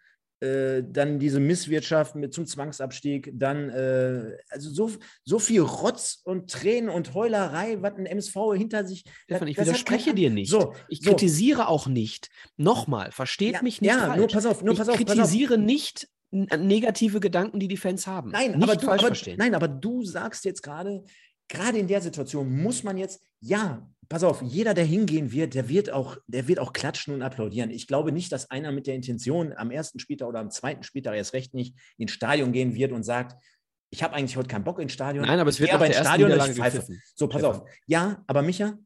äh, 0.45 0.83
dann 0.87 1.19
diese 1.19 1.39
Misswirtschaft 1.39 2.15
mit 2.15 2.33
zum 2.33 2.45
Zwangsabstieg, 2.45 3.31
dann 3.33 3.69
äh, 3.69 4.37
also 4.49 4.69
so, 4.69 4.91
so 5.23 5.39
viel 5.39 5.61
Rotz 5.61 6.21
und 6.23 6.51
Tränen 6.51 6.89
und 6.89 7.13
Heulerei, 7.13 7.81
was 7.81 7.95
ein 7.95 8.05
MSV 8.05 8.35
hinter 8.55 8.85
sich. 8.85 9.03
Stefan, 9.23 9.47
ich 9.47 9.57
widerspreche 9.57 10.13
dir 10.13 10.29
nicht. 10.29 10.49
So, 10.49 10.73
ich 10.87 11.01
so. 11.01 11.09
kritisiere 11.09 11.67
auch 11.67 11.87
nicht. 11.87 12.29
Nochmal, 12.57 13.11
versteht 13.11 13.53
ja, 13.55 13.61
mich 13.61 13.81
nicht. 13.81 13.89
Ja, 13.89 14.07
falsch. 14.07 14.17
nur 14.17 14.27
pass 14.27 14.45
auf, 14.45 14.63
nur 14.63 14.73
ich 14.73 14.79
pass 14.79 14.89
auf. 14.89 14.99
Ich 14.99 15.05
kritisiere 15.05 15.55
auf. 15.55 15.59
nicht 15.59 16.07
negative 16.31 17.19
Gedanken, 17.19 17.59
die 17.59 17.67
die 17.67 17.77
Fans 17.77 18.07
haben. 18.07 18.31
Nein, 18.31 18.51
nicht 18.57 18.63
aber 18.63 18.75
du, 18.75 18.89
aber, 18.89 19.15
nein, 19.37 19.55
aber 19.55 19.67
du 19.67 20.03
sagst 20.03 20.45
jetzt 20.45 20.61
gerade, 20.61 21.03
gerade 21.47 21.77
in 21.77 21.87
der 21.87 22.01
Situation 22.01 22.61
muss 22.61 22.83
man 22.83 22.97
jetzt, 22.97 23.21
ja, 23.39 23.87
pass 24.09 24.23
auf, 24.23 24.41
jeder, 24.41 24.73
der 24.73 24.85
hingehen 24.85 25.31
wird, 25.31 25.53
der 25.53 25.69
wird 25.69 25.91
auch, 25.91 26.17
der 26.27 26.47
wird 26.47 26.59
auch 26.59 26.73
klatschen 26.73 27.13
und 27.13 27.21
applaudieren. 27.21 27.69
Ich 27.71 27.87
glaube 27.87 28.11
nicht, 28.11 28.31
dass 28.31 28.51
einer 28.51 28.71
mit 28.71 28.87
der 28.87 28.95
Intention 28.95 29.53
am 29.53 29.71
ersten 29.71 29.99
Spieltag 29.99 30.27
oder 30.27 30.39
am 30.39 30.51
zweiten 30.51 30.83
Spieltag 30.83 31.15
erst 31.15 31.33
recht 31.33 31.53
nicht 31.53 31.75
ins 31.97 32.11
Stadion 32.11 32.51
gehen 32.51 32.75
wird 32.75 32.91
und 32.91 33.03
sagt, 33.03 33.41
ich 33.89 34.03
habe 34.03 34.13
eigentlich 34.13 34.37
heute 34.37 34.47
keinen 34.47 34.63
Bock 34.63 34.79
ins 34.79 34.93
Stadion. 34.93 35.25
Nein, 35.25 35.39
aber 35.39 35.49
es 35.49 35.59
wird 35.59 35.73
aber 35.73 35.87
ins 35.87 35.97
Stadion 35.97 36.31
ich 36.31 36.57
pfeife. 36.57 36.85
So, 37.15 37.27
pass 37.27 37.43
auf. 37.43 37.63
Ja, 37.87 38.23
aber 38.27 38.41
Micha, 38.41 38.77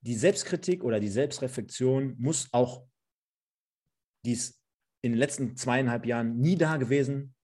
die 0.00 0.14
Selbstkritik 0.14 0.82
oder 0.82 1.00
die 1.00 1.08
Selbstreflexion 1.08 2.14
muss 2.18 2.48
auch, 2.52 2.84
die 4.24 4.32
ist 4.32 4.60
in 5.02 5.12
den 5.12 5.18
letzten 5.18 5.56
zweieinhalb 5.56 6.06
Jahren 6.06 6.38
nie 6.38 6.56
da 6.56 6.78
gewesen, 6.78 7.35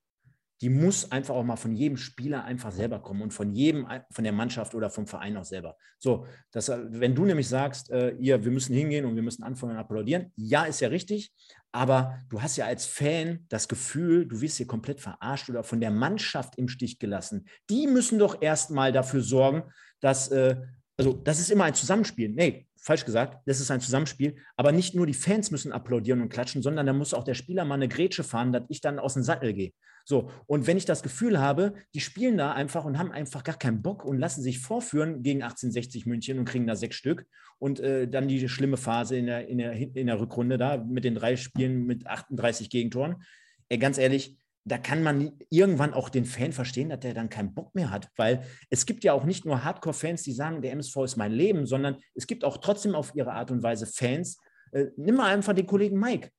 die 0.63 0.71
muss 0.71 1.11
einfach 1.11 1.35
auch 1.35 1.43
mal 1.43 1.57
von 1.57 1.75
jedem 1.75 1.97
Spieler 1.97 2.45
einfach 2.45 2.71
selber 2.71 3.01
kommen 3.01 3.21
und 3.21 3.33
von 3.33 3.53
jedem, 3.53 3.89
von 4.13 4.23
der 4.23 4.33
Mannschaft 4.33 4.77
oder 4.77 4.91
vom 4.91 5.09
Verein 5.09 5.37
auch 5.37 5.45
selber. 5.45 5.77
So, 5.99 6.25
dass, 6.53 6.69
wenn 6.69 7.17
du 7.17 7.25
nämlich 7.25 7.49
sagst, 7.49 7.91
äh, 7.91 8.11
ihr, 8.13 8.45
wir 8.45 8.53
müssen 8.53 8.73
hingehen 8.73 9.05
und 9.05 9.17
wir 9.17 9.23
müssen 9.23 9.43
anfangen 9.43 9.73
und 9.73 9.79
applaudieren, 9.79 10.33
ja, 10.37 10.63
ist 10.65 10.81
ja 10.81 10.89
richtig, 10.89 11.33
aber 11.73 12.21
du 12.29 12.41
hast 12.41 12.57
ja 12.57 12.67
als 12.67 12.87
Fan 12.87 13.45
das 13.49 13.67
Gefühl, 13.67 14.27
du 14.27 14.41
wirst 14.41 14.59
hier 14.59 14.69
komplett 14.69 15.01
verarscht 15.01 15.51
oder 15.51 15.65
von 15.65 15.81
der 15.81 15.91
Mannschaft 15.91 16.57
im 16.59 16.69
Stich 16.69 17.01
gelassen. 17.01 17.47
Die 17.69 17.89
müssen 17.89 18.21
doch 18.21 18.41
erstmal 18.41 18.93
dafür 18.93 19.23
sorgen, 19.23 19.65
dass, 19.99 20.29
äh, 20.29 20.57
also 20.97 21.13
das 21.13 21.41
ist 21.41 21.51
immer 21.51 21.65
ein 21.65 21.75
Zusammenspiel. 21.75 22.29
Nee, 22.29 22.69
falsch 22.83 23.05
gesagt, 23.05 23.39
das 23.47 23.61
ist 23.61 23.71
ein 23.71 23.81
Zusammenspiel, 23.81 24.37
aber 24.57 24.73
nicht 24.73 24.95
nur 24.95 25.07
die 25.07 25.15
Fans 25.15 25.51
müssen 25.51 25.73
applaudieren 25.73 26.21
und 26.21 26.29
klatschen, 26.29 26.63
sondern 26.63 26.85
da 26.87 26.93
muss 26.93 27.15
auch 27.15 27.25
der 27.25 27.35
Spieler 27.35 27.65
mal 27.65 27.77
eine 27.77 27.89
Grätsche 27.89 28.25
fahren, 28.25 28.53
dass 28.53 28.65
ich 28.69 28.81
dann 28.81 28.99
aus 28.99 29.15
dem 29.15 29.23
Sattel 29.23 29.55
gehe. 29.55 29.73
So, 30.05 30.31
und 30.47 30.67
wenn 30.67 30.77
ich 30.77 30.85
das 30.85 31.05
Gefühl 31.05 31.39
habe, 31.39 31.75
die 31.95 32.01
spielen 32.01 32.37
da 32.37 32.53
einfach 32.53 32.85
und 32.85 32.99
haben 32.99 33.13
einfach 33.13 33.45
gar 33.45 33.57
keinen 33.57 33.83
Bock 33.83 34.05
und 34.05 34.19
lassen 34.19 34.43
sich 34.43 34.59
vorführen 34.59 35.23
gegen 35.23 35.43
1860 35.43 36.07
München 36.07 36.41
und 36.41 36.45
kriegen 36.45 36.67
da 36.67 36.75
sechs 36.75 36.97
Stück 36.97 37.25
und 37.59 37.79
äh, 37.79 38.09
dann 38.09 38.27
die 38.27 38.49
schlimme 38.49 38.77
Phase 38.77 39.17
in 39.17 39.27
der, 39.27 39.47
in, 39.47 39.59
der, 39.59 39.73
in 39.75 40.07
der 40.09 40.19
Rückrunde 40.19 40.59
da 40.59 40.77
mit 40.77 41.05
den 41.05 41.15
drei 41.15 41.37
Spielen 41.37 41.87
mit 41.87 42.09
38 42.09 42.69
Gegentoren. 42.69 43.23
Ey, 43.69 43.79
ganz 43.79 43.97
ehrlich, 43.97 44.37
da 44.65 44.79
kann 44.79 45.03
man 45.03 45.39
irgendwann 45.51 45.93
auch 45.93 46.09
den 46.09 46.25
Fan 46.25 46.53
verstehen, 46.53 46.91
dass 46.91 47.01
der 47.01 47.15
dann 47.15 47.29
keinen 47.29 47.55
Bock 47.55 47.75
mehr 47.75 47.91
hat, 47.91 48.09
weil 48.17 48.45
es 48.71 48.87
gibt 48.87 49.03
ja 49.03 49.13
auch 49.13 49.25
nicht 49.25 49.45
nur 49.45 49.65
Hardcore-Fans, 49.65 50.23
die 50.23 50.33
sagen, 50.33 50.63
der 50.63 50.73
MSV 50.73 50.97
ist 50.99 51.17
mein 51.17 51.33
Leben, 51.33 51.67
sondern 51.67 51.97
es 52.15 52.27
gibt 52.27 52.45
auch 52.45 52.59
trotzdem 52.59 52.95
auf 52.95 53.15
ihre 53.15 53.33
Art 53.33 53.51
und 53.51 53.63
Weise 53.63 53.87
Fans. 53.87 54.39
Äh, 54.71 54.87
nimm 54.97 55.17
mal 55.17 55.33
einfach 55.33 55.53
den 55.53 55.67
Kollegen 55.67 55.99
Mike. 55.99 56.31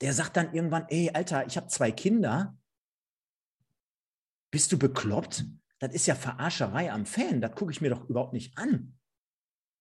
Der 0.00 0.12
sagt 0.12 0.36
dann 0.36 0.52
irgendwann, 0.52 0.86
ey, 0.88 1.10
Alter, 1.12 1.46
ich 1.46 1.56
habe 1.56 1.68
zwei 1.68 1.90
Kinder. 1.90 2.56
Bist 4.50 4.70
du 4.72 4.78
bekloppt? 4.78 5.44
Das 5.78 5.94
ist 5.94 6.06
ja 6.06 6.14
Verarscherei 6.14 6.92
am 6.92 7.06
Fan. 7.06 7.40
Das 7.40 7.54
gucke 7.54 7.72
ich 7.72 7.80
mir 7.80 7.90
doch 7.90 8.08
überhaupt 8.08 8.34
nicht 8.34 8.58
an. 8.58 8.98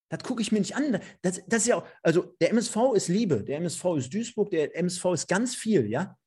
Das 0.10 0.24
gucke 0.24 0.42
ich 0.42 0.52
mir 0.52 0.60
nicht 0.60 0.76
an. 0.76 1.00
Das, 1.22 1.42
das 1.48 1.64
ist 1.64 1.68
ja 1.68 1.78
auch, 1.78 1.88
also 2.02 2.36
der 2.42 2.52
MSV 2.52 2.94
ist 2.96 3.08
Liebe, 3.08 3.44
der 3.44 3.58
MSV 3.58 3.86
ist 3.98 4.14
Duisburg, 4.14 4.52
der 4.52 4.76
MSV 4.76 5.06
ist 5.14 5.28
ganz 5.28 5.56
viel, 5.56 5.90
ja. 5.90 6.18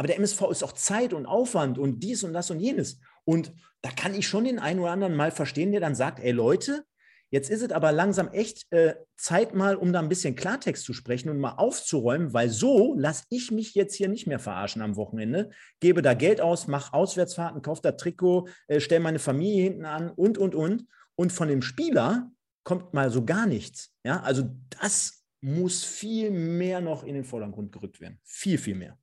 Aber 0.00 0.06
der 0.06 0.16
MSV 0.16 0.44
ist 0.50 0.64
auch 0.64 0.72
Zeit 0.72 1.12
und 1.12 1.26
Aufwand 1.26 1.76
und 1.76 2.00
dies 2.00 2.24
und 2.24 2.32
das 2.32 2.50
und 2.50 2.58
jenes. 2.58 3.00
Und 3.26 3.52
da 3.82 3.90
kann 3.90 4.14
ich 4.14 4.26
schon 4.26 4.44
den 4.44 4.58
einen 4.58 4.80
oder 4.80 4.92
anderen 4.92 5.14
mal 5.14 5.30
verstehen, 5.30 5.72
der 5.72 5.82
dann 5.82 5.94
sagt, 5.94 6.20
ey 6.20 6.30
Leute, 6.30 6.86
jetzt 7.28 7.50
ist 7.50 7.60
es 7.60 7.70
aber 7.70 7.92
langsam 7.92 8.28
echt 8.28 8.64
äh, 8.72 8.94
Zeit 9.18 9.54
mal, 9.54 9.76
um 9.76 9.92
da 9.92 9.98
ein 9.98 10.08
bisschen 10.08 10.36
Klartext 10.36 10.86
zu 10.86 10.94
sprechen 10.94 11.28
und 11.28 11.38
mal 11.38 11.56
aufzuräumen, 11.56 12.32
weil 12.32 12.48
so 12.48 12.94
lasse 12.96 13.24
ich 13.28 13.50
mich 13.50 13.74
jetzt 13.74 13.94
hier 13.94 14.08
nicht 14.08 14.26
mehr 14.26 14.38
verarschen 14.38 14.80
am 14.80 14.96
Wochenende. 14.96 15.50
Gebe 15.80 16.00
da 16.00 16.14
Geld 16.14 16.40
aus, 16.40 16.66
mache 16.66 16.94
Auswärtsfahrten, 16.94 17.60
kaufe 17.60 17.82
da 17.82 17.92
Trikot, 17.92 18.48
äh, 18.68 18.80
stelle 18.80 19.02
meine 19.02 19.18
Familie 19.18 19.64
hinten 19.64 19.84
an 19.84 20.08
und, 20.08 20.38
und, 20.38 20.54
und. 20.54 20.86
Und 21.14 21.30
von 21.30 21.48
dem 21.48 21.60
Spieler 21.60 22.30
kommt 22.64 22.94
mal 22.94 23.10
so 23.10 23.26
gar 23.26 23.44
nichts. 23.44 23.94
Ja, 24.02 24.22
also 24.22 24.44
das 24.80 25.26
muss 25.42 25.84
viel 25.84 26.30
mehr 26.30 26.80
noch 26.80 27.04
in 27.04 27.16
den 27.16 27.24
Vordergrund 27.24 27.70
gerückt 27.70 28.00
werden. 28.00 28.18
Viel, 28.24 28.56
viel 28.56 28.76
mehr. 28.76 28.96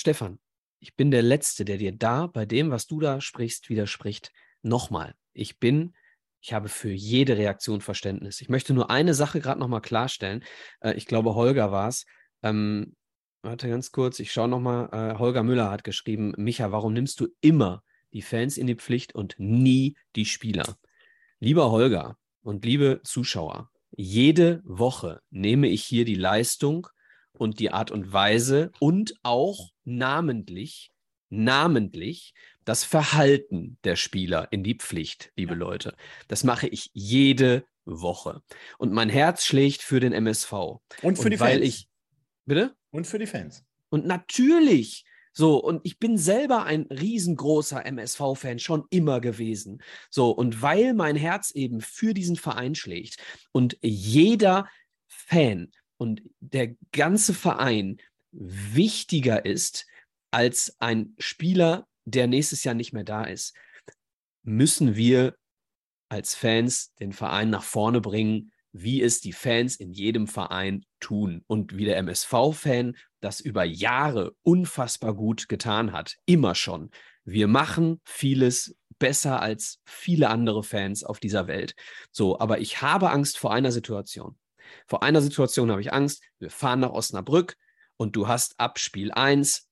Stefan, 0.00 0.38
ich 0.78 0.96
bin 0.96 1.10
der 1.10 1.20
Letzte, 1.20 1.66
der 1.66 1.76
dir 1.76 1.92
da 1.92 2.26
bei 2.26 2.46
dem, 2.46 2.70
was 2.70 2.86
du 2.86 3.00
da 3.00 3.20
sprichst, 3.20 3.68
widerspricht. 3.68 4.32
Nochmal, 4.62 5.14
ich 5.34 5.58
bin, 5.58 5.94
ich 6.40 6.54
habe 6.54 6.70
für 6.70 6.90
jede 6.90 7.36
Reaktion 7.36 7.82
Verständnis. 7.82 8.40
Ich 8.40 8.48
möchte 8.48 8.72
nur 8.72 8.90
eine 8.90 9.12
Sache 9.12 9.40
gerade 9.40 9.60
nochmal 9.60 9.82
klarstellen. 9.82 10.42
Äh, 10.80 10.94
ich 10.94 11.04
glaube, 11.04 11.34
Holger 11.34 11.70
war 11.70 11.88
es. 11.88 12.06
Ähm, 12.42 12.96
warte 13.42 13.68
ganz 13.68 13.92
kurz, 13.92 14.20
ich 14.20 14.32
schaue 14.32 14.48
nochmal. 14.48 14.88
Äh, 14.90 15.18
Holger 15.18 15.42
Müller 15.42 15.70
hat 15.70 15.84
geschrieben, 15.84 16.32
Micha, 16.38 16.72
warum 16.72 16.94
nimmst 16.94 17.20
du 17.20 17.28
immer 17.42 17.82
die 18.14 18.22
Fans 18.22 18.56
in 18.56 18.66
die 18.66 18.76
Pflicht 18.76 19.14
und 19.14 19.34
nie 19.36 19.96
die 20.16 20.24
Spieler? 20.24 20.78
Lieber 21.40 21.70
Holger 21.70 22.16
und 22.40 22.64
liebe 22.64 23.02
Zuschauer, 23.04 23.70
jede 23.90 24.62
Woche 24.64 25.20
nehme 25.28 25.68
ich 25.68 25.84
hier 25.84 26.06
die 26.06 26.14
Leistung 26.14 26.88
und 27.40 27.58
die 27.58 27.70
Art 27.70 27.90
und 27.90 28.12
Weise 28.12 28.70
und 28.80 29.14
auch 29.22 29.70
namentlich, 29.84 30.90
namentlich 31.30 32.34
das 32.66 32.84
Verhalten 32.84 33.78
der 33.82 33.96
Spieler 33.96 34.48
in 34.50 34.62
die 34.62 34.74
Pflicht, 34.74 35.32
liebe 35.36 35.54
Leute. 35.54 35.96
Das 36.28 36.44
mache 36.44 36.68
ich 36.68 36.90
jede 36.92 37.64
Woche. 37.86 38.42
Und 38.76 38.92
mein 38.92 39.08
Herz 39.08 39.46
schlägt 39.46 39.80
für 39.80 40.00
den 40.00 40.12
MSV. 40.12 40.52
Und 40.52 41.16
für 41.16 41.24
und 41.24 41.30
die 41.30 41.40
weil 41.40 41.60
Fans. 41.60 41.64
Ich, 41.64 41.88
bitte? 42.44 42.76
Und 42.90 43.06
für 43.06 43.18
die 43.18 43.26
Fans. 43.26 43.64
Und 43.88 44.06
natürlich. 44.06 45.04
So, 45.32 45.56
und 45.62 45.80
ich 45.84 45.98
bin 45.98 46.18
selber 46.18 46.64
ein 46.64 46.82
riesengroßer 46.90 47.86
MSV-Fan 47.86 48.58
schon 48.58 48.84
immer 48.90 49.20
gewesen. 49.20 49.80
So, 50.10 50.30
und 50.30 50.60
weil 50.60 50.92
mein 50.92 51.16
Herz 51.16 51.52
eben 51.52 51.80
für 51.80 52.12
diesen 52.12 52.36
Verein 52.36 52.74
schlägt 52.74 53.16
und 53.52 53.78
jeder 53.80 54.68
Fan 55.06 55.70
und 56.00 56.22
der 56.40 56.74
ganze 56.92 57.34
Verein 57.34 57.98
wichtiger 58.32 59.44
ist 59.44 59.86
als 60.30 60.74
ein 60.78 61.14
Spieler, 61.18 61.86
der 62.06 62.26
nächstes 62.26 62.64
Jahr 62.64 62.74
nicht 62.74 62.94
mehr 62.94 63.04
da 63.04 63.24
ist, 63.24 63.54
müssen 64.42 64.96
wir 64.96 65.36
als 66.08 66.34
Fans 66.34 66.94
den 66.94 67.12
Verein 67.12 67.50
nach 67.50 67.64
vorne 67.64 68.00
bringen, 68.00 68.50
wie 68.72 69.02
es 69.02 69.20
die 69.20 69.34
Fans 69.34 69.76
in 69.76 69.92
jedem 69.92 70.26
Verein 70.26 70.86
tun 71.00 71.44
und 71.46 71.76
wie 71.76 71.84
der 71.84 71.98
MSV-Fan 71.98 72.96
das 73.20 73.40
über 73.40 73.64
Jahre 73.64 74.34
unfassbar 74.42 75.14
gut 75.14 75.50
getan 75.50 75.92
hat, 75.92 76.16
immer 76.24 76.54
schon. 76.54 76.90
Wir 77.24 77.46
machen 77.46 78.00
vieles 78.04 78.74
besser 78.98 79.42
als 79.42 79.80
viele 79.84 80.30
andere 80.30 80.62
Fans 80.62 81.04
auf 81.04 81.20
dieser 81.20 81.46
Welt. 81.46 81.74
So, 82.10 82.40
aber 82.40 82.58
ich 82.60 82.80
habe 82.80 83.10
Angst 83.10 83.36
vor 83.36 83.52
einer 83.52 83.72
Situation. 83.72 84.38
Vor 84.86 85.02
einer 85.02 85.20
Situation 85.20 85.70
habe 85.70 85.80
ich 85.80 85.92
Angst. 85.92 86.22
Wir 86.38 86.50
fahren 86.50 86.80
nach 86.80 86.90
Osnabrück 86.90 87.56
und 87.96 88.16
du 88.16 88.28
hast 88.28 88.58
ab 88.58 88.78
Spiel 88.78 89.12
1 89.12 89.68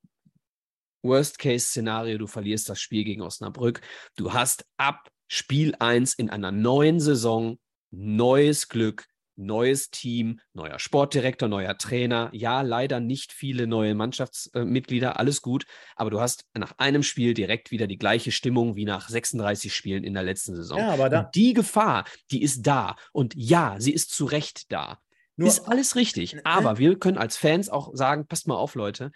Worst-Case-Szenario, 1.02 2.18
du 2.18 2.26
verlierst 2.26 2.68
das 2.68 2.80
Spiel 2.80 3.04
gegen 3.04 3.22
Osnabrück. 3.22 3.80
Du 4.16 4.32
hast 4.32 4.66
ab 4.76 5.08
Spiel 5.28 5.74
1 5.78 6.14
in 6.14 6.30
einer 6.30 6.50
neuen 6.50 7.00
Saison 7.00 7.58
neues 7.90 8.68
Glück, 8.68 9.06
neues 9.38 9.90
Team, 9.90 10.40
neuer 10.52 10.78
Sportdirektor, 10.78 11.48
neuer 11.48 11.78
Trainer. 11.78 12.28
Ja, 12.32 12.62
leider 12.62 13.00
nicht 13.00 13.32
viele 13.32 13.66
neue 13.66 13.94
Mannschaftsmitglieder, 13.94 15.18
alles 15.18 15.40
gut, 15.42 15.64
aber 15.96 16.10
du 16.10 16.20
hast 16.20 16.44
nach 16.56 16.74
einem 16.78 17.02
Spiel 17.02 17.34
direkt 17.34 17.70
wieder 17.70 17.86
die 17.86 17.98
gleiche 17.98 18.32
Stimmung 18.32 18.76
wie 18.76 18.84
nach 18.84 19.08
36 19.08 19.74
Spielen 19.74 20.04
in 20.04 20.14
der 20.14 20.22
letzten 20.24 20.54
Saison. 20.56 20.78
Ja, 20.78 20.90
aber 20.90 21.08
da, 21.08 21.20
Und 21.20 21.34
die 21.34 21.52
Gefahr, 21.54 22.04
die 22.30 22.42
ist 22.42 22.66
da. 22.66 22.96
Und 23.12 23.34
ja, 23.36 23.76
sie 23.78 23.92
ist 23.92 24.10
zu 24.10 24.24
Recht 24.24 24.72
da. 24.72 24.98
nur, 25.36 25.48
ist 25.48 25.68
alles 25.68 25.96
richtig. 25.96 26.34
Äh, 26.34 26.40
Aber 26.44 26.78
wir 26.78 26.98
können 26.98 27.18
als 27.18 27.36
Fans 27.36 27.68
auch 27.68 27.90
sagen, 27.94 28.26
passt 28.26 28.48
mal 28.48 28.56
auf, 28.56 28.74
Leute, 28.74 29.12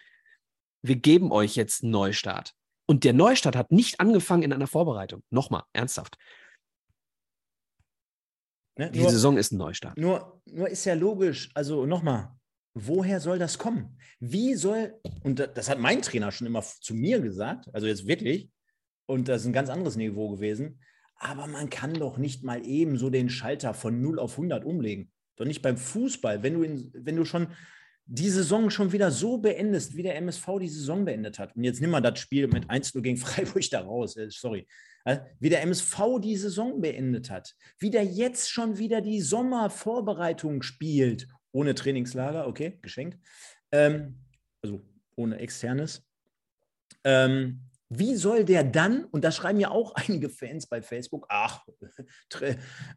wir 0.82 0.96
geben 0.96 1.32
euch 1.32 1.56
jetzt 1.56 1.82
einen 1.82 1.92
Neustart. 1.92 2.54
Und 2.86 3.04
der 3.04 3.12
Neustart 3.12 3.56
hat 3.56 3.72
nicht 3.72 4.00
angefangen 4.00 4.42
in 4.42 4.52
einer 4.52 4.66
Vorbereitung. 4.66 5.22
Nochmal, 5.30 5.62
ernsthaft. 5.72 6.16
Ne, 8.78 8.90
Die 8.90 9.00
nur, 9.00 9.10
Saison 9.10 9.36
ist 9.36 9.52
ein 9.52 9.58
Neustart. 9.58 9.96
nur, 9.98 10.40
nur 10.46 10.68
ist 10.68 10.84
ja 10.84 10.94
logisch, 10.94 11.50
also 11.54 11.86
nochmal, 11.86 12.30
woher 12.74 13.20
soll 13.20 13.38
das 13.38 13.58
kommen? 13.58 13.98
Wie 14.20 14.54
soll, 14.54 14.94
und 15.22 15.38
da- 15.38 15.46
das 15.46 15.68
hat 15.68 15.78
mein 15.78 16.02
Trainer 16.02 16.30
schon 16.32 16.46
immer 16.46 16.62
zu 16.62 16.94
mir 16.94 17.20
gesagt, 17.20 17.66
also 17.74 17.86
jetzt 17.86 18.06
wirklich, 18.06 18.50
und 19.06 19.28
das 19.28 19.42
ist 19.42 19.46
ein 19.48 19.52
ganz 19.52 19.68
anderes 19.68 19.96
Niveau 19.96 20.30
gewesen, 20.30 20.80
aber 21.16 21.46
man 21.46 21.70
kann 21.70 21.94
doch 21.94 22.18
nicht 22.18 22.42
mal 22.44 22.64
eben 22.66 22.96
so 22.96 23.10
den 23.10 23.28
Schalter 23.28 23.74
von 23.74 24.00
0 24.00 24.18
auf 24.18 24.36
100 24.36 24.64
umlegen. 24.64 25.12
Doch 25.36 25.44
nicht 25.44 25.62
beim 25.62 25.76
Fußball, 25.76 26.42
wenn 26.42 26.54
du, 26.54 26.62
in, 26.62 26.90
wenn 26.94 27.16
du 27.16 27.24
schon 27.24 27.48
die 28.06 28.30
Saison 28.30 28.70
schon 28.70 28.92
wieder 28.92 29.10
so 29.10 29.38
beendest, 29.38 29.96
wie 29.96 30.02
der 30.02 30.16
MSV 30.16 30.46
die 30.60 30.68
Saison 30.68 31.04
beendet 31.04 31.38
hat. 31.38 31.54
Und 31.56 31.64
jetzt 31.64 31.80
nimm 31.80 31.90
mal 31.90 32.00
das 32.00 32.18
Spiel 32.18 32.48
mit 32.48 32.68
1-0 32.68 33.00
gegen 33.00 33.16
Freiburg 33.18 33.68
da 33.70 33.80
raus, 33.80 34.16
äh, 34.16 34.30
sorry. 34.30 34.66
Äh, 35.04 35.18
Wie 35.40 35.48
der 35.48 35.62
MSV 35.62 36.20
die 36.20 36.36
Saison 36.36 36.80
beendet 36.80 37.30
hat, 37.30 37.54
wie 37.78 37.90
der 37.90 38.04
jetzt 38.04 38.50
schon 38.50 38.78
wieder 38.78 39.00
die 39.00 39.20
Sommervorbereitung 39.20 40.62
spielt, 40.62 41.26
ohne 41.50 41.74
Trainingslager, 41.74 42.46
okay, 42.46 42.78
geschenkt, 42.82 43.18
ähm, 43.72 44.20
also 44.62 44.80
ohne 45.16 45.38
externes. 45.38 46.04
Ähm, 47.04 47.62
wie 47.94 48.14
soll 48.16 48.44
der 48.44 48.64
dann, 48.64 49.04
und 49.04 49.24
das 49.24 49.36
schreiben 49.36 49.60
ja 49.60 49.70
auch 49.70 49.94
einige 49.94 50.28
Fans 50.28 50.66
bei 50.66 50.82
Facebook, 50.82 51.26
ach, 51.28 51.66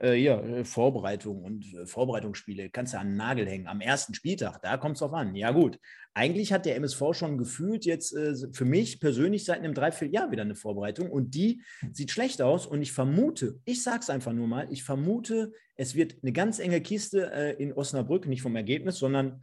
äh, 0.02 0.16
ja, 0.16 0.40
äh, 0.40 0.64
Vorbereitung 0.64 1.44
und 1.44 1.66
äh, 1.74 1.86
Vorbereitungsspiele, 1.86 2.70
kannst 2.70 2.94
du 2.94 3.00
an 3.00 3.10
den 3.10 3.18
Nagel 3.18 3.48
hängen. 3.48 3.68
Am 3.68 3.82
ersten 3.82 4.14
Spieltag, 4.14 4.62
da 4.62 4.78
kommt 4.78 4.96
es 4.96 5.00
drauf 5.00 5.14
an. 5.14 5.36
Ja, 5.36 5.52
gut. 5.52 5.80
Eigentlich 6.14 6.54
hat 6.54 6.66
der 6.66 6.78
MSV 6.78 7.02
schon 7.12 7.38
gefühlt 7.38 7.86
jetzt 7.86 8.16
äh, 8.16 8.34
für 8.54 8.64
mich 8.64 9.00
persönlich 9.02 9.44
seit 9.44 9.60
einem 9.60 9.74
Dreivierteljahr 9.74 10.32
wieder 10.32 10.44
eine 10.44 10.56
Vorbereitung 10.56 11.12
und 11.12 11.36
die 11.36 11.62
sieht 11.92 12.12
schlecht 12.12 12.42
aus. 12.42 12.66
Und 12.66 12.82
ich 12.82 12.94
vermute, 12.94 13.60
ich 13.66 13.84
sage 13.84 14.00
es 14.00 14.10
einfach 14.10 14.32
nur 14.32 14.48
mal, 14.48 14.68
ich 14.72 14.84
vermute, 14.84 15.52
es 15.76 15.96
wird 15.96 16.16
eine 16.22 16.32
ganz 16.32 16.60
enge 16.60 16.80
Kiste 16.80 17.32
äh, 17.34 17.62
in 17.62 17.74
Osnabrück, 17.74 18.28
nicht 18.28 18.42
vom 18.42 18.56
Ergebnis, 18.56 18.98
sondern 18.98 19.42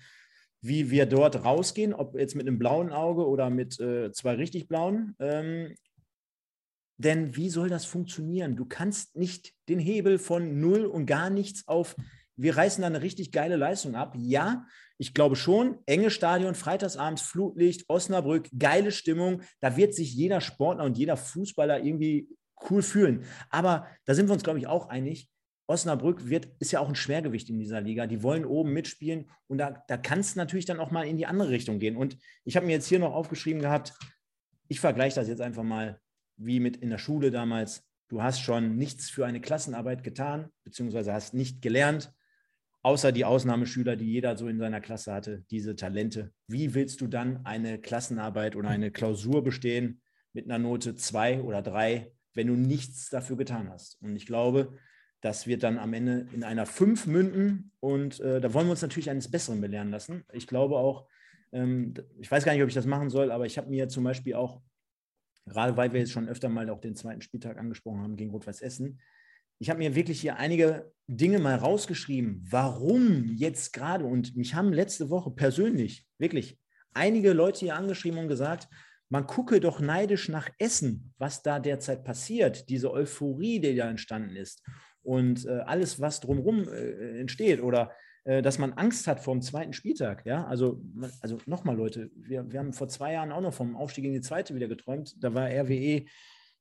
wie 0.62 0.90
wir 0.90 1.06
dort 1.06 1.44
rausgehen, 1.44 1.92
ob 1.92 2.16
jetzt 2.16 2.36
mit 2.36 2.46
einem 2.46 2.58
blauen 2.58 2.90
Auge 2.90 3.26
oder 3.26 3.50
mit 3.50 3.78
äh, 3.80 4.12
zwei 4.12 4.34
richtig 4.34 4.68
blauen. 4.68 5.14
Ähm, 5.18 5.74
denn 6.98 7.36
wie 7.36 7.50
soll 7.50 7.68
das 7.68 7.84
funktionieren? 7.84 8.56
Du 8.56 8.64
kannst 8.64 9.16
nicht 9.16 9.52
den 9.68 9.80
Hebel 9.80 10.18
von 10.18 10.60
null 10.60 10.86
und 10.86 11.06
gar 11.06 11.30
nichts 11.30 11.66
auf, 11.66 11.96
wir 12.36 12.56
reißen 12.56 12.82
da 12.82 12.86
eine 12.86 13.02
richtig 13.02 13.32
geile 13.32 13.56
Leistung 13.56 13.94
ab. 13.94 14.14
Ja, 14.18 14.66
ich 14.98 15.14
glaube 15.14 15.36
schon, 15.36 15.78
enge 15.86 16.10
Stadion, 16.10 16.54
freitagsabends, 16.54 17.22
Flutlicht, 17.22 17.84
Osnabrück, 17.88 18.48
geile 18.56 18.92
Stimmung. 18.92 19.42
Da 19.60 19.76
wird 19.76 19.94
sich 19.94 20.14
jeder 20.14 20.40
Sportler 20.40 20.84
und 20.84 20.96
jeder 20.96 21.16
Fußballer 21.16 21.82
irgendwie 21.82 22.28
cool 22.70 22.82
fühlen. 22.82 23.24
Aber 23.50 23.86
da 24.04 24.14
sind 24.14 24.28
wir 24.28 24.32
uns, 24.32 24.44
glaube 24.44 24.58
ich, 24.58 24.66
auch 24.66 24.88
einig. 24.88 25.28
Osnabrück 25.66 26.28
wird, 26.28 26.48
ist 26.58 26.72
ja 26.72 26.80
auch 26.80 26.88
ein 26.88 26.94
Schwergewicht 26.94 27.48
in 27.48 27.58
dieser 27.58 27.80
Liga. 27.80 28.06
Die 28.06 28.22
wollen 28.22 28.44
oben 28.44 28.72
mitspielen 28.72 29.30
und 29.46 29.58
da, 29.58 29.82
da 29.88 29.96
kann 29.96 30.20
es 30.20 30.36
natürlich 30.36 30.64
dann 30.64 30.80
auch 30.80 30.90
mal 30.90 31.06
in 31.06 31.16
die 31.16 31.26
andere 31.26 31.50
Richtung 31.50 31.78
gehen. 31.78 31.96
Und 31.96 32.18
ich 32.44 32.56
habe 32.56 32.66
mir 32.66 32.72
jetzt 32.72 32.88
hier 32.88 32.98
noch 32.98 33.14
aufgeschrieben 33.14 33.62
gehabt, 33.62 33.94
ich 34.68 34.80
vergleiche 34.80 35.16
das 35.16 35.28
jetzt 35.28 35.40
einfach 35.40 35.62
mal 35.62 36.00
wie 36.36 36.60
mit 36.60 36.76
in 36.76 36.90
der 36.90 36.98
Schule 36.98 37.30
damals. 37.30 37.84
Du 38.08 38.22
hast 38.22 38.40
schon 38.40 38.76
nichts 38.76 39.10
für 39.10 39.26
eine 39.26 39.40
Klassenarbeit 39.40 40.02
getan, 40.02 40.50
beziehungsweise 40.64 41.12
hast 41.12 41.34
nicht 41.34 41.62
gelernt, 41.62 42.12
außer 42.82 43.12
die 43.12 43.24
Ausnahmeschüler, 43.24 43.96
die 43.96 44.10
jeder 44.10 44.36
so 44.36 44.48
in 44.48 44.58
seiner 44.58 44.80
Klasse 44.80 45.12
hatte, 45.12 45.44
diese 45.50 45.76
Talente. 45.76 46.32
Wie 46.46 46.74
willst 46.74 47.00
du 47.00 47.06
dann 47.06 47.44
eine 47.46 47.78
Klassenarbeit 47.78 48.56
oder 48.56 48.68
eine 48.68 48.90
Klausur 48.90 49.44
bestehen 49.44 50.00
mit 50.32 50.46
einer 50.46 50.58
Note 50.58 50.94
zwei 50.96 51.40
oder 51.40 51.62
drei, 51.62 52.12
wenn 52.34 52.48
du 52.48 52.54
nichts 52.54 53.08
dafür 53.08 53.36
getan 53.36 53.70
hast? 53.70 54.00
Und 54.02 54.16
ich 54.16 54.26
glaube, 54.26 54.76
das 55.22 55.46
wird 55.46 55.62
dann 55.62 55.78
am 55.78 55.94
Ende 55.94 56.26
in 56.32 56.42
einer 56.44 56.66
5 56.66 57.06
münden 57.06 57.70
und 57.80 58.20
äh, 58.20 58.40
da 58.40 58.52
wollen 58.52 58.66
wir 58.66 58.72
uns 58.72 58.82
natürlich 58.82 59.08
eines 59.08 59.30
Besseren 59.30 59.60
belehren 59.60 59.90
lassen. 59.90 60.24
Ich 60.32 60.48
glaube 60.48 60.76
auch, 60.76 61.06
ähm, 61.52 61.94
ich 62.18 62.30
weiß 62.30 62.44
gar 62.44 62.52
nicht, 62.52 62.62
ob 62.62 62.68
ich 62.68 62.74
das 62.74 62.86
machen 62.86 63.08
soll, 63.08 63.30
aber 63.30 63.46
ich 63.46 63.56
habe 63.56 63.70
mir 63.70 63.88
zum 63.88 64.02
Beispiel 64.02 64.34
auch, 64.34 64.60
gerade 65.46 65.76
weil 65.76 65.92
wir 65.92 66.00
jetzt 66.00 66.10
schon 66.10 66.28
öfter 66.28 66.48
mal 66.48 66.68
auch 66.70 66.80
den 66.80 66.96
zweiten 66.96 67.22
Spieltag 67.22 67.56
angesprochen 67.56 68.02
haben 68.02 68.16
gegen 68.16 68.32
Rot-Weiß 68.32 68.60
Essen, 68.62 69.00
ich 69.60 69.70
habe 69.70 69.78
mir 69.78 69.94
wirklich 69.94 70.20
hier 70.20 70.38
einige 70.38 70.92
Dinge 71.06 71.38
mal 71.38 71.54
rausgeschrieben, 71.54 72.44
warum 72.50 73.30
jetzt 73.36 73.72
gerade, 73.72 74.04
und 74.04 74.36
mich 74.36 74.56
haben 74.56 74.72
letzte 74.72 75.08
Woche 75.08 75.30
persönlich 75.30 76.04
wirklich 76.18 76.58
einige 76.94 77.32
Leute 77.32 77.60
hier 77.60 77.76
angeschrieben 77.76 78.18
und 78.18 78.28
gesagt, 78.28 78.66
man 79.08 79.28
gucke 79.28 79.60
doch 79.60 79.78
neidisch 79.78 80.28
nach 80.28 80.50
Essen, 80.58 81.14
was 81.18 81.42
da 81.42 81.60
derzeit 81.60 82.02
passiert, 82.02 82.68
diese 82.70 82.90
Euphorie, 82.90 83.60
die 83.60 83.76
da 83.76 83.88
entstanden 83.88 84.34
ist 84.34 84.64
und 85.02 85.46
äh, 85.46 85.60
alles, 85.66 86.00
was 86.00 86.20
drumherum 86.20 86.68
äh, 86.68 87.20
entsteht 87.20 87.62
oder 87.62 87.92
äh, 88.24 88.40
dass 88.40 88.58
man 88.58 88.72
Angst 88.74 89.06
hat 89.08 89.20
vor 89.20 89.34
dem 89.34 89.42
zweiten 89.42 89.72
Spieltag. 89.72 90.24
Ja, 90.26 90.46
also, 90.46 90.80
also 91.20 91.38
nochmal, 91.46 91.76
Leute, 91.76 92.10
wir, 92.14 92.50
wir 92.50 92.60
haben 92.60 92.72
vor 92.72 92.88
zwei 92.88 93.14
Jahren 93.14 93.32
auch 93.32 93.40
noch 93.40 93.54
vom 93.54 93.76
Aufstieg 93.76 94.04
in 94.04 94.12
die 94.12 94.20
zweite 94.20 94.54
wieder 94.54 94.68
geträumt. 94.68 95.16
Da 95.22 95.34
war 95.34 95.48
RWE 95.48 96.04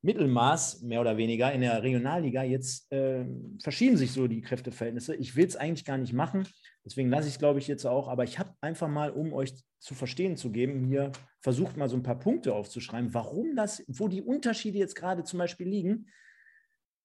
Mittelmaß, 0.03 0.81
mehr 0.81 0.99
oder 0.99 1.15
weniger, 1.17 1.51
in 1.51 1.61
der 1.61 1.83
Regionalliga. 1.83 2.41
Jetzt 2.41 2.91
äh, 2.91 3.23
verschieben 3.61 3.97
sich 3.97 4.11
so 4.11 4.27
die 4.27 4.41
Kräfteverhältnisse. 4.41 5.15
Ich 5.15 5.35
will 5.35 5.45
es 5.45 5.55
eigentlich 5.55 5.85
gar 5.85 5.99
nicht 5.99 6.13
machen. 6.13 6.47
Deswegen 6.83 7.09
lasse 7.09 7.27
ich 7.27 7.35
es, 7.35 7.39
glaube 7.39 7.59
ich, 7.59 7.67
jetzt 7.67 7.85
auch. 7.85 8.07
Aber 8.07 8.23
ich 8.23 8.39
habe 8.39 8.55
einfach 8.61 8.87
mal, 8.87 9.11
um 9.11 9.31
euch 9.31 9.53
zu 9.79 9.93
verstehen 9.93 10.37
zu 10.37 10.51
geben, 10.51 10.87
hier 10.87 11.11
versucht 11.39 11.77
mal 11.77 11.89
so 11.89 11.95
ein 11.95 12.03
paar 12.03 12.17
Punkte 12.17 12.55
aufzuschreiben, 12.55 13.13
warum 13.13 13.55
das, 13.55 13.83
wo 13.87 14.07
die 14.07 14.23
Unterschiede 14.23 14.79
jetzt 14.79 14.95
gerade 14.95 15.23
zum 15.23 15.37
Beispiel 15.37 15.67
liegen. 15.67 16.07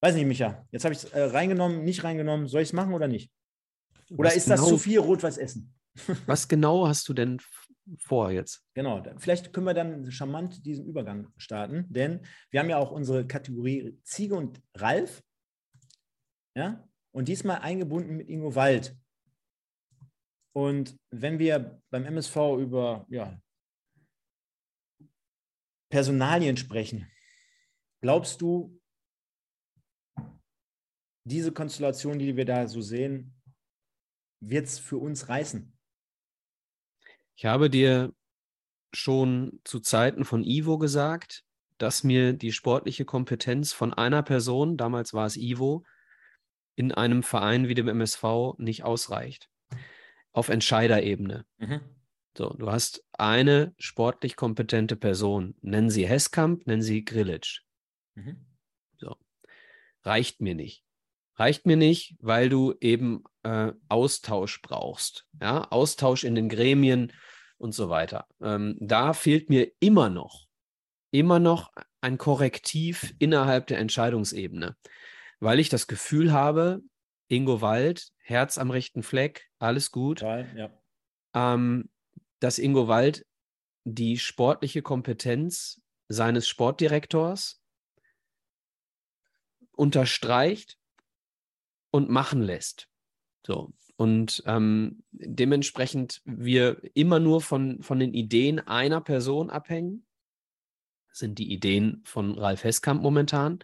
Weiß 0.00 0.14
nicht, 0.14 0.26
Micha. 0.26 0.66
Jetzt 0.70 0.84
habe 0.84 0.94
ich 0.94 1.02
es 1.02 1.10
äh, 1.10 1.22
reingenommen, 1.22 1.84
nicht 1.84 2.04
reingenommen. 2.04 2.48
Soll 2.48 2.62
ich 2.62 2.68
es 2.68 2.72
machen 2.72 2.92
oder 2.92 3.08
nicht? 3.08 3.30
Oder 4.10 4.28
was 4.28 4.36
ist 4.36 4.44
genau, 4.44 4.56
das 4.56 4.68
zu 4.68 4.78
viel 4.78 4.98
Rot-Weiß 4.98 5.38
Essen? 5.38 5.74
was 6.26 6.48
genau 6.48 6.86
hast 6.86 7.08
du 7.08 7.14
denn 7.14 7.40
vor 7.98 8.30
jetzt? 8.30 8.64
Genau, 8.74 9.02
vielleicht 9.16 9.52
können 9.52 9.66
wir 9.66 9.74
dann 9.74 10.10
charmant 10.10 10.64
diesen 10.64 10.86
Übergang 10.86 11.28
starten, 11.36 11.86
denn 11.88 12.20
wir 12.50 12.60
haben 12.60 12.68
ja 12.68 12.78
auch 12.78 12.90
unsere 12.90 13.26
Kategorie 13.26 13.98
Ziege 14.02 14.34
und 14.34 14.60
Ralf. 14.74 15.22
Ja, 16.54 16.88
und 17.12 17.28
diesmal 17.28 17.60
eingebunden 17.60 18.16
mit 18.16 18.28
Ingo 18.28 18.54
Wald. 18.54 18.96
Und 20.54 20.98
wenn 21.10 21.38
wir 21.38 21.82
beim 21.90 22.04
MSV 22.04 22.36
über 22.58 23.06
ja, 23.10 23.38
Personalien 25.90 26.56
sprechen, 26.56 27.10
glaubst 28.00 28.40
du, 28.40 28.75
diese 31.26 31.52
Konstellation, 31.52 32.18
die 32.18 32.36
wir 32.36 32.44
da 32.44 32.68
so 32.68 32.80
sehen, 32.80 33.34
wird 34.40 34.66
es 34.66 34.78
für 34.78 34.96
uns 34.96 35.28
reißen? 35.28 35.76
Ich 37.34 37.44
habe 37.44 37.68
dir 37.68 38.14
schon 38.94 39.60
zu 39.64 39.80
Zeiten 39.80 40.24
von 40.24 40.44
Ivo 40.44 40.78
gesagt, 40.78 41.44
dass 41.78 42.04
mir 42.04 42.32
die 42.32 42.52
sportliche 42.52 43.04
Kompetenz 43.04 43.72
von 43.72 43.92
einer 43.92 44.22
Person, 44.22 44.76
damals 44.76 45.12
war 45.12 45.26
es 45.26 45.36
Ivo, 45.36 45.84
in 46.76 46.92
einem 46.92 47.22
Verein 47.22 47.68
wie 47.68 47.74
dem 47.74 47.88
MSV 47.88 48.54
nicht 48.58 48.84
ausreicht. 48.84 49.50
Auf 50.32 50.48
Entscheiderebene. 50.48 51.44
Mhm. 51.58 51.80
So, 52.38 52.50
du 52.50 52.70
hast 52.70 53.04
eine 53.12 53.74
sportlich 53.78 54.36
kompetente 54.36 54.94
Person. 54.94 55.56
Nennen 55.60 55.90
sie 55.90 56.06
Heskamp, 56.06 56.66
nennen 56.66 56.82
sie 56.82 57.04
Grillitsch. 57.04 57.62
Mhm. 58.14 58.46
So. 58.96 59.16
Reicht 60.02 60.40
mir 60.40 60.54
nicht. 60.54 60.85
Reicht 61.36 61.66
mir 61.66 61.76
nicht, 61.76 62.16
weil 62.20 62.48
du 62.48 62.74
eben 62.80 63.22
äh, 63.42 63.72
Austausch 63.88 64.62
brauchst. 64.62 65.26
Ja? 65.40 65.64
Austausch 65.70 66.24
in 66.24 66.34
den 66.34 66.48
Gremien 66.48 67.12
und 67.58 67.72
so 67.72 67.90
weiter. 67.90 68.26
Ähm, 68.40 68.76
da 68.80 69.12
fehlt 69.12 69.50
mir 69.50 69.70
immer 69.78 70.08
noch, 70.08 70.46
immer 71.10 71.38
noch 71.38 71.72
ein 72.00 72.18
Korrektiv 72.18 73.14
innerhalb 73.18 73.66
der 73.66 73.78
Entscheidungsebene, 73.78 74.76
weil 75.40 75.60
ich 75.60 75.68
das 75.68 75.86
Gefühl 75.86 76.32
habe, 76.32 76.82
Ingo 77.28 77.60
Wald, 77.60 78.12
Herz 78.18 78.56
am 78.56 78.70
rechten 78.70 79.02
Fleck, 79.02 79.50
alles 79.58 79.90
gut. 79.90 80.20
Total, 80.20 80.46
ja. 80.56 80.70
ähm, 81.34 81.90
dass 82.40 82.58
Ingo 82.58 82.88
Wald 82.88 83.26
die 83.84 84.18
sportliche 84.18 84.82
Kompetenz 84.82 85.82
seines 86.08 86.48
Sportdirektors 86.48 87.60
unterstreicht 89.72 90.78
und 91.96 92.10
machen 92.10 92.42
lässt. 92.42 92.88
So. 93.46 93.72
Und 93.96 94.42
ähm, 94.44 95.02
dementsprechend 95.10 96.20
wir 96.26 96.82
immer 96.92 97.18
nur 97.18 97.40
von, 97.40 97.82
von 97.82 97.98
den 97.98 98.12
Ideen 98.12 98.60
einer 98.60 99.00
Person 99.00 99.48
abhängen, 99.48 100.04
sind 101.10 101.38
die 101.38 101.50
Ideen 101.50 102.02
von 102.04 102.38
Ralf 102.38 102.64
Heskamp 102.64 103.02
momentan, 103.02 103.60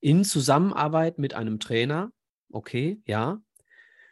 in 0.00 0.24
Zusammenarbeit 0.24 1.18
mit 1.18 1.34
einem 1.34 1.60
Trainer. 1.60 2.10
Okay, 2.50 3.00
ja. 3.06 3.40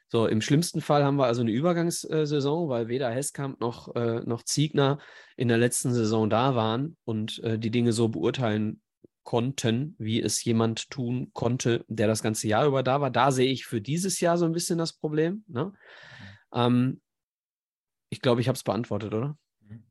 So, 0.06 0.28
im 0.28 0.40
schlimmsten 0.40 0.80
Fall 0.80 1.04
haben 1.04 1.16
wir 1.16 1.26
also 1.26 1.40
eine 1.40 1.50
Übergangssaison, 1.50 2.68
weil 2.68 2.86
weder 2.86 3.10
Heskamp 3.10 3.60
noch, 3.60 3.94
äh, 3.96 4.20
noch 4.20 4.44
Ziegner 4.44 4.98
in 5.36 5.48
der 5.48 5.58
letzten 5.58 5.92
Saison 5.92 6.30
da 6.30 6.54
waren 6.54 6.96
und 7.04 7.40
äh, 7.42 7.58
die 7.58 7.70
Dinge 7.72 7.92
so 7.92 8.08
beurteilen 8.08 8.80
konnten, 9.22 9.94
wie 9.98 10.20
es 10.20 10.42
jemand 10.44 10.90
tun 10.90 11.30
konnte, 11.32 11.84
der 11.88 12.06
das 12.06 12.22
ganze 12.22 12.48
Jahr 12.48 12.66
über 12.66 12.82
da 12.82 13.00
war. 13.00 13.10
Da 13.10 13.32
sehe 13.32 13.50
ich 13.50 13.66
für 13.66 13.80
dieses 13.80 14.20
Jahr 14.20 14.38
so 14.38 14.44
ein 14.44 14.52
bisschen 14.52 14.78
das 14.78 14.92
Problem. 14.92 15.44
Ne? 15.46 15.66
Mhm. 15.66 15.72
Ähm, 16.54 17.00
ich 18.08 18.20
glaube, 18.20 18.40
ich 18.40 18.48
habe 18.48 18.56
es 18.56 18.64
beantwortet, 18.64 19.14
oder? 19.14 19.38
Mhm. 19.60 19.84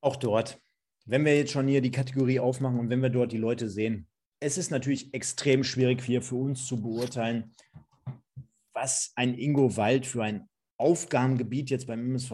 Auch 0.00 0.16
dort. 0.16 0.58
Wenn 1.04 1.24
wir 1.24 1.36
jetzt 1.36 1.52
schon 1.52 1.68
hier 1.68 1.80
die 1.80 1.90
Kategorie 1.90 2.40
aufmachen 2.40 2.78
und 2.78 2.90
wenn 2.90 3.02
wir 3.02 3.10
dort 3.10 3.32
die 3.32 3.38
Leute 3.38 3.68
sehen, 3.68 4.08
es 4.40 4.58
ist 4.58 4.70
natürlich 4.70 5.14
extrem 5.14 5.62
schwierig 5.62 6.02
hier 6.02 6.22
für 6.22 6.36
uns 6.36 6.66
zu 6.66 6.80
beurteilen, 6.80 7.54
was 8.72 9.12
ein 9.14 9.34
Ingo 9.34 9.76
Wald 9.76 10.06
für 10.06 10.24
ein 10.24 10.48
Aufgabengebiet 10.78 11.70
jetzt 11.70 11.86
beim 11.86 12.00
MSV 12.00 12.32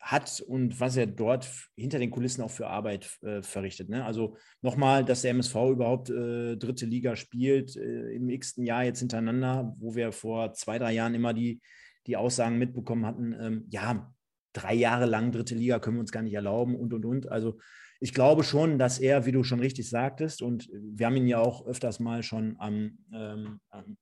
hat 0.00 0.40
und 0.40 0.80
was 0.80 0.96
er 0.96 1.06
dort 1.06 1.48
hinter 1.76 1.98
den 1.98 2.10
Kulissen 2.10 2.42
auch 2.42 2.50
für 2.50 2.68
Arbeit 2.68 3.18
äh, 3.22 3.42
verrichtet. 3.42 3.90
Ne? 3.90 4.04
Also 4.04 4.36
nochmal, 4.62 5.04
dass 5.04 5.22
der 5.22 5.32
MSV 5.32 5.54
überhaupt 5.70 6.08
äh, 6.08 6.56
dritte 6.56 6.86
Liga 6.86 7.16
spielt 7.16 7.76
äh, 7.76 8.12
im 8.12 8.30
x-ten 8.30 8.64
Jahr 8.64 8.84
jetzt 8.84 9.00
hintereinander, 9.00 9.74
wo 9.78 9.94
wir 9.94 10.12
vor 10.12 10.54
zwei, 10.54 10.78
drei 10.78 10.92
Jahren 10.92 11.14
immer 11.14 11.34
die, 11.34 11.60
die 12.06 12.16
Aussagen 12.16 12.58
mitbekommen 12.58 13.04
hatten, 13.04 13.36
ähm, 13.38 13.66
ja, 13.68 14.10
drei 14.52 14.74
Jahre 14.74 15.06
lang 15.06 15.32
dritte 15.32 15.54
Liga 15.54 15.78
können 15.78 15.96
wir 15.96 16.00
uns 16.00 16.12
gar 16.12 16.22
nicht 16.22 16.34
erlauben 16.34 16.74
und, 16.74 16.94
und, 16.94 17.04
und. 17.04 17.30
Also 17.30 17.58
ich 18.00 18.14
glaube 18.14 18.42
schon, 18.42 18.78
dass 18.78 18.98
er, 18.98 19.26
wie 19.26 19.32
du 19.32 19.44
schon 19.44 19.60
richtig 19.60 19.88
sagtest, 19.88 20.40
und 20.40 20.68
wir 20.72 21.06
haben 21.06 21.16
ihn 21.16 21.28
ja 21.28 21.38
auch 21.38 21.66
öfters 21.66 22.00
mal 22.00 22.22
schon 22.22 22.56
am, 22.58 22.98
ähm, 23.12 23.60
am 23.68 23.98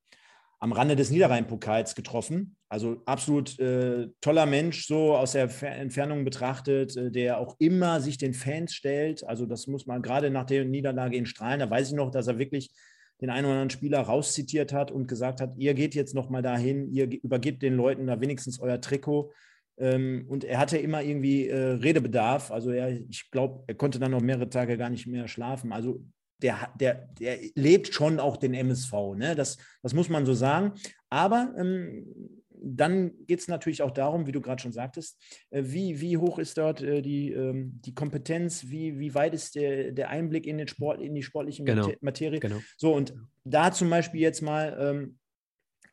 Rande 0.60 0.96
des 0.96 1.10
Niederrhein-Pokals 1.10 1.94
getroffen. 1.94 2.56
Also 2.68 3.02
absolut 3.06 3.58
äh, 3.60 4.08
toller 4.20 4.46
Mensch, 4.46 4.86
so 4.86 5.16
aus 5.16 5.32
der 5.32 5.48
Entfernung 5.62 6.24
betrachtet, 6.24 6.96
äh, 6.96 7.10
der 7.10 7.38
auch 7.38 7.56
immer 7.58 8.00
sich 8.00 8.18
den 8.18 8.34
Fans 8.34 8.74
stellt. 8.74 9.24
Also 9.24 9.46
das 9.46 9.66
muss 9.68 9.86
man 9.86 10.02
gerade 10.02 10.30
nach 10.30 10.44
der 10.44 10.64
Niederlage 10.64 11.16
in 11.16 11.26
Strahlen, 11.26 11.60
da 11.60 11.70
weiß 11.70 11.88
ich 11.90 11.94
noch, 11.94 12.10
dass 12.10 12.26
er 12.26 12.38
wirklich 12.38 12.70
den 13.20 13.30
einen 13.30 13.46
oder 13.46 13.54
anderen 13.54 13.70
Spieler 13.70 14.00
rauszitiert 14.00 14.72
hat 14.72 14.90
und 14.90 15.08
gesagt 15.08 15.40
hat, 15.40 15.54
ihr 15.56 15.74
geht 15.74 15.94
jetzt 15.94 16.14
nochmal 16.14 16.42
dahin, 16.42 16.92
ihr 16.92 17.10
übergebt 17.10 17.62
den 17.62 17.74
Leuten 17.74 18.06
da 18.06 18.20
wenigstens 18.20 18.60
euer 18.60 18.80
Trikot. 18.80 19.32
Ähm, 19.76 20.26
und 20.28 20.44
er 20.44 20.58
hatte 20.58 20.78
immer 20.78 21.02
irgendwie 21.02 21.48
äh, 21.48 21.72
Redebedarf. 21.72 22.50
Also 22.50 22.70
er, 22.70 22.90
ich 22.90 23.30
glaube, 23.30 23.64
er 23.66 23.74
konnte 23.74 23.98
dann 23.98 24.10
noch 24.10 24.20
mehrere 24.20 24.48
Tage 24.48 24.76
gar 24.76 24.90
nicht 24.90 25.06
mehr 25.06 25.28
schlafen. 25.28 25.72
Also 25.72 26.04
der, 26.42 26.70
der, 26.78 27.08
der 27.20 27.38
lebt 27.54 27.92
schon 27.92 28.20
auch 28.20 28.36
den 28.36 28.54
MSV. 28.54 28.92
Ne? 29.16 29.34
Das, 29.34 29.58
das 29.82 29.94
muss 29.94 30.08
man 30.08 30.26
so 30.26 30.34
sagen. 30.34 30.72
Aber 31.10 31.52
ähm, 31.56 32.06
dann 32.60 33.12
geht 33.26 33.40
es 33.40 33.48
natürlich 33.48 33.82
auch 33.82 33.90
darum, 33.90 34.26
wie 34.26 34.32
du 34.32 34.40
gerade 34.40 34.60
schon 34.60 34.72
sagtest, 34.72 35.20
äh, 35.50 35.62
wie, 35.64 36.00
wie 36.00 36.16
hoch 36.16 36.38
ist 36.38 36.58
dort 36.58 36.82
äh, 36.82 37.02
die, 37.02 37.32
ähm, 37.32 37.80
die 37.84 37.94
Kompetenz, 37.94 38.68
wie, 38.68 38.98
wie 38.98 39.14
weit 39.14 39.34
ist 39.34 39.54
der, 39.54 39.92
der 39.92 40.10
Einblick 40.10 40.46
in 40.46 40.58
den 40.58 40.68
Sport, 40.68 41.00
in 41.00 41.14
die 41.14 41.22
sportliche 41.22 41.64
genau. 41.64 41.90
Materie. 42.00 42.40
Genau. 42.40 42.58
So, 42.76 42.94
und 42.94 43.14
da 43.44 43.72
zum 43.72 43.90
Beispiel 43.90 44.20
jetzt 44.20 44.42
mal 44.42 44.76
ähm, 44.80 45.18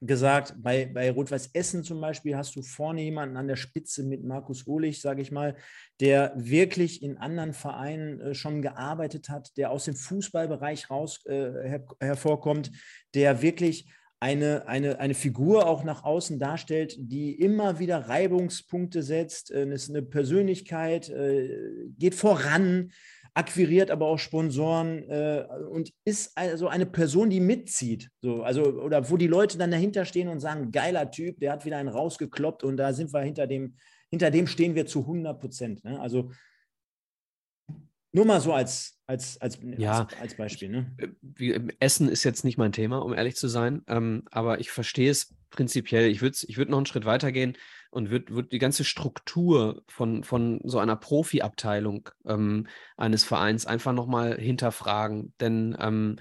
gesagt, 0.05 0.55
bei, 0.57 0.85
bei 0.85 1.11
Rot-Weiß 1.11 1.51
Essen 1.53 1.83
zum 1.83 2.01
Beispiel 2.01 2.35
hast 2.35 2.55
du 2.55 2.61
vorne 2.61 3.01
jemanden 3.01 3.37
an 3.37 3.47
der 3.47 3.55
Spitze 3.55 4.03
mit 4.03 4.23
Markus 4.23 4.67
Ohlich, 4.67 5.01
sage 5.01 5.21
ich 5.21 5.31
mal, 5.31 5.55
der 5.99 6.33
wirklich 6.35 7.03
in 7.03 7.17
anderen 7.17 7.53
Vereinen 7.53 8.19
äh, 8.19 8.33
schon 8.33 8.61
gearbeitet 8.61 9.29
hat, 9.29 9.55
der 9.57 9.71
aus 9.71 9.85
dem 9.85 9.95
Fußballbereich 9.95 10.89
raus 10.89 11.25
äh, 11.25 11.51
her 11.67 11.85
hervorkommt, 11.99 12.71
der 13.13 13.41
wirklich 13.41 13.89
eine, 14.19 14.67
eine, 14.67 14.99
eine 14.99 15.13
Figur 15.13 15.67
auch 15.67 15.83
nach 15.83 16.03
außen 16.03 16.39
darstellt, 16.39 16.95
die 16.97 17.33
immer 17.33 17.79
wieder 17.79 18.07
Reibungspunkte 18.09 19.03
setzt, 19.03 19.51
äh, 19.51 19.67
ist 19.71 19.89
eine 19.89 20.01
Persönlichkeit, 20.01 21.09
äh, 21.09 21.49
geht 21.97 22.15
voran, 22.15 22.91
akquiriert 23.35 23.91
aber 23.91 24.07
auch 24.07 24.17
Sponsoren 24.17 25.03
äh, 25.09 25.45
und 25.69 25.91
ist 26.05 26.35
also 26.37 26.69
eine 26.69 26.85
Person, 26.85 27.29
die 27.29 27.41
mitzieht. 27.41 28.09
So, 28.21 28.43
also, 28.43 28.63
oder 28.63 29.09
wo 29.09 29.17
die 29.17 29.27
Leute 29.27 29.57
dann 29.57 29.71
dahinter 29.71 30.05
stehen 30.05 30.29
und 30.29 30.39
sagen, 30.39 30.71
geiler 30.71 31.11
Typ, 31.11 31.39
der 31.41 31.51
hat 31.51 31.65
wieder 31.65 31.77
einen 31.77 31.89
rausgekloppt 31.89 32.63
und 32.63 32.77
da 32.77 32.93
sind 32.93 33.13
wir 33.13 33.21
hinter 33.21 33.45
dem, 33.45 33.75
hinter 34.09 34.31
dem 34.31 34.47
stehen 34.47 34.73
wir 34.73 34.85
zu 34.85 35.01
100 35.01 35.39
Prozent. 35.39 35.83
Ne? 35.83 35.99
Also 35.99 36.31
nur 38.13 38.25
mal 38.25 38.39
so 38.39 38.53
als, 38.53 39.01
als, 39.05 39.39
als, 39.41 39.59
ja, 39.77 40.03
als, 40.03 40.21
als 40.21 40.35
Beispiel. 40.35 40.69
Ne? 40.69 40.95
Äh, 41.37 41.59
Essen 41.79 42.07
ist 42.07 42.23
jetzt 42.23 42.45
nicht 42.45 42.57
mein 42.57 42.71
Thema, 42.71 42.99
um 42.99 43.13
ehrlich 43.13 43.35
zu 43.35 43.49
sein, 43.49 43.81
ähm, 43.87 44.23
aber 44.31 44.61
ich 44.61 44.71
verstehe 44.71 45.11
es 45.11 45.35
prinzipiell. 45.49 46.09
Ich 46.09 46.21
würde 46.21 46.37
ich 46.47 46.55
würd 46.55 46.69
noch 46.69 46.77
einen 46.77 46.85
Schritt 46.85 47.03
weiter 47.03 47.33
gehen 47.33 47.57
und 47.95 48.09
würde 48.09 48.33
würd 48.35 48.51
die 48.51 48.59
ganze 48.59 48.83
Struktur 48.83 49.81
von, 49.87 50.25
von 50.25 50.59
so 50.65 50.79
einer 50.79 50.97
Profiabteilung 50.97 52.09
ähm, 52.25 52.67
eines 52.97 53.23
Vereins 53.23 53.65
einfach 53.65 53.93
nochmal 53.93 54.37
hinterfragen. 54.37 55.33
Denn 55.39 55.77
ähm, 55.79 56.17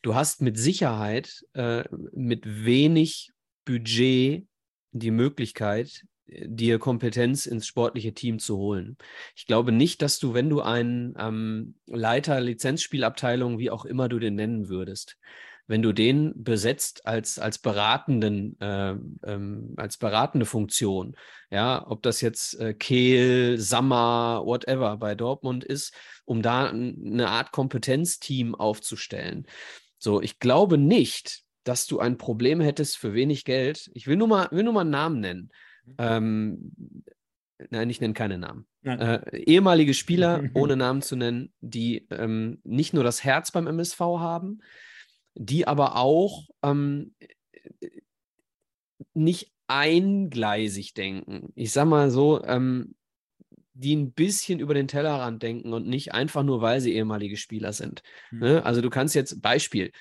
du 0.00 0.14
hast 0.14 0.40
mit 0.40 0.56
Sicherheit 0.56 1.44
äh, 1.52 1.84
mit 2.12 2.64
wenig 2.64 3.32
Budget 3.66 4.46
die 4.92 5.10
Möglichkeit, 5.10 6.06
dir 6.26 6.78
Kompetenz 6.78 7.44
ins 7.44 7.66
sportliche 7.66 8.14
Team 8.14 8.38
zu 8.38 8.56
holen. 8.56 8.96
Ich 9.36 9.46
glaube 9.46 9.70
nicht, 9.70 10.00
dass 10.00 10.18
du, 10.18 10.32
wenn 10.32 10.48
du 10.48 10.62
einen 10.62 11.14
ähm, 11.18 11.74
Leiter 11.86 12.40
Lizenzspielabteilung, 12.40 13.58
wie 13.58 13.70
auch 13.70 13.84
immer 13.84 14.08
du 14.08 14.18
den 14.18 14.34
nennen 14.34 14.70
würdest, 14.70 15.18
wenn 15.68 15.82
du 15.82 15.92
den 15.92 16.32
besetzt 16.42 17.06
als, 17.06 17.38
als 17.38 17.58
beratenden, 17.58 18.58
äh, 18.60 18.96
ähm, 19.24 19.74
als 19.76 19.98
beratende 19.98 20.46
Funktion, 20.46 21.14
ja, 21.50 21.86
ob 21.86 22.02
das 22.02 22.22
jetzt 22.22 22.58
äh, 22.58 22.72
Kehl, 22.72 23.58
Sammer, 23.58 24.42
whatever 24.44 24.96
bei 24.96 25.14
Dortmund 25.14 25.64
ist, 25.64 25.94
um 26.24 26.42
da 26.42 26.70
eine 26.70 27.28
Art 27.28 27.52
Kompetenzteam 27.52 28.54
aufzustellen. 28.54 29.46
So, 29.98 30.22
ich 30.22 30.38
glaube 30.38 30.78
nicht, 30.78 31.42
dass 31.64 31.86
du 31.86 31.98
ein 31.98 32.16
Problem 32.16 32.60
hättest 32.60 32.96
für 32.96 33.12
wenig 33.12 33.44
Geld. 33.44 33.90
Ich 33.92 34.06
will 34.06 34.16
nur 34.16 34.28
mal, 34.28 34.48
will 34.50 34.64
nur 34.64 34.72
mal 34.72 34.80
einen 34.80 34.90
Namen 34.90 35.20
nennen. 35.20 35.50
Mhm. 35.84 35.94
Ähm, 35.98 36.72
nein, 37.68 37.90
ich 37.90 38.00
nenne 38.00 38.14
keine 38.14 38.38
Namen. 38.38 38.66
Äh, 38.84 39.36
ehemalige 39.36 39.92
Spieler, 39.92 40.44
ohne 40.54 40.76
Namen 40.76 41.02
zu 41.02 41.14
nennen, 41.14 41.52
die 41.60 42.06
ähm, 42.10 42.60
nicht 42.64 42.94
nur 42.94 43.04
das 43.04 43.22
Herz 43.22 43.50
beim 43.50 43.66
MSV 43.66 44.00
haben, 44.00 44.60
die 45.38 45.66
aber 45.66 45.96
auch 45.96 46.48
ähm, 46.62 47.14
nicht 49.14 49.52
eingleisig 49.68 50.94
denken. 50.94 51.52
Ich 51.54 51.72
sag 51.72 51.86
mal 51.86 52.10
so, 52.10 52.42
ähm, 52.44 52.96
die 53.72 53.94
ein 53.94 54.12
bisschen 54.12 54.58
über 54.58 54.74
den 54.74 54.88
Tellerrand 54.88 55.42
denken 55.42 55.72
und 55.72 55.86
nicht 55.86 56.12
einfach 56.12 56.42
nur, 56.42 56.60
weil 56.60 56.80
sie 56.80 56.94
ehemalige 56.94 57.36
Spieler 57.36 57.72
sind. 57.72 58.02
Mhm. 58.32 58.60
Also 58.64 58.80
du 58.80 58.90
kannst 58.90 59.14
jetzt 59.14 59.40
Beispiel, 59.40 59.92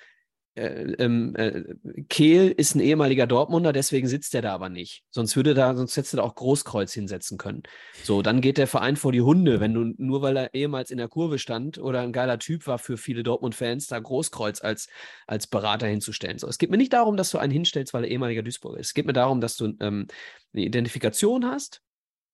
äh, 0.57 0.95
ähm, 0.99 1.35
äh, 1.35 1.75
Kehl 2.09 2.49
ist 2.49 2.75
ein 2.75 2.79
ehemaliger 2.79 3.27
Dortmunder, 3.27 3.73
deswegen 3.73 4.07
sitzt 4.07 4.33
er 4.33 4.41
da 4.41 4.53
aber 4.53 4.69
nicht. 4.69 5.03
Sonst 5.11 5.35
würde 5.35 5.53
da, 5.53 5.75
sonst 5.75 5.95
hättest 5.95 6.15
da 6.15 6.23
auch 6.23 6.35
Großkreuz 6.35 6.91
hinsetzen 6.93 7.37
können. 7.37 7.63
So, 8.03 8.21
dann 8.21 8.41
geht 8.41 8.57
der 8.57 8.67
Verein 8.67 8.95
vor 8.95 9.11
die 9.11 9.21
Hunde, 9.21 9.59
wenn 9.59 9.73
du 9.73 9.93
nur 9.97 10.21
weil 10.21 10.37
er 10.37 10.53
ehemals 10.53 10.89
in 10.89 10.97
der 10.97 11.07
Kurve 11.07 11.37
stand 11.37 11.77
oder 11.77 12.01
ein 12.01 12.11
geiler 12.11 12.39
Typ 12.39 12.65
war 12.67 12.79
für 12.79 12.97
viele 12.97 13.23
Dortmund-Fans, 13.23 13.87
da 13.87 13.99
Großkreuz 13.99 14.61
als, 14.61 14.87
als 15.27 15.47
Berater 15.47 15.87
hinzustellen. 15.87 16.39
So, 16.39 16.47
es 16.47 16.57
geht 16.57 16.71
mir 16.71 16.77
nicht 16.77 16.93
darum, 16.93 17.17
dass 17.17 17.29
du 17.29 17.37
einen 17.37 17.53
hinstellst, 17.53 17.93
weil 17.93 18.03
er 18.03 18.09
ehemaliger 18.09 18.41
Duisburger 18.41 18.79
ist. 18.79 18.87
Es 18.87 18.93
geht 18.93 19.05
mir 19.05 19.13
darum, 19.13 19.41
dass 19.41 19.57
du 19.57 19.75
ähm, 19.79 20.07
eine 20.53 20.63
Identifikation 20.63 21.45
hast. 21.45 21.81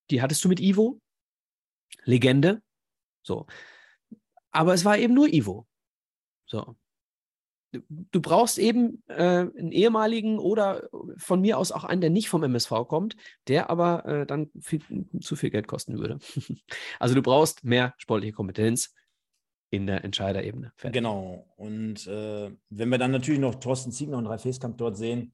Die 0.09 0.21
hattest 0.21 0.43
du 0.43 0.49
mit 0.49 0.59
Ivo. 0.59 0.99
Legende. 2.05 2.61
So. 3.21 3.47
Aber 4.51 4.73
es 4.73 4.85
war 4.85 4.97
eben 4.97 5.13
nur 5.13 5.27
Ivo. 5.27 5.67
So 6.45 6.75
du 7.89 8.21
brauchst 8.21 8.57
eben 8.57 9.03
äh, 9.07 9.13
einen 9.13 9.71
ehemaligen 9.71 10.39
oder 10.39 10.89
von 11.17 11.41
mir 11.41 11.57
aus 11.57 11.71
auch 11.71 11.83
einen, 11.83 12.01
der 12.01 12.09
nicht 12.09 12.29
vom 12.29 12.43
MSV 12.43 12.87
kommt, 12.87 13.15
der 13.47 13.69
aber 13.69 14.05
äh, 14.05 14.25
dann 14.25 14.49
viel, 14.59 14.81
zu 15.19 15.35
viel 15.35 15.49
Geld 15.49 15.67
kosten 15.67 15.97
würde. 15.97 16.19
also 16.99 17.15
du 17.15 17.21
brauchst 17.21 17.63
mehr 17.63 17.93
sportliche 17.97 18.33
Kompetenz 18.33 18.93
in 19.69 19.87
der 19.87 20.03
Entscheiderebene. 20.03 20.71
Fertig. 20.75 21.01
Genau. 21.01 21.47
Und 21.57 22.05
äh, 22.07 22.51
wenn 22.69 22.89
wir 22.89 22.97
dann 22.97 23.11
natürlich 23.11 23.39
noch 23.39 23.55
Thorsten 23.55 23.91
Ziegner 23.91 24.17
und 24.17 24.27
Ralf 24.27 24.45
Heskamp 24.45 24.77
dort 24.77 24.97
sehen, 24.97 25.33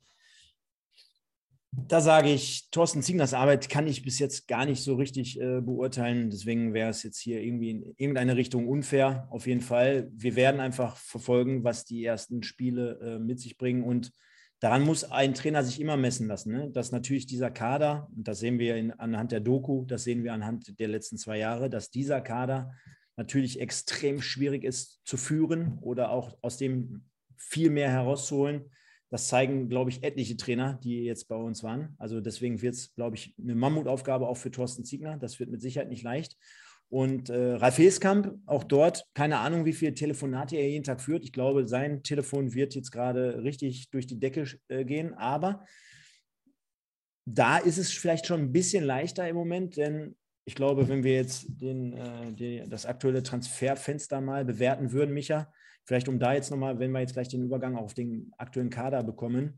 da 1.72 2.02
sage 2.02 2.30
ich, 2.30 2.70
Thorsten 2.72 3.04
Ziegners 3.04 3.36
Arbeit 3.36 3.70
kann 3.70 3.86
ich 3.86 4.02
bis 4.02 4.18
jetzt 4.18 4.48
gar 4.48 4.66
nicht 4.66 4.82
so 4.82 4.96
richtig 4.96 5.40
äh, 5.40 5.62
beurteilen. 5.62 6.32
Deswegen 6.32 6.74
wäre 6.74 6.90
es 6.90 7.04
jetzt 7.04 7.20
hier 7.20 7.42
irgendwie 7.42 7.70
in 7.70 7.94
irgendeine 7.98 8.36
Richtung 8.36 8.68
unfair. 8.68 9.28
Auf 9.30 9.46
jeden 9.46 9.62
Fall. 9.62 10.10
Wir 10.12 10.36
werden 10.36 10.62
einfach 10.62 10.98
verfolgen, 10.98 11.64
was 11.64 11.86
die 11.86 12.04
ersten 12.04 12.42
Spiele 12.42 13.00
äh, 13.02 13.20
mit 13.20 13.40
sich 13.40 13.58
bringen. 13.58 13.84
Und 13.84 14.12
daran 14.60 14.82
muss 14.82 15.04
ein 15.04 15.36
Trainer 15.36 15.64
sich 15.64 15.80
immer 15.80 15.96
messen 15.96 16.28
lassen. 16.28 16.54
Ne? 16.54 16.72
Dass 16.72 16.92
natürlich 16.92 17.28
dieser 17.28 17.52
Kader, 17.52 18.10
und 18.16 18.28
das 18.28 18.40
sehen 18.40 18.58
wir 18.58 18.76
in, 18.76 18.92
anhand 18.94 19.32
der 19.32 19.40
Doku, 19.40 19.86
das 19.86 20.04
sehen 20.04 20.24
wir 20.24 20.34
anhand 20.34 20.80
der 20.80 20.88
letzten 20.88 21.18
zwei 21.18 21.38
Jahre, 21.38 21.70
dass 21.70 21.92
dieser 21.92 22.22
Kader 22.22 22.72
natürlich 23.16 23.60
extrem 23.60 24.22
schwierig 24.22 24.64
ist 24.64 25.02
zu 25.04 25.18
führen 25.18 25.78
oder 25.82 26.10
auch 26.10 26.36
aus 26.42 26.58
dem 26.58 27.04
viel 27.36 27.70
mehr 27.70 27.92
herauszuholen 27.92 28.72
das 29.10 29.28
zeigen, 29.28 29.70
glaube 29.70 29.90
ich, 29.90 30.04
etliche 30.04 30.38
Trainer, 30.38 30.80
die 30.84 31.04
jetzt 31.04 31.28
bei 31.28 31.36
uns 31.36 31.64
waren. 31.64 31.96
Also 31.98 32.22
deswegen 32.22 32.62
wird 32.62 32.76
es, 32.76 32.94
glaube 32.94 33.16
ich, 33.16 33.34
eine 33.42 33.56
Mammutaufgabe 33.56 34.28
auch 34.28 34.38
für 34.38 34.52
Thorsten 34.52 34.86
Ziegner. 34.86 35.18
Das 35.18 35.40
wird 35.40 35.50
mit 35.50 35.62
Sicherheit 35.62 35.90
nicht 35.90 36.04
leicht. 36.04 36.38
Und 36.90 37.30
äh, 37.30 37.54
Ralf 37.54 37.78
Heskamp, 37.78 38.40
auch 38.48 38.64
dort, 38.64 39.06
keine 39.14 39.38
Ahnung, 39.38 39.66
wie 39.66 39.74
viele 39.74 39.94
Telefonate 39.94 40.58
er 40.58 40.70
jeden 40.70 40.84
Tag 40.84 41.02
führt. 41.02 41.24
Ich 41.24 41.32
glaube, 41.32 41.68
sein 41.68 42.02
Telefon 42.02 42.54
wird 42.54 42.74
jetzt 42.74 42.92
gerade 42.92 43.44
richtig 43.44 43.90
durch 43.92 44.08
die 44.08 44.20
Decke 44.20 44.46
äh, 44.70 44.86
gehen. 44.86 45.14
Aber 45.14 45.66
da 47.26 47.58
ist 47.58 47.78
es 47.78 47.92
vielleicht 47.92 48.26
schon 48.26 48.42
ein 48.42 48.52
bisschen 48.52 48.84
leichter 48.84 49.28
im 49.28 49.36
Moment, 49.36 49.78
denn 49.78 50.16
ich 50.46 50.56
glaube, 50.56 50.90
wenn 50.90 51.04
wir 51.04 51.14
jetzt 51.14 51.46
den, 51.62 51.94
äh, 51.94 52.34
die, 52.34 52.64
das 52.68 52.88
aktuelle 52.88 53.22
Transferfenster 53.22 54.20
mal 54.20 54.44
bewerten 54.44 54.92
würden, 54.92 55.14
Micha, 55.14 55.52
Vielleicht 55.90 56.08
um 56.08 56.20
da 56.20 56.34
jetzt 56.36 56.52
nochmal, 56.52 56.78
wenn 56.78 56.92
wir 56.92 57.00
jetzt 57.00 57.14
gleich 57.14 57.30
den 57.30 57.42
Übergang 57.42 57.76
auf 57.76 57.96
den 57.96 58.32
aktuellen 58.38 58.70
Kader 58.70 59.02
bekommen, 59.04 59.58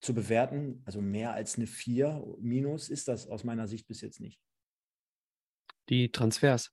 zu 0.00 0.12
bewerten, 0.12 0.82
also 0.84 1.00
mehr 1.00 1.34
als 1.34 1.54
eine 1.54 1.68
4 1.68 2.34
minus 2.40 2.88
ist 2.88 3.06
das 3.06 3.28
aus 3.28 3.44
meiner 3.44 3.68
Sicht 3.68 3.86
bis 3.86 4.00
jetzt 4.00 4.18
nicht. 4.18 4.40
Die 5.88 6.10
Transfers. 6.10 6.72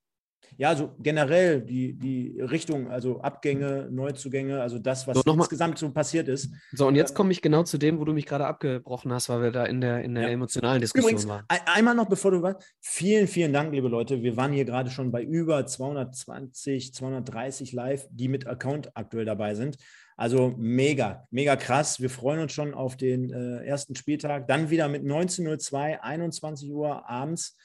Ja, 0.57 0.69
also 0.69 0.95
generell 0.99 1.61
die, 1.61 1.93
die 1.93 2.39
Richtung, 2.39 2.89
also 2.89 3.21
Abgänge, 3.21 3.87
Neuzugänge, 3.91 4.61
also 4.61 4.79
das, 4.79 5.07
was 5.07 5.17
so, 5.17 5.33
insgesamt 5.33 5.77
so 5.77 5.91
passiert 5.91 6.27
ist. 6.27 6.49
So, 6.71 6.87
und 6.87 6.95
jetzt 6.95 7.13
komme 7.13 7.31
ich 7.31 7.41
genau 7.41 7.63
zu 7.63 7.77
dem, 7.77 7.99
wo 7.99 8.05
du 8.05 8.13
mich 8.13 8.25
gerade 8.25 8.45
abgebrochen 8.45 9.11
hast, 9.11 9.29
weil 9.29 9.41
wir 9.41 9.51
da 9.51 9.65
in 9.65 9.81
der, 9.81 10.03
in 10.03 10.15
der 10.15 10.25
ja. 10.25 10.29
emotionalen 10.29 10.81
Diskussion 10.81 11.11
Übrigens, 11.11 11.27
waren. 11.27 11.45
Einmal 11.65 11.95
noch, 11.95 12.07
bevor 12.07 12.31
du 12.31 12.41
warst, 12.41 12.63
vielen, 12.79 13.27
vielen 13.27 13.53
Dank, 13.53 13.73
liebe 13.73 13.87
Leute. 13.87 14.21
Wir 14.21 14.37
waren 14.37 14.53
hier 14.53 14.65
gerade 14.65 14.89
schon 14.89 15.11
bei 15.11 15.23
über 15.23 15.65
220, 15.65 16.93
230 16.93 17.73
live, 17.73 18.07
die 18.11 18.27
mit 18.27 18.47
Account 18.47 18.95
aktuell 18.95 19.25
dabei 19.25 19.55
sind. 19.55 19.77
Also 20.17 20.53
mega, 20.57 21.27
mega 21.29 21.55
krass. 21.55 21.99
Wir 21.99 22.09
freuen 22.09 22.39
uns 22.39 22.53
schon 22.53 22.73
auf 22.73 22.95
den 22.95 23.31
äh, 23.31 23.65
ersten 23.65 23.95
Spieltag. 23.95 24.47
Dann 24.47 24.69
wieder 24.69 24.87
mit 24.87 25.03
19.02 25.03 25.99
21 25.99 26.71
Uhr 26.71 27.09
abends. 27.09 27.57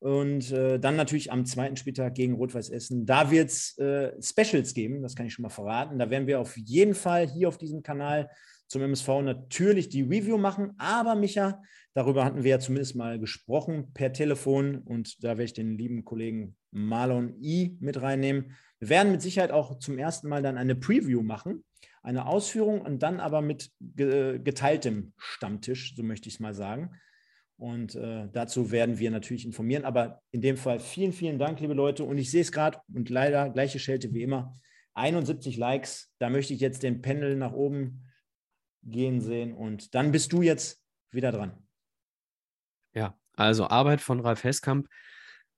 Und 0.00 0.50
äh, 0.50 0.80
dann 0.80 0.96
natürlich 0.96 1.30
am 1.30 1.44
zweiten 1.44 1.76
Spieltag 1.76 2.14
gegen 2.14 2.34
Rot-Weiß 2.34 2.70
Essen. 2.70 3.04
Da 3.04 3.30
wird 3.30 3.50
es 3.50 3.76
äh, 3.78 4.12
Specials 4.22 4.72
geben, 4.72 5.02
das 5.02 5.14
kann 5.14 5.26
ich 5.26 5.34
schon 5.34 5.42
mal 5.42 5.50
verraten. 5.50 5.98
Da 5.98 6.08
werden 6.08 6.26
wir 6.26 6.40
auf 6.40 6.56
jeden 6.56 6.94
Fall 6.94 7.28
hier 7.28 7.48
auf 7.48 7.58
diesem 7.58 7.82
Kanal 7.82 8.30
zum 8.66 8.82
MSV 8.82 9.08
natürlich 9.22 9.90
die 9.90 10.02
Review 10.02 10.38
machen. 10.38 10.72
Aber 10.78 11.16
Micha, 11.16 11.60
darüber 11.92 12.24
hatten 12.24 12.44
wir 12.44 12.50
ja 12.52 12.58
zumindest 12.60 12.96
mal 12.96 13.18
gesprochen 13.18 13.92
per 13.92 14.12
Telefon. 14.12 14.78
Und 14.78 15.22
da 15.22 15.30
werde 15.30 15.44
ich 15.44 15.52
den 15.52 15.76
lieben 15.76 16.04
Kollegen 16.04 16.56
Marlon 16.70 17.34
I 17.42 17.76
mit 17.80 18.00
reinnehmen. 18.00 18.56
Wir 18.78 18.88
werden 18.88 19.12
mit 19.12 19.20
Sicherheit 19.20 19.50
auch 19.50 19.78
zum 19.80 19.98
ersten 19.98 20.28
Mal 20.28 20.42
dann 20.42 20.56
eine 20.56 20.76
Preview 20.76 21.22
machen, 21.22 21.64
eine 22.02 22.24
Ausführung 22.24 22.80
und 22.80 23.02
dann 23.02 23.20
aber 23.20 23.42
mit 23.42 23.70
geteiltem 23.78 25.12
Stammtisch, 25.18 25.94
so 25.94 26.02
möchte 26.02 26.28
ich 26.28 26.36
es 26.36 26.40
mal 26.40 26.54
sagen. 26.54 26.92
Und 27.60 27.94
äh, 27.94 28.26
dazu 28.32 28.70
werden 28.70 28.98
wir 28.98 29.10
natürlich 29.10 29.44
informieren. 29.44 29.84
Aber 29.84 30.22
in 30.30 30.40
dem 30.40 30.56
Fall 30.56 30.80
vielen, 30.80 31.12
vielen 31.12 31.38
Dank, 31.38 31.60
liebe 31.60 31.74
Leute. 31.74 32.04
Und 32.04 32.16
ich 32.16 32.30
sehe 32.30 32.40
es 32.40 32.52
gerade 32.52 32.78
und 32.90 33.10
leider 33.10 33.50
gleiche 33.50 33.78
Schelte 33.78 34.14
wie 34.14 34.22
immer. 34.22 34.58
71 34.94 35.58
Likes. 35.58 36.10
Da 36.18 36.30
möchte 36.30 36.54
ich 36.54 36.60
jetzt 36.60 36.82
den 36.82 37.02
Pendel 37.02 37.36
nach 37.36 37.52
oben 37.52 38.06
gehen 38.82 39.20
sehen. 39.20 39.52
Und 39.52 39.94
dann 39.94 40.10
bist 40.10 40.32
du 40.32 40.40
jetzt 40.40 40.82
wieder 41.10 41.32
dran. 41.32 41.52
Ja, 42.94 43.14
also 43.36 43.66
Arbeit 43.66 44.00
von 44.00 44.20
Ralf 44.20 44.42
Heskamp 44.42 44.88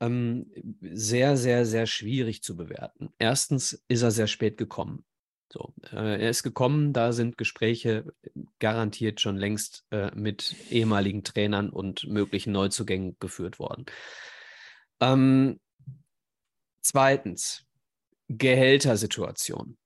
ähm, 0.00 0.50
sehr, 0.80 1.36
sehr, 1.36 1.64
sehr 1.64 1.86
schwierig 1.86 2.42
zu 2.42 2.56
bewerten. 2.56 3.10
Erstens 3.18 3.84
ist 3.86 4.02
er 4.02 4.10
sehr 4.10 4.26
spät 4.26 4.56
gekommen. 4.56 5.04
So, 5.52 5.74
äh, 5.92 6.22
er 6.22 6.30
ist 6.30 6.42
gekommen, 6.42 6.94
da 6.94 7.12
sind 7.12 7.36
Gespräche 7.36 8.14
garantiert 8.58 9.20
schon 9.20 9.36
längst 9.36 9.84
äh, 9.90 10.10
mit 10.14 10.56
ehemaligen 10.70 11.24
Trainern 11.24 11.68
und 11.68 12.06
möglichen 12.06 12.52
Neuzugängen 12.52 13.16
geführt 13.20 13.58
worden. 13.58 13.84
Ähm, 15.00 15.60
zweitens, 16.80 17.66
Gehältersituation. 18.28 19.76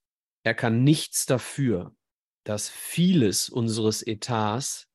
Er 0.45 0.55
kann 0.55 0.85
nichts 0.85 1.27
dafür, 1.27 1.97
dass 2.45 2.69
vieles 2.69 3.49
unseres 3.49 4.07
Etats 4.07 4.87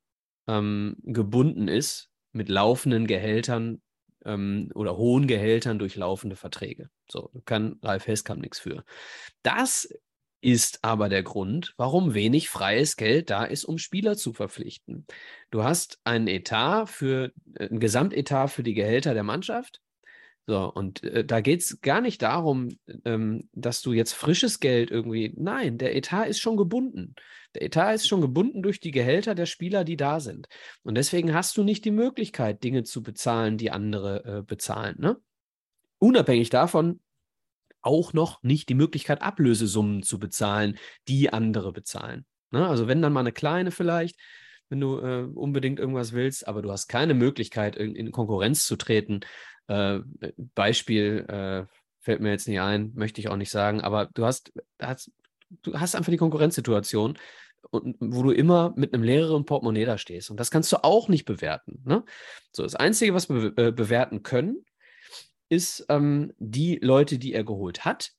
ähm, 0.48 0.96
gebunden 1.04 1.68
ist 1.68 2.10
mit 2.32 2.48
laufenden 2.48 3.08
Gehältern 3.08 3.82
ähm, 4.24 4.72
oder 4.74 4.96
hohen 4.96 5.28
Gehältern 5.28 5.80
durch 5.80 5.98
laufende 5.98 6.38
Verträge. 6.38 6.90
So 7.10 7.30
kann 7.44 7.78
Ralf 7.84 8.08
Heskamp 8.08 8.42
nichts 8.42 8.60
für. 8.60 8.86
Das 9.44 9.90
ist 10.42 10.84
aber 10.84 11.08
der 11.08 11.24
Grund, 11.24 11.74
warum 11.78 12.14
wenig 12.14 12.50
freies 12.50 12.98
Geld 12.98 13.30
da 13.30 13.46
ist, 13.46 13.64
um 13.64 13.78
Spieler 13.78 14.18
zu 14.18 14.34
verpflichten. 14.34 15.06
Du 15.52 15.64
hast 15.64 16.00
einen 16.04 16.28
Etat 16.28 16.88
für, 16.88 17.32
äh, 17.56 17.68
ein 17.68 17.80
Gesamtetat 17.80 18.52
für 18.52 18.64
die 18.64 18.74
Gehälter 18.74 19.14
der 19.14 19.24
Mannschaft. 19.24 19.82
So, 20.48 20.72
und 20.74 21.04
äh, 21.04 21.24
da 21.24 21.40
geht 21.40 21.62
es 21.62 21.82
gar 21.82 22.02
nicht 22.02 22.22
darum, 22.24 22.70
ähm, 23.06 23.48
dass 23.54 23.82
du 23.82 23.94
jetzt 23.94 24.14
frisches 24.14 24.60
Geld 24.60 24.90
irgendwie. 24.90 25.34
Nein, 25.38 25.78
der 25.78 25.96
Etat 25.96 26.26
ist 26.26 26.40
schon 26.40 26.58
gebunden. 26.58 27.16
Der 27.54 27.62
Etat 27.62 27.94
ist 27.94 28.08
schon 28.08 28.22
gebunden 28.22 28.64
durch 28.64 28.80
die 28.80 28.92
Gehälter 28.92 29.36
der 29.36 29.46
Spieler, 29.46 29.84
die 29.84 29.98
da 29.98 30.20
sind. 30.20 30.48
Und 30.84 30.96
deswegen 30.96 31.34
hast 31.34 31.56
du 31.58 31.64
nicht 31.64 31.86
die 31.86 31.92
Möglichkeit, 31.92 32.64
Dinge 32.64 32.84
zu 32.84 33.04
bezahlen, 33.04 33.58
die 33.58 33.72
andere 33.72 34.40
äh, 34.40 34.42
bezahlen. 34.42 34.96
Ne? 35.00 35.18
Unabhängig 36.00 36.50
davon, 36.50 37.00
auch 37.82 38.14
noch 38.14 38.42
nicht 38.44 38.70
die 38.70 38.76
Möglichkeit, 38.76 39.22
Ablösesummen 39.22 40.04
zu 40.04 40.20
bezahlen, 40.20 40.78
die 41.08 41.32
andere 41.32 41.72
bezahlen. 41.72 42.26
Ne? 42.52 42.68
Also 42.68 42.88
wenn 42.88 43.02
dann 43.02 43.14
mal 43.14 43.22
eine 43.22 43.32
kleine 43.32 43.72
vielleicht, 43.72 44.20
wenn 44.70 44.80
du 44.80 45.00
äh, 45.00 45.24
unbedingt 45.34 45.80
irgendwas 45.80 46.14
willst, 46.14 46.48
aber 46.48 46.62
du 46.62 46.72
hast 46.72 46.88
keine 46.88 47.14
Möglichkeit, 47.14 47.76
in, 47.76 47.96
in 47.96 48.12
Konkurrenz 48.12 48.66
zu 48.66 48.78
treten. 48.78 49.22
Äh, 49.68 50.00
Beispiel 50.56 51.26
äh, 51.28 51.66
fällt 52.00 52.22
mir 52.22 52.32
jetzt 52.32 52.48
nicht 52.48 52.62
ein, 52.62 52.92
möchte 52.96 53.20
ich 53.20 53.28
auch 53.28 53.36
nicht 53.36 53.52
sagen, 53.52 53.82
aber 53.82 54.10
du 54.14 54.26
hast, 54.26 54.54
hast, 54.82 55.12
du 55.62 55.80
hast 55.80 55.96
einfach 55.96 56.12
die 56.12 56.18
Konkurrenzsituation, 56.18 57.18
und, 57.70 57.96
wo 58.00 58.24
du 58.24 58.32
immer 58.32 58.74
mit 58.76 58.94
einem 58.94 59.04
leeren 59.04 59.46
Portemonnaie 59.46 59.86
da 59.86 59.98
stehst. 59.98 60.32
Und 60.32 60.40
das 60.40 60.52
kannst 60.52 60.72
du 60.72 60.84
auch 60.84 61.08
nicht 61.10 61.26
bewerten. 61.26 61.82
Ne? 61.86 62.04
So, 62.52 62.64
das 62.64 62.76
Einzige, 62.76 63.14
was 63.14 63.30
wir 63.30 63.52
be 63.52 63.68
äh, 63.68 63.72
bewerten 63.72 64.24
können, 64.24 64.66
ist 65.52 65.86
ähm, 65.90 66.34
die 66.38 66.80
Leute, 66.82 67.20
die 67.20 67.34
er 67.34 67.44
geholt 67.44 67.84
hat, 67.84 68.12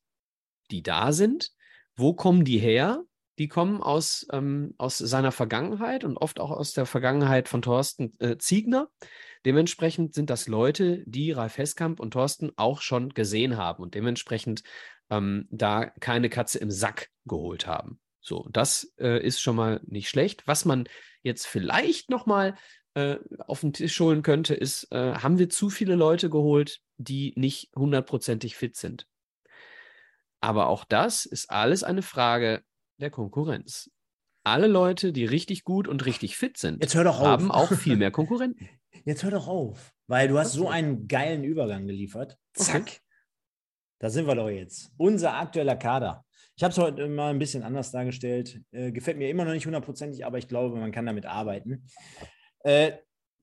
die 0.70 0.82
da 0.82 1.12
sind. 1.12 1.50
Wo 1.96 2.12
kommen 2.12 2.44
die 2.44 2.58
her? 2.58 3.04
Die 3.38 3.48
kommen 3.48 3.82
aus, 3.82 4.26
ähm, 4.32 4.74
aus 4.76 4.98
seiner 4.98 5.32
Vergangenheit 5.32 6.04
und 6.04 6.18
oft 6.18 6.38
auch 6.38 6.50
aus 6.50 6.74
der 6.74 6.84
Vergangenheit 6.84 7.48
von 7.48 7.62
Thorsten 7.62 8.12
äh, 8.20 8.36
Ziegner. 8.36 8.90
Dementsprechend 9.46 10.12
sind 10.12 10.28
das 10.28 10.46
Leute, 10.46 11.02
die 11.06 11.32
Ralf 11.32 11.56
Heskamp 11.56 12.00
und 12.00 12.12
Thorsten 12.12 12.52
auch 12.56 12.82
schon 12.82 13.08
gesehen 13.08 13.56
haben 13.56 13.82
und 13.82 13.94
dementsprechend 13.94 14.62
ähm, 15.08 15.48
da 15.50 15.86
keine 15.86 16.28
Katze 16.28 16.58
im 16.58 16.70
Sack 16.70 17.08
geholt 17.24 17.66
haben. 17.66 17.98
So, 18.20 18.46
das 18.52 18.92
äh, 18.98 19.24
ist 19.24 19.40
schon 19.40 19.56
mal 19.56 19.80
nicht 19.84 20.10
schlecht. 20.10 20.46
Was 20.46 20.66
man 20.66 20.84
jetzt 21.22 21.46
vielleicht 21.46 22.10
noch 22.10 22.26
mal 22.26 22.56
äh, 22.94 23.16
auf 23.46 23.60
den 23.60 23.72
Tisch 23.72 23.98
holen 24.00 24.22
könnte, 24.22 24.54
ist, 24.54 24.90
äh, 24.92 25.14
haben 25.14 25.38
wir 25.38 25.48
zu 25.48 25.70
viele 25.70 25.94
Leute 25.94 26.30
geholt, 26.30 26.80
die 26.96 27.32
nicht 27.36 27.70
hundertprozentig 27.74 28.56
fit 28.56 28.76
sind? 28.76 29.06
Aber 30.40 30.68
auch 30.68 30.84
das 30.84 31.24
ist 31.24 31.50
alles 31.50 31.84
eine 31.84 32.02
Frage 32.02 32.62
der 32.98 33.10
Konkurrenz. 33.10 33.90
Alle 34.44 34.66
Leute, 34.66 35.12
die 35.12 35.24
richtig 35.24 35.62
gut 35.62 35.86
und 35.86 36.04
richtig 36.04 36.36
fit 36.36 36.56
sind, 36.56 36.82
haben 36.94 37.50
auch 37.52 37.72
viel 37.72 37.96
mehr 37.96 38.10
Konkurrenten. 38.12 38.68
Jetzt 39.04 39.22
hör 39.22 39.30
doch 39.30 39.46
auf, 39.48 39.92
weil 40.08 40.28
du 40.28 40.38
hast 40.38 40.52
so 40.52 40.68
einen 40.68 41.06
geilen 41.06 41.44
Übergang 41.44 41.86
geliefert. 41.86 42.36
Zack. 42.54 43.00
Da 44.00 44.10
sind 44.10 44.26
wir 44.26 44.34
doch 44.34 44.50
jetzt. 44.50 44.90
Unser 44.96 45.34
aktueller 45.34 45.76
Kader. 45.76 46.24
Ich 46.56 46.64
habe 46.64 46.72
es 46.72 46.78
heute 46.78 47.08
mal 47.08 47.30
ein 47.30 47.38
bisschen 47.38 47.62
anders 47.62 47.92
dargestellt. 47.92 48.60
Äh, 48.72 48.90
gefällt 48.90 49.16
mir 49.16 49.30
immer 49.30 49.44
noch 49.44 49.52
nicht 49.52 49.66
hundertprozentig, 49.66 50.26
aber 50.26 50.38
ich 50.38 50.48
glaube, 50.48 50.76
man 50.76 50.92
kann 50.92 51.06
damit 51.06 51.24
arbeiten. 51.24 51.86
Äh, 52.64 52.92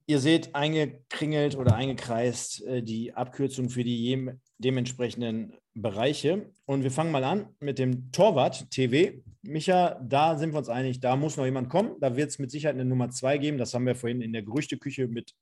ihr 0.08 0.20
seht 0.20 0.56
eingekringelt 0.56 1.56
oder 1.56 1.76
eingekreist 1.76 2.66
äh, 2.66 2.82
die 2.82 3.14
Abkürzung 3.14 3.70
für 3.70 3.84
die 3.84 4.32
dementsprechenden 4.58 5.54
Bereiche. 5.74 6.52
Und 6.66 6.84
wir 6.84 6.92
fangen 6.92 7.12
mal 7.12 7.24
an 7.24 7.56
mit 7.60 7.80
dem 7.80 8.12
Torwart 8.12 8.70
TV. 8.72 9.18
Micha, 9.42 10.00
da 10.04 10.38
sind 10.38 10.54
wir 10.54 10.58
uns 10.58 10.70
einig, 10.70 11.00
da 11.00 11.16
muss 11.16 11.38
noch 11.38 11.46
jemand 11.46 11.70
kommen. 11.70 11.96
Da 12.00 12.16
wird 12.16 12.30
es 12.30 12.40
mit 12.40 12.52
Sicherheit 12.52 12.76
eine 12.76 12.86
Nummer 12.86 13.10
zwei 13.10 13.38
geben. 13.38 13.58
Das 13.58 13.74
haben 13.74 13.86
wir 13.86 13.96
vorhin 13.96 14.22
in 14.22 14.34
der 14.34 14.44
Gerüchteküche 14.44 15.08
mit 15.08 15.34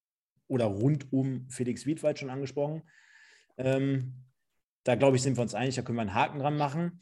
oder 0.47 0.65
rund 0.65 1.11
um 1.11 1.47
Felix 1.49 1.86
Wiedwald 1.86 2.19
schon 2.19 2.30
angesprochen. 2.30 2.84
Ähm, 3.57 4.13
da 4.84 4.95
glaube 4.95 5.17
ich, 5.17 5.23
sind 5.23 5.38
wir 5.38 5.41
uns 5.41 5.53
einig, 5.53 5.75
da 5.75 5.82
können 5.82 5.97
wir 5.97 6.01
einen 6.01 6.13
Haken 6.13 6.39
dran 6.39 6.57
machen. 6.57 6.99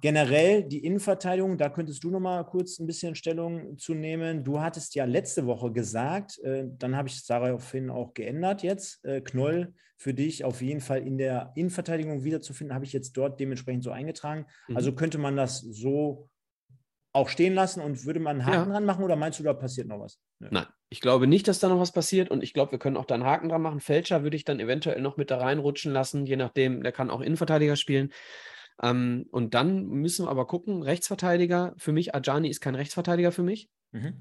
Generell 0.00 0.62
die 0.62 0.84
Innenverteidigung, 0.84 1.58
da 1.58 1.68
könntest 1.68 2.04
du 2.04 2.10
noch 2.10 2.20
mal 2.20 2.44
kurz 2.44 2.78
ein 2.78 2.86
bisschen 2.86 3.14
Stellung 3.14 3.78
zu 3.78 3.94
nehmen. 3.94 4.44
Du 4.44 4.60
hattest 4.60 4.94
ja 4.94 5.04
letzte 5.04 5.46
Woche 5.46 5.72
gesagt, 5.72 6.38
äh, 6.40 6.64
dann 6.78 6.96
habe 6.96 7.08
ich 7.08 7.16
es 7.16 7.26
daraufhin 7.26 7.90
auch 7.90 8.14
geändert 8.14 8.62
jetzt. 8.62 9.04
Äh, 9.04 9.20
Knoll 9.20 9.74
für 9.96 10.14
dich 10.14 10.44
auf 10.44 10.62
jeden 10.62 10.80
Fall 10.80 11.04
in 11.04 11.18
der 11.18 11.52
Innenverteidigung 11.56 12.22
wiederzufinden, 12.22 12.74
habe 12.74 12.84
ich 12.84 12.92
jetzt 12.92 13.16
dort 13.16 13.40
dementsprechend 13.40 13.82
so 13.82 13.90
eingetragen. 13.90 14.46
Mhm. 14.68 14.76
Also 14.76 14.92
könnte 14.94 15.18
man 15.18 15.36
das 15.36 15.58
so 15.58 16.28
auch 17.12 17.28
stehen 17.28 17.54
lassen 17.54 17.80
und 17.80 18.04
würde 18.04 18.20
man 18.20 18.40
einen 18.40 18.46
Haken 18.46 18.68
ja. 18.68 18.74
dran 18.74 18.84
machen 18.84 19.02
oder 19.02 19.16
meinst 19.16 19.40
du, 19.40 19.42
da 19.42 19.54
passiert 19.54 19.88
noch 19.88 19.98
was? 19.98 20.20
Nö. 20.38 20.48
Nein, 20.52 20.66
ich 20.88 21.00
glaube 21.00 21.26
nicht, 21.26 21.48
dass 21.48 21.58
da 21.58 21.68
noch 21.68 21.80
was 21.80 21.90
passiert 21.90 22.30
und 22.30 22.44
ich 22.44 22.54
glaube, 22.54 22.72
wir 22.72 22.78
können 22.78 22.96
auch 22.96 23.06
da 23.06 23.14
einen 23.14 23.24
Haken 23.24 23.48
dran 23.48 23.62
machen. 23.62 23.80
Fälscher 23.80 24.22
würde 24.22 24.36
ich 24.36 24.44
dann 24.44 24.60
eventuell 24.60 25.00
noch 25.00 25.16
mit 25.16 25.32
da 25.32 25.38
reinrutschen 25.38 25.92
lassen, 25.92 26.26
je 26.26 26.36
nachdem, 26.36 26.82
der 26.84 26.92
kann 26.92 27.10
auch 27.10 27.20
Innenverteidiger 27.20 27.74
spielen. 27.74 28.12
Ähm, 28.82 29.26
und 29.30 29.54
dann 29.54 29.86
müssen 29.88 30.26
wir 30.26 30.30
aber 30.30 30.46
gucken, 30.46 30.82
Rechtsverteidiger, 30.82 31.74
für 31.78 31.92
mich, 31.92 32.14
Ajani 32.14 32.48
ist 32.48 32.60
kein 32.60 32.74
Rechtsverteidiger 32.74 33.32
für 33.32 33.42
mich. 33.42 33.68
Mhm. 33.92 34.14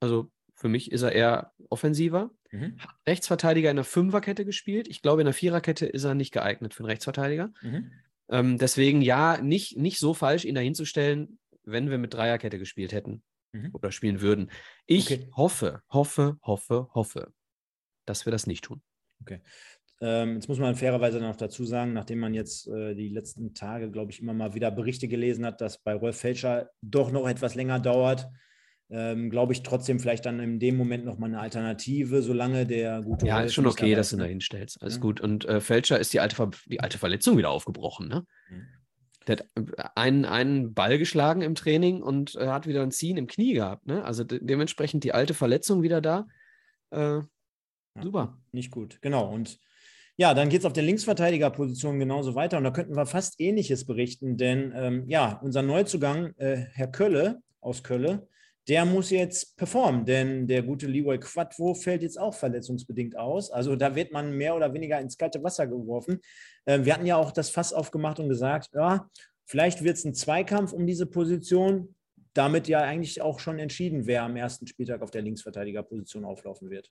Also 0.00 0.30
für 0.54 0.68
mich 0.68 0.92
ist 0.92 1.02
er 1.02 1.12
eher 1.12 1.52
offensiver. 1.70 2.30
Mhm. 2.50 2.78
Rechtsverteidiger 3.06 3.70
in 3.70 3.76
der 3.76 3.84
Fünferkette 3.84 4.44
gespielt. 4.44 4.86
Ich 4.88 5.02
glaube, 5.02 5.22
in 5.22 5.26
der 5.26 5.34
Viererkette 5.34 5.86
ist 5.86 6.04
er 6.04 6.14
nicht 6.14 6.32
geeignet 6.32 6.74
für 6.74 6.80
einen 6.80 6.90
Rechtsverteidiger. 6.90 7.52
Mhm. 7.62 7.90
Ähm, 8.28 8.58
deswegen 8.58 9.02
ja, 9.02 9.38
nicht, 9.40 9.76
nicht 9.76 9.98
so 9.98 10.14
falsch, 10.14 10.44
ihn 10.44 10.54
da 10.54 10.60
hinzustellen, 10.60 11.38
wenn 11.64 11.90
wir 11.90 11.98
mit 11.98 12.14
Dreierkette 12.14 12.58
gespielt 12.58 12.92
hätten 12.92 13.22
mhm. 13.52 13.70
oder 13.72 13.92
spielen 13.92 14.20
würden. 14.20 14.50
Ich 14.86 15.06
okay. 15.06 15.28
hoffe, 15.34 15.82
hoffe, 15.88 16.38
hoffe, 16.42 16.88
hoffe, 16.94 17.32
dass 18.06 18.26
wir 18.26 18.30
das 18.30 18.46
nicht 18.46 18.64
tun. 18.64 18.82
Okay. 19.20 19.40
Ähm, 20.04 20.34
jetzt 20.34 20.48
muss 20.48 20.58
man 20.58 20.74
fairerweise 20.74 21.20
noch 21.20 21.36
dazu 21.36 21.64
sagen, 21.64 21.92
nachdem 21.92 22.18
man 22.18 22.34
jetzt 22.34 22.66
äh, 22.66 22.96
die 22.96 23.08
letzten 23.08 23.54
Tage, 23.54 23.88
glaube 23.88 24.10
ich, 24.10 24.20
immer 24.20 24.34
mal 24.34 24.52
wieder 24.52 24.72
Berichte 24.72 25.06
gelesen 25.06 25.46
hat, 25.46 25.60
dass 25.60 25.78
bei 25.78 25.94
Rolf 25.94 26.18
Felscher 26.18 26.70
doch 26.82 27.12
noch 27.12 27.28
etwas 27.28 27.54
länger 27.54 27.78
dauert, 27.78 28.28
ähm, 28.90 29.30
glaube 29.30 29.52
ich 29.52 29.62
trotzdem 29.62 30.00
vielleicht 30.00 30.26
dann 30.26 30.40
in 30.40 30.58
dem 30.58 30.76
Moment 30.76 31.04
nochmal 31.04 31.30
eine 31.30 31.38
Alternative, 31.38 32.20
solange 32.20 32.66
der 32.66 33.00
gute. 33.02 33.26
Ja, 33.26 33.42
ist 33.42 33.54
schon 33.54 33.66
okay, 33.68 33.94
dass 33.94 34.10
du 34.10 34.16
da 34.16 34.24
hinstellst. 34.24 34.82
Alles 34.82 34.96
ja. 34.96 35.00
gut. 35.00 35.20
Und 35.20 35.44
äh, 35.44 35.60
Felscher 35.60 36.00
ist 36.00 36.12
die 36.12 36.18
alte, 36.18 36.50
die 36.66 36.80
alte 36.80 36.98
Verletzung 36.98 37.38
wieder 37.38 37.50
aufgebrochen, 37.50 38.08
ne? 38.08 38.26
Mhm. 38.50 38.66
Der 39.28 39.36
hat 39.36 39.46
äh, 39.54 39.84
einen, 39.94 40.24
einen 40.24 40.74
Ball 40.74 40.98
geschlagen 40.98 41.42
im 41.42 41.54
Training 41.54 42.02
und 42.02 42.34
äh, 42.34 42.48
hat 42.48 42.66
wieder 42.66 42.82
ein 42.82 42.90
Ziehen 42.90 43.16
im 43.16 43.28
Knie 43.28 43.54
gehabt. 43.54 43.86
Ne? 43.86 44.04
Also 44.04 44.24
de 44.24 44.40
dementsprechend 44.42 45.04
die 45.04 45.12
alte 45.12 45.34
Verletzung 45.34 45.82
wieder 45.82 46.00
da. 46.00 46.26
Äh, 46.90 47.18
ja, 47.18 47.28
super. 48.02 48.38
Nicht 48.50 48.72
gut, 48.72 49.00
genau. 49.00 49.32
Und 49.32 49.60
ja, 50.16 50.34
dann 50.34 50.48
geht 50.48 50.60
es 50.60 50.66
auf 50.66 50.72
der 50.72 50.82
Linksverteidigerposition 50.82 51.98
genauso 51.98 52.34
weiter 52.34 52.58
und 52.58 52.64
da 52.64 52.70
könnten 52.70 52.96
wir 52.96 53.06
fast 53.06 53.40
Ähnliches 53.40 53.86
berichten, 53.86 54.36
denn 54.36 54.72
ähm, 54.76 55.04
ja, 55.08 55.40
unser 55.42 55.62
Neuzugang, 55.62 56.34
äh, 56.36 56.66
Herr 56.72 56.88
Kölle 56.88 57.42
aus 57.60 57.82
Kölle, 57.82 58.28
der 58.68 58.84
muss 58.84 59.10
jetzt 59.10 59.56
performen, 59.56 60.04
denn 60.04 60.46
der 60.46 60.62
gute 60.62 60.86
Leroy 60.86 61.18
Quadvo 61.18 61.74
fällt 61.74 62.02
jetzt 62.02 62.18
auch 62.18 62.34
verletzungsbedingt 62.34 63.16
aus. 63.16 63.50
Also 63.50 63.74
da 63.74 63.96
wird 63.96 64.12
man 64.12 64.36
mehr 64.36 64.54
oder 64.54 64.72
weniger 64.72 65.00
ins 65.00 65.18
kalte 65.18 65.42
Wasser 65.42 65.66
geworfen. 65.66 66.20
Äh, 66.64 66.84
wir 66.84 66.94
hatten 66.94 67.06
ja 67.06 67.16
auch 67.16 67.32
das 67.32 67.50
Fass 67.50 67.72
aufgemacht 67.72 68.20
und 68.20 68.28
gesagt, 68.28 68.68
ja, 68.74 69.08
vielleicht 69.46 69.82
wird 69.82 69.96
es 69.96 70.04
ein 70.04 70.14
Zweikampf 70.14 70.72
um 70.72 70.86
diese 70.86 71.06
Position. 71.06 71.94
Damit 72.34 72.66
ja 72.66 72.80
eigentlich 72.80 73.20
auch 73.20 73.40
schon 73.40 73.58
entschieden, 73.58 74.06
wer 74.06 74.22
am 74.22 74.36
ersten 74.36 74.66
Spieltag 74.66 75.02
auf 75.02 75.10
der 75.10 75.20
Linksverteidigerposition 75.22 76.24
auflaufen 76.24 76.70
wird. 76.70 76.90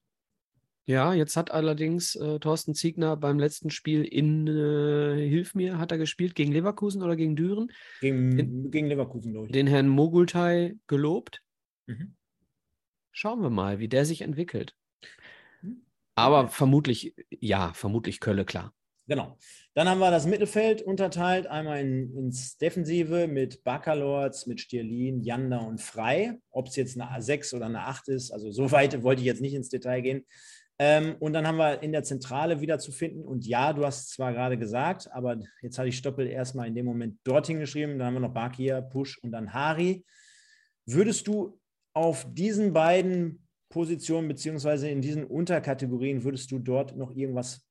Ja, 0.86 1.14
jetzt 1.14 1.38
hat 1.38 1.52
allerdings 1.52 2.16
äh, 2.16 2.40
Thorsten 2.40 2.74
Ziegner 2.74 3.16
beim 3.16 3.40
letzten 3.40 3.70
Spiel 3.70 4.04
in, 4.04 4.48
äh, 4.48 5.28
hilf 5.30 5.54
mir, 5.54 5.78
hat 5.78 5.92
er 5.92 5.98
gespielt 5.98 6.34
gegen 6.36 6.52
Leverkusen 6.52 7.04
oder 7.04 7.16
gegen 7.16 7.36
Düren? 7.36 7.72
Gegen, 8.02 8.36
den, 8.36 8.72
gegen 8.72 8.88
Leverkusen, 8.88 9.32
glaube 9.32 9.48
ich. 9.48 9.52
Den 9.52 9.68
Herrn 9.68 9.88
Mogultai 9.88 10.76
gelobt. 10.88 11.44
Mhm. 11.86 12.16
Schauen 13.12 13.42
wir 13.42 13.50
mal, 13.50 13.80
wie 13.80 13.90
der 13.90 14.06
sich 14.06 14.22
entwickelt. 14.22 14.76
Mhm. 15.62 15.84
Aber 16.16 16.48
vermutlich, 16.48 17.16
ja, 17.30 17.74
vermutlich 17.74 18.20
Kölle, 18.20 18.44
klar. 18.44 18.74
Genau. 19.08 19.38
Dann 19.74 19.90
haben 19.90 20.00
wir 20.00 20.10
das 20.12 20.26
Mittelfeld 20.26 20.82
unterteilt, 20.82 21.46
einmal 21.48 21.82
in, 21.82 22.16
ins 22.16 22.58
Defensive 22.58 23.28
mit 23.28 23.64
Baccalords, 23.64 24.48
mit 24.48 24.62
Stierlin, 24.62 25.22
Janda 25.22 25.58
und 25.58 25.82
Frei. 25.82 26.40
Ob 26.50 26.68
es 26.68 26.76
jetzt 26.76 27.00
eine 27.00 27.12
A6 27.12 27.56
oder 27.56 27.66
eine 27.66 27.82
8 27.82 28.08
ist, 28.10 28.32
also 28.32 28.52
so 28.52 28.72
weit 28.72 29.04
wollte 29.04 29.22
ich 29.22 29.26
jetzt 29.26 29.42
nicht 29.42 29.54
ins 29.54 29.70
Detail 29.70 30.02
gehen. 30.02 30.26
Ähm, 30.84 31.16
und 31.20 31.34
dann 31.34 31.46
haben 31.46 31.60
wir 31.60 31.84
in 31.84 31.92
der 31.92 32.02
Zentrale 32.02 32.60
wieder 32.60 32.80
zu 32.80 32.92
finden. 32.92 33.24
Und 33.24 33.46
ja, 33.46 33.72
du 33.72 33.86
hast 33.86 34.10
zwar 34.10 34.34
gerade 34.34 34.58
gesagt, 34.58 35.12
aber 35.12 35.38
jetzt 35.62 35.78
hatte 35.78 35.90
ich 35.90 35.98
Stoppel 35.98 36.26
erstmal 36.26 36.68
in 36.68 36.74
dem 36.74 36.88
Moment 36.88 37.20
dorthin 37.24 37.60
geschrieben. 37.60 38.00
Dann 38.00 38.08
haben 38.08 38.14
wir 38.16 38.22
noch 38.22 38.34
Bakir, 38.34 38.82
Push 38.82 39.20
und 39.20 39.32
dann 39.32 39.54
Hari. 39.54 40.04
Würdest 40.88 41.28
du 41.28 41.60
auf 41.94 42.26
diesen 42.34 42.74
beiden 42.74 43.48
Positionen 43.70 44.28
beziehungsweise 44.28 44.90
in 44.90 45.02
diesen 45.02 45.24
Unterkategorien, 45.24 46.24
würdest 46.24 46.52
du 46.52 46.58
dort 46.58 46.98
noch 46.98 47.12
irgendwas 47.12 47.64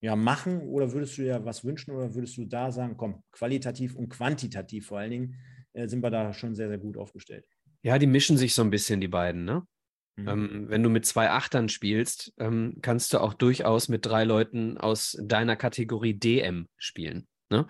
ja, 0.00 0.16
machen 0.16 0.62
oder 0.62 0.94
würdest 0.94 1.18
du 1.18 1.22
dir 1.24 1.44
was 1.44 1.62
wünschen 1.62 1.90
oder 1.94 2.14
würdest 2.14 2.38
du 2.38 2.46
da 2.46 2.72
sagen, 2.72 2.96
komm, 2.96 3.22
qualitativ 3.32 3.96
und 3.96 4.08
quantitativ 4.08 4.86
vor 4.86 4.98
allen 4.98 5.10
Dingen 5.10 5.34
äh, 5.74 5.88
sind 5.88 6.02
wir 6.02 6.10
da 6.10 6.32
schon 6.32 6.54
sehr, 6.54 6.68
sehr 6.68 6.78
gut 6.78 6.96
aufgestellt? 6.96 7.44
Ja, 7.82 7.98
die 7.98 8.06
mischen 8.06 8.38
sich 8.38 8.54
so 8.54 8.62
ein 8.62 8.70
bisschen, 8.70 9.02
die 9.02 9.08
beiden, 9.08 9.44
ne? 9.44 9.66
Mhm. 10.16 10.28
Ähm, 10.28 10.64
wenn 10.68 10.82
du 10.82 10.90
mit 10.90 11.06
zwei 11.06 11.30
Achtern 11.30 11.68
spielst, 11.68 12.32
ähm, 12.38 12.76
kannst 12.82 13.12
du 13.12 13.18
auch 13.18 13.34
durchaus 13.34 13.88
mit 13.88 14.06
drei 14.06 14.24
Leuten 14.24 14.78
aus 14.78 15.16
deiner 15.20 15.56
Kategorie 15.56 16.14
DM 16.14 16.68
spielen. 16.76 17.26
Ne? 17.50 17.66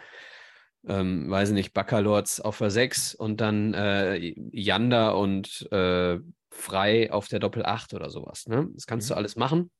Ähm, 0.86 1.30
weiß 1.30 1.50
nicht, 1.52 1.72
Baccalords 1.72 2.40
auf 2.40 2.58
der 2.58 2.70
6 2.70 3.14
und 3.14 3.40
dann 3.40 3.72
äh, 3.72 4.34
Yanda 4.52 5.10
und 5.10 5.66
äh, 5.72 6.18
Frei 6.50 7.10
auf 7.10 7.28
der 7.28 7.40
Doppel 7.40 7.64
8 7.64 7.94
oder 7.94 8.10
sowas. 8.10 8.46
Ne? 8.46 8.68
Das 8.74 8.86
kannst 8.86 9.08
mhm. 9.08 9.14
du 9.14 9.16
alles 9.16 9.36
machen. 9.36 9.70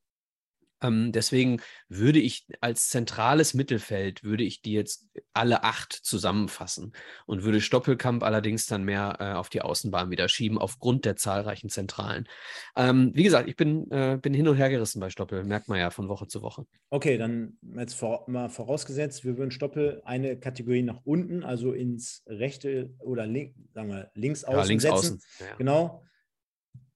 Ähm, 0.83 1.13
deswegen 1.13 1.61
würde 1.89 2.19
ich 2.19 2.47
als 2.61 2.89
zentrales 2.89 3.55
Mittelfeld, 3.55 4.23
würde 4.25 4.45
ich 4.45 4.63
die 4.63 4.73
jetzt 4.73 5.09
alle 5.33 5.65
acht 5.65 5.93
zusammenfassen 5.93 6.93
und 7.27 7.43
würde 7.43 7.61
Stoppelkamp 7.61 8.23
allerdings 8.23 8.67
dann 8.67 8.85
mehr 8.85 9.17
äh, 9.21 9.33
auf 9.33 9.49
die 9.49 9.63
Außenbahn 9.63 10.11
wieder 10.11 10.29
schieben, 10.29 10.59
aufgrund 10.59 11.05
der 11.05 11.17
zahlreichen 11.17 11.69
Zentralen. 11.69 12.29
Ähm, 12.77 13.13
wie 13.15 13.23
gesagt, 13.23 13.49
ich 13.49 13.57
bin, 13.57 13.91
äh, 13.91 14.19
bin 14.21 14.35
hin 14.35 14.49
und 14.49 14.57
her 14.57 14.71
gerissen 14.71 15.01
bei 15.01 15.11
Stoppel, 15.11 15.45
merkt 15.45 15.69
man 15.69 15.79
ja 15.79 15.91
von 15.91 16.09
Woche 16.09 16.27
zu 16.27 16.43
Woche. 16.43 16.67
Okay, 16.91 17.19
dann 17.19 17.57
jetzt 17.77 17.95
vor, 17.95 18.25
mal 18.29 18.49
vorausgesetzt, 18.49 19.25
wir 19.25 19.39
würden 19.39 19.51
Stoppel 19.51 20.03
eine 20.05 20.39
Kategorie 20.39 20.83
nach 20.83 21.01
unten, 21.05 21.43
also 21.45 21.73
ins 21.73 22.23
rechte 22.27 22.91
oder 22.99 23.27
link, 23.27 23.55
sagen 23.73 23.89
wir, 23.89 24.11
links 24.15 24.45
außen 24.45 24.59
ja, 24.59 24.65
links 24.65 24.83
setzen. 24.83 24.95
Außen. 24.95 25.23
Ja. 25.41 25.57
Genau. 25.57 26.05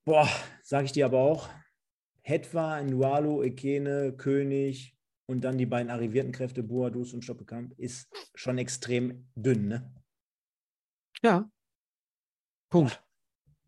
Boah, 0.05 0.29
sage 0.63 0.87
ich 0.87 0.93
dir 0.93 1.05
aber 1.05 1.19
auch, 1.19 1.49
Hetwa, 2.29 2.83
Ndualo, 2.83 3.43
Ekene, 3.43 4.13
König 4.13 4.95
und 5.25 5.41
dann 5.41 5.57
die 5.57 5.65
beiden 5.65 5.91
arrivierten 5.91 6.31
Kräfte, 6.31 6.63
Boadus 6.63 7.15
und 7.15 7.25
Stoppelkamp, 7.25 7.73
ist 7.79 8.07
schon 8.35 8.59
extrem 8.59 9.27
dünn, 9.35 9.69
ne? 9.69 9.95
Ja. 11.23 11.51
Punkt. 12.69 13.03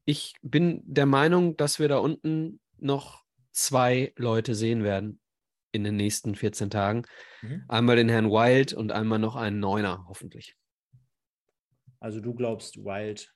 Ich 0.05 0.35
bin 0.43 0.83
der 0.85 1.07
Meinung, 1.07 1.57
dass 1.57 1.79
wir 1.79 1.89
da 1.89 1.99
unten 1.99 2.61
noch 2.77 3.25
zwei 3.53 4.13
Leute 4.17 4.55
sehen 4.55 4.85
werden 4.85 5.21
in 5.73 5.83
den 5.83 5.97
nächsten 5.97 6.35
14 6.35 6.69
Tagen. 6.69 7.07
Mhm. 7.41 7.65
Einmal 7.67 7.97
den 7.97 8.11
Herrn 8.11 8.31
Wild 8.31 8.75
und 8.75 8.93
einmal 8.93 9.19
noch 9.19 9.37
einen 9.37 9.59
Neuner, 9.59 10.05
hoffentlich. 10.07 10.55
Also 11.99 12.21
du 12.21 12.35
glaubst, 12.35 12.77
Wild 12.77 13.35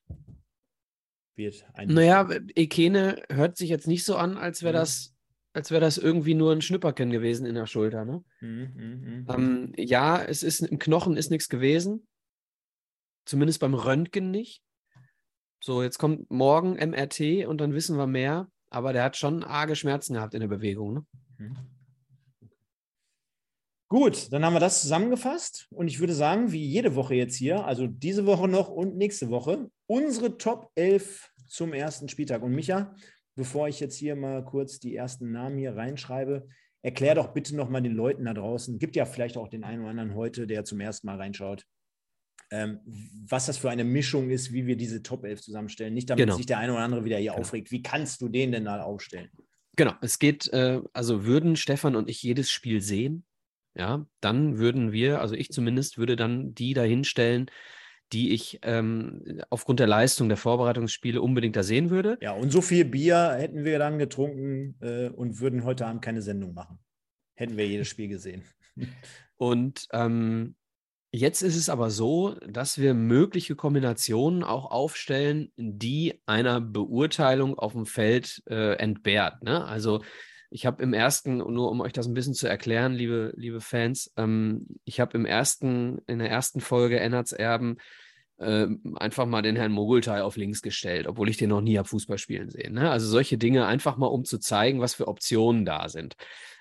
wird 1.34 1.66
ein. 1.72 1.88
Naja, 1.88 2.28
Ekene 2.54 3.22
hört 3.30 3.56
sich 3.56 3.70
jetzt 3.70 3.86
nicht 3.86 4.04
so 4.04 4.16
an, 4.16 4.36
als 4.36 4.62
wäre 4.62 4.74
mhm. 4.74 4.80
das 4.80 5.13
als 5.54 5.70
wäre 5.70 5.80
das 5.80 5.98
irgendwie 5.98 6.34
nur 6.34 6.52
ein 6.52 6.60
Schnipperken 6.60 7.10
gewesen 7.10 7.46
in 7.46 7.54
der 7.54 7.66
Schulter. 7.66 8.04
Ne? 8.04 8.24
Mhm, 8.40 8.72
mhm, 8.74 9.26
ähm, 9.30 9.72
ja, 9.76 10.22
es 10.22 10.42
ist 10.42 10.60
im 10.60 10.78
Knochen 10.78 11.16
ist 11.16 11.30
nichts 11.30 11.48
gewesen. 11.48 12.06
Zumindest 13.24 13.60
beim 13.60 13.74
Röntgen 13.74 14.30
nicht. 14.30 14.62
So, 15.60 15.82
jetzt 15.82 15.98
kommt 15.98 16.30
morgen 16.30 16.74
MRT 16.74 17.46
und 17.46 17.60
dann 17.60 17.72
wissen 17.72 17.96
wir 17.96 18.08
mehr. 18.08 18.48
Aber 18.68 18.92
der 18.92 19.04
hat 19.04 19.16
schon 19.16 19.44
arge 19.44 19.76
Schmerzen 19.76 20.14
gehabt 20.14 20.34
in 20.34 20.40
der 20.40 20.48
Bewegung. 20.48 20.94
Ne? 20.94 21.06
Mhm. 21.38 21.56
Gut, 23.88 24.32
dann 24.32 24.44
haben 24.44 24.54
wir 24.54 24.60
das 24.60 24.82
zusammengefasst 24.82 25.68
und 25.70 25.86
ich 25.86 26.00
würde 26.00 26.14
sagen, 26.14 26.50
wie 26.50 26.66
jede 26.66 26.96
Woche 26.96 27.14
jetzt 27.14 27.36
hier, 27.36 27.64
also 27.64 27.86
diese 27.86 28.26
Woche 28.26 28.48
noch 28.48 28.68
und 28.68 28.96
nächste 28.96 29.30
Woche, 29.30 29.70
unsere 29.86 30.36
Top 30.36 30.72
11 30.74 31.30
zum 31.46 31.72
ersten 31.72 32.08
Spieltag. 32.08 32.42
Und 32.42 32.52
Micha, 32.52 32.96
bevor 33.34 33.68
ich 33.68 33.80
jetzt 33.80 33.96
hier 33.96 34.16
mal 34.16 34.44
kurz 34.44 34.78
die 34.78 34.94
ersten 34.94 35.32
Namen 35.32 35.58
hier 35.58 35.76
reinschreibe, 35.76 36.48
erklär 36.82 37.14
doch 37.14 37.32
bitte 37.32 37.56
nochmal 37.56 37.82
den 37.82 37.94
Leuten 37.94 38.24
da 38.24 38.34
draußen, 38.34 38.78
gibt 38.78 38.96
ja 38.96 39.04
vielleicht 39.04 39.36
auch 39.36 39.48
den 39.48 39.64
einen 39.64 39.80
oder 39.80 39.90
anderen 39.90 40.14
heute, 40.14 40.46
der 40.46 40.64
zum 40.64 40.80
ersten 40.80 41.06
Mal 41.06 41.16
reinschaut, 41.16 41.64
ähm, 42.50 42.80
was 43.26 43.46
das 43.46 43.58
für 43.58 43.70
eine 43.70 43.84
Mischung 43.84 44.30
ist, 44.30 44.52
wie 44.52 44.66
wir 44.66 44.76
diese 44.76 45.02
Top 45.02 45.24
11 45.24 45.42
zusammenstellen. 45.42 45.94
Nicht, 45.94 46.10
damit 46.10 46.26
genau. 46.26 46.36
sich 46.36 46.46
der 46.46 46.58
eine 46.58 46.72
oder 46.72 46.82
andere 46.82 47.04
wieder 47.04 47.18
hier 47.18 47.30
genau. 47.30 47.40
aufregt. 47.40 47.70
Wie 47.70 47.82
kannst 47.82 48.20
du 48.20 48.28
den 48.28 48.52
denn 48.52 48.66
da 48.66 48.82
aufstellen? 48.82 49.30
Genau, 49.76 49.94
es 50.02 50.18
geht, 50.18 50.52
äh, 50.52 50.80
also 50.92 51.24
würden 51.24 51.56
Stefan 51.56 51.96
und 51.96 52.08
ich 52.08 52.22
jedes 52.22 52.50
Spiel 52.50 52.80
sehen, 52.80 53.24
ja, 53.76 54.06
dann 54.20 54.58
würden 54.58 54.92
wir, 54.92 55.20
also 55.20 55.34
ich 55.34 55.50
zumindest, 55.50 55.98
würde 55.98 56.14
dann 56.14 56.54
die 56.54 56.74
dahinstellen, 56.74 57.50
die 58.12 58.32
ich 58.32 58.60
ähm, 58.62 59.40
aufgrund 59.50 59.80
der 59.80 59.86
Leistung 59.86 60.28
der 60.28 60.36
Vorbereitungsspiele 60.36 61.20
unbedingt 61.20 61.56
da 61.56 61.62
sehen 61.62 61.90
würde. 61.90 62.18
Ja, 62.20 62.32
und 62.32 62.50
so 62.50 62.60
viel 62.60 62.84
Bier 62.84 63.32
hätten 63.32 63.64
wir 63.64 63.78
dann 63.78 63.98
getrunken 63.98 64.76
äh, 64.80 65.08
und 65.08 65.40
würden 65.40 65.64
heute 65.64 65.86
Abend 65.86 66.02
keine 66.02 66.22
Sendung 66.22 66.54
machen. 66.54 66.78
Hätten 67.34 67.56
wir 67.56 67.66
jedes 67.66 67.88
Spiel 67.88 68.08
gesehen. 68.08 68.44
Und 69.36 69.88
ähm, 69.92 70.54
jetzt 71.12 71.42
ist 71.42 71.56
es 71.56 71.68
aber 71.68 71.90
so, 71.90 72.36
dass 72.46 72.78
wir 72.78 72.94
mögliche 72.94 73.56
Kombinationen 73.56 74.44
auch 74.44 74.70
aufstellen, 74.70 75.52
die 75.56 76.20
einer 76.24 76.60
Beurteilung 76.60 77.58
auf 77.58 77.72
dem 77.72 77.84
Feld 77.84 78.42
äh, 78.48 78.74
entbehrt. 78.76 79.42
Ne? 79.42 79.64
Also 79.64 80.02
ich 80.54 80.66
habe 80.66 80.84
im 80.84 80.94
ersten, 80.94 81.38
nur 81.38 81.68
um 81.68 81.80
euch 81.80 81.92
das 81.92 82.06
ein 82.06 82.14
bisschen 82.14 82.32
zu 82.32 82.46
erklären, 82.46 82.92
liebe, 82.92 83.32
liebe 83.36 83.60
Fans, 83.60 84.12
ähm, 84.16 84.68
ich 84.84 85.00
habe 85.00 85.18
im 85.18 85.26
ersten, 85.26 85.98
in 86.06 86.20
der 86.20 86.30
ersten 86.30 86.60
Folge 86.60 87.00
Ennerts 87.00 87.32
Erben 87.32 87.78
äh, 88.38 88.68
einfach 88.94 89.26
mal 89.26 89.42
den 89.42 89.56
Herrn 89.56 89.72
Mogultai 89.72 90.22
auf 90.22 90.36
links 90.36 90.62
gestellt, 90.62 91.08
obwohl 91.08 91.28
ich 91.28 91.38
den 91.38 91.48
noch 91.48 91.60
nie 91.60 91.76
habe 91.76 91.88
Fußball 91.88 92.18
spielen 92.18 92.50
sehen. 92.50 92.74
Ne? 92.74 92.88
Also 92.88 93.08
solche 93.08 93.36
Dinge 93.36 93.66
einfach 93.66 93.96
mal, 93.96 94.06
um 94.06 94.24
zu 94.24 94.38
zeigen, 94.38 94.80
was 94.80 94.94
für 94.94 95.08
Optionen 95.08 95.64
da 95.64 95.88
sind. 95.88 96.14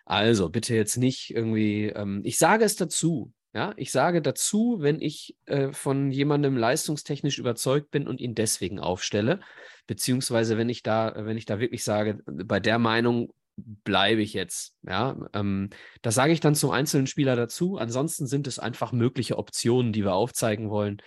Also 0.05 0.49
bitte 0.49 0.73
jetzt 0.73 0.97
nicht 0.97 1.29
irgendwie, 1.29 1.89
ähm, 1.89 2.21
ich 2.23 2.39
sage 2.39 2.65
es 2.65 2.75
dazu, 2.75 3.31
ja, 3.53 3.73
ich 3.77 3.91
sage 3.91 4.23
dazu, 4.23 4.77
wenn 4.79 4.99
ich 5.01 5.37
äh, 5.45 5.71
von 5.71 6.09
jemandem 6.09 6.57
leistungstechnisch 6.57 7.37
überzeugt 7.37 7.91
bin 7.91 8.07
und 8.07 8.21
ihn 8.21 8.33
deswegen 8.33 8.79
aufstelle, 8.79 9.39
beziehungsweise 9.85 10.57
wenn 10.57 10.69
ich 10.69 10.81
da, 10.81 11.13
wenn 11.15 11.37
ich 11.37 11.45
da 11.45 11.59
wirklich 11.59 11.83
sage, 11.83 12.23
bei 12.25 12.59
der 12.59 12.79
Meinung 12.79 13.31
bleibe 13.57 14.21
ich 14.21 14.33
jetzt. 14.33 14.75
Ja, 14.83 15.15
ähm, 15.33 15.69
das 16.01 16.15
sage 16.15 16.33
ich 16.33 16.39
dann 16.39 16.55
zum 16.55 16.71
einzelnen 16.71 17.07
Spieler 17.07 17.35
dazu. 17.35 17.77
Ansonsten 17.77 18.27
sind 18.27 18.47
es 18.47 18.59
einfach 18.59 18.91
mögliche 18.91 19.37
Optionen, 19.37 19.93
die 19.93 20.03
wir 20.03 20.13
aufzeigen 20.13 20.69
wollen 20.69 21.01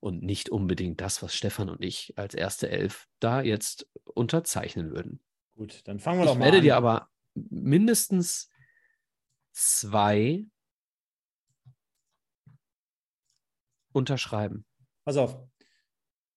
und 0.00 0.22
nicht 0.22 0.48
unbedingt 0.48 1.00
das, 1.00 1.22
was 1.22 1.34
Stefan 1.34 1.68
und 1.68 1.82
ich 1.82 2.14
als 2.16 2.34
erste 2.34 2.68
Elf 2.70 3.06
da 3.20 3.42
jetzt 3.42 3.88
unterzeichnen 4.04 4.90
würden. 4.90 5.20
Gut, 5.54 5.82
dann 5.84 6.00
fangen 6.00 6.20
wir 6.20 6.24
doch 6.24 6.32
ich 6.32 6.38
mal 6.38 6.46
an. 6.46 6.48
Ich 6.48 6.54
werde 6.54 6.64
dir 6.64 6.76
aber 6.76 7.08
mindestens 7.34 8.50
zwei 9.52 10.44
unterschreiben. 13.92 14.64
Pass 15.04 15.16
auf. 15.16 15.38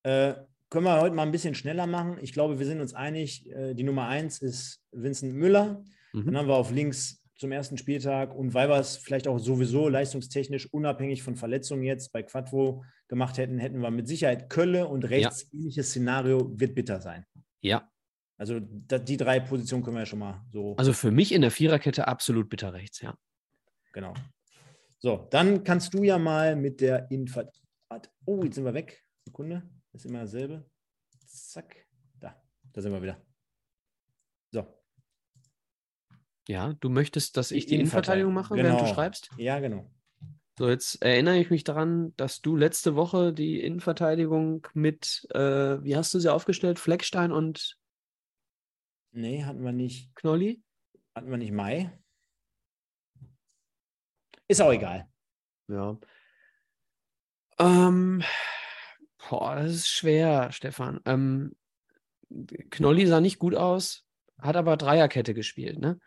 Äh, 0.03 0.35
können 0.76 0.88
wir 0.88 0.99
heute 0.99 1.15
mal 1.15 1.23
ein 1.23 1.32
bisschen 1.32 1.55
schneller 1.55 1.88
machen. 1.88 2.17
Ich 2.21 2.34
glaube, 2.34 2.59
wir 2.59 2.65
sind 2.65 2.82
uns 2.82 2.93
einig, 2.93 3.49
äh, 3.49 3.73
die 3.73 3.84
Nummer 3.84 4.09
eins 4.09 4.41
ist 4.41 4.84
Vincent 4.91 5.34
Müller. 5.34 5.82
Mhm. 6.11 6.26
Dann 6.26 6.38
haben 6.38 6.47
wir 6.49 6.57
auf 6.57 6.69
links 6.69 7.23
zum 7.38 7.53
ersten 7.53 7.78
Spieltag 7.78 8.36
und 8.36 8.53
weil 8.53 8.67
wir 8.67 8.76
es 8.76 8.97
vielleicht 8.97 9.30
auch 9.30 9.38
sowieso 9.38 9.88
leistungstechnisch 9.88 10.73
unabhängig 10.73 11.23
von 11.23 11.38
Verletzungen 11.38 11.84
jetzt 11.84 12.11
bei 12.11 12.23
Quattro 12.23 12.84
gemacht 13.07 13.38
hätten, 13.38 13.57
hätten 13.57 13.80
wir 13.80 13.89
mit 13.89 14.05
Sicherheit 14.09 14.49
Kölle 14.49 14.89
und 14.89 15.05
rechts 15.05 15.43
ja. 15.43 15.59
ähnliches 15.59 15.91
Szenario 15.91 16.51
wird 16.59 16.76
bitter 16.76 16.99
sein. 16.99 17.26
Ja. 17.61 17.89
Also 18.38 18.59
die 18.59 19.15
drei 19.15 19.39
Positionen 19.39 19.82
können 19.82 19.95
wir 19.95 20.01
ja 20.01 20.07
schon 20.07 20.19
mal 20.19 20.43
so. 20.51 20.76
Also 20.76 20.91
für 20.91 21.11
mich 21.11 21.32
in 21.32 21.39
der 21.39 21.51
Viererkette 21.51 22.05
absolut 22.09 22.49
bitter 22.49 22.73
rechts, 22.73 22.99
ja. 22.99 23.17
Genau. 23.93 24.13
So, 24.99 25.26
dann 25.32 25.63
kannst 25.63 25.93
du 25.93 26.03
ja 26.03 26.17
mal 26.17 26.57
mit 26.57 26.82
der 26.82 27.09
Info. 27.11 27.43
Oh, 28.26 28.43
jetzt 28.43 28.55
sind 28.55 28.65
wir 28.65 28.73
weg. 28.73 29.05
Sekunde. 29.23 29.63
Ist 29.95 30.05
immer 30.05 30.19
dasselbe. 30.21 30.69
Zack. 31.25 31.87
Da. 32.19 32.35
Da 32.73 32.81
sind 32.81 32.91
wir 32.91 33.01
wieder. 33.01 33.25
So. 34.51 34.67
Ja, 36.49 36.73
du 36.73 36.89
möchtest, 36.89 37.37
dass 37.37 37.51
ich 37.51 37.65
Die 37.65 37.75
Innenverteidigung 37.75 38.33
mache, 38.33 38.55
während 38.55 38.79
du 38.79 38.83
Genau. 38.83 38.93
schreibst? 38.93 39.29
Ja, 39.37 39.59
genau. 39.59 39.89
So, 40.59 40.69
jetzt 40.69 41.01
erinnere 41.01 41.37
ich 41.37 41.49
mich 41.49 41.63
daran, 41.63 42.13
dass 42.17 42.41
du 42.41 42.57
letzte 42.57 42.95
Woche 42.95 43.33
die 43.33 43.61
Innenverteidigung 43.61 44.67
mit, 44.73 45.25
äh, 45.31 45.81
wie 45.83 45.95
hast 45.95 46.13
du 46.13 46.19
sie 46.19 46.31
aufgestellt? 46.31 46.77
Fleckstein 46.77 47.31
und 47.31 47.77
Nee, 49.11 49.45
hatten 49.45 49.63
wir 49.63 49.71
nicht. 49.71 50.13
Knolli? 50.15 50.61
Hatten 51.15 51.29
wir 51.31 51.37
nicht 51.37 51.53
Mai? 51.53 51.97
Ist 54.49 54.61
auch 54.61 54.73
egal. 54.73 55.09
Ja. 55.69 55.97
Ähm, 57.59 58.21
boah, 59.30 59.55
das 59.55 59.71
ist 59.71 59.88
schwer, 59.89 60.51
Stefan. 60.51 60.99
Ähm, 61.05 61.55
Knolli 62.71 63.05
sah 63.05 63.21
nicht 63.21 63.39
gut 63.39 63.55
aus, 63.55 64.05
hat 64.39 64.55
aber 64.55 64.78
Dreierkette 64.78 65.34
gespielt, 65.34 65.80
ne? 65.80 65.99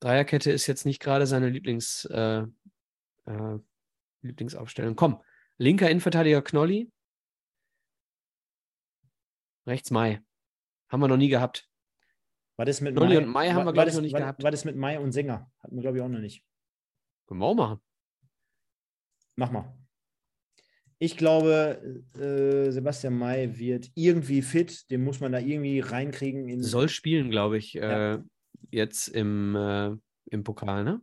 Dreierkette 0.00 0.50
ist 0.50 0.66
jetzt 0.66 0.86
nicht 0.86 1.00
gerade 1.00 1.26
seine 1.26 1.50
Lieblings, 1.50 2.06
äh, 2.06 2.44
äh, 3.26 3.58
Lieblingsaufstellung. 4.22 4.96
Komm, 4.96 5.22
linker 5.58 5.90
Innenverteidiger 5.90 6.42
Knolli. 6.42 6.90
Rechts 9.66 9.90
Mai. 9.90 10.22
Haben 10.88 11.00
wir 11.00 11.08
noch 11.08 11.18
nie 11.18 11.28
gehabt. 11.28 11.68
War 12.56 12.64
das 12.64 12.80
mit 12.80 12.94
Nolli 12.94 13.16
Mai? 13.16 13.22
und 13.22 13.28
Mai 13.28 13.48
haben 13.50 13.56
war- 13.56 13.62
wir, 13.62 13.66
war 13.66 13.72
glaub 13.72 13.88
ich, 13.88 13.94
noch 13.94 14.00
nicht 14.00 14.12
war, 14.12 14.20
gehabt. 14.20 14.42
War 14.42 14.50
das 14.50 14.64
mit 14.64 14.76
Mai 14.76 14.98
und 14.98 15.12
Sänger? 15.12 15.50
Hatten 15.62 15.76
wir, 15.76 15.82
glaube 15.82 15.98
ich, 15.98 16.02
auch 16.02 16.08
noch 16.08 16.18
nicht. 16.18 16.44
Können 17.26 17.40
wir 17.40 17.46
auch 17.46 17.54
machen. 17.54 17.80
Mach 19.36 19.50
mal. 19.50 19.79
Ich 21.02 21.16
glaube, 21.16 22.04
äh, 22.14 22.70
Sebastian 22.70 23.16
May 23.18 23.58
wird 23.58 23.90
irgendwie 23.94 24.42
fit. 24.42 24.90
Den 24.90 25.02
muss 25.02 25.18
man 25.18 25.32
da 25.32 25.38
irgendwie 25.38 25.80
reinkriegen. 25.80 26.46
In, 26.46 26.62
Soll 26.62 26.90
spielen, 26.90 27.30
glaube 27.30 27.56
ich, 27.56 27.72
Ja. 27.72 28.16
äh, 28.16 28.22
jetzt 28.70 29.08
im, 29.08 29.56
äh, 29.56 29.92
im 30.30 30.44
Pokal, 30.44 30.84
ne? 30.84 31.00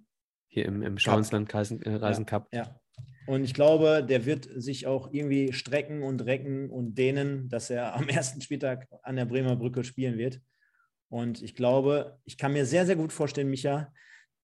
Hier 0.50 0.66
im, 0.66 0.84
im 0.84 1.00
Schauinsland 1.00 1.52
Reisen, 1.52 1.82
äh, 1.82 1.96
Reisen 1.96 2.28
Cup. 2.28 2.48
Ja. 2.54 2.80
Und 3.26 3.44
ich 3.44 3.56
glaube, 3.56 4.06
der 4.08 4.26
wird 4.28 4.48
sich 4.56 4.86
auch 4.86 5.12
irgendwie 5.12 5.52
strecken 5.52 6.04
und 6.04 6.24
recken 6.26 6.70
und 6.70 6.96
dehnen, 6.96 7.50
dass 7.50 7.72
er 7.72 7.96
am 7.96 8.08
ersten 8.08 8.40
Spieltag 8.42 8.88
an 9.02 9.16
der 9.16 9.26
Bremer 9.26 9.56
Brücke 9.56 9.84
spielen 9.84 10.20
wird. 10.20 10.40
Und 11.10 11.42
ich 11.42 11.56
glaube, 11.56 12.20
ich 12.24 12.38
kann 12.38 12.54
mir 12.54 12.68
sehr, 12.68 12.86
sehr 12.86 12.96
gut 12.96 13.12
vorstellen, 13.12 13.50
Micha, 13.50 13.92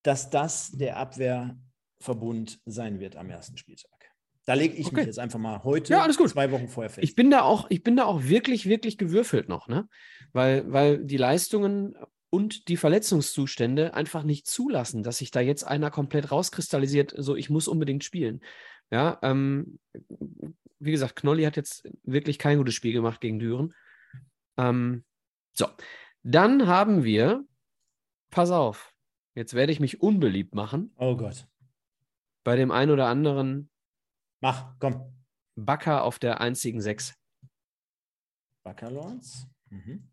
dass 0.01 0.31
das 0.31 0.71
der 0.71 0.97
Abwehrverbund 0.97 2.59
sein 2.65 2.99
wird 2.99 3.15
am 3.17 3.29
ersten 3.29 3.55
Spieltag. 3.55 4.02
Da 4.45 4.55
lege 4.55 4.73
ich 4.73 4.85
mich 4.85 4.93
Okay. 4.93 5.05
jetzt 5.05 5.19
einfach 5.19 5.39
mal 5.39 5.63
heute, 5.63 5.93
Ja, 5.93 6.09
zwei 6.09 6.51
Wochen 6.51 6.67
vorher 6.67 6.89
fest. 6.89 7.03
Ich 7.03 7.15
bin 7.15 7.31
da 7.31 7.43
auch, 7.43 7.67
ich 7.69 7.83
bin 7.83 7.95
da 7.95 8.05
auch 8.05 8.23
wirklich, 8.23 8.67
wirklich 8.67 8.97
gewürfelt 8.97 9.47
noch, 9.47 9.67
ne? 9.67 9.87
Weil, 10.33 10.71
weil 10.71 11.03
die 11.05 11.17
Leistungen 11.17 11.95
und 12.29 12.67
die 12.67 12.77
Verletzungszustände 12.77 13.93
einfach 13.93 14.23
nicht 14.23 14.47
zulassen, 14.47 15.03
dass 15.03 15.19
sich 15.19 15.31
da 15.31 15.39
jetzt 15.39 15.63
einer 15.63 15.91
komplett 15.91 16.31
rauskristallisiert, 16.31 17.13
so 17.17 17.35
ich 17.35 17.49
muss 17.49 17.67
unbedingt 17.67 18.03
spielen. 18.03 18.41
Ja, 18.91 19.19
ähm, 19.21 19.79
wie 20.79 20.91
gesagt, 20.91 21.15
Knolli 21.15 21.43
hat 21.43 21.55
jetzt 21.55 21.87
wirklich 22.03 22.37
kein 22.37 22.57
gutes 22.57 22.73
Spiel 22.73 22.91
gemacht 22.93 23.21
gegen 23.21 23.39
Düren. 23.39 23.73
Ähm, 24.57 25.05
so, 25.53 25.67
dann 26.23 26.67
haben 26.67 27.03
wir, 27.03 27.45
pass 28.29 28.51
auf, 28.51 28.93
jetzt 29.35 29.53
werde 29.53 29.71
ich 29.71 29.79
mich 29.79 30.01
unbeliebt 30.01 30.53
machen 30.53 30.91
oh 30.97 31.15
Gott. 31.15 31.47
bei 32.43 32.55
dem 32.55 32.71
einen 32.71 32.91
oder 32.91 33.07
anderen 33.07 33.69
Mach, 34.43 34.77
komm. 34.77 35.23
Backer 35.55 36.03
auf 36.03 36.19
der 36.19 36.41
einzigen 36.41 36.81
Sechs. 36.81 37.15
Baccalords. 38.63 39.47
Mhm. 39.69 40.11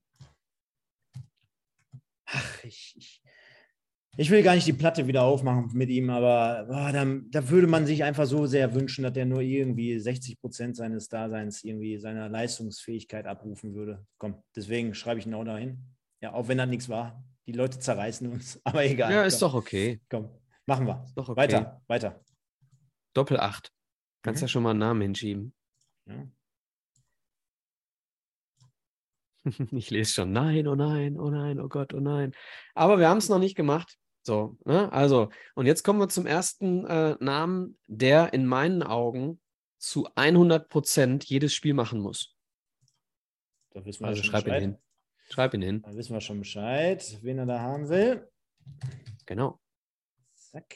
Ach, 2.26 2.62
ich, 2.62 2.94
ich, 2.96 3.22
ich 4.16 4.30
will 4.30 4.44
gar 4.44 4.54
nicht 4.54 4.68
die 4.68 4.72
Platte 4.72 5.08
wieder 5.08 5.22
aufmachen 5.22 5.70
mit 5.72 5.90
ihm, 5.90 6.10
aber 6.10 6.64
boah, 6.68 6.92
da, 6.92 7.04
da 7.04 7.48
würde 7.48 7.66
man 7.66 7.86
sich 7.86 8.04
einfach 8.04 8.26
so 8.26 8.46
sehr 8.46 8.72
wünschen, 8.72 9.02
dass 9.02 9.16
er 9.16 9.26
nur 9.26 9.40
irgendwie 9.40 9.98
60 9.98 10.40
Prozent 10.40 10.76
seines 10.76 11.08
Daseins, 11.08 11.64
irgendwie 11.64 11.98
seiner 11.98 12.28
Leistungsfähigkeit 12.28 13.26
abrufen 13.26 13.74
würde. 13.74 14.06
Komm, 14.16 14.44
deswegen 14.54 14.94
schreibe 14.94 15.18
ich 15.18 15.26
ihn 15.26 15.34
auch 15.34 15.44
dahin. 15.44 15.96
Ja, 16.22 16.34
auch 16.34 16.46
wenn 16.46 16.58
das 16.58 16.68
nichts 16.68 16.88
war. 16.88 17.20
Die 17.48 17.52
Leute 17.52 17.80
zerreißen 17.80 18.30
uns, 18.30 18.60
aber 18.64 18.84
egal. 18.84 19.12
Ja, 19.12 19.24
ist 19.24 19.40
komm, 19.40 19.48
doch 19.48 19.54
okay. 19.54 20.00
Komm, 20.08 20.30
machen 20.66 20.86
wir. 20.86 21.02
Ist 21.04 21.16
doch 21.16 21.28
okay. 21.28 21.40
Weiter, 21.40 21.82
weiter. 21.88 22.24
Doppel 23.12 23.40
8. 23.40 23.72
Kannst 24.22 24.40
Mhm. 24.40 24.44
ja 24.44 24.48
schon 24.48 24.62
mal 24.62 24.70
einen 24.70 24.78
Namen 24.80 25.00
hinschieben. 25.02 25.54
Ja. 26.06 26.26
Ich 29.72 29.90
lese 29.90 30.12
schon, 30.12 30.32
nein, 30.32 30.66
oh 30.68 30.74
nein, 30.74 31.18
oh 31.18 31.30
nein, 31.30 31.60
oh 31.60 31.68
Gott, 31.68 31.94
oh 31.94 32.00
nein. 32.00 32.32
Aber 32.74 32.98
wir 32.98 33.08
haben 33.08 33.18
es 33.18 33.28
noch 33.28 33.38
nicht 33.38 33.56
gemacht. 33.56 33.96
So, 34.22 34.58
ne? 34.66 34.92
Also, 34.92 35.30
und 35.54 35.64
jetzt 35.66 35.82
kommen 35.82 35.98
wir 35.98 36.08
zum 36.10 36.26
ersten 36.26 36.84
äh, 36.86 37.16
Namen, 37.20 37.78
der 37.86 38.34
in 38.34 38.44
meinen 38.46 38.82
Augen 38.82 39.40
zu 39.78 40.08
100 40.14 40.68
Prozent 40.68 41.24
jedes 41.24 41.54
Spiel 41.54 41.72
machen 41.72 42.00
muss. 42.00 42.36
Da 43.70 43.82
wissen 43.86 44.02
wir 44.02 44.08
Also 44.08 44.22
schon 44.22 44.30
schreib 44.30 44.42
ihn 44.42 44.50
Bescheid. 44.50 44.62
hin. 44.62 44.78
Schreib 45.30 45.54
ihn 45.54 45.62
hin. 45.62 45.82
Da 45.82 45.94
wissen 45.96 46.12
wir 46.12 46.20
schon 46.20 46.38
Bescheid, 46.40 47.18
wen 47.22 47.38
er 47.38 47.46
da 47.46 47.60
haben 47.60 47.88
will. 47.88 48.30
Genau. 49.24 49.58
Zack. 50.34 50.74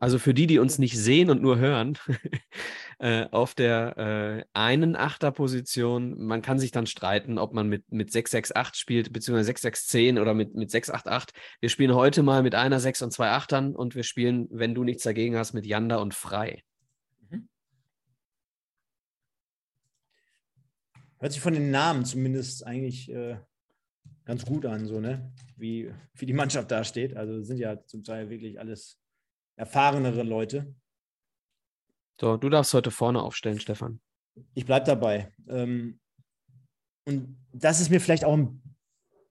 Also 0.00 0.18
für 0.18 0.34
die, 0.34 0.46
die 0.46 0.58
uns 0.58 0.78
nicht 0.78 0.98
sehen 0.98 1.30
und 1.30 1.40
nur 1.40 1.58
hören, 1.58 1.96
äh, 2.98 3.26
auf 3.30 3.54
der 3.54 3.96
äh, 3.96 4.44
einen 4.52 4.96
Achterposition, 4.96 6.22
man 6.22 6.42
kann 6.42 6.58
sich 6.58 6.72
dann 6.72 6.86
streiten, 6.86 7.38
ob 7.38 7.54
man 7.54 7.68
mit, 7.68 7.90
mit 7.90 8.12
668 8.12 8.80
spielt, 8.80 9.12
beziehungsweise 9.12 9.46
6610 9.46 10.18
oder 10.18 10.34
mit, 10.34 10.54
mit 10.54 10.70
688. 10.70 11.34
Wir 11.60 11.70
spielen 11.70 11.94
heute 11.94 12.22
mal 12.22 12.42
mit 12.42 12.54
einer 12.54 12.80
6 12.80 13.02
und 13.02 13.12
zwei 13.12 13.30
Achtern 13.30 13.74
und 13.74 13.94
wir 13.94 14.02
spielen, 14.02 14.46
wenn 14.50 14.74
du 14.74 14.84
nichts 14.84 15.04
dagegen 15.04 15.36
hast, 15.36 15.54
mit 15.54 15.64
Janda 15.64 15.96
und 15.96 16.12
Frei. 16.12 16.62
Hört 21.18 21.32
sich 21.32 21.40
von 21.40 21.54
den 21.54 21.70
Namen 21.70 22.04
zumindest 22.04 22.66
eigentlich 22.66 23.08
äh, 23.08 23.36
ganz 24.24 24.44
gut 24.44 24.66
an, 24.66 24.86
so, 24.86 24.98
ne? 24.98 25.32
Wie, 25.56 25.92
wie 26.16 26.26
die 26.26 26.32
Mannschaft 26.32 26.68
da 26.72 26.82
steht. 26.82 27.16
Also 27.16 27.42
sind 27.42 27.58
ja 27.58 27.80
zum 27.86 28.02
Teil 28.02 28.28
wirklich 28.28 28.58
alles 28.58 28.98
erfahrenere 29.56 30.22
Leute. 30.22 30.74
So, 32.20 32.36
du 32.36 32.48
darfst 32.48 32.74
heute 32.74 32.90
vorne 32.90 33.22
aufstellen, 33.22 33.60
Stefan. 33.60 34.00
Ich 34.54 34.64
bleibe 34.64 34.86
dabei. 34.86 35.32
Ähm, 35.48 35.98
und 37.04 37.36
das 37.52 37.80
ist 37.80 37.90
mir 37.90 38.00
vielleicht 38.00 38.24
auch 38.24 38.36
ein 38.36 38.62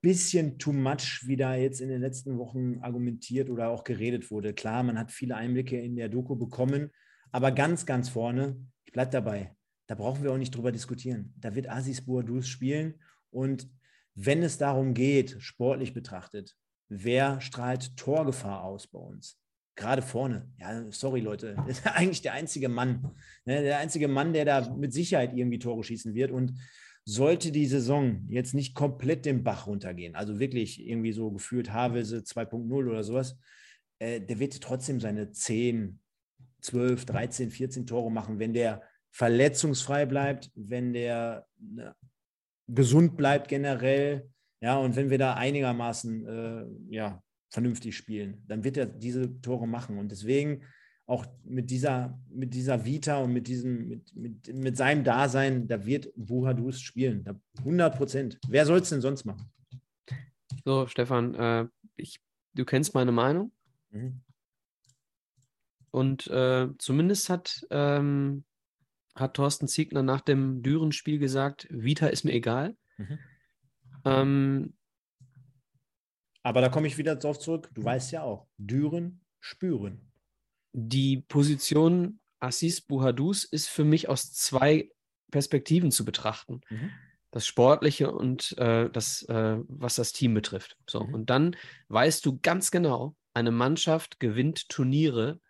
bisschen 0.02 0.58
too 0.58 0.72
much, 0.72 1.22
wie 1.26 1.36
da 1.36 1.54
jetzt 1.54 1.80
in 1.80 1.88
den 1.88 2.00
letzten 2.00 2.38
Wochen 2.38 2.80
argumentiert 2.80 3.48
oder 3.48 3.68
auch 3.68 3.84
geredet 3.84 4.30
wurde. 4.30 4.52
Klar, 4.52 4.82
man 4.82 4.98
hat 4.98 5.10
viele 5.10 5.36
Einblicke 5.36 5.80
in 5.80 5.96
der 5.96 6.08
Doku 6.08 6.36
bekommen, 6.36 6.90
aber 7.30 7.52
ganz, 7.52 7.86
ganz 7.86 8.08
vorne, 8.08 8.56
ich 8.84 8.92
bleibe 8.92 9.10
dabei. 9.10 9.56
Da 9.86 9.94
brauchen 9.94 10.22
wir 10.22 10.32
auch 10.32 10.38
nicht 10.38 10.54
drüber 10.54 10.72
diskutieren. 10.72 11.32
Da 11.38 11.54
wird 11.54 11.68
Asis 11.68 12.04
Boadus 12.04 12.48
spielen 12.48 13.00
und 13.30 13.68
wenn 14.14 14.42
es 14.42 14.58
darum 14.58 14.92
geht, 14.92 15.36
sportlich 15.40 15.94
betrachtet, 15.94 16.56
wer 16.88 17.40
strahlt 17.40 17.96
Torgefahr 17.96 18.62
aus 18.62 18.86
bei 18.86 18.98
uns? 18.98 19.41
Gerade 19.74 20.02
vorne. 20.02 20.50
Ja, 20.58 20.84
sorry, 20.90 21.20
Leute. 21.20 21.56
Ist 21.66 21.86
eigentlich 21.86 22.22
der 22.22 22.34
einzige 22.34 22.68
Mann. 22.68 23.10
Ne, 23.44 23.62
der 23.62 23.78
einzige 23.78 24.08
Mann, 24.08 24.32
der 24.32 24.44
da 24.44 24.74
mit 24.74 24.92
Sicherheit 24.92 25.32
irgendwie 25.34 25.58
Tore 25.58 25.82
schießen 25.82 26.14
wird. 26.14 26.30
Und 26.30 26.54
sollte 27.04 27.50
die 27.50 27.66
Saison 27.66 28.26
jetzt 28.28 28.54
nicht 28.54 28.74
komplett 28.74 29.24
den 29.26 29.42
Bach 29.42 29.66
runtergehen, 29.66 30.14
also 30.14 30.38
wirklich 30.38 30.86
irgendwie 30.86 31.12
so 31.12 31.30
gefühlt 31.32 31.72
Havelse 31.72 32.18
2.0 32.18 32.88
oder 32.88 33.02
sowas, 33.02 33.38
äh, 33.98 34.20
der 34.20 34.38
wird 34.38 34.60
trotzdem 34.60 35.00
seine 35.00 35.32
10, 35.32 35.98
12, 36.60 37.04
13, 37.06 37.50
14 37.50 37.86
Tore 37.86 38.10
machen, 38.10 38.38
wenn 38.38 38.54
der 38.54 38.82
verletzungsfrei 39.10 40.06
bleibt, 40.06 40.50
wenn 40.54 40.92
der 40.92 41.46
ne, 41.58 41.94
gesund 42.68 43.16
bleibt 43.16 43.48
generell, 43.48 44.30
ja, 44.60 44.78
und 44.78 44.94
wenn 44.94 45.10
wir 45.10 45.18
da 45.18 45.34
einigermaßen 45.34 46.26
äh, 46.26 46.94
ja, 46.94 47.20
vernünftig 47.52 47.96
spielen, 47.96 48.42
dann 48.48 48.64
wird 48.64 48.78
er 48.78 48.86
diese 48.86 49.40
Tore 49.42 49.68
machen. 49.68 49.98
Und 49.98 50.10
deswegen 50.10 50.62
auch 51.06 51.26
mit 51.44 51.70
dieser, 51.70 52.18
mit 52.30 52.54
dieser 52.54 52.86
Vita 52.86 53.18
und 53.18 53.32
mit 53.32 53.46
diesem, 53.46 53.88
mit, 53.88 54.16
mit, 54.16 54.54
mit 54.54 54.76
seinem 54.76 55.04
Dasein, 55.04 55.68
da 55.68 55.84
wird 55.84 56.08
Buhadus 56.16 56.80
spielen. 56.80 57.24
Da 57.24 57.38
100 57.58 57.96
Prozent. 57.96 58.38
Wer 58.48 58.64
soll 58.64 58.78
es 58.78 58.88
denn 58.88 59.02
sonst 59.02 59.26
machen? 59.26 59.52
So, 60.64 60.86
Stefan, 60.86 61.34
äh, 61.34 61.66
ich, 61.96 62.20
du 62.54 62.64
kennst 62.64 62.94
meine 62.94 63.12
Meinung 63.12 63.52
Mhm. 63.90 64.22
und 65.90 66.26
äh, 66.28 66.68
zumindest 66.78 67.28
hat, 67.28 67.66
ähm, 67.68 68.44
hat 69.14 69.34
Thorsten 69.34 69.68
Ziegner 69.68 70.02
nach 70.02 70.22
dem 70.22 70.62
Düren-Spiel 70.62 71.18
gesagt, 71.18 71.66
Vita 71.68 72.06
ist 72.06 72.24
mir 72.24 72.32
egal. 72.32 72.74
Mhm. 72.96 73.18
Ähm, 74.06 74.74
Aber 76.42 76.60
da 76.60 76.68
komme 76.68 76.86
ich 76.88 76.98
wieder 76.98 77.16
drauf 77.16 77.38
zurück. 77.38 77.70
Du 77.74 77.84
weißt 77.84 78.12
ja 78.12 78.22
auch, 78.22 78.46
Düren, 78.58 79.20
spüren. 79.40 80.12
die 80.72 81.18
Position 81.20 82.20
Assis 82.40 82.80
Buhadus 82.80 83.44
ist 83.44 83.68
für 83.68 83.84
mich 83.84 84.08
aus 84.08 84.32
zwei 84.32 84.90
Perspektiven 85.30 85.90
zu 85.92 86.04
betrachten. 86.04 86.60
Mhm. 86.70 86.90
Das 87.30 87.46
Sportliche 87.46 88.10
und 88.12 88.56
äh, 88.58 88.90
das, 88.90 89.22
äh, 89.22 89.58
was 89.68 89.94
das 89.94 90.12
Team 90.12 90.34
betrifft. 90.34 90.76
So, 90.88 91.04
Mhm. 91.04 91.14
und 91.14 91.30
dann 91.30 91.56
weißt 91.88 92.26
du 92.26 92.38
ganz 92.40 92.70
genau, 92.70 93.16
eine 93.34 93.50
Mannschaft 93.52 94.20
gewinnt 94.20 94.68
Turniere, 94.68 95.40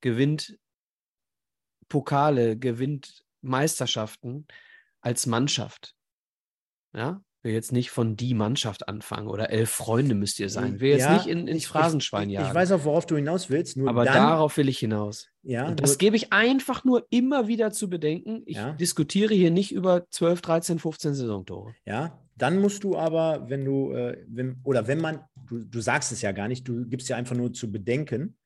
gewinnt 0.00 0.58
Pokale, 1.88 2.56
gewinnt 2.58 3.24
Meisterschaften 3.42 4.46
als 5.00 5.26
Mannschaft. 5.26 5.94
Ja, 6.92 7.22
will 7.42 7.52
jetzt 7.52 7.72
nicht 7.72 7.90
von 7.90 8.16
die 8.16 8.34
Mannschaft 8.34 8.88
anfangen 8.88 9.26
oder 9.28 9.50
elf 9.50 9.70
Freunde 9.70 10.14
müsst 10.14 10.38
ihr 10.40 10.48
sein. 10.50 10.80
Will 10.80 10.90
jetzt 10.90 11.00
Ja, 11.02 11.14
nicht 11.14 11.26
in, 11.26 11.46
ins 11.48 11.58
ich- 11.58 11.66
Phrasenschwein 11.68 12.28
ich, 12.28 12.34
jagen. 12.34 12.48
Ich 12.48 12.54
weiß 12.54 12.72
auch, 12.72 12.84
worauf 12.84 13.06
du 13.06 13.16
hinaus 13.16 13.48
willst. 13.50 13.76
Nur 13.76 13.88
aber 13.88 14.04
dann, 14.04 14.14
darauf 14.14 14.56
will 14.56 14.68
ich 14.68 14.78
hinaus. 14.78 15.28
ja, 15.42 15.66
Und 15.68 15.80
das 15.82 15.96
gebe 15.98 16.16
ich 16.16 16.32
einfach 16.32 16.84
nur 16.84 17.06
immer 17.10 17.48
wieder 17.48 17.70
zu 17.72 17.88
bedenken. 17.88 18.42
Ich 18.46 18.56
Ja. 18.56 18.72
diskutiere 18.72 19.32
hier 19.34 19.50
nicht 19.50 19.72
über 19.72 20.06
12, 20.10 20.42
13, 20.42 20.78
15 20.78 21.14
Saisontore. 21.14 21.74
ja, 21.86 22.18
dann 22.36 22.58
musst 22.58 22.84
du 22.84 22.96
aber, 22.96 23.50
wenn 23.50 23.66
du, 23.66 23.92
äh, 23.92 24.16
wenn, 24.26 24.56
oder 24.64 24.86
wenn 24.86 24.98
man, 24.98 25.20
du, 25.46 25.58
du 25.62 25.80
sagst 25.82 26.10
es 26.10 26.22
ja 26.22 26.32
gar 26.32 26.48
nicht, 26.48 26.66
du 26.66 26.86
gibst 26.86 27.08
ja 27.10 27.16
einfach 27.16 27.36
nur 27.36 27.52
zu 27.52 27.70
bedenken, 27.70 28.36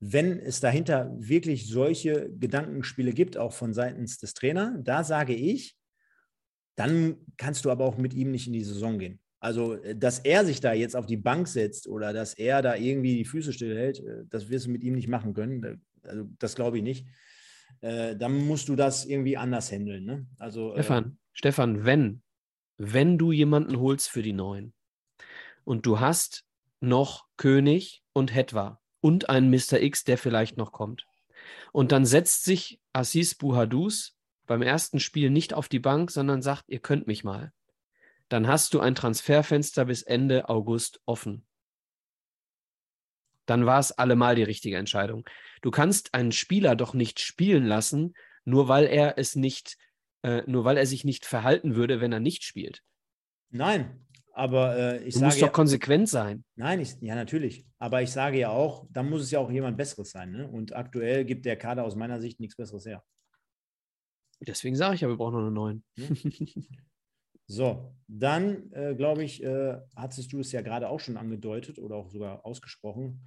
wenn 0.00 0.38
es 0.40 0.58
dahinter 0.58 1.14
wirklich 1.16 1.68
solche 1.68 2.28
Gedankenspiele 2.38 3.12
gibt, 3.12 3.36
auch 3.38 3.52
von 3.52 3.72
seitens 3.72 4.18
des 4.18 4.34
Trainers, 4.34 4.72
da 4.82 5.04
sage 5.04 5.32
ich, 5.34 5.75
dann 6.76 7.16
kannst 7.36 7.64
du 7.64 7.70
aber 7.70 7.84
auch 7.84 7.96
mit 7.96 8.14
ihm 8.14 8.30
nicht 8.30 8.46
in 8.46 8.52
die 8.52 8.64
Saison 8.64 8.98
gehen. 8.98 9.18
Also, 9.40 9.74
äh, 9.74 9.96
dass 9.96 10.20
er 10.20 10.44
sich 10.44 10.60
da 10.60 10.72
jetzt 10.72 10.96
auf 10.96 11.06
die 11.06 11.16
Bank 11.16 11.48
setzt 11.48 11.88
oder 11.88 12.12
dass 12.12 12.34
er 12.34 12.62
da 12.62 12.76
irgendwie 12.76 13.16
die 13.16 13.24
Füße 13.24 13.52
stillhält, 13.52 14.00
äh, 14.00 14.24
das 14.28 14.48
wirst 14.48 14.66
du 14.66 14.70
mit 14.70 14.82
ihm 14.82 14.94
nicht 14.94 15.08
machen 15.08 15.34
können. 15.34 15.82
Also, 16.02 16.28
das 16.38 16.54
glaube 16.54 16.78
ich 16.78 16.84
nicht. 16.84 17.06
Äh, 17.80 18.16
dann 18.16 18.46
musst 18.46 18.68
du 18.68 18.76
das 18.76 19.04
irgendwie 19.04 19.36
anders 19.36 19.72
handeln. 19.72 20.04
Ne? 20.04 20.26
Also, 20.38 20.70
äh, 20.74 20.82
Stefan, 20.82 21.18
Stefan, 21.32 21.84
wenn, 21.84 22.22
wenn 22.78 23.18
du 23.18 23.32
jemanden 23.32 23.78
holst 23.78 24.08
für 24.08 24.22
die 24.22 24.32
Neuen 24.32 24.72
und 25.64 25.86
du 25.86 26.00
hast 26.00 26.44
noch 26.80 27.26
König 27.36 28.02
und 28.12 28.34
Hetwa 28.34 28.80
und 29.00 29.28
einen 29.28 29.50
Mr. 29.50 29.80
X, 29.80 30.04
der 30.04 30.18
vielleicht 30.18 30.56
noch 30.56 30.72
kommt, 30.72 31.06
und 31.72 31.92
dann 31.92 32.06
setzt 32.06 32.44
sich 32.44 32.80
Assis 32.92 33.34
Buhadus 33.34 34.15
beim 34.46 34.62
ersten 34.62 35.00
Spiel 35.00 35.30
nicht 35.30 35.54
auf 35.54 35.68
die 35.68 35.78
Bank, 35.78 36.10
sondern 36.10 36.42
sagt, 36.42 36.64
ihr 36.68 36.80
könnt 36.80 37.06
mich 37.06 37.24
mal, 37.24 37.52
dann 38.28 38.46
hast 38.46 38.74
du 38.74 38.80
ein 38.80 38.94
Transferfenster 38.94 39.84
bis 39.84 40.02
Ende 40.02 40.48
August 40.48 41.00
offen. 41.06 41.46
Dann 43.46 43.66
war 43.66 43.78
es 43.78 43.92
allemal 43.92 44.34
die 44.34 44.42
richtige 44.42 44.76
Entscheidung. 44.76 45.28
Du 45.62 45.70
kannst 45.70 46.14
einen 46.14 46.32
Spieler 46.32 46.74
doch 46.74 46.94
nicht 46.94 47.20
spielen 47.20 47.64
lassen, 47.64 48.14
nur 48.44 48.66
weil 48.68 48.86
er 48.86 49.18
es 49.18 49.36
nicht 49.36 49.76
äh, 50.22 50.42
nur 50.46 50.64
weil 50.64 50.76
er 50.76 50.86
sich 50.86 51.04
nicht 51.04 51.24
verhalten 51.24 51.76
würde, 51.76 52.00
wenn 52.00 52.12
er 52.12 52.20
nicht 52.20 52.42
spielt. 52.42 52.82
nein, 53.50 54.06
aber 54.32 54.76
äh, 54.76 55.04
ich 55.04 55.14
Du 55.14 55.20
sage 55.20 55.26
musst 55.26 55.42
doch 55.42 55.46
ja, 55.46 55.52
konsequent 55.52 56.08
sein. 56.08 56.44
nein, 56.56 56.80
ich, 56.80 56.96
ja, 57.00 57.14
natürlich. 57.14 57.66
Aber 57.78 58.02
ich 58.02 58.10
sage 58.10 58.38
ja 58.38 58.50
auch, 58.50 58.86
dann 58.90 59.08
muss 59.08 59.22
es 59.22 59.30
ja 59.30 59.38
auch 59.38 59.50
jemand 59.50 59.76
Besseres 59.78 60.10
sein. 60.10 60.32
Ne? 60.32 60.48
Und 60.48 60.74
aktuell 60.74 61.24
gibt 61.24 61.46
der 61.46 61.56
Kader 61.56 61.84
aus 61.84 61.96
meiner 61.96 62.20
Sicht 62.20 62.40
nichts 62.40 62.56
Besseres 62.56 62.84
her. 62.86 63.02
Deswegen 64.40 64.76
sage 64.76 64.94
ich 64.94 65.00
ja, 65.00 65.08
wir 65.08 65.16
brauchen 65.16 65.34
noch 65.34 65.46
einen 65.46 65.54
neuen. 65.54 65.84
So, 67.48 67.94
dann 68.08 68.72
äh, 68.72 68.94
glaube 68.96 69.22
ich, 69.22 69.42
äh, 69.42 69.76
hattest 69.94 70.32
du 70.32 70.40
es 70.40 70.50
ja 70.50 70.62
gerade 70.62 70.88
auch 70.88 70.98
schon 70.98 71.16
angedeutet 71.16 71.78
oder 71.78 71.94
auch 71.94 72.10
sogar 72.10 72.44
ausgesprochen. 72.44 73.24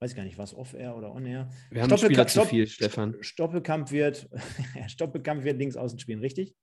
Weiß 0.00 0.16
gar 0.16 0.24
nicht, 0.24 0.36
was 0.36 0.52
off-air 0.52 0.96
oder 0.96 1.14
on-air. 1.14 1.48
Wir 1.70 1.82
haben 1.82 1.96
Spieler 1.96 2.26
zu 2.26 2.44
viel, 2.44 2.66
Stefan. 2.66 3.16
Stoppelkamp 3.20 3.92
wird, 3.92 4.28
Stoppelkamp 4.88 5.44
wird 5.44 5.58
links 5.58 5.76
außen 5.76 6.00
spielen, 6.00 6.18
richtig? 6.18 6.56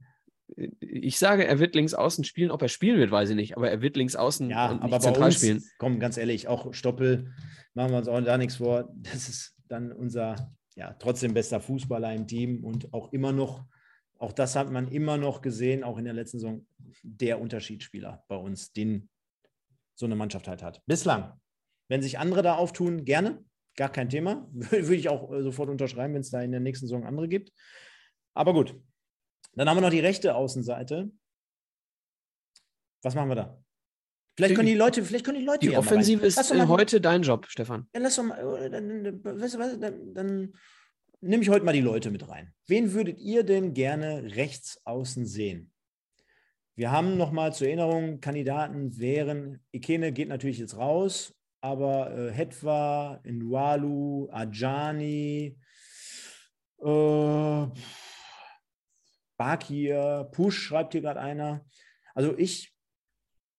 Ich 0.82 1.18
sage, 1.20 1.46
er 1.48 1.60
wird 1.60 1.74
links 1.74 1.94
außen 1.94 2.26
spielen. 2.26 2.52
Ob 2.52 2.62
er 2.62 2.68
spielen 2.68 3.00
wird, 3.00 3.12
weiß 3.12 3.30
ich 3.30 3.36
nicht. 3.38 3.56
Aber 3.56 3.70
er 3.70 3.82
wird 3.82 3.96
links 3.96 4.18
außen 4.18 4.50
Ja, 4.50 4.72
und 4.72 4.82
aber 4.82 5.00
zentral 5.00 5.28
uns, 5.28 5.38
spielen. 5.38 5.64
komm, 5.78 6.00
ganz 6.02 6.18
ehrlich, 6.18 6.50
auch 6.50 6.74
Stoppel, 6.74 7.32
machen 7.76 7.92
wir 7.92 8.00
uns 8.00 8.10
auch 8.10 8.20
da 8.20 8.38
nichts 8.38 8.58
vor. 8.58 8.92
Das 8.98 9.30
ist 9.30 9.56
dann 9.70 9.94
unser, 9.94 10.54
ja, 10.76 10.94
trotzdem 11.00 11.34
bester 11.34 11.62
Fußballer 11.62 12.14
im 12.14 12.28
Team 12.28 12.66
und 12.66 12.94
auch 12.94 13.14
immer 13.14 13.32
noch, 13.32 13.64
auch 14.20 14.34
das 14.34 14.56
hat 14.56 14.70
man 14.70 14.90
immer 14.90 15.18
noch 15.18 15.42
gesehen, 15.42 15.84
auch 15.84 15.98
in 15.98 16.06
der 16.06 16.14
letzten 16.14 16.40
Saison, 16.40 16.68
der 17.04 17.40
Unterschiedsspieler 17.40 18.24
bei 18.28 18.36
uns, 18.36 18.74
den 18.74 19.10
so 19.96 20.06
eine 20.06 20.16
Mannschaft 20.16 20.48
halt 20.48 20.62
hat. 20.62 20.82
Bislang. 20.86 21.40
Wenn 21.88 22.02
sich 22.02 22.20
andere 22.20 22.42
da 22.42 22.56
auftun, 22.56 23.06
gerne, 23.06 23.44
gar 23.76 23.92
kein 23.92 24.10
Thema. 24.10 24.48
Würde 24.52 24.96
ich 24.96 25.10
auch 25.10 25.32
äh, 25.32 25.42
sofort 25.42 25.70
unterschreiben, 25.70 26.14
wenn 26.14 26.22
es 26.22 26.30
da 26.30 26.42
in 26.42 26.52
der 26.52 26.60
nächsten 26.60 26.88
Saison 26.88 27.06
andere 27.06 27.28
gibt. 27.28 27.52
Aber 28.34 28.54
gut. 28.54 28.76
Dann 29.54 29.68
haben 29.68 29.78
wir 29.78 29.82
noch 29.82 29.90
die 29.90 30.00
rechte 30.00 30.36
Außenseite. 30.36 31.12
Was 33.02 33.16
machen 33.16 33.30
wir 33.30 33.36
da? 33.36 33.64
Vielleicht 34.36 34.56
können 34.56 34.68
die 34.68 34.76
Leute, 34.76 35.04
vielleicht 35.04 35.26
können 35.26 35.40
die 35.40 35.46
Leute 35.46 35.68
Die. 35.68 35.76
Offensive 35.76 36.26
ist 36.26 36.54
mal 36.54 36.68
heute 36.68 37.02
dein 37.02 37.24
Job, 37.24 37.46
Stefan. 37.50 37.90
ja, 37.94 38.00
lass 38.00 38.16
doch 38.16 38.24
mal, 38.24 38.38
äh, 38.38 38.70
dann, 38.70 39.04
dann, 39.04 39.42
weißt 39.42 39.56
du 39.56 39.60
was, 39.60 39.80
dann, 39.80 40.14
dann 40.14 40.54
nehme 41.22 41.44
ich 41.44 41.50
heute 41.50 41.66
mal 41.66 41.74
die 41.74 41.82
Leute 41.82 42.12
mit 42.12 42.28
rein. 42.28 42.54
Wen 42.68 42.94
würdet 42.94 43.20
ihr 43.20 43.44
denn 43.44 43.74
gerne 43.74 44.36
rechts 44.36 44.80
außen 44.86 45.26
sehen? 45.26 45.72
Wir 46.76 46.92
haben 46.92 47.18
nochmal 47.18 47.54
zur 47.54 47.68
Erinnerung, 47.68 48.22
Kandidaten 48.22 48.98
wären, 48.98 49.60
Ikene 49.72 50.14
geht 50.14 50.30
natürlich 50.30 50.60
jetzt 50.60 50.78
raus, 50.78 51.36
aber 51.60 52.18
äh, 52.18 52.32
Hetwa, 52.32 53.20
Nwalu, 53.26 54.30
Ajani, 54.32 55.60
äh, 56.82 57.68
Bakir, 59.38 60.30
Push 60.32 60.58
schreibt 60.58 60.94
hier 60.94 61.02
gerade 61.02 61.20
einer. 61.20 61.66
Also 62.14 62.38
ich, 62.38 62.74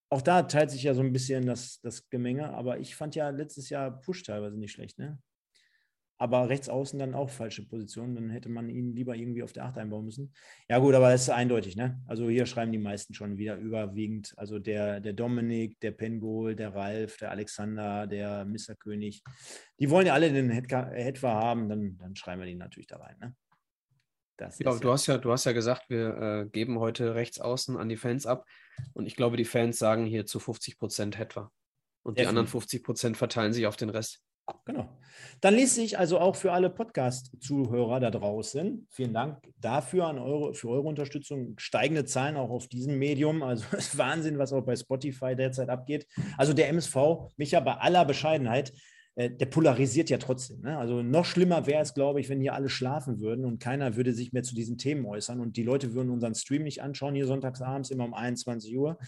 auch 0.09 0.23
da 0.23 0.43
teilt 0.45 0.71
sich 0.71 0.83
ja 0.83 0.95
so 0.95 1.03
ein 1.03 1.13
bisschen 1.13 1.45
das, 1.45 1.81
das 1.83 2.09
Gemenge, 2.09 2.55
aber 2.55 2.79
ich 2.79 2.97
fand 2.97 3.15
ja 3.15 3.29
letztes 3.29 3.69
Jahr 3.69 4.01
Push 4.01 4.23
teilweise 4.23 4.59
nicht 4.59 4.73
schlecht, 4.73 4.99
ne? 4.99 5.19
Aber 6.21 6.51
rechts 6.51 6.69
außen 6.69 6.99
dann 6.99 7.15
auch 7.15 7.31
falsche 7.31 7.67
Position, 7.67 8.15
dann 8.15 8.29
hätte 8.29 8.51
man 8.51 8.69
ihn 8.69 8.93
lieber 8.93 9.17
irgendwie 9.17 9.43
auf 9.43 9.55
der 9.55 9.65
Acht 9.65 9.79
einbauen 9.79 10.05
müssen. 10.05 10.35
Ja, 10.69 10.79
gut, 10.79 10.95
aber 10.95 11.11
das 11.11 11.23
ist 11.23 11.31
eindeutig, 11.31 11.77
ne? 11.77 11.99
Also 12.07 12.29
hier 12.29 12.45
schreiben 12.45 12.73
die 12.73 12.79
meisten 12.79 13.15
schon 13.15 13.39
wieder 13.39 13.57
überwiegend. 13.57 14.35
Also 14.37 14.59
der, 14.59 15.01
der 15.01 15.15
Dominik, 15.15 15.81
der 15.81 15.93
Pengol, 15.93 16.55
der 16.55 16.75
Ralf, 16.75 17.17
der 17.17 17.31
Alexander, 17.31 18.07
der 18.07 18.45
Mr. 18.45 18.75
König, 18.79 19.23
die 19.79 19.89
wollen 19.89 20.07
ja 20.07 20.13
alle 20.13 20.31
den 20.31 20.51
Hetwa 20.51 21.33
haben, 21.33 21.71
dann, 21.71 21.97
dann 21.97 22.15
schreiben 22.15 22.43
wir 22.43 22.47
die 22.47 22.55
natürlich 22.55 22.89
da 22.89 22.99
rein, 22.99 23.17
ne? 23.19 23.35
Das 24.37 24.59
Ja, 24.59 24.75
du 24.75 24.91
hast 24.91 25.07
ja, 25.07 25.17
du 25.17 25.33
hast 25.33 25.47
ja 25.47 25.53
gesagt, 25.53 25.89
wir 25.89 26.17
äh, 26.19 26.49
geben 26.51 26.79
heute 26.81 27.15
rechts 27.15 27.41
außen 27.41 27.79
an 27.79 27.89
die 27.89 27.97
Fans 27.97 28.27
ab. 28.27 28.45
Und 28.93 29.07
ich 29.07 29.17
glaube, 29.17 29.39
die 29.39 29.47
Fans 29.47 29.79
sagen 29.79 30.05
hier 30.05 30.27
zu 30.27 30.39
50 30.39 30.79
Prozent 30.79 31.19
etwa. 31.19 31.51
Und 32.03 32.19
die 32.19 32.27
anderen 32.27 32.45
Definitiv. 32.45 32.69
50 32.69 32.85
Prozent 32.85 33.17
verteilen 33.17 33.55
sich 33.55 33.67
auf 33.67 33.77
den 33.77 33.89
Rest. 33.89 34.23
Genau. 34.65 34.89
Dann 35.41 35.55
ließ 35.55 35.75
sich 35.75 35.99
also 35.99 36.19
auch 36.19 36.37
für 36.37 36.53
alle 36.53 36.71
Podcast-Zuhörer 36.71 38.01
da 38.01 38.11
draußen, 38.11 38.87
vielen 38.91 39.15
Dank 39.15 39.39
dafür 39.61 40.07
an 40.07 40.19
eure, 40.19 40.55
für 40.55 40.69
eure 40.69 40.89
Unterstützung. 40.89 41.55
Steigende 41.59 42.05
Zahlen 42.05 42.37
auch 42.37 42.51
auf 42.51 42.69
diesem 42.69 42.99
Medium. 42.99 43.43
Also 43.43 43.65
es 43.73 43.89
ist 43.89 43.99
Wahnsinn, 43.99 44.39
was 44.39 44.53
auch 44.53 44.63
bei 44.63 44.77
Spotify 44.77 45.35
derzeit 45.35 45.69
abgeht. 45.69 46.07
Also 46.37 46.53
der 46.53 46.69
MSV, 46.69 46.97
Micha, 47.37 47.61
bei 47.61 47.75
aller 47.75 48.05
Bescheidenheit, 48.05 48.73
der 49.17 49.47
polarisiert 49.47 50.09
ja 50.09 50.19
trotzdem. 50.19 50.61
Ne? 50.61 50.79
Also 50.79 51.03
noch 51.03 51.25
schlimmer 51.25 51.67
wäre 51.67 51.83
es, 51.83 51.95
glaube 51.95 52.21
ich, 52.21 52.29
wenn 52.29 52.41
hier 52.41 52.55
alle 52.55 52.69
schlafen 52.69 53.21
würden 53.21 53.45
und 53.45 53.59
keiner 53.59 53.97
würde 53.97 54.13
sich 54.13 54.33
mehr 54.33 54.43
zu 54.43 54.55
diesen 54.55 54.79
Themen 54.79 55.05
äußern 55.05 55.41
und 55.41 55.57
die 55.57 55.63
Leute 55.63 55.95
würden 55.95 56.11
unseren 56.11 56.35
Stream 56.35 56.63
nicht 56.63 56.81
anschauen, 56.83 57.15
hier 57.15 57.27
sonntagsabends 57.27 57.91
immer 57.91 58.05
um 58.05 58.15
21 58.15 58.77
Uhr. 58.77 58.99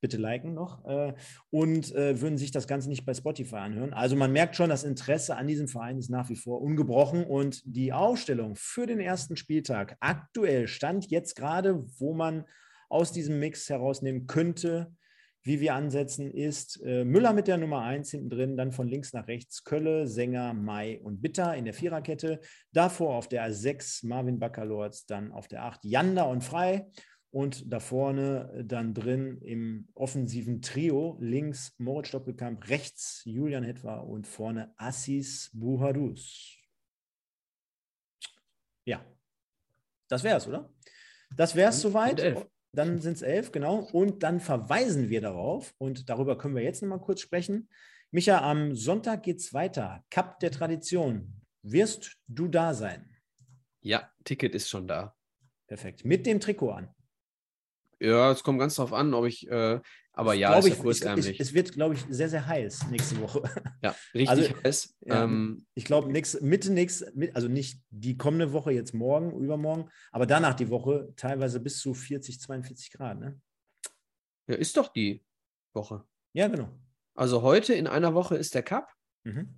Bitte 0.00 0.16
liken 0.16 0.54
noch. 0.54 0.84
Äh, 0.86 1.14
und 1.50 1.94
äh, 1.94 2.20
würden 2.20 2.38
sich 2.38 2.50
das 2.50 2.66
Ganze 2.66 2.88
nicht 2.88 3.04
bei 3.04 3.14
Spotify 3.14 3.56
anhören. 3.56 3.92
Also 3.92 4.16
man 4.16 4.32
merkt 4.32 4.56
schon, 4.56 4.70
das 4.70 4.84
Interesse 4.84 5.36
an 5.36 5.46
diesem 5.46 5.68
Verein 5.68 5.98
ist 5.98 6.10
nach 6.10 6.28
wie 6.30 6.36
vor 6.36 6.62
ungebrochen 6.62 7.24
und 7.24 7.62
die 7.64 7.92
Aufstellung 7.92 8.56
für 8.56 8.86
den 8.86 8.98
ersten 8.98 9.36
Spieltag 9.36 9.96
aktuell 10.00 10.68
stand 10.68 11.10
jetzt 11.10 11.36
gerade, 11.36 11.84
wo 11.98 12.14
man 12.14 12.44
aus 12.88 13.12
diesem 13.12 13.38
Mix 13.38 13.68
herausnehmen 13.68 14.26
könnte, 14.26 14.92
wie 15.42 15.60
wir 15.60 15.74
ansetzen, 15.74 16.30
ist 16.30 16.80
äh, 16.84 17.04
Müller 17.04 17.32
mit 17.32 17.46
der 17.48 17.56
Nummer 17.56 17.80
1 17.82 18.10
hinten 18.10 18.28
drin, 18.30 18.56
dann 18.56 18.72
von 18.72 18.88
links 18.88 19.12
nach 19.12 19.26
rechts 19.26 19.64
Kölle, 19.64 20.06
Sänger, 20.06 20.52
Mai 20.52 21.00
und 21.02 21.22
Bitter 21.22 21.56
in 21.56 21.64
der 21.64 21.74
Viererkette. 21.74 22.40
Davor 22.72 23.14
auf 23.16 23.28
der 23.28 23.52
6 23.52 24.02
Marvin 24.02 24.38
Baccalords, 24.38 25.06
dann 25.06 25.32
auf 25.32 25.48
der 25.48 25.64
8 25.64 25.84
Janda 25.84 26.24
und 26.24 26.44
Frei 26.44 26.90
und 27.30 27.72
da 27.72 27.80
vorne 27.80 28.64
dann 28.66 28.92
drin 28.92 29.38
im 29.42 29.88
offensiven 29.94 30.60
Trio 30.62 31.16
links 31.20 31.74
Moritz 31.78 32.10
Doppelkamp, 32.10 32.68
rechts 32.68 33.22
Julian 33.24 33.62
Hetwa 33.64 34.00
und 34.00 34.26
vorne 34.26 34.74
Assis 34.76 35.48
Buhadus. 35.54 36.56
Ja, 38.84 39.04
das 40.08 40.24
wäre 40.24 40.38
es, 40.38 40.48
oder? 40.48 40.72
Das 41.36 41.54
wäre 41.54 41.70
es 41.70 41.76
Und- 41.76 41.92
soweit. 41.92 42.12
und 42.12 42.20
elf. 42.20 42.46
Dann 42.72 43.00
sind 43.00 43.14
es 43.14 43.22
elf, 43.22 43.52
genau. 43.52 43.88
Und 43.92 44.22
dann 44.22 44.40
verweisen 44.40 45.08
wir 45.08 45.20
darauf, 45.20 45.74
und 45.78 46.08
darüber 46.08 46.38
können 46.38 46.54
wir 46.54 46.62
jetzt 46.62 46.82
nochmal 46.82 47.00
kurz 47.00 47.20
sprechen. 47.20 47.68
Micha, 48.12 48.38
am 48.38 48.74
Sonntag 48.74 49.22
geht 49.22 49.38
es 49.38 49.52
weiter. 49.54 50.04
Cup 50.10 50.40
der 50.40 50.50
Tradition. 50.50 51.40
Wirst 51.62 52.16
du 52.26 52.48
da 52.48 52.74
sein? 52.74 53.16
Ja, 53.82 54.10
Ticket 54.24 54.54
ist 54.54 54.68
schon 54.68 54.86
da. 54.86 55.14
Perfekt. 55.66 56.04
Mit 56.04 56.26
dem 56.26 56.40
Trikot 56.40 56.70
an. 56.70 56.94
Ja, 58.00 58.30
es 58.30 58.42
kommt 58.42 58.58
ganz 58.58 58.76
drauf 58.76 58.92
an, 58.92 59.14
ob 59.14 59.26
ich, 59.26 59.48
äh, 59.48 59.80
aber 60.12 60.34
ja, 60.34 60.56
ist 60.58 60.66
ich, 60.66 60.74
ja 60.76 60.80
kurzärmlich. 60.82 61.40
Es, 61.40 61.48
es 61.48 61.54
wird, 61.54 61.72
glaube 61.72 61.94
ich, 61.94 62.04
sehr, 62.10 62.28
sehr 62.28 62.46
heiß 62.46 62.88
nächste 62.90 63.20
Woche. 63.20 63.42
ja, 63.82 63.94
richtig 64.14 64.28
Also, 64.28 64.62
heiß. 64.64 64.96
Ja, 65.02 65.24
Ähm, 65.24 65.66
ich 65.74 65.84
glaube, 65.84 66.08
Mitte 66.10 66.72
nächste, 66.72 67.12
mit- 67.14 67.34
also 67.36 67.48
nicht 67.48 67.80
die 67.90 68.16
kommende 68.16 68.52
Woche, 68.52 68.72
jetzt 68.72 68.92
morgen, 68.94 69.32
übermorgen, 69.40 69.88
aber 70.12 70.26
danach 70.26 70.54
die 70.54 70.68
Woche 70.70 71.12
teilweise 71.16 71.60
bis 71.60 71.78
zu 71.80 71.94
40, 71.94 72.40
42 72.40 72.90
Grad. 72.92 73.18
Ne? 73.20 73.40
ja, 74.48 74.56
ist 74.56 74.76
doch 74.76 74.88
die 74.88 75.24
Woche. 75.74 76.04
Ja, 76.32 76.48
genau. 76.48 76.68
Also 77.14 77.42
heute 77.42 77.74
in 77.74 77.86
einer 77.86 78.14
Woche 78.14 78.36
ist 78.36 78.54
der 78.54 78.62
Cup 78.62 78.88
Mhm. 79.24 79.54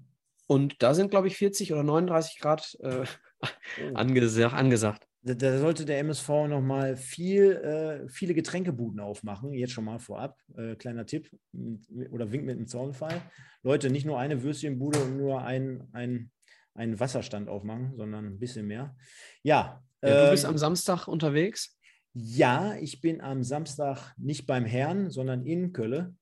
und 0.48 0.82
da 0.82 0.92
sind, 0.94 1.10
glaube 1.10 1.28
ich, 1.28 1.36
40 1.36 1.72
oder 1.72 1.82
39 1.84 2.38
Grad 2.40 2.76
äh, 2.80 3.04
Oh. 3.40 3.46
angesagt. 3.94 5.08
Da, 5.22 5.34
da 5.34 5.58
sollte 5.58 5.84
der 5.84 6.00
MSV 6.00 6.28
nochmal 6.48 6.96
viel, 6.96 7.52
äh, 7.52 8.08
viele 8.08 8.34
Getränkebuden 8.34 9.00
aufmachen, 9.00 9.52
jetzt 9.52 9.72
schon 9.72 9.84
mal 9.84 9.98
vorab. 9.98 10.36
Äh, 10.56 10.74
kleiner 10.74 11.06
Tipp 11.06 11.30
oder 12.10 12.32
Wink 12.32 12.44
mit 12.44 12.58
dem 12.58 12.66
Zaunfall. 12.66 13.22
Leute, 13.62 13.90
nicht 13.90 14.04
nur 14.04 14.18
eine 14.18 14.42
Würstchenbude 14.42 14.98
und 15.00 15.16
nur 15.16 15.42
ein, 15.42 15.88
ein, 15.92 16.30
einen 16.74 16.98
Wasserstand 16.98 17.48
aufmachen, 17.48 17.94
sondern 17.96 18.26
ein 18.26 18.38
bisschen 18.38 18.66
mehr. 18.66 18.96
Ja, 19.42 19.82
Ja, 20.02 20.24
du 20.26 20.30
bist 20.32 20.44
ähm, 20.44 20.50
am 20.50 20.58
Samstag 20.58 21.06
unterwegs. 21.06 21.78
Ja, 22.14 22.74
ich 22.74 23.00
bin 23.00 23.20
am 23.20 23.42
Samstag 23.42 24.14
nicht 24.18 24.46
beim 24.46 24.64
Herrn, 24.64 25.10
sondern 25.10 25.46
in 25.46 25.72
Kölle 25.72 26.14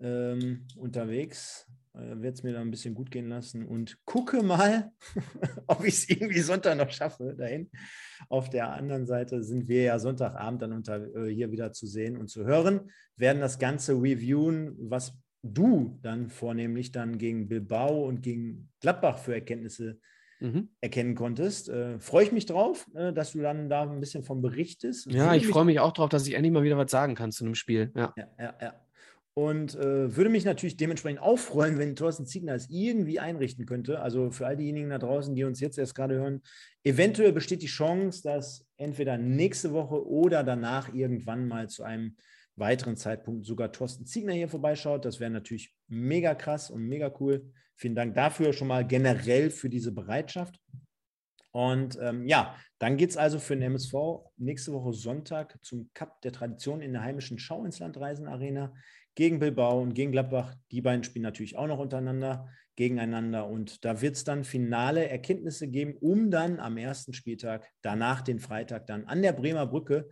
ähm, 0.00 0.66
unterwegs. 0.76 1.66
Äh, 1.96 2.22
Werde 2.22 2.28
es 2.34 2.42
mir 2.42 2.52
da 2.52 2.60
ein 2.60 2.70
bisschen 2.70 2.94
gut 2.94 3.10
gehen 3.10 3.28
lassen 3.28 3.66
und 3.66 3.98
gucke 4.04 4.42
mal, 4.42 4.92
ob 5.66 5.84
ich 5.84 5.94
es 5.94 6.10
irgendwie 6.10 6.40
Sonntag 6.40 6.76
noch 6.76 6.90
schaffe 6.90 7.34
dahin. 7.36 7.70
Auf 8.28 8.50
der 8.50 8.72
anderen 8.72 9.06
Seite 9.06 9.42
sind 9.42 9.68
wir 9.68 9.82
ja 9.82 9.98
Sonntagabend 9.98 10.62
dann 10.62 10.72
unter, 10.72 11.14
äh, 11.16 11.32
hier 11.32 11.50
wieder 11.50 11.72
zu 11.72 11.86
sehen 11.86 12.16
und 12.16 12.28
zu 12.28 12.44
hören, 12.44 12.90
werden 13.16 13.40
das 13.40 13.58
Ganze 13.58 13.94
reviewen, 13.94 14.74
was 14.78 15.18
du 15.42 15.98
dann 16.02 16.28
vornehmlich 16.28 16.92
dann 16.92 17.18
gegen 17.18 17.48
Bilbao 17.48 18.06
und 18.06 18.22
gegen 18.22 18.70
Gladbach 18.80 19.18
für 19.18 19.34
Erkenntnisse 19.34 19.98
Mhm. 20.38 20.68
erkennen 20.82 21.14
konntest. 21.14 21.68
Äh, 21.70 21.98
Freue 21.98 22.24
ich 22.24 22.32
mich 22.32 22.44
drauf, 22.44 22.86
äh, 22.94 23.12
dass 23.12 23.32
du 23.32 23.40
dann 23.40 23.70
da 23.70 23.82
ein 23.90 24.00
bisschen 24.00 24.22
von 24.22 24.42
berichtest. 24.42 25.10
Ja, 25.10 25.34
ich 25.34 25.46
freue 25.46 25.64
mich 25.64 25.80
auch 25.80 25.92
drauf, 25.92 26.10
dass 26.10 26.26
ich 26.26 26.34
endlich 26.34 26.52
mal 26.52 26.62
wieder 26.62 26.76
was 26.76 26.90
sagen 26.90 27.14
kann 27.14 27.32
zu 27.32 27.44
einem 27.44 27.54
Spiel. 27.54 27.90
Ja. 27.94 28.12
Ja, 28.16 28.28
ja, 28.38 28.54
ja. 28.60 28.85
Und 29.38 29.74
äh, 29.74 30.16
würde 30.16 30.30
mich 30.30 30.46
natürlich 30.46 30.78
dementsprechend 30.78 31.20
auch 31.20 31.38
freuen, 31.38 31.76
wenn 31.78 31.94
Thorsten 31.94 32.24
Ziegner 32.24 32.54
es 32.54 32.70
irgendwie 32.70 33.20
einrichten 33.20 33.66
könnte. 33.66 34.00
Also 34.00 34.30
für 34.30 34.46
all 34.46 34.56
diejenigen 34.56 34.88
da 34.88 34.96
draußen, 34.96 35.34
die 35.34 35.44
uns 35.44 35.60
jetzt 35.60 35.76
erst 35.76 35.94
gerade 35.94 36.14
hören, 36.14 36.40
eventuell 36.84 37.32
besteht 37.32 37.60
die 37.60 37.66
Chance, 37.66 38.22
dass 38.22 38.66
entweder 38.78 39.18
nächste 39.18 39.74
Woche 39.74 40.08
oder 40.08 40.42
danach 40.42 40.94
irgendwann 40.94 41.48
mal 41.48 41.68
zu 41.68 41.82
einem 41.82 42.16
weiteren 42.54 42.96
Zeitpunkt 42.96 43.44
sogar 43.44 43.72
Thorsten 43.72 44.06
Ziegner 44.06 44.32
hier 44.32 44.48
vorbeischaut. 44.48 45.04
Das 45.04 45.20
wäre 45.20 45.30
natürlich 45.30 45.74
mega 45.86 46.34
krass 46.34 46.70
und 46.70 46.88
mega 46.88 47.14
cool. 47.20 47.52
Vielen 47.74 47.94
Dank 47.94 48.14
dafür 48.14 48.54
schon 48.54 48.68
mal 48.68 48.86
generell 48.86 49.50
für 49.50 49.68
diese 49.68 49.92
Bereitschaft. 49.92 50.58
Und 51.52 51.98
ähm, 52.00 52.26
ja, 52.26 52.56
dann 52.78 52.96
geht 52.96 53.10
es 53.10 53.18
also 53.18 53.38
für 53.38 53.54
den 53.54 53.62
MSV 53.62 53.94
nächste 54.38 54.72
Woche 54.72 54.94
Sonntag 54.94 55.58
zum 55.62 55.90
Cup 55.92 56.22
der 56.22 56.32
Tradition 56.32 56.80
in 56.80 56.94
der 56.94 57.02
heimischen 57.02 57.38
Schau 57.38 57.66
ins 57.66 57.80
Land 57.80 57.98
Reisen 57.98 58.28
Arena 58.28 58.72
gegen 59.16 59.40
Bilbao 59.40 59.80
und 59.80 59.94
gegen 59.94 60.12
Gladbach. 60.12 60.54
Die 60.70 60.82
beiden 60.82 61.02
spielen 61.02 61.24
natürlich 61.24 61.56
auch 61.56 61.66
noch 61.66 61.80
untereinander, 61.80 62.48
gegeneinander. 62.76 63.48
Und 63.48 63.84
da 63.84 64.00
wird 64.00 64.14
es 64.14 64.24
dann 64.24 64.44
finale 64.44 65.08
Erkenntnisse 65.08 65.66
geben, 65.66 65.96
um 66.00 66.30
dann 66.30 66.60
am 66.60 66.76
ersten 66.76 67.14
Spieltag, 67.14 67.68
danach 67.82 68.20
den 68.20 68.38
Freitag, 68.38 68.86
dann 68.86 69.06
an 69.06 69.22
der 69.22 69.32
Bremer 69.32 69.66
Brücke 69.66 70.08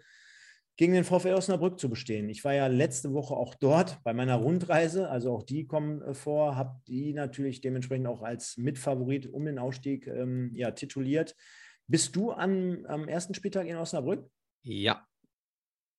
gegen 0.77 0.95
den 0.95 1.05
VfL 1.05 1.35
Osnabrück 1.35 1.79
zu 1.79 1.89
bestehen. 1.89 2.29
Ich 2.29 2.45
war 2.45 2.55
ja 2.55 2.67
letzte 2.67 3.13
Woche 3.13 3.35
auch 3.35 3.55
dort 3.55 4.03
bei 4.03 4.13
meiner 4.13 4.37
Rundreise, 4.37 5.09
also 5.09 5.33
auch 5.33 5.43
die 5.45 5.67
kommen 5.67 6.03
äh, 6.03 6.15
vor, 6.15 6.57
habe 6.57 6.81
die 6.89 7.13
natürlich 7.13 7.61
dementsprechend 7.61 8.09
auch 8.09 8.23
als 8.23 8.57
Mitfavorit 8.57 9.27
um 9.27 9.45
den 9.45 9.59
Aufstieg 9.59 10.07
ähm, 10.09 10.51
ja, 10.55 10.73
tituliert. 10.73 11.37
Bist 11.87 12.17
du 12.17 12.33
am, 12.33 12.85
am 12.87 13.07
ersten 13.07 13.35
Spieltag 13.35 13.67
in 13.69 13.77
Osnabrück? 13.77 14.29
Ja, 14.63 15.07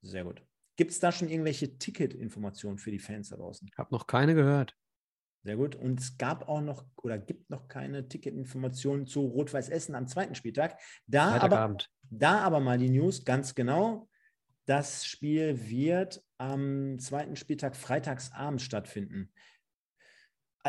Sehr 0.01 0.23
gut. 0.23 0.43
Gibt 0.75 0.91
es 0.91 0.99
da 0.99 1.11
schon 1.11 1.29
irgendwelche 1.29 1.77
Ticketinformationen 1.77 2.77
für 2.77 2.91
die 2.91 2.99
Fans 2.99 3.29
da 3.29 3.37
draußen? 3.37 3.67
habe 3.77 3.93
noch 3.93 4.07
keine 4.07 4.35
gehört. 4.35 4.75
Sehr 5.43 5.57
gut. 5.57 5.75
Und 5.75 5.99
es 5.99 6.17
gab 6.17 6.49
auch 6.49 6.61
noch 6.61 6.85
oder 7.03 7.19
gibt 7.19 7.51
noch 7.51 7.67
keine 7.67 8.07
Ticketinformationen 8.07 9.05
zu 9.05 9.21
Rot-Weiß 9.21 9.69
Essen 9.69 9.93
am 9.93 10.07
zweiten 10.07 10.33
Spieltag. 10.33 10.79
Da 11.05 11.37
aber, 11.37 11.77
da 12.09 12.39
aber 12.39 12.59
mal 12.59 12.79
die 12.79 12.89
News, 12.89 13.23
ganz 13.23 13.53
genau. 13.53 14.09
Das 14.65 15.05
Spiel 15.05 15.69
wird 15.69 16.23
am 16.39 16.97
zweiten 16.97 17.35
Spieltag 17.35 17.75
freitagsabends 17.75 18.63
stattfinden. 18.63 19.31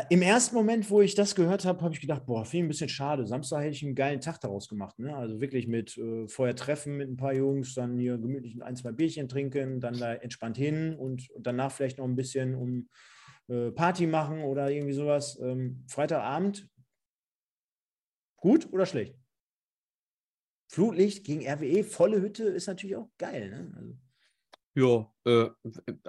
Im 0.09 0.21
ersten 0.21 0.55
Moment, 0.55 0.91
wo 0.91 1.01
ich 1.01 1.15
das 1.15 1.33
gehört 1.33 1.65
habe, 1.65 1.81
habe 1.81 1.93
ich 1.93 2.01
gedacht, 2.01 2.27
boah, 2.27 2.45
finde 2.45 2.57
ich 2.57 2.63
ein 2.65 2.67
bisschen 2.67 2.89
schade. 2.89 3.25
Samstag 3.25 3.61
hätte 3.61 3.71
ich 3.71 3.83
einen 3.83 3.95
geilen 3.95 4.21
Tag 4.21 4.39
daraus 4.39 4.67
gemacht. 4.67 4.99
Ne? 4.99 5.15
Also 5.15 5.41
wirklich 5.41 5.67
mit 5.67 5.97
äh, 5.97 6.27
vorher 6.27 6.55
treffen 6.55 6.97
mit 6.97 7.09
ein 7.09 7.17
paar 7.17 7.33
Jungs, 7.33 7.73
dann 7.73 7.97
hier 7.97 8.19
gemütlich 8.19 8.61
ein, 8.61 8.75
zwei 8.75 8.91
Bierchen 8.91 9.27
trinken, 9.27 9.79
dann 9.79 9.97
da 9.97 10.13
entspannt 10.13 10.55
hin 10.55 10.95
und, 10.95 11.31
und 11.31 11.47
danach 11.47 11.71
vielleicht 11.71 11.97
noch 11.97 12.05
ein 12.05 12.15
bisschen 12.15 12.53
um 12.53 12.89
äh, 13.47 13.71
Party 13.71 14.05
machen 14.05 14.43
oder 14.43 14.69
irgendwie 14.69 14.93
sowas. 14.93 15.39
Ähm, 15.41 15.83
Freitagabend, 15.87 16.69
gut 18.35 18.71
oder 18.71 18.85
schlecht? 18.85 19.15
Flutlicht 20.69 21.25
gegen 21.25 21.47
RWE, 21.47 21.83
volle 21.83 22.21
Hütte 22.21 22.43
ist 22.43 22.67
natürlich 22.67 22.97
auch 22.97 23.09
geil. 23.17 23.49
Ne? 23.49 23.73
Also, 23.75 23.97
Ja, 24.75 25.13
äh, 25.25 25.49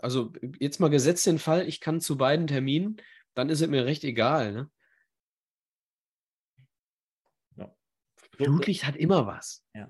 also 0.02 0.32
jetzt 0.58 0.78
mal 0.78 0.90
gesetzt 0.90 1.26
den 1.26 1.38
Fall, 1.38 1.66
ich 1.66 1.80
kann 1.80 2.02
zu 2.02 2.18
beiden 2.18 2.48
Terminen, 2.48 3.00
dann 3.38 3.50
ist 3.50 3.60
es 3.60 3.68
mir 3.68 3.84
recht 3.84 4.02
egal. 4.02 4.52
Ne? 4.52 4.70
ja. 7.54 7.72
Flutlicht 8.16 8.84
hat 8.84 8.96
immer 8.96 9.28
was. 9.28 9.64
Ja. 9.74 9.88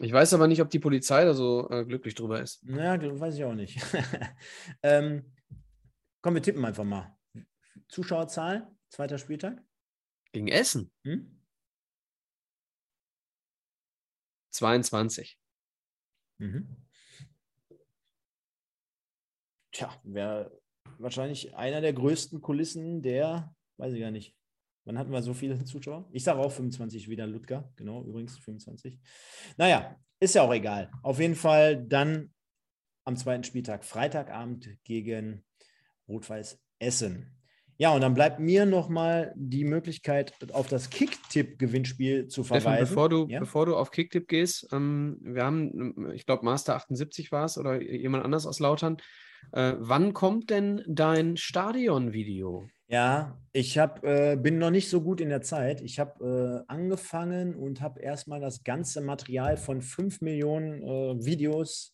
Ich 0.00 0.12
weiß 0.12 0.34
aber 0.34 0.48
nicht, 0.48 0.60
ob 0.60 0.68
die 0.68 0.80
Polizei 0.80 1.24
da 1.24 1.32
so 1.32 1.70
äh, 1.70 1.84
glücklich 1.84 2.16
drüber 2.16 2.42
ist. 2.42 2.64
Naja, 2.64 2.98
das 2.98 3.20
weiß 3.20 3.36
ich 3.36 3.44
auch 3.44 3.54
nicht. 3.54 3.80
ähm, 4.82 5.32
komm, 6.22 6.34
wir 6.34 6.42
tippen 6.42 6.64
einfach 6.64 6.82
mal. 6.82 7.16
Zuschauerzahl, 7.86 8.68
zweiter 8.88 9.18
Spieltag. 9.18 9.62
Gegen 10.32 10.48
Essen 10.48 10.90
Hm? 11.04 11.40
22. 14.50 15.38
Mhm. 16.38 16.84
Tja, 19.70 20.00
wäre 20.02 20.63
wahrscheinlich 20.98 21.54
einer 21.54 21.80
der 21.80 21.92
größten 21.92 22.40
Kulissen 22.40 23.02
der, 23.02 23.54
weiß 23.76 23.92
ich 23.92 24.00
gar 24.00 24.10
nicht. 24.10 24.34
Wann 24.84 24.98
hatten 24.98 25.12
wir 25.12 25.22
so 25.22 25.34
viele 25.34 25.58
Zuschauer? 25.64 26.08
Ich 26.12 26.24
sage 26.24 26.40
auch 26.40 26.52
25 26.52 27.08
wieder 27.08 27.26
Ludger, 27.26 27.70
genau, 27.76 28.04
übrigens 28.04 28.38
25. 28.38 28.98
Naja, 29.56 29.96
ist 30.20 30.34
ja 30.34 30.42
auch 30.42 30.52
egal. 30.52 30.90
Auf 31.02 31.20
jeden 31.20 31.34
Fall 31.34 31.82
dann 31.84 32.32
am 33.04 33.16
zweiten 33.16 33.44
Spieltag, 33.44 33.84
Freitagabend 33.84 34.78
gegen 34.84 35.44
Rot-Weiß 36.08 36.58
Essen. 36.78 37.30
Ja, 37.76 37.92
und 37.92 38.02
dann 38.02 38.14
bleibt 38.14 38.38
mir 38.38 38.66
nochmal 38.66 39.32
die 39.36 39.64
Möglichkeit, 39.64 40.32
auf 40.52 40.68
das 40.68 40.90
Kicktipp-Gewinnspiel 40.90 42.28
zu 42.28 42.44
Stefan, 42.44 42.60
verweisen. 42.60 42.88
bevor 42.88 43.08
du, 43.08 43.26
ja? 43.28 43.40
bevor 43.40 43.66
du 43.66 43.76
auf 43.76 43.90
Kicktipp 43.90 44.28
gehst, 44.28 44.68
ähm, 44.72 45.18
wir 45.20 45.44
haben, 45.44 45.94
ähm, 45.96 46.10
ich 46.14 46.24
glaube, 46.24 46.44
Master 46.44 46.76
78 46.76 47.32
war 47.32 47.46
es 47.46 47.58
oder 47.58 47.82
jemand 47.82 48.24
anders 48.24 48.46
aus 48.46 48.60
Lautern. 48.60 48.98
Äh, 49.52 49.74
wann 49.78 50.12
kommt 50.12 50.50
denn 50.50 50.82
dein 50.86 51.36
Stadion-Video? 51.36 52.68
Ja, 52.86 53.38
ich 53.52 53.78
hab, 53.78 54.04
äh, 54.04 54.36
bin 54.36 54.58
noch 54.58 54.70
nicht 54.70 54.90
so 54.90 55.00
gut 55.00 55.20
in 55.20 55.30
der 55.30 55.40
Zeit. 55.40 55.80
Ich 55.80 55.98
habe 55.98 56.64
äh, 56.68 56.72
angefangen 56.72 57.54
und 57.54 57.80
habe 57.80 58.00
erstmal 58.00 58.40
das 58.40 58.62
ganze 58.62 59.00
Material 59.00 59.56
von 59.56 59.80
5 59.80 60.20
Millionen 60.20 60.82
äh, 60.82 61.24
Videos 61.24 61.93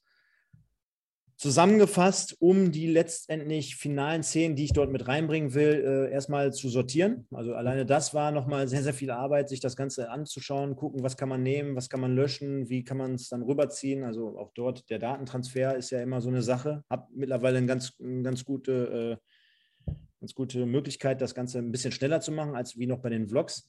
zusammengefasst, 1.41 2.37
um 2.39 2.71
die 2.71 2.87
letztendlich 2.87 3.77
finalen 3.77 4.23
Szenen, 4.23 4.57
die 4.57 4.65
ich 4.65 4.75
dort 4.75 4.93
mit 4.93 5.09
reinbringen 5.09 5.55
will, 5.55 5.83
äh, 5.87 6.13
erstmal 6.13 6.53
zu 6.53 6.69
sortieren. 6.69 7.27
Also 7.31 7.55
alleine 7.55 7.87
das 7.87 8.13
war 8.13 8.31
nochmal 8.31 8.69
sehr, 8.69 8.83
sehr 8.83 8.93
viel 8.93 9.11
Arbeit, 9.11 9.49
sich 9.49 9.59
das 9.59 9.75
Ganze 9.75 10.11
anzuschauen, 10.11 10.77
gucken, 10.77 11.03
was 11.03 11.17
kann 11.17 11.31
man 11.31 11.43
nehmen, 11.43 11.77
was 11.77 11.89
kann 11.89 12.01
man 12.01 12.15
löschen, 12.15 12.69
wie 12.69 12.85
kann 12.85 12.99
man 12.99 13.15
es 13.15 13.31
dann 13.31 13.41
rüberziehen. 13.41 14.05
Also 14.05 14.39
auch 14.39 14.53
dort 14.53 14.91
der 14.91 14.99
Datentransfer 14.99 15.77
ist 15.77 15.89
ja 15.89 16.03
immer 16.03 16.21
so 16.21 16.29
eine 16.29 16.43
Sache. 16.43 16.85
Habe 16.91 17.07
mittlerweile 17.15 17.57
eine 17.57 17.67
ganz, 17.67 17.95
eine 17.99 18.23
ganz 18.23 18.45
gute 18.45 19.19
äh, 19.19 19.95
ganz 20.21 20.35
gute 20.35 20.67
Möglichkeit, 20.67 21.23
das 21.23 21.35
Ganze 21.35 21.59
ein 21.59 21.73
bisschen 21.73 21.93
schneller 21.93 22.21
zu 22.21 22.33
machen, 22.33 22.55
als 22.55 22.79
wie 22.79 22.87
noch 22.87 22.99
bei 22.99 23.09
den 23.09 23.27
Vlogs. 23.27 23.67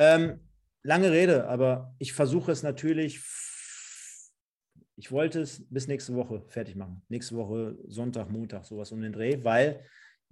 Ähm, 0.00 0.40
lange 0.82 1.12
Rede, 1.12 1.46
aber 1.46 1.94
ich 2.00 2.14
versuche 2.14 2.50
es 2.50 2.64
natürlich. 2.64 3.20
Ich 5.02 5.10
wollte 5.10 5.40
es 5.40 5.66
bis 5.68 5.88
nächste 5.88 6.14
Woche 6.14 6.44
fertig 6.46 6.76
machen. 6.76 7.02
Nächste 7.08 7.34
Woche, 7.34 7.76
Sonntag, 7.88 8.30
Montag, 8.30 8.64
sowas 8.64 8.92
um 8.92 9.02
den 9.02 9.12
Dreh, 9.12 9.42
weil 9.42 9.84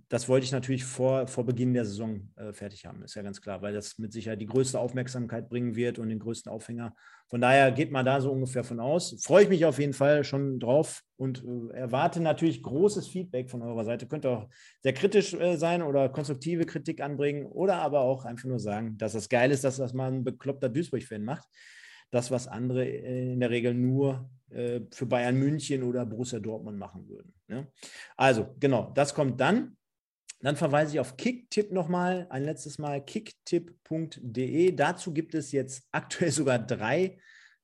das 0.08 0.28
wollte 0.28 0.44
ich 0.44 0.52
natürlich 0.52 0.84
vor, 0.84 1.26
vor 1.26 1.44
Beginn 1.44 1.74
der 1.74 1.84
Saison 1.84 2.30
äh, 2.36 2.52
fertig 2.52 2.86
haben, 2.86 3.02
ist 3.02 3.16
ja 3.16 3.22
ganz 3.22 3.40
klar, 3.40 3.62
weil 3.62 3.74
das 3.74 3.98
mit 3.98 4.12
Sicherheit 4.12 4.40
die 4.40 4.46
größte 4.46 4.78
Aufmerksamkeit 4.78 5.48
bringen 5.48 5.74
wird 5.74 5.98
und 5.98 6.08
den 6.08 6.20
größten 6.20 6.52
Aufhänger. 6.52 6.94
Von 7.28 7.40
daher 7.40 7.72
geht 7.72 7.90
man 7.90 8.06
da 8.06 8.20
so 8.20 8.30
ungefähr 8.30 8.62
von 8.62 8.78
aus. 8.78 9.20
Freue 9.24 9.42
ich 9.42 9.48
mich 9.48 9.64
auf 9.64 9.80
jeden 9.80 9.92
Fall 9.92 10.22
schon 10.22 10.60
drauf 10.60 11.02
und 11.16 11.44
äh, 11.44 11.76
erwarte 11.76 12.20
natürlich 12.20 12.62
großes 12.62 13.08
Feedback 13.08 13.50
von 13.50 13.62
eurer 13.62 13.84
Seite. 13.84 14.06
Könnt 14.06 14.24
auch 14.24 14.48
sehr 14.84 14.92
kritisch 14.92 15.34
äh, 15.34 15.56
sein 15.56 15.82
oder 15.82 16.08
konstruktive 16.10 16.64
Kritik 16.64 17.00
anbringen 17.00 17.44
oder 17.46 17.74
aber 17.82 18.02
auch 18.02 18.24
einfach 18.24 18.46
nur 18.48 18.60
sagen, 18.60 18.96
dass 18.98 19.14
das 19.14 19.28
geil 19.28 19.50
ist, 19.50 19.64
dass 19.64 19.78
das 19.78 19.94
mal 19.94 20.12
ein 20.12 20.22
bekloppter 20.22 20.68
Duisburg-Fan 20.68 21.24
macht. 21.24 21.48
Das, 22.10 22.30
was 22.30 22.48
andere 22.48 22.86
äh, 22.86 23.32
in 23.32 23.40
der 23.40 23.50
Regel 23.50 23.74
nur 23.74 24.30
äh, 24.50 24.80
für 24.92 25.06
Bayern 25.06 25.36
München 25.36 25.82
oder 25.82 26.04
Borussia 26.04 26.40
Dortmund 26.40 26.78
machen 26.78 27.08
würden. 27.08 27.32
Ne? 27.48 27.68
Also, 28.16 28.54
genau, 28.58 28.92
das 28.94 29.14
kommt 29.14 29.40
dann. 29.40 29.76
Dann 30.42 30.56
verweise 30.56 30.94
ich 30.94 31.00
auf 31.00 31.16
Kicktipp 31.16 31.70
nochmal, 31.70 32.26
ein 32.30 32.44
letztes 32.44 32.78
Mal, 32.78 33.04
kicktipp.de. 33.04 34.72
Dazu 34.72 35.12
gibt 35.12 35.34
es 35.34 35.52
jetzt 35.52 35.86
aktuell 35.92 36.30
sogar 36.30 36.58
drei 36.58 37.18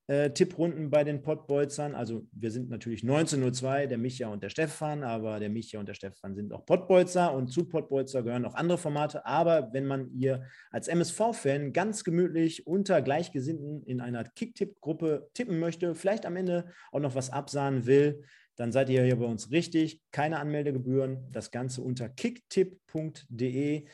äh, 0.09 0.31
Tipprunden 0.31 0.91
bei 0.91 1.03
den 1.03 1.23
Pottbolzern. 1.23 1.95
Also 1.95 2.27
wir 2.33 2.51
sind 2.51 2.71
natürlich 2.71 3.03
19.02, 3.03 3.87
der 3.87 3.99
Micha 3.99 4.29
und 4.29 4.43
der 4.43 4.51
Stefan, 4.51 5.03
aber 5.03 5.41
der 5.41 5.51
Micha 5.51 5.81
und 5.81 5.89
der 5.89 5.95
Stefan 5.95 6.35
sind 6.35 6.53
auch 6.53 6.65
Pottbolzer 6.65 7.35
und 7.35 7.49
zu 7.49 7.69
Pottbolzer 7.69 8.23
gehören 8.23 8.45
auch 8.45 8.55
andere 8.55 8.79
Formate. 8.79 9.27
Aber 9.27 9.73
wenn 9.73 9.87
man 9.87 10.13
ihr 10.13 10.45
als 10.71 10.89
MSV-Fan 10.89 11.73
ganz 11.73 12.05
gemütlich 12.05 12.67
unter 12.67 13.03
Gleichgesinnten 13.03 13.83
in 13.83 14.01
einer 14.01 14.25
Kicktipp-Gruppe 14.25 15.29
tippen 15.35 15.59
möchte, 15.59 15.95
vielleicht 15.95 16.25
am 16.25 16.37
Ende 16.37 16.67
auch 16.93 17.01
noch 17.01 17.15
was 17.15 17.31
absahen 17.31 17.87
will, 17.87 18.23
dann 18.55 18.73
seid 18.73 18.89
ihr 18.89 19.03
hier 19.03 19.17
bei 19.17 19.27
uns 19.27 19.51
richtig. 19.51 20.03
Keine 20.13 20.39
Anmeldegebühren. 20.39 21.29
Das 21.31 21.51
Ganze 21.51 21.83
unter 21.83 22.09
kicktipp.de 22.09 23.87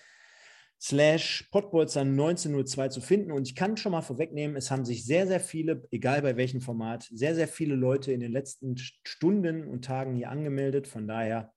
slash 0.83 1.49
Pottbolzer 1.53 2.01
1902 2.01 2.89
zu 2.89 3.01
finden. 3.01 3.31
Und 3.31 3.47
ich 3.47 3.55
kann 3.55 3.77
schon 3.77 3.93
mal 3.93 4.03
vorwegnehmen, 4.03 4.57
es 4.57 4.71
haben 4.71 4.85
sich 4.85 5.05
sehr, 5.05 5.29
sehr 5.29 5.39
viele, 5.39 5.87
egal 5.93 6.23
bei 6.23 6.37
welchem 6.37 6.61
Format, 6.61 7.09
sehr, 7.13 7.37
sehr 7.37 7.47
viele 7.47 7.77
Leute 7.77 8.11
in 8.11 8.19
den 8.19 8.33
letzten 8.33 8.77
Stunden 8.77 9.69
und 9.69 9.85
Tagen 9.85 10.17
hier 10.17 10.31
angemeldet. 10.31 10.89
Von 10.89 11.07
daher, 11.07 11.53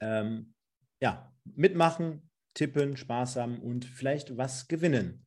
ähm, 0.00 0.54
ja, 0.98 1.30
mitmachen, 1.44 2.30
tippen, 2.54 2.96
Spaß 2.96 3.36
haben 3.36 3.60
und 3.60 3.84
vielleicht 3.84 4.38
was 4.38 4.66
gewinnen. 4.66 5.26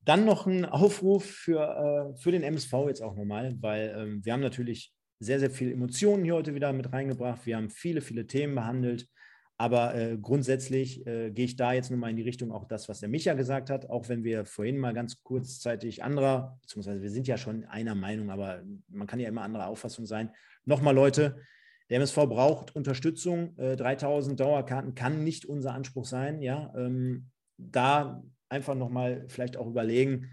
Dann 0.00 0.24
noch 0.24 0.46
ein 0.46 0.64
Aufruf 0.64 1.26
für, 1.26 2.14
äh, 2.14 2.18
für 2.18 2.32
den 2.32 2.42
MSV 2.42 2.72
jetzt 2.88 3.02
auch 3.02 3.14
nochmal, 3.14 3.54
weil 3.60 3.94
ähm, 3.96 4.24
wir 4.24 4.32
haben 4.32 4.40
natürlich 4.40 4.94
sehr, 5.20 5.38
sehr 5.38 5.50
viele 5.50 5.72
Emotionen 5.72 6.24
hier 6.24 6.34
heute 6.34 6.54
wieder 6.54 6.72
mit 6.72 6.90
reingebracht. 6.90 7.44
Wir 7.44 7.58
haben 7.58 7.68
viele, 7.68 8.00
viele 8.00 8.26
Themen 8.26 8.54
behandelt. 8.54 9.06
Aber 9.58 9.94
äh, 9.94 10.18
grundsätzlich 10.20 11.06
äh, 11.06 11.30
gehe 11.30 11.44
ich 11.44 11.56
da 11.56 11.72
jetzt 11.72 11.90
nochmal 11.90 12.10
in 12.10 12.16
die 12.16 12.22
Richtung 12.22 12.50
auch 12.50 12.64
das, 12.64 12.88
was 12.88 13.00
der 13.00 13.08
Micha 13.08 13.34
gesagt 13.34 13.70
hat, 13.70 13.88
auch 13.88 14.08
wenn 14.08 14.24
wir 14.24 14.44
vorhin 14.44 14.78
mal 14.78 14.94
ganz 14.94 15.22
kurzzeitig 15.22 16.02
anderer, 16.02 16.58
beziehungsweise 16.62 17.02
wir 17.02 17.10
sind 17.10 17.28
ja 17.28 17.36
schon 17.36 17.64
einer 17.66 17.94
Meinung, 17.94 18.30
aber 18.30 18.62
man 18.88 19.06
kann 19.06 19.20
ja 19.20 19.28
immer 19.28 19.42
anderer 19.42 19.68
Auffassung 19.68 20.06
sein. 20.06 20.30
Nochmal, 20.64 20.94
Leute, 20.94 21.36
der 21.90 21.98
MSV 21.98 22.16
braucht 22.26 22.74
Unterstützung. 22.74 23.56
Äh, 23.58 23.76
3000 23.76 24.40
Dauerkarten 24.40 24.94
kann 24.94 25.24
nicht 25.24 25.44
unser 25.44 25.74
Anspruch 25.74 26.06
sein. 26.06 26.40
Ja, 26.40 26.72
ähm, 26.76 27.28
da 27.58 28.22
einfach 28.48 28.74
nochmal 28.74 29.24
vielleicht 29.28 29.56
auch 29.56 29.66
überlegen, 29.66 30.30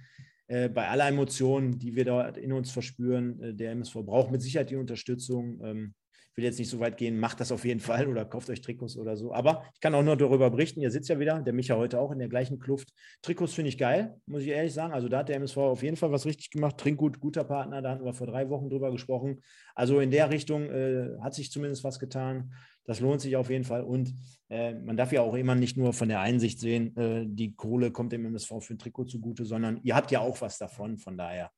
äh, 0.48 0.70
bei 0.70 0.88
aller 0.88 1.08
Emotionen, 1.08 1.78
die 1.78 1.96
wir 1.96 2.06
dort 2.06 2.38
in 2.38 2.54
uns 2.54 2.72
verspüren, 2.72 3.42
äh, 3.42 3.54
der 3.54 3.72
MSV 3.72 4.04
braucht 4.04 4.32
mit 4.32 4.42
Sicherheit 4.42 4.70
die 4.70 4.78
Unterstützung. 4.78 5.60
Ähm, 5.64 5.94
will 6.40 6.46
jetzt 6.46 6.58
nicht 6.58 6.70
so 6.70 6.80
weit 6.80 6.98
gehen, 6.98 7.20
macht 7.20 7.42
das 7.42 7.52
auf 7.52 7.66
jeden 7.66 7.82
Fall 7.82 8.08
oder 8.08 8.24
kauft 8.24 8.50
euch 8.50 8.62
Trikots 8.62 8.98
oder 8.98 9.18
so. 9.18 9.34
Aber 9.34 9.64
ich 9.74 9.82
kann 9.82 9.94
auch 9.94 10.04
nur 10.04 10.16
darüber 10.16 10.50
berichten. 10.50 10.80
Ihr 10.80 10.90
sitzt 10.90 11.10
ja 11.10 11.20
wieder, 11.20 11.42
der 11.42 11.54
Micha 11.54 11.76
heute 11.76 12.00
auch 12.00 12.12
in 12.12 12.20
der 12.20 12.30
gleichen 12.30 12.60
Kluft. 12.60 12.94
Trikots 13.22 13.54
finde 13.54 13.70
ich 13.70 13.78
geil, 13.78 14.16
muss 14.26 14.44
ich 14.44 14.48
ehrlich 14.48 14.74
sagen. 14.74 14.94
Also 14.94 15.10
da 15.10 15.20
hat 15.20 15.30
der 15.30 15.36
MSV 15.36 15.58
auf 15.58 15.84
jeden 15.84 15.98
Fall 15.98 16.12
was 16.12 16.26
richtig 16.26 16.50
gemacht. 16.52 16.78
Trinkgut, 16.78 17.20
guter 17.20 17.44
Partner, 17.44 17.82
da 17.82 17.92
hatten 17.92 18.06
wir 18.06 18.14
vor 18.14 18.28
drei 18.28 18.50
Wochen 18.50 18.70
drüber 18.70 18.92
gesprochen. 18.92 19.42
Also 19.76 20.00
in 20.00 20.12
der 20.12 20.30
Richtung 20.30 20.70
äh, 20.70 21.18
hat 21.22 21.34
sich 21.34 21.52
zumindest 21.52 21.84
was 21.84 22.00
getan. 22.00 22.54
Das 22.86 23.02
lohnt 23.02 23.22
sich 23.22 23.36
auf 23.36 23.50
jeden 23.50 23.66
Fall. 23.66 23.84
Und 23.84 24.16
äh, 24.50 24.74
man 24.74 24.98
darf 24.98 25.12
ja 25.12 25.22
auch 25.22 25.36
immer 25.36 25.54
nicht 25.54 25.78
nur 25.78 25.94
von 25.94 26.10
der 26.10 26.22
Einsicht 26.22 26.60
sehen, 26.60 26.98
äh, 26.98 27.26
die 27.28 27.54
Kohle 27.56 27.92
kommt 27.92 28.14
dem 28.14 28.26
MSV 28.26 28.54
für 28.62 28.74
ein 28.74 28.80
Trikot 28.80 29.06
zugute, 29.06 29.46
sondern 29.46 29.80
ihr 29.84 29.96
habt 29.96 30.10
ja 30.10 30.22
auch 30.22 30.42
was 30.42 30.58
davon. 30.58 30.98
Von 30.98 31.16
daher 31.16 31.52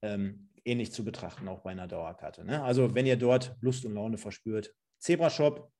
ähm, 0.00 0.47
ähnlich 0.68 0.92
zu 0.92 1.04
betrachten, 1.04 1.48
auch 1.48 1.60
bei 1.60 1.70
einer 1.70 1.88
Dauerkarte. 1.88 2.44
Ne? 2.44 2.62
Also 2.62 2.94
wenn 2.94 3.06
ihr 3.06 3.16
dort 3.16 3.56
Lust 3.60 3.84
und 3.84 3.94
Laune 3.94 4.18
verspürt, 4.18 4.74
Zebra 4.98 5.30
Shop, 5.30 5.72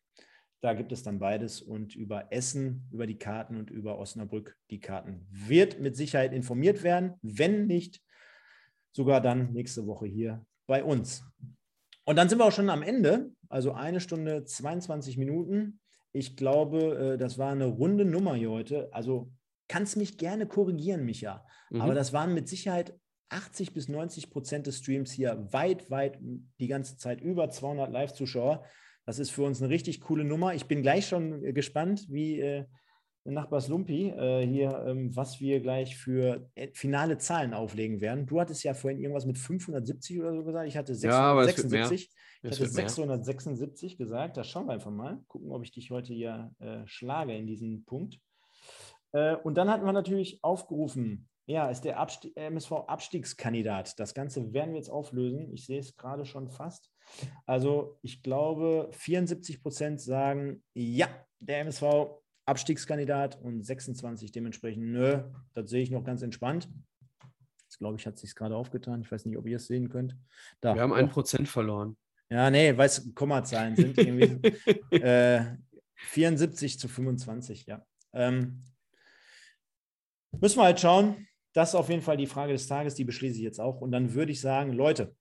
da 0.61 0.75
gibt 0.75 0.91
es 0.91 1.03
dann 1.05 1.21
beides 1.21 1.63
und 1.63 1.95
über 1.95 2.33
Essen, 2.33 2.89
über 2.91 3.07
die 3.07 3.19
Karten 3.19 3.57
und 3.57 3.71
über 3.71 3.99
Osnabrück 3.99 4.57
die 4.71 4.81
Karten 4.81 5.27
wird 5.31 5.79
mit 5.79 5.97
Sicherheit 5.97 6.33
informiert 6.33 6.83
werden, 6.83 7.15
wenn 7.23 7.67
nicht 7.67 8.03
sogar 8.93 9.21
dann 9.21 9.53
nächste 9.53 9.87
Woche 9.87 10.07
hier 10.07 10.45
bei 10.67 10.83
uns. 10.83 11.25
Und 12.05 12.17
dann 12.17 12.29
sind 12.29 12.39
wir 12.39 12.47
auch 12.47 12.53
schon 12.53 12.71
am 12.71 12.83
Ende, 12.83 13.31
also 13.49 13.73
eine 13.73 14.01
Stunde 14.01 14.45
22 14.45 15.17
Minuten. 15.19 15.79
Ich 16.13 16.37
glaube, 16.37 17.15
äh, 17.15 17.19
das 17.19 17.39
war 17.39 17.53
eine 17.53 17.67
runde 17.67 18.05
Nummer 18.05 18.35
hier 18.35 18.51
heute. 18.51 18.89
Also 18.93 19.31
kannst 19.69 19.97
mich 19.97 20.19
gerne 20.19 20.47
korrigieren, 20.47 21.05
Micha. 21.05 21.47
Mhm. 21.71 21.83
Aber 21.83 21.95
das 21.95 22.13
waren 22.13 22.35
mit 22.35 22.49
Sicherheit 22.49 22.99
80 23.31 23.75
bis 23.75 23.89
90 23.89 24.31
Prozent 24.31 24.67
des 24.67 24.79
Streams 24.79 25.13
hier 25.13 25.53
weit, 25.53 25.91
weit 25.91 26.19
die 26.21 26.69
ganze 26.69 26.97
Zeit 26.97 27.21
über 27.21 27.51
200 27.51 27.91
Live-Zuschauer. 27.91 28.65
Das 29.07 29.19
ist 29.19 29.31
für 29.31 29.43
uns 29.43 29.63
eine 29.63 29.71
richtig 29.71 30.01
coole 30.01 30.25
Nummer. 30.25 30.55
Ich 30.55 30.67
bin 30.67 30.83
gleich 30.83 31.07
schon 31.07 31.43
gespannt, 31.55 32.07
wie 32.09 32.41
äh, 32.41 32.65
Nachbars 33.25 33.69
Lumpi 33.69 34.09
äh, 34.11 34.47
hier, 34.47 34.85
ähm, 34.87 35.15
was 35.15 35.41
wir 35.41 35.61
gleich 35.61 35.97
für 35.97 36.49
äh, 36.55 36.69
finale 36.73 37.19
Zahlen 37.19 37.55
auflegen 37.55 38.01
werden. 38.01 38.27
Du 38.27 38.41
hattest 38.41 38.65
ja 38.65 38.75
vorhin 38.75 39.01
irgendwas 39.01 39.27
mit 39.27 39.39
570 39.39 40.19
oder 40.19 40.35
so 40.35 40.45
gesagt. 40.45 40.69
Ich 40.69 40.77
hatte 40.77 40.95
676. 40.95 42.11
Ja, 42.43 42.51
ich 42.51 42.61
hatte 42.61 42.71
676 42.71 43.99
gesagt. 43.99 44.37
Da 44.37 44.45
schauen 44.45 44.67
wir 44.67 44.73
einfach 44.73 44.91
mal. 44.91 45.23
Gucken, 45.29 45.51
ob 45.53 45.63
ich 45.63 45.73
dich 45.73 45.91
heute 45.91 46.13
hier 46.13 46.55
äh, 46.59 46.87
schlage 46.87 47.37
in 47.37 47.47
diesem 47.47 47.85
Punkt. 47.85 48.19
Äh, 49.13 49.37
und 49.37 49.57
dann 49.57 49.71
hatten 49.71 49.85
wir 49.85 49.93
natürlich 49.93 50.43
aufgerufen, 50.43 51.29
ja, 51.49 51.71
ist 51.71 51.81
der 51.81 51.99
Abstieg, 51.99 52.37
MSV-Abstiegskandidat. 52.37 53.99
Das 53.99 54.13
Ganze 54.13 54.53
werden 54.53 54.73
wir 54.73 54.77
jetzt 54.77 54.91
auflösen. 54.91 55.51
Ich 55.55 55.65
sehe 55.65 55.81
es 55.81 55.97
gerade 55.97 56.27
schon 56.27 56.51
fast. 56.51 56.91
Also 57.47 57.99
ich 58.03 58.23
glaube, 58.23 58.91
74 58.93 59.63
Prozent 59.63 59.99
sagen, 59.99 60.63
ja, 60.75 61.09
der 61.41 61.61
MSV 61.61 62.21
Abstiegskandidat 62.45 63.41
und 63.41 63.63
26 63.65 64.31
dementsprechend, 64.31 64.85
nö, 64.85 65.23
das 65.55 65.71
sehe 65.71 65.83
ich 65.83 65.91
noch 65.91 66.05
ganz 66.05 66.21
entspannt. 66.21 66.69
Jetzt 67.65 67.79
glaube 67.79 67.97
ich, 67.97 68.07
hat 68.07 68.19
sich 68.19 68.35
gerade 68.35 68.55
aufgetan. 68.55 69.01
Ich 69.01 69.11
weiß 69.11 69.25
nicht, 69.25 69.39
ob 69.39 69.47
ihr 69.47 69.57
es 69.57 69.67
sehen 69.67 69.89
könnt. 69.89 70.19
Da. 70.61 70.75
Wir 70.75 70.83
haben 70.83 70.93
ein 70.93 71.09
Prozent 71.09 71.49
verloren. 71.49 71.97
Ja, 72.29 72.51
nee, 72.51 72.77
weiß, 72.77 73.15
Kommazahlen 73.15 73.75
sind 73.75 73.97
irgendwie 73.97 74.49
äh, 74.91 75.57
74 75.97 76.79
zu 76.79 76.89
25, 76.89 77.65
ja. 77.65 77.87
Ähm, 78.13 78.65
müssen 80.39 80.59
wir 80.59 80.65
halt 80.65 80.81
schauen. 80.81 81.25
Das 81.53 81.71
ist 81.71 81.75
auf 81.75 81.89
jeden 81.89 82.03
Fall 82.03 82.17
die 82.17 82.27
Frage 82.27 82.53
des 82.53 82.67
Tages, 82.67 82.95
die 82.95 83.05
beschließe 83.05 83.37
ich 83.37 83.43
jetzt 83.43 83.61
auch. 83.61 83.81
Und 83.81 83.93
dann 83.93 84.15
würde 84.15 84.33
ich 84.33 84.41
sagen, 84.41 84.73
Leute, 84.73 85.15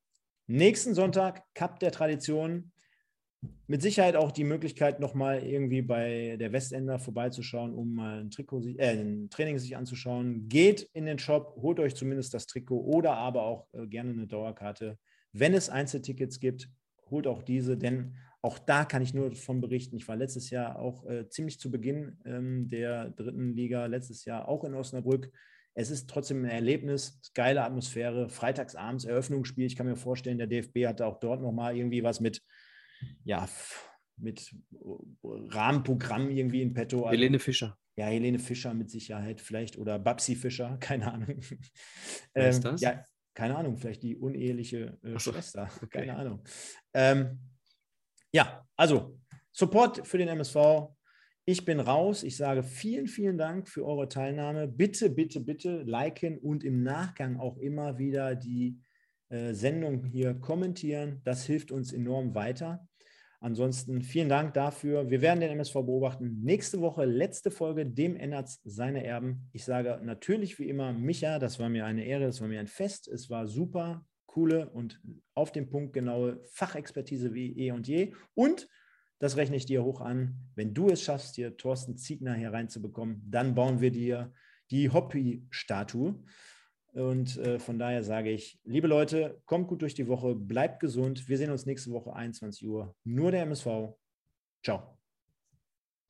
nächsten 0.47 0.93
Sonntag, 0.93 1.43
Cup 1.53 1.79
der 1.79 1.91
Tradition, 1.91 2.71
mit 3.67 3.81
Sicherheit 3.81 4.15
auch 4.15 4.31
die 4.31 4.43
Möglichkeit, 4.43 4.99
nochmal 4.99 5.43
irgendwie 5.43 5.81
bei 5.81 6.37
der 6.39 6.51
Westender 6.51 6.99
vorbeizuschauen, 6.99 7.73
um 7.73 7.95
mal 7.95 8.21
ein, 8.21 8.31
Trikot, 8.31 8.61
äh, 8.77 8.99
ein 8.99 9.29
Training 9.29 9.59
sich 9.59 9.75
anzuschauen. 9.75 10.47
Geht 10.47 10.89
in 10.93 11.05
den 11.05 11.19
Shop, 11.19 11.55
holt 11.61 11.79
euch 11.79 11.95
zumindest 11.95 12.33
das 12.33 12.47
Trikot 12.47 12.79
oder 12.81 13.13
aber 13.13 13.43
auch 13.43 13.67
äh, 13.73 13.85
gerne 13.87 14.11
eine 14.11 14.27
Dauerkarte. 14.27 14.97
Wenn 15.33 15.53
es 15.53 15.69
Einzeltickets 15.69 16.39
gibt, 16.39 16.69
holt 17.11 17.27
auch 17.27 17.43
diese, 17.43 17.77
denn 17.77 18.15
auch 18.41 18.59
da 18.59 18.85
kann 18.85 19.01
ich 19.01 19.13
nur 19.13 19.29
davon 19.29 19.61
berichten. 19.61 19.97
Ich 19.97 20.07
war 20.07 20.15
letztes 20.15 20.49
Jahr 20.49 20.79
auch 20.79 21.05
äh, 21.05 21.27
ziemlich 21.29 21.59
zu 21.59 21.69
Beginn 21.69 22.17
ähm, 22.25 22.67
der 22.67 23.09
dritten 23.09 23.53
Liga, 23.53 23.85
letztes 23.85 24.25
Jahr 24.25 24.47
auch 24.47 24.63
in 24.63 24.73
Osnabrück. 24.73 25.31
Es 25.79 25.91
ist 25.91 26.09
trotzdem 26.09 26.43
ein 26.43 26.49
Erlebnis, 26.49 27.21
geile 27.35 27.63
Atmosphäre, 27.63 28.29
freitagsabends 28.29 29.05
Eröffnungsspiel. 29.05 29.67
Ich 29.67 29.75
kann 29.75 29.85
mir 29.85 29.95
vorstellen, 29.95 30.39
der 30.39 30.47
DFB 30.47 30.87
hatte 30.87 31.05
auch 31.05 31.19
dort 31.19 31.39
nochmal 31.39 31.77
irgendwie 31.77 32.03
was 32.03 32.19
mit 32.19 32.41
ja, 33.23 33.47
mit 34.17 34.55
Rahmenprogramm 35.23 36.31
irgendwie 36.31 36.63
in 36.63 36.73
petto. 36.73 37.03
Also, 37.03 37.11
Helene 37.11 37.37
Fischer. 37.37 37.77
Ja, 37.95 38.07
Helene 38.07 38.39
Fischer 38.39 38.73
mit 38.73 38.89
Sicherheit 38.89 39.39
vielleicht 39.39 39.77
oder 39.77 39.99
Babsi 39.99 40.35
Fischer, 40.35 40.77
keine 40.79 41.13
Ahnung. 41.13 41.41
Wer 42.33 42.49
ist 42.49 42.57
ähm, 42.57 42.63
das? 42.63 42.81
Ja, 42.81 43.03
keine 43.35 43.55
Ahnung, 43.55 43.77
vielleicht 43.77 44.01
die 44.01 44.15
uneheliche 44.15 44.97
äh, 45.03 45.19
so, 45.19 45.31
Schwester, 45.31 45.69
okay. 45.83 45.99
keine 45.99 46.15
Ahnung. 46.15 46.43
Ähm, 46.95 47.39
ja, 48.31 48.67
also 48.75 49.19
Support 49.51 50.07
für 50.07 50.17
den 50.17 50.27
MSV. 50.27 50.55
Ich 51.49 51.63
bin 51.63 51.79
raus. 51.79 52.23
Ich 52.23 52.35
sage 52.35 52.61
vielen, 52.61 53.07
vielen 53.07 53.37
Dank 53.37 53.69
für 53.69 53.85
eure 53.85 54.09
Teilnahme. 54.09 54.67
Bitte, 54.67 55.09
bitte, 55.09 55.39
bitte 55.39 55.81
liken 55.83 56.37
und 56.39 56.65
im 56.65 56.83
Nachgang 56.83 57.39
auch 57.39 57.57
immer 57.57 57.97
wieder 57.97 58.35
die 58.35 58.81
äh, 59.29 59.53
Sendung 59.53 60.03
hier 60.03 60.33
kommentieren. 60.33 61.21
Das 61.23 61.45
hilft 61.45 61.71
uns 61.71 61.93
enorm 61.93 62.35
weiter. 62.35 62.85
ansonsten 63.39 64.01
vielen 64.01 64.27
Dank 64.27 64.55
dafür. 64.55 65.09
Wir 65.09 65.21
werden 65.21 65.39
den 65.39 65.51
MSV 65.51 65.75
beobachten. 65.75 66.41
Nächste 66.43 66.81
Woche, 66.81 67.05
letzte 67.05 67.49
Folge, 67.49 67.85
dem 67.85 68.17
ändert 68.17 68.49
seine 68.65 69.05
Erben. 69.05 69.47
Ich 69.53 69.63
sage 69.63 70.01
natürlich 70.03 70.59
wie 70.59 70.67
immer, 70.67 70.91
Micha, 70.91 71.39
das 71.39 71.59
war 71.59 71.69
mir 71.69 71.85
eine 71.85 72.03
Ehre, 72.03 72.25
das 72.25 72.41
war 72.41 72.49
mir 72.49 72.59
ein 72.59 72.67
Fest. 72.67 73.07
Es 73.07 73.29
war 73.29 73.47
super, 73.47 74.05
coole 74.25 74.69
und 74.71 74.99
auf 75.33 75.53
den 75.53 75.69
Punkt 75.69 75.93
genaue 75.93 76.41
Fachexpertise 76.51 77.33
wie 77.33 77.57
eh 77.57 77.71
und 77.71 77.87
je. 77.87 78.13
Und 78.33 78.67
das 79.19 79.37
rechne 79.37 79.55
ich 79.55 79.65
dir 79.65 79.83
hoch 79.83 80.01
an. 80.01 80.35
Wenn 80.55 80.73
du 80.73 80.89
es 80.89 81.01
schaffst, 81.01 81.35
hier 81.35 81.57
Thorsten 81.57 81.97
Ziegner 81.97 82.33
hier 82.35 82.53
reinzubekommen, 82.53 83.23
dann 83.25 83.55
bauen 83.55 83.81
wir 83.81 83.91
dir 83.91 84.31
die 84.71 84.89
Hoppy-Statue. 84.91 86.15
Und 86.93 87.37
äh, 87.37 87.59
von 87.59 87.77
daher 87.77 88.03
sage 88.03 88.31
ich, 88.31 88.59
liebe 88.63 88.87
Leute, 88.87 89.41
kommt 89.45 89.67
gut 89.67 89.81
durch 89.81 89.93
die 89.93 90.07
Woche, 90.07 90.35
bleibt 90.35 90.79
gesund. 90.79 91.27
Wir 91.29 91.37
sehen 91.37 91.51
uns 91.51 91.65
nächste 91.65 91.91
Woche 91.91 92.13
21 92.13 92.67
Uhr. 92.67 92.95
Nur 93.03 93.31
der 93.31 93.43
MSV. 93.43 93.93
Ciao. 94.63 94.97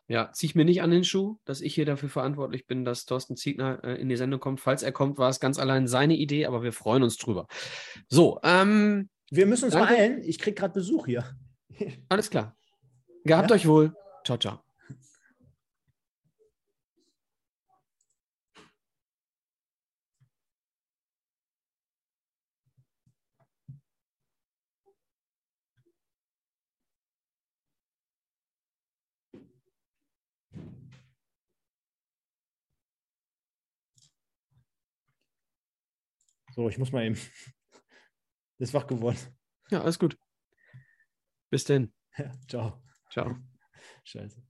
Ja, 0.10 0.32
zieh 0.32 0.46
ich 0.46 0.56
mir 0.56 0.64
nicht 0.64 0.82
an 0.82 0.92
den 0.92 1.04
Schuh, 1.04 1.38
dass 1.44 1.60
ich 1.60 1.76
hier 1.76 1.86
dafür 1.86 2.08
verantwortlich 2.08 2.66
bin, 2.66 2.86
dass 2.86 3.06
Thorsten 3.06 3.36
Ziegner 3.36 3.84
äh, 3.84 3.96
in 3.96 4.08
die 4.08 4.16
Sendung 4.16 4.40
kommt. 4.40 4.62
Falls 4.62 4.82
er 4.82 4.94
kommt, 4.94 5.18
war 5.18 5.30
es 5.30 5.42
ganz 5.42 5.60
allein 5.60 5.88
seine 5.88 6.16
Idee, 6.16 6.46
aber 6.46 6.64
wir 6.64 6.72
freuen 6.72 7.04
uns 7.04 7.18
drüber. 7.18 7.48
So, 8.08 8.40
ähm, 8.44 9.10
wir 9.30 9.46
müssen 9.46 9.66
uns 9.66 9.74
danke. 9.74 9.94
beeilen. 9.94 10.22
Ich 10.24 10.40
kriege 10.40 10.56
gerade 10.56 10.74
Besuch 10.74 11.08
hier. 11.08 11.26
Alles 12.08 12.30
klar. 12.30 12.56
Gehabt 13.28 13.50
Ja. 13.50 13.56
euch 13.58 13.68
wohl. 13.68 13.94
Ciao, 14.24 14.38
ciao. 14.38 14.60
So, 36.56 36.70
ich 36.70 36.78
muss 36.78 36.92
mal 36.92 37.04
eben. 37.06 37.16
Ist 38.58 38.74
wach 38.74 38.88
geworden. 38.88 39.20
Ja, 39.70 39.82
alles 39.82 40.00
gut. 40.00 40.18
Bis 41.52 41.66
denn. 41.66 41.94
Ja, 42.18 42.32
ciao. 42.48 42.82
Ciao. 43.10 43.36
Scheiße. 44.04 44.42